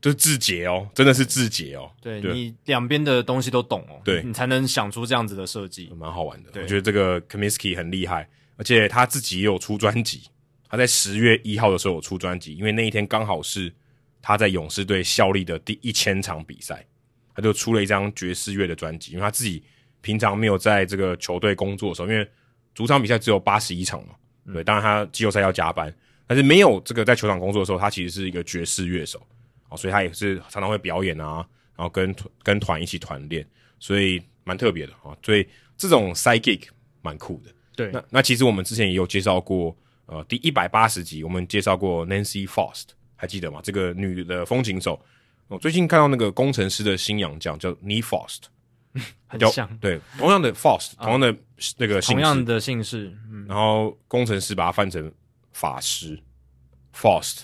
[0.00, 6.50] 就是志杰哦，真的是字节哦，对你两边的东西都懂哦，对，你才能想出这样子的设计， 蛮好玩的。
[6.60, 10.22] 我觉得这个 Cominsky 很厉害，而且他自己也有出专辑，
[10.68, 13.72] 他在十月一号的时候有出专辑，因为那一天刚好是
[14.22, 16.86] 他在勇士队效力的第一千场比赛，
[17.34, 19.62] 他就出了一张爵士乐的专辑，因为他自己。
[20.00, 22.26] 平常没有在这个球队工作的时候，因为
[22.72, 24.14] 主场比赛只有八十一场嘛，
[24.46, 25.92] 对，当然他季后赛要加班，
[26.24, 29.20] 但是没有这个在球场工作的时候，他其实是一个爵士乐手，
[29.76, 33.46] 所以他也是常常会表演啊，然后跟跟团一起团练，
[33.78, 36.62] 所以蛮特别的啊，所以这种 side gig
[37.02, 37.50] 蛮酷的。
[37.76, 43.60] 对，那那其实我们之前也有介绍过，呃，第一百八十集我们介绍过 Nancy Faust，还记得吗？
[43.62, 45.00] 这个女的风琴手，
[45.48, 48.44] 我最近看到那个工程师的新洋将叫 Nick Faust。
[49.28, 51.32] 很像，对，同样的 Faust，同样的
[51.76, 55.12] 那个姓氏，同样的姓氏，嗯，然后工程师把它翻成
[55.52, 56.18] 法师
[56.96, 57.42] ，Faust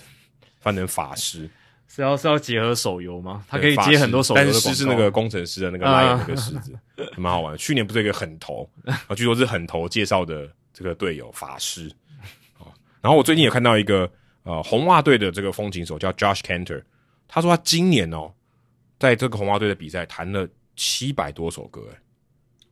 [0.59, 1.49] 翻成法师，
[1.87, 3.45] 是要是要结合手游吗？
[3.47, 6.77] 它可以接很多手游，但是师是那个工程师的那个 lion 那个狮子，
[7.17, 7.57] 蛮好玩的。
[7.57, 11.91] 去年不是有一个狠头， 啊，据说是狠头介绍的这个队友法师，
[13.01, 14.11] 然后我最近也看到一个
[14.43, 16.83] 呃红袜队的这个风琴手叫 Josh Cantor，
[17.27, 18.31] 他说他今年哦，
[18.99, 20.47] 在这个红袜队的比赛弹了。
[20.77, 21.97] 七百多首歌，哎，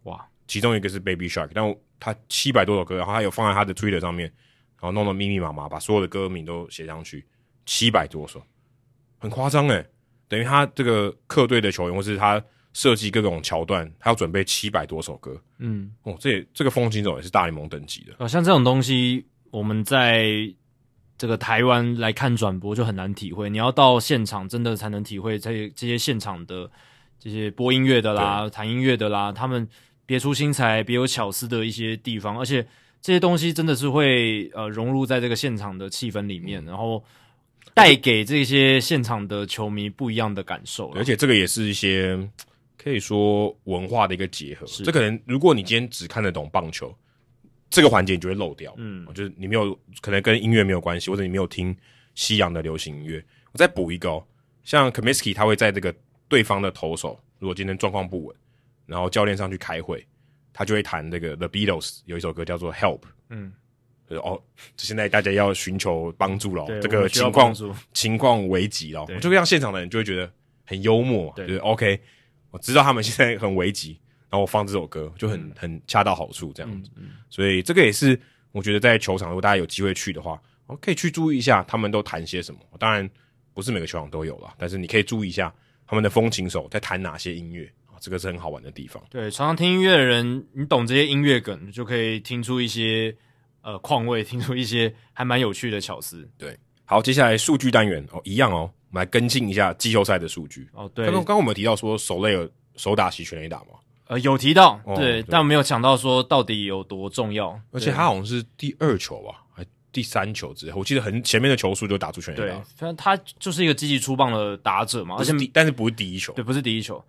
[0.03, 0.27] 哇！
[0.45, 4.29] 其中一个是 Baby Shark，但他七百多首歌，然后他有放在他的 Twitter 上面，
[4.77, 7.25] 然后弄得密密麻麻，把所有的歌名都写上去，
[7.65, 8.43] 七百多首，
[9.23, 9.83] 很夸张哎！
[10.27, 12.43] 等于他这个客队的球员，或是他
[12.73, 18.13] 设计各种桥段，他要准备七百多首歌，嗯，哦，这也这个风琴手也是大联盟等级的。
[18.19, 20.27] 哦，像这种东西，我们在
[21.17, 26.69] 这个台湾来看转播就很难体会，你要到现场真的才能体会这些这些现场的。
[27.19, 29.65] 这些播音乐的啦，弹音乐的啦，他们
[30.05, 32.67] 别出心裁、别有巧思的一些地方，而且
[33.01, 37.01] 这些东西真的是会呃融入在这个现场的气氛里面，嗯、然后
[37.73, 40.89] 带给这些现场的球迷不一样的感受。
[40.91, 42.17] 而且这个也是一些
[42.77, 44.65] 可以说文化的一个结合。
[44.83, 46.95] 这可能如果你今天只看得懂棒球
[47.69, 48.73] 这个环节，你就会漏掉。
[48.77, 51.75] 嗯，就是你没有可能跟音乐没有关系，或者你没有听
[52.15, 53.23] 西洋的流行音乐。
[53.51, 54.25] 我再补一个哦，
[54.63, 55.93] 像 Kaminsky 他会在这个。
[56.29, 58.35] 对方的投手如果今天状况不稳，
[58.87, 60.03] 然后教练上去开会，
[60.51, 63.62] 他就会弹这个 The Beatles 有一首歌叫做 Help，嗯，就是
[64.09, 64.41] 哦，
[64.77, 67.55] 现在大家要寻求帮助了，这个情况
[67.93, 70.31] 情况危急了，就会让现场的人就会觉得
[70.65, 71.99] 很幽默，对就是 OK，
[72.51, 73.99] 我知道他们现在很危急，
[74.29, 78.19] 然后我放这首歌就很、嗯、很恰到好处这样子，嗯嗯、所以这个也是
[78.51, 83.09] 我觉得在球场如果大家有机会去的话，我可以去注意一下他们都谈些什么，当然
[83.53, 85.53] 不是每个球场都有了，但是你可以注意一下。
[85.85, 87.99] 他们的风琴手在弹哪些音乐啊？
[87.99, 89.03] 这个是很好玩的地方。
[89.11, 93.13] 对，常常听音乐的人，你懂这些音乐梗，就可以听出一些
[93.63, 96.29] 呃况味，听出一些还蛮有趣的巧思。
[96.37, 100.69] 对，好，接下来数据单元哦，一样哦，我们来跟进一下季后赛的数据。
[100.73, 103.79] 哦，对，刚刚刚刚我们提到说，手雷尔手打席全垒打吗？
[104.05, 107.59] 呃，有提到，对，哦、对，但没有讲到说到底有多重要。
[107.71, 109.65] 而且他好像是第二球吧，还。
[109.93, 112.45] 第三球之后，我记得很前面的球数就打出全垒打。
[112.45, 116.99] 对，反正他就是一个积极出棒的打者嘛，而且但是不是第一球，对，不是第一球。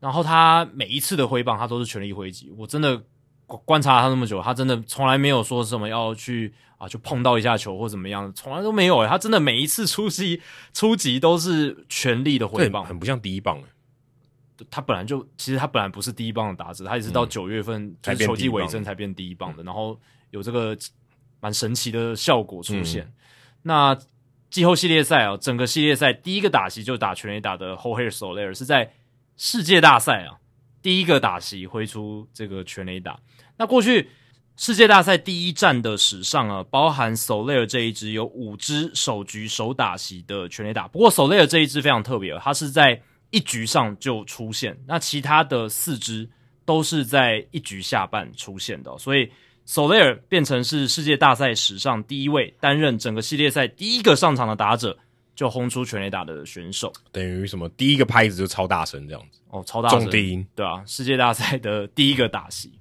[0.00, 2.52] 然后他每一次的挥棒，他都是全力挥击。
[2.58, 3.00] 我真的
[3.46, 9.08] 观察他那么久，他真的从来没有说什么要去啊，就碰到一下球或怎么样，从来都没有诶。
[9.08, 10.40] 他真的每一次出击
[10.72, 13.64] 出击都是全力的回棒，很不像第一棒诶。
[14.70, 19.98] 他本来就其实他本来不是第一棒的打者，他也是到九月份就是球季尾声才变第一棒的，然后
[20.30, 20.76] 有这个。
[21.38, 23.04] 蛮神奇的效果出现。
[23.04, 23.12] 嗯、
[23.62, 23.98] 那
[24.48, 28.90] 季后系列赛啊，整个系列赛第一个打席就打全垒打的 Jorge Soler 是在
[29.36, 30.40] 世界大赛啊，
[30.86, 33.18] 第一个打席挥出这个全垒打。
[33.58, 34.08] 那过去
[34.56, 40.86] 世界大赛第一战的史上啊，包含 Soler 这一支有五支首局首打席的全垒打。
[40.86, 46.30] 不过 Soler 这一支非常特别，它是在一局上就出现，那其他的四支
[46.64, 49.28] 都是在一局下半出现的，所以。
[49.68, 54.96] Soler 变成是世界大赛史上第一位担任整个系列赛第一个上场的打者
[55.36, 57.68] 就轰出全垒打的选手，等于什么？
[57.68, 62.72] 第一个拍子就超大声这样子哦，超大声，重低音，对啊，世界大赛的第一个打席。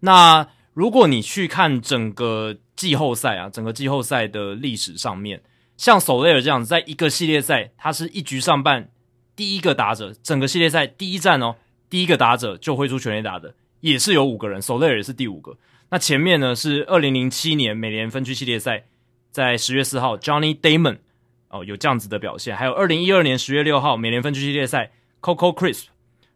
[0.00, 5.42] 那如果你去看整个季后赛啊，整个季后赛的历史上面，
[5.78, 8.90] 像 Soler 这样子，在一个系列赛，他是一局上半
[9.34, 11.56] 第一个打者，整个系列赛第一战哦，
[11.88, 15.56] 第一个打者就挥出全垒打的，也是有五个人，Soler 也是第五个。
[15.88, 18.84] 那前面呢是二零零七年美联分区系列赛，
[19.30, 20.98] 在十月四号，Johnny Damon
[21.52, 24.90] 哦有这样子的表现，还有二零一二年十月六号美联分区系列赛
[25.20, 25.84] ，Coco Crisp，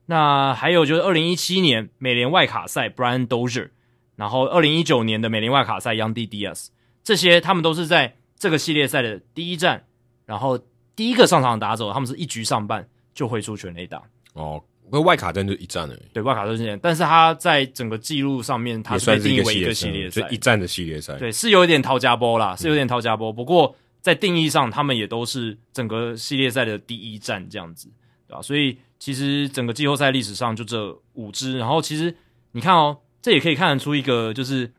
[0.06, 3.70] 那还有就是二零一七年美联外卡赛，Brian Dozier。
[4.16, 6.68] 然后，二零一九年的美联外卡赛 y o u n g d Diaz，
[7.04, 9.84] 这些他们都是在这个系列赛的第一站，
[10.24, 10.58] 然后
[10.94, 14.02] 第一个上场打走，他们是一局上半就会出全垒打。
[14.32, 14.58] 哦，
[14.90, 16.02] 那外卡战就一战而已。
[16.14, 21.14] 对，外卡战是这样，但是他在整个记录上面，他是被定义为一个系列赛，一战的系列赛。
[21.18, 23.30] 对，是有一点掏家波啦，是有点掏家波。
[23.30, 23.76] 不过
[24.07, 27.91] 在定义上，他们也都是整个系列赛的第一战这样子，
[28.28, 28.41] 对吧？
[28.41, 32.15] 所以其实整个季后赛历史上就这五支，然后其实
[32.52, 32.99] 你看哦。
[33.23, 34.73] 这也可以看得出一个就是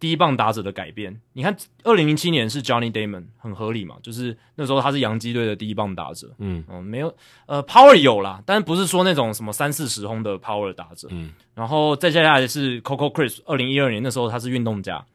[0.00, 1.20] 第一棒打者的改变。
[1.34, 6.34] 你看，二零零七年是 Johnny Damon，很合理嘛，就是那时候他是洋基队的第一棒打者。
[6.38, 7.14] 嗯嗯，没有
[7.46, 11.06] 呃 Power 有啦，但不是说那种什么三四十轰的 Power 打者。
[11.12, 15.06] 嗯，然后再接下来是 Coco Crisp，二零一二年那时候他是运动家，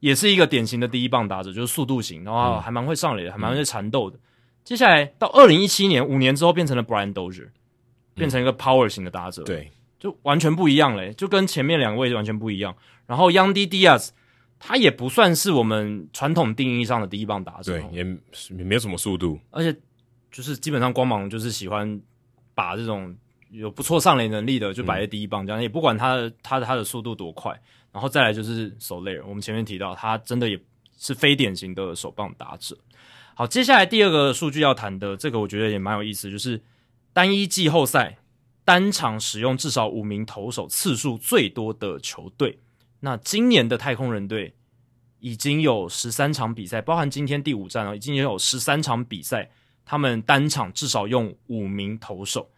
[0.00, 4.16] 也是一个典型的第一棒打者，就是速度型，然后还蛮会上垒的，还蛮会缠斗的。
[4.16, 4.20] 嗯、
[4.64, 7.48] 接下来到二零一七年，五年之后变成了 Brian Dozier，
[8.14, 9.42] 变成一个 Power 型的打者。
[9.42, 9.70] 嗯、对。
[9.98, 12.76] 就完全不一样嘞，就跟前面两位完全不一样。
[13.06, 14.10] 然后 Yandy Diaz
[14.58, 18.04] 他也不算是我们传统定义上的第一棒打者，对，也
[18.58, 19.74] 也没有什么速度，而且
[20.30, 21.98] 就是基本上光芒就是喜欢
[22.54, 23.16] 把这种
[23.50, 27.58] 有不错上垒能力的就摆在第一棒，这样、嗯、也不管他的他的他的速度多快。
[27.96, 30.60] 然后再来就是 Soler，我们前面提到他真的也
[30.98, 32.76] 是非典型的手棒打者。
[33.34, 36.62] 好，接下来第二个数据要谈的这个我觉得也蛮有意思，就是
[37.14, 38.18] 单一季后赛。
[38.66, 42.58] 单场使用至少五名投手次数最多的球队，
[42.98, 44.52] 那今年的太空人队
[45.20, 49.48] 已经有十三场比赛，包含今天第五战哦，已经有十三场比赛，
[49.84, 52.50] 他们单场至少用五名投手，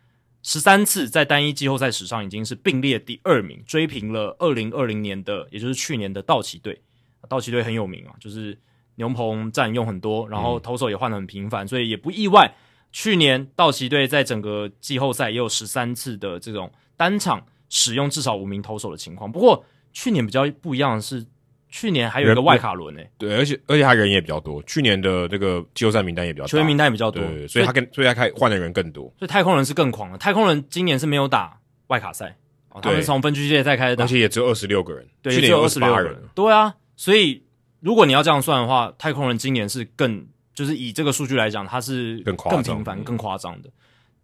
[0.43, 6.81] 十三次在单一季后赛史上已经是并列第二名，追平了二零二零年的，也就是去年的道奇队。
[7.29, 8.59] 道奇队很有名啊，就是
[8.95, 12.55] 牛棚占用很多，然后投手也换的很频繁，所以也不意外。
[12.91, 19.31] 去年道奇队在整个季后赛也有十三次的这种单场使用至少五名投手的情况。
[19.31, 21.27] 不过去年比较不一样的是，
[21.69, 24.63] 去年还有一个外卡轮诶、欸，对，而且而且他人也比较多。
[24.63, 29.05] 去年的那个季后赛名单也比较多，球员名单也比较多，对，所以他跟所以他开换的人更多。
[29.19, 30.19] 所以太空人是更狂了。
[30.19, 32.37] 太空人今年是没有打外卡赛，
[32.71, 36.17] 哦，他们从分区系列赛开始打，而且也只有二十六个人，对，去年有二十八人。
[36.35, 37.43] 对啊，所以
[37.81, 40.27] 如果你要这样算的话，太空人今年是更。
[40.55, 43.71] 就是以这个数据来讲，他是更更频繁、更夸张的，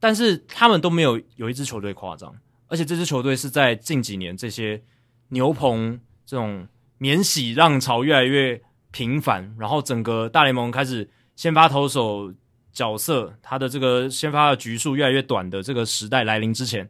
[0.01, 2.35] 但是他们都没有有一支球队夸张，
[2.67, 4.83] 而且这支球队是在近几年这些
[5.29, 6.67] 牛棚这种
[6.99, 12.33] 免洗浪潮越来越频繁，然后整个大联盟开始先发投手
[12.73, 16.89] 角色，他的这个先发的局数越来越短的这个时代来临之前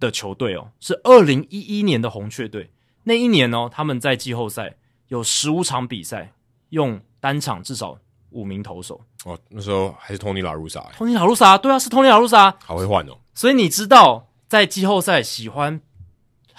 [0.00, 2.70] 的球队哦，是二零一一年的红雀队，
[3.04, 4.76] 那一年哦，他们在季后赛
[5.08, 6.32] 有十五场比赛
[6.70, 7.98] 用单场至少。
[8.30, 13.16] 五名投手哦，那时候还是托尼拉鲁萨，托尼拉鲁萨，对啊，是托尼拉鲁萨，好会换哦。
[13.32, 15.80] 所以你知道，在季后赛喜欢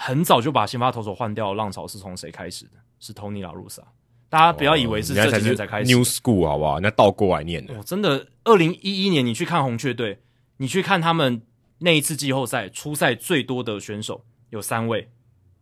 [0.02, 2.72] 很早就把先发投手换掉的浪潮是从谁开始的？
[2.98, 3.82] 是托尼拉鲁萨。
[4.30, 6.80] 大家不要以为是这几年才开始，New School 好不好？
[6.80, 7.74] 那倒过来念的。
[7.74, 10.18] 哦，真的，二零一一年你去看红雀队，
[10.56, 11.42] 你去看他们
[11.80, 15.10] 那一次季后赛初赛最多的选手有三位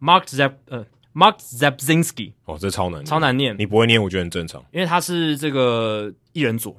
[0.00, 0.86] ，Mark Zep 呃。
[1.14, 3.56] Mark Zabzinski 哦，这超难，超难念。
[3.58, 6.78] 你不会念，我觉得很正常，因为他是这个一人组。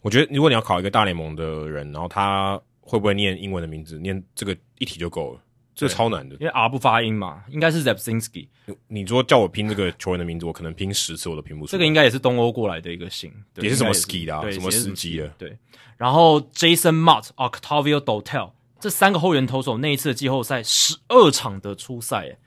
[0.00, 5.40] 我觉得如果你要考一个大联盟的人，然后他会不会念英文的名字，念这个一题就够了。
[5.74, 8.48] 这超难的，因为 R 不发音嘛，应该是 Zabzinski。
[8.88, 11.72] 你说叫我拼这个球员的名字，我可能拼十次我都拼不出来。
[11.72, 15.28] 这个应该也是东欧过来的一个姓，也是什么 ski 的，什么司机的。
[15.36, 15.58] 对。
[15.96, 22.38] 然后 Jason Motte、Octavio Dotel 这三个后援投手那一次的季后赛十二场的初赛，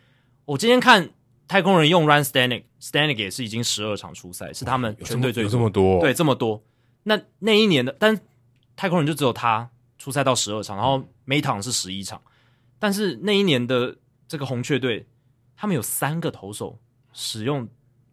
[0.45, 1.09] 我今天看。
[1.49, 6.61] 太空人用 Ryan Stanek，Stanek 也是已经十二场初赛，是他们全队最多，有这么多，对，这么多。
[7.03, 8.19] 那那一年的，但
[8.75, 12.21] 太空人就只有他初赛到十二场，然后每场是十一场。
[12.79, 13.97] 但是那一年的
[14.27, 15.07] 这个红雀队，
[15.55, 16.79] 他们有三个投手
[17.13, 17.67] 使用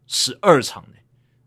[0.07, 1.03] 十二场诶，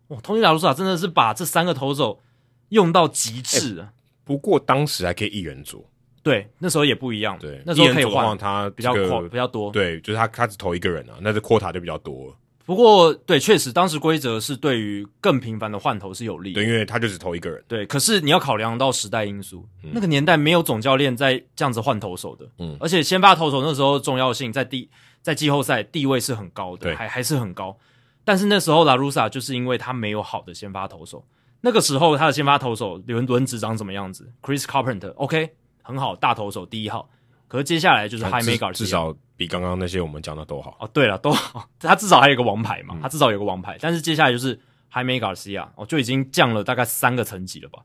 [0.08, 2.20] 哇，通尼达鲁萨真的是把这三个投手
[2.68, 3.92] 用到极致啊、欸！
[4.24, 5.86] 不过当时还可以一人组。
[6.22, 7.38] 对，那时候也不一样。
[7.38, 9.70] 对，那时候可以换他比较快，比较多。
[9.72, 12.36] 对，就是他他只投一个人啊，那这 quota 就比较多了。
[12.68, 17.64] 不过对，确实当时规则是对于更频繁的换头是有利的，对，因为他就只投一个人。
[17.66, 24.86] 对，可是你要考量到时代因素，嗯、那个年代没有总教练在这样子换投手的，嗯，而且先发投手那时候重要性在第
[25.22, 27.74] 在季后赛地位是很高的，对，还还是很高。
[28.22, 31.24] 但是那时候拉鲁萨就是因为他没有好的先发投手，
[31.62, 37.08] 那个时候他的先发投手轮轮值长什么样子？Chris Carpenter，OK，很好，大投手第一号。
[37.46, 40.90] 可是接下来就是 Garcia，至少比刚刚那些我们讲的都好哦。
[40.92, 43.78] 对了，都好， 他至少还有个王牌嘛，嗯、他至少有个王牌。
[43.80, 44.58] 但是接下来就是
[44.92, 47.78] Jaime Garcia，哦，就已经降了大概三个层级了吧。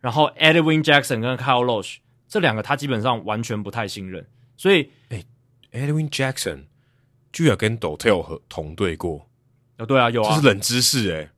[0.00, 1.96] 然后 Edwin Jackson 跟 Kyle Lohse
[2.28, 4.24] 这两个他基本上完全不太信任，
[4.56, 5.24] 所以哎
[5.72, 6.64] ，Edwin Jackson
[7.32, 9.26] 居然跟 Dotel 和同队过。
[9.78, 11.30] 哦，对啊，有啊，这是冷知识哎。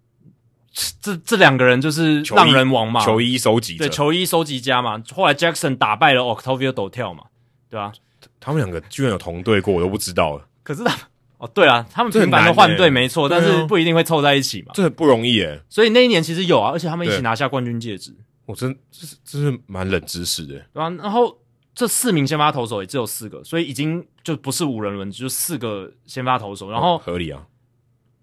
[1.00, 5.02] 这这两个人就是浪人王嘛，球衣收集对球衣收集家嘛。
[5.12, 7.24] 后来 Jackson 打败了 Octavio Dotel 嘛。
[7.68, 7.92] 对啊，
[8.38, 10.46] 他们两个居然有同队过，我都不知道了。
[10.62, 10.96] 可是他
[11.38, 14.72] 哦，对啊，他们频繁的换队没错，但是不一定会凑在一起嘛。
[14.74, 15.58] 这很不容易诶。
[15.70, 18.14] 所以那一年其实有啊，而且他们一起拿下冠军戒指。
[18.44, 20.62] 我真这是这是蛮冷知识的。
[20.72, 21.38] 对啊，然后
[21.74, 26.70] 这四名先发投手也只有四个，所以已经就不是五人轮，就四个先发投手。
[26.70, 27.46] 然后合理啊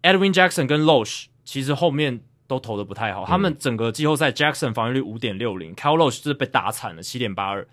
[0.04, 3.26] ，Edwin Jackson 跟 Lohse 其实后面都投的不太好。
[3.26, 7.68] 他们整个季后赛 Jackson 防御率五点六零 c a l Lohse 就是被打惨了七点八二。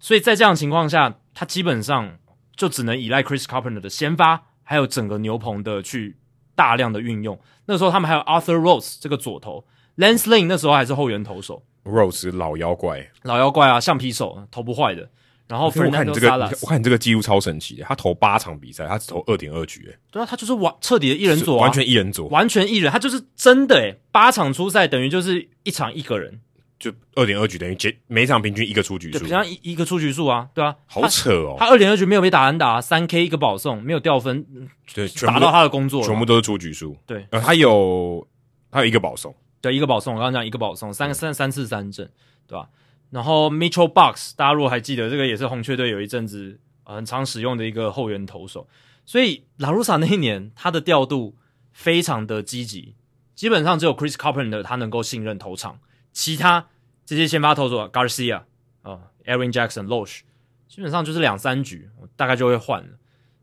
[0.00, 2.18] 所以在这样的情况下，他基本上
[2.56, 6.16] 就只能依赖 Chris Carpenter 的先发，还有整个牛棚的去
[6.54, 7.38] 大量的运用。
[7.66, 9.64] 那时候他们还有 Arthur Rose 这个左投
[9.96, 11.62] ，Lance Lynn 那时候还是后援投手。
[11.84, 15.08] Rose 老妖怪，老妖怪啊，橡皮手，投不坏的。
[15.48, 26.40] 然后 Fernando Salas，我看你这个记录超神奇的，他投八场比赛，他只投二点二局，诶对啊，他就是完彻底的一人左，完全一人左，完全一人，他就是真的诶八场出赛等于就是一场一个人。
[26.78, 27.76] 就二点二局等于
[28.06, 31.56] 每每场平均一个出局数，平常一一个出局数啊，对啊，好扯哦。
[31.58, 34.46] 他二点二局没有被打安打，三 K 一个保送，没有掉分，
[34.94, 36.96] 对，达到他的工作，全部都是出局数。
[37.06, 38.26] 对，呃，他有
[38.70, 40.14] 他有一个保送，对，一个保送。
[40.14, 42.08] 我刚刚讲一个保送，三个三三次三振，
[42.46, 42.68] 对吧？
[43.10, 48.68] 然后 Mitchell Box，大家如果还记得，这个也是红雀队有一阵子很常使用的一个后援投手。
[49.04, 51.34] 所以拉鲁萨那一年他的调度
[51.72, 52.94] 非常的积极，
[53.34, 55.80] 基本上只有 Chris Carpenter 他能够信任投场，
[56.18, 56.66] 其他。
[57.06, 58.44] 这些先发投手 Garcia 啊、
[58.82, 60.20] 呃、Aaron Jackson、Lohse
[60.68, 62.88] 基本上就是两三局，大概就会换了。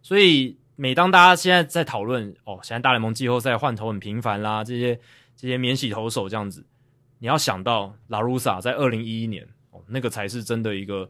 [0.04, 5.00] 所以每当大家现在在讨论哦，现在大联盟季后赛换投很频繁啦，这些
[5.36, 6.64] 这些免洗投手这样子，
[7.18, 11.10] 你要想到 La Russa 在二零一一年哦，那个才是真的一个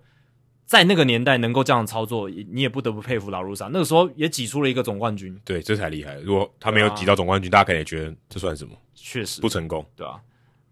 [0.66, 3.68] 在那个年代能够这样操作，你也不得不佩服 La Russa。
[3.74, 6.16] 那个时候也挤出了一个总冠军，对，这才厉害。
[6.22, 8.74] 如果他没有挤到总冠军，啊、大家可能也觉得这算什么？
[8.94, 10.22] 确实不成功，对啊。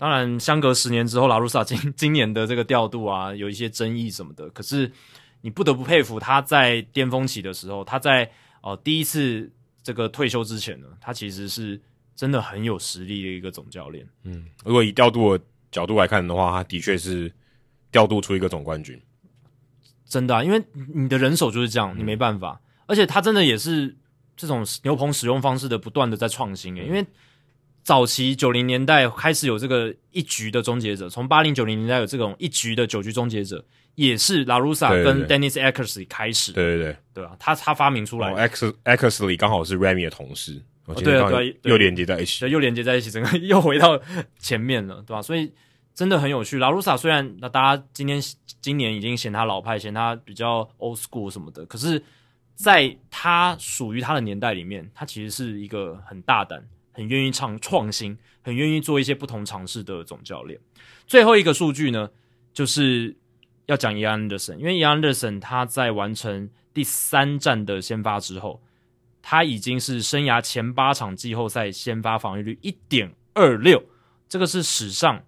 [0.03, 4.49] 当然，相隔十年之后，拉鲁萨今今年的这个调度啊，有一些争议什么的。
[4.49, 4.91] 可是
[5.39, 8.25] 你不得不佩服他在巅峰期的时候，他在
[8.59, 9.49] 哦、呃、第一次
[9.81, 11.79] 这个退休之前呢，他其实是
[12.17, 14.05] 真的很有实力的一个总教练。
[14.23, 17.31] 嗯，如果以调度的角度来看的话，他的确是
[17.89, 19.01] 调度出一个总冠军。
[20.03, 20.61] 真的啊，因为
[20.93, 22.59] 你的人手就是这样，你没办法。
[22.61, 23.95] 嗯、而且他真的也是
[24.35, 27.07] 这种牛棚使用方式的不断的在创新诶，因为。
[27.83, 33.63] 早期九零年代开始有这个一局的终结者，从八零九零年代有这种一局的九局终结者，
[33.95, 36.53] 也是拉鲁萨跟 Dennis Eckersley 开始。
[36.53, 38.31] 对对对，对啊，他他发明出来。
[38.31, 38.49] 哦
[38.85, 43.99] ，Eckersley 刚好是 Remy 的同事，哦、对啊对，又连接在一起，对，又连接在一起，整个 又回到
[44.39, 45.21] 前面了，对吧？
[45.21, 45.51] 所以
[45.93, 46.59] 真的很有趣。
[46.59, 48.21] 拉鲁萨虽然那大家今天
[48.61, 52.01] 今年已经嫌他老派，嫌他比较 old school 什么的，可是
[52.55, 56.65] 在他属于他的年代里面，他其实是一个很大胆。
[56.93, 60.59] 很愿意创创新，很愿意做一些不同尝试的总教练。
[61.05, 62.09] 最后一个数据呢，
[62.53, 63.15] 就是
[63.65, 68.61] 要讲 Ian Anderson，因为 Ian Anderson 他在完成第三战的先发之后，
[69.21, 73.83] 他已经是生涯前八场季后赛先发防御率一点二六，
[74.29, 75.23] 这个是史上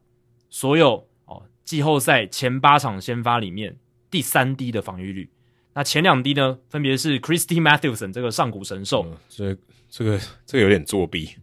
[0.49, 3.77] 所有哦季后赛前八场先发里面
[4.09, 5.29] 第三低的防御率。
[5.73, 9.57] 那前两低呢，分别是 Christy Mathewson 这个上古神兽，所以、
[9.89, 11.35] 这个这个有点作弊。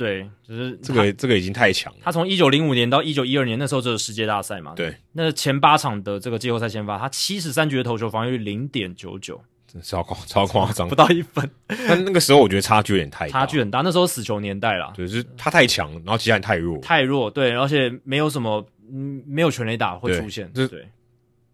[0.00, 1.98] 对，就是这个这个已经太强了。
[2.02, 4.72] 他从一九零五年到一九一二年，那时候就是世界大赛嘛。
[4.74, 9.38] 对，那前八场的这个季后赛先发，他七十三局的投球防御率零点九九，
[9.82, 11.46] 超夸超夸张， 不到一分。
[11.86, 13.82] 但那个时候我觉得差距有点太大，差距很大。
[13.82, 17.30] 那时候死球年代啦，对，就是他太强，然后其他人太弱，太弱。
[17.30, 20.50] 对，而且没有什么，嗯，没有全垒打会出现。
[20.54, 20.88] 对，对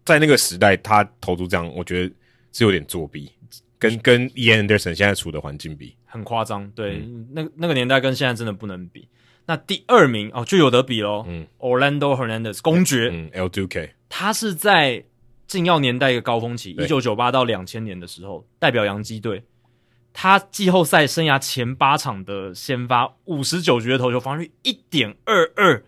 [0.05, 2.15] 在那个时代，他投出这样，我觉得
[2.53, 3.29] 是有点作弊。
[3.79, 6.67] 跟跟 Ian Anderson 现在处的环境比，很夸张。
[6.71, 9.07] 对，嗯、那那个年代跟现在真的不能比。
[9.45, 11.23] 那第二名哦，就有得比喽。
[11.27, 15.05] 嗯，Orlando Hernandez 公爵，嗯，El Duque，他是在
[15.45, 19.43] 禁药年代一个高峰期，一九九八到两千年的时候，代表洋基队。
[20.19, 25.83] 他季后赛生涯前八场的先发五十九局的投球防御率一点二二，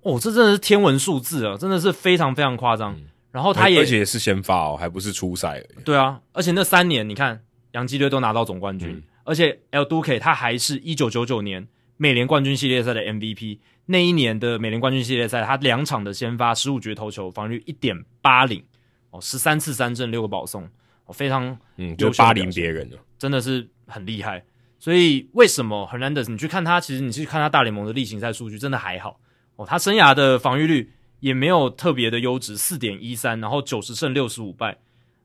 [0.00, 2.94] 哦，这真的是天文数字啊，真的是非常非常夸张。
[2.96, 5.62] 嗯、然后他也而且也是先发哦，还不是初赛。
[5.84, 13.58] 对啊，而且那三年你看，洋基队都拿到总冠军，嗯、而且 El Duque 他还是一九九九年美联冠军系列赛的 MVP。
[13.88, 18.64] 那一年的美联冠军系列赛，他两场的先发十五局投球防御率一点八零
[19.10, 20.64] 哦，十三次三振六个保送
[21.04, 24.42] 哦，非常嗯，就八零别人了，真的是很厉害。
[24.78, 29.20] 所以为什么 Hernandez 你去看他，其实你去看他大联盟的例行赛数据，真的还好
[29.54, 29.64] 哦。
[29.64, 34.78] 他生涯的防御率也没有特别的优质，四点一三，然后九十胜六十五败，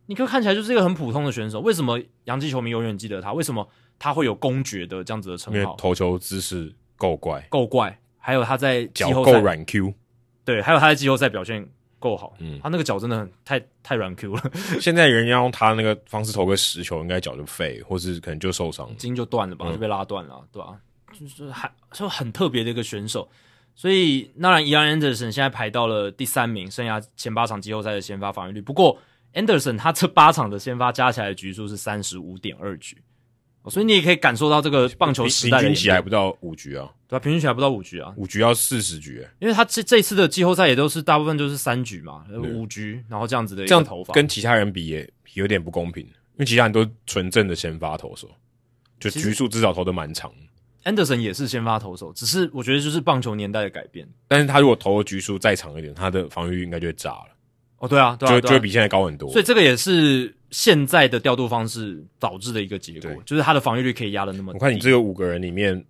[0.06, 1.60] 你可以看起来就是一个很普通的选手。
[1.60, 3.34] 为什么洋基球迷永远记得他？
[3.34, 3.68] 为什么
[4.02, 5.60] 他会有公爵的这样子的称号？
[5.60, 7.96] 因为投球姿势够怪，够怪。
[8.18, 9.94] 还有他在脚够软 Q，
[10.44, 11.68] 对，还有他在季后赛表现
[12.00, 14.42] 够好，嗯，他那个脚真的很太太软 Q 了。
[14.82, 20.74] 现在人要用他那个方式投个十球，应该脚就废，或是可能就受伤，筋就断了吧，嗯、就被拉断了，对吧、啊？
[21.20, 23.30] 就是还就很特别的一个选手，
[23.76, 28.62] 所以当然，Ian Anderson 现在排到了第三名，生涯前八场季后赛的先发防御率。
[28.62, 28.98] 不过
[29.34, 32.98] ，Anderson 他这八场的先发加起来的局数是三十五点二局。
[33.70, 42.26] 所以你也可以感受到这个棒球时代平均起来不到五局啊，对啊，平均起来不到五局啊，五局要四十局，因为他这这次的季后赛也都是大部分就是三局嘛，
[42.56, 48.28] 五局，然后这样子的这样投法，跟其他人比也有点不公平，因为其他人都纯正的先发投手，
[49.00, 50.32] 就局数至少投的蛮长。
[50.84, 57.28] Anderson 也是先发投手，只是我觉得就是棒球年代的改变，但是他如果投的局数再长一点，他的防御应该就会炸了。
[57.78, 60.36] 哦，对啊，对啊，就就会比现在高很多，所以这个也是。
[60.52, 64.60] 现在的调度方式导致的一个结果，就是他的防御率可以压的那么低。
[64.60, 65.84] 我看你这个五个人里面，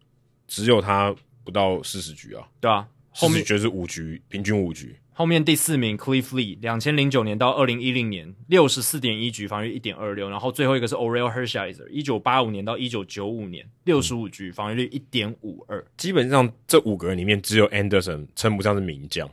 [0.47, 4.95] 只有他不到四十局啊，对啊，后面就是五局，平均五局。
[5.13, 10.29] 后面第四名 Cliff Lee，两千零九年到二零一零年六十四点一局，防御一点二六。
[10.29, 15.83] 然后最后一个是 Orel Hershiser，一九八五年到一九九五年六十五局，防御率一点五二。
[15.97, 19.29] 基本上这五个人里面，只有 Anderson 称不上是名将。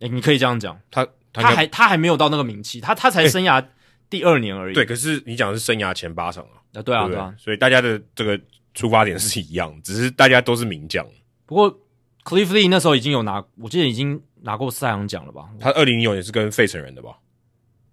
[0.00, 3.64] 哎，你可以这样讲，他他，他还他还没有到那个名气，他他才生涯。
[4.12, 4.74] 第二年而已。
[4.74, 6.60] 对，可是你讲的是生涯前八场啊。
[6.74, 7.34] 啊，对啊，对啊。
[7.38, 8.38] 所以大家的这个
[8.74, 11.06] 出发点是一样，只是大家都是名将。
[11.46, 11.72] 不过
[12.22, 15.48] ，Cliff Lee 那时候已经有拿，我记得已经拿过赛扬奖了吧？
[15.58, 17.16] 他二零零九年是跟费城人的吧？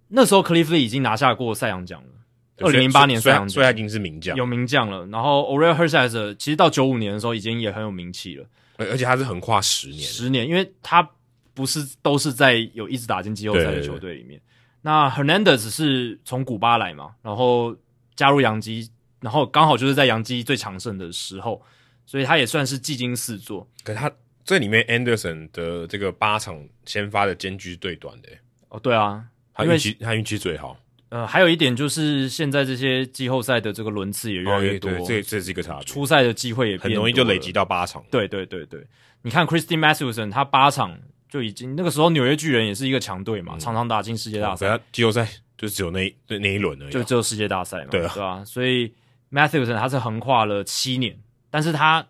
[0.10, 2.10] 那时候 Cliff Lee 已经拿下过赛扬奖了。
[2.58, 5.08] 二零零八年赛扬奖，所以他已经是名将，有名将了。
[5.08, 11.10] 然后 Orel Hershiser 其实到九五年的时候已经也很有名气了，而且他是横跨十年，十年，因为他
[11.54, 14.42] 不是都是在有一直打进季后赛的球队里面。
[14.82, 17.76] 那 Hernandez 是从古巴来嘛，然后
[18.16, 21.62] 加入洋基，然后刚好就是在洋基最强盛的时候，
[22.06, 23.68] 所以他也算是技惊四座。
[23.84, 24.10] 可是他
[24.46, 28.30] 这里面 Anderson 的这个八场先发的间距是最短的。
[28.70, 30.78] 哦，对啊，他运气他运气最好。
[31.10, 35.84] 呃，还有一点就是现在这些季后赛的这个轮次也越来越多，哦、这这是一个差别。
[35.84, 38.02] 初赛的机会也很容易就累积到八场。
[38.10, 38.82] 对对对对，
[39.24, 40.98] 你看 Christy Mathewson 他八场。
[41.30, 44.68] 就已经那个时候，纽约巨人也是一个强队嘛，嗯、常常打进世界大赛。
[44.68, 48.44] 他季后赛就只有那一那一轮而已，就只有世界大赛嘛，对啊？
[48.44, 48.92] 所以
[49.32, 51.20] Matthewson 他是横跨了七年，
[51.52, 52.08] 但是他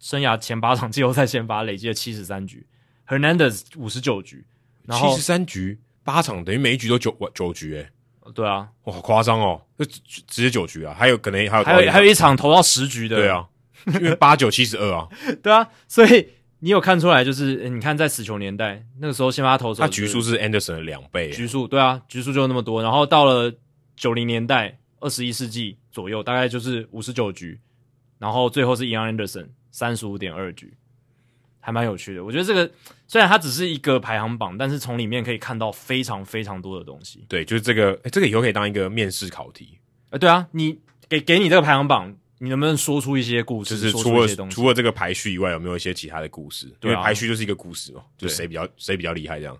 [0.00, 2.66] 生涯前八场季后赛先发累积了七十三局
[3.06, 4.44] ，Hernandez 五十九局，
[4.84, 7.88] 然后七十三局八场等于每一局都九九局，诶
[8.34, 13.46] 对啊，哇，好夸张哦，就直接九局啊，还有可能还有还有还有一场投到十局的，对啊，
[13.86, 15.08] 因为八九七十二啊，
[15.40, 16.28] 对啊，所以。
[16.60, 22.82] 你有看出来，就是你看在死球年代那个时候，先发投手，他局数是 Anderson 的两倍，局数对啊，局数就那么多。
[22.82, 23.52] 然后到了
[23.94, 27.60] 九零年代，二十一世纪左右，大概就是五十九局，
[28.18, 30.74] 然后最后是 Ian Anderson 三十五点二局，
[31.60, 32.24] 还蛮有趣的。
[32.24, 32.70] 我觉得这个
[33.06, 37.24] 虽然它只是一个排行榜，但是从里面可以看到非常非常多的东西。
[37.28, 39.78] 对，就是这个，欸、这个以后可以当一个面试考题。
[40.08, 40.78] 呃，对啊，你
[41.08, 42.16] 给给你这个排行榜。
[42.38, 43.78] 你能不能说出一些故事？
[43.78, 46.66] 就是除了除了这个排序以外，有没有一些其他的故事？
[46.80, 49.56] 对啊，因为排序就是一个故事嘛，就谁比较谁比较厉害这样。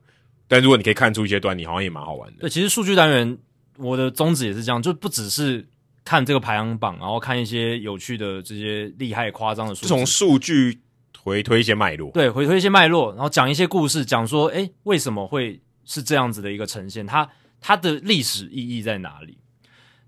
[0.46, 2.40] 但如果你可以看出一些端倪，好像也蛮好玩的。
[2.40, 3.38] 对，其实数据单元
[3.78, 5.66] 我的宗旨也是这样，就不只是
[6.04, 10.78] 看这个排行榜，然后看一些有趣的这些厉害夸张的数据，从数据
[11.18, 12.10] 回推一些脉络。
[12.12, 17.06] 对，回推一些脉络，然后讲一些故事，讲说，诶，为什么会是这样子的一个呈现？
[17.06, 17.28] 它
[17.60, 19.36] 它的历史意义在哪里？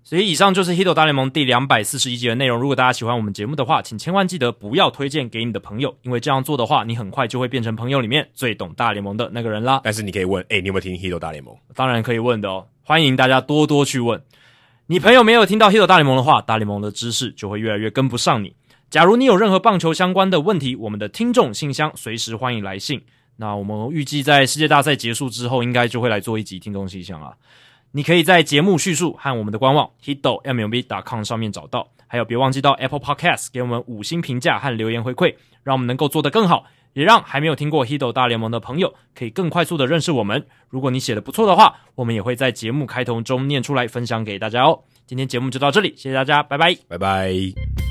[0.09, 2.59] 所以以上就是《Hito 大联盟》第两百四十一集的内容。
[2.59, 9.81] 如果大家喜欢我们节目的话，请千万记得不要推荐给你的朋友，因为这样做的话，你很快就会变成朋友里面最懂大联盟的那个人啦。
[9.83, 11.53] 但是你可以问，诶，你有没有听《Hito 大联盟》？
[11.75, 14.19] 当然可以问的哦，欢迎大家多多去问。
[14.87, 18.55] 你朋友没有听到《Hito 大联盟》的话，大联盟的知识就会越来越跟不上你。
[18.89, 22.99] 假如你有任何棒球相关的问题，我们的听众信箱随时欢迎来信。
[23.35, 27.33] 那我们预计在世界大赛结束之后，应该就会来做一集听众信箱啊。
[27.91, 40.45] 你可以在节目叙述和我们的官网 hiddle mlb.com 上面找到，还有别忘记到 Apple Podcast 给我们五星评价和留言回馈，让我们能够做得更好，也让还没有听过 Hiddle 大联盟的朋友可以更快速的认识我们。
[40.69, 44.81] 如果你写的不错的话，我们也会在节目开头中念出来分享给大家哦。
[45.07, 47.88] 今天节目就到这里，谢谢大家，拜拜，拜拜。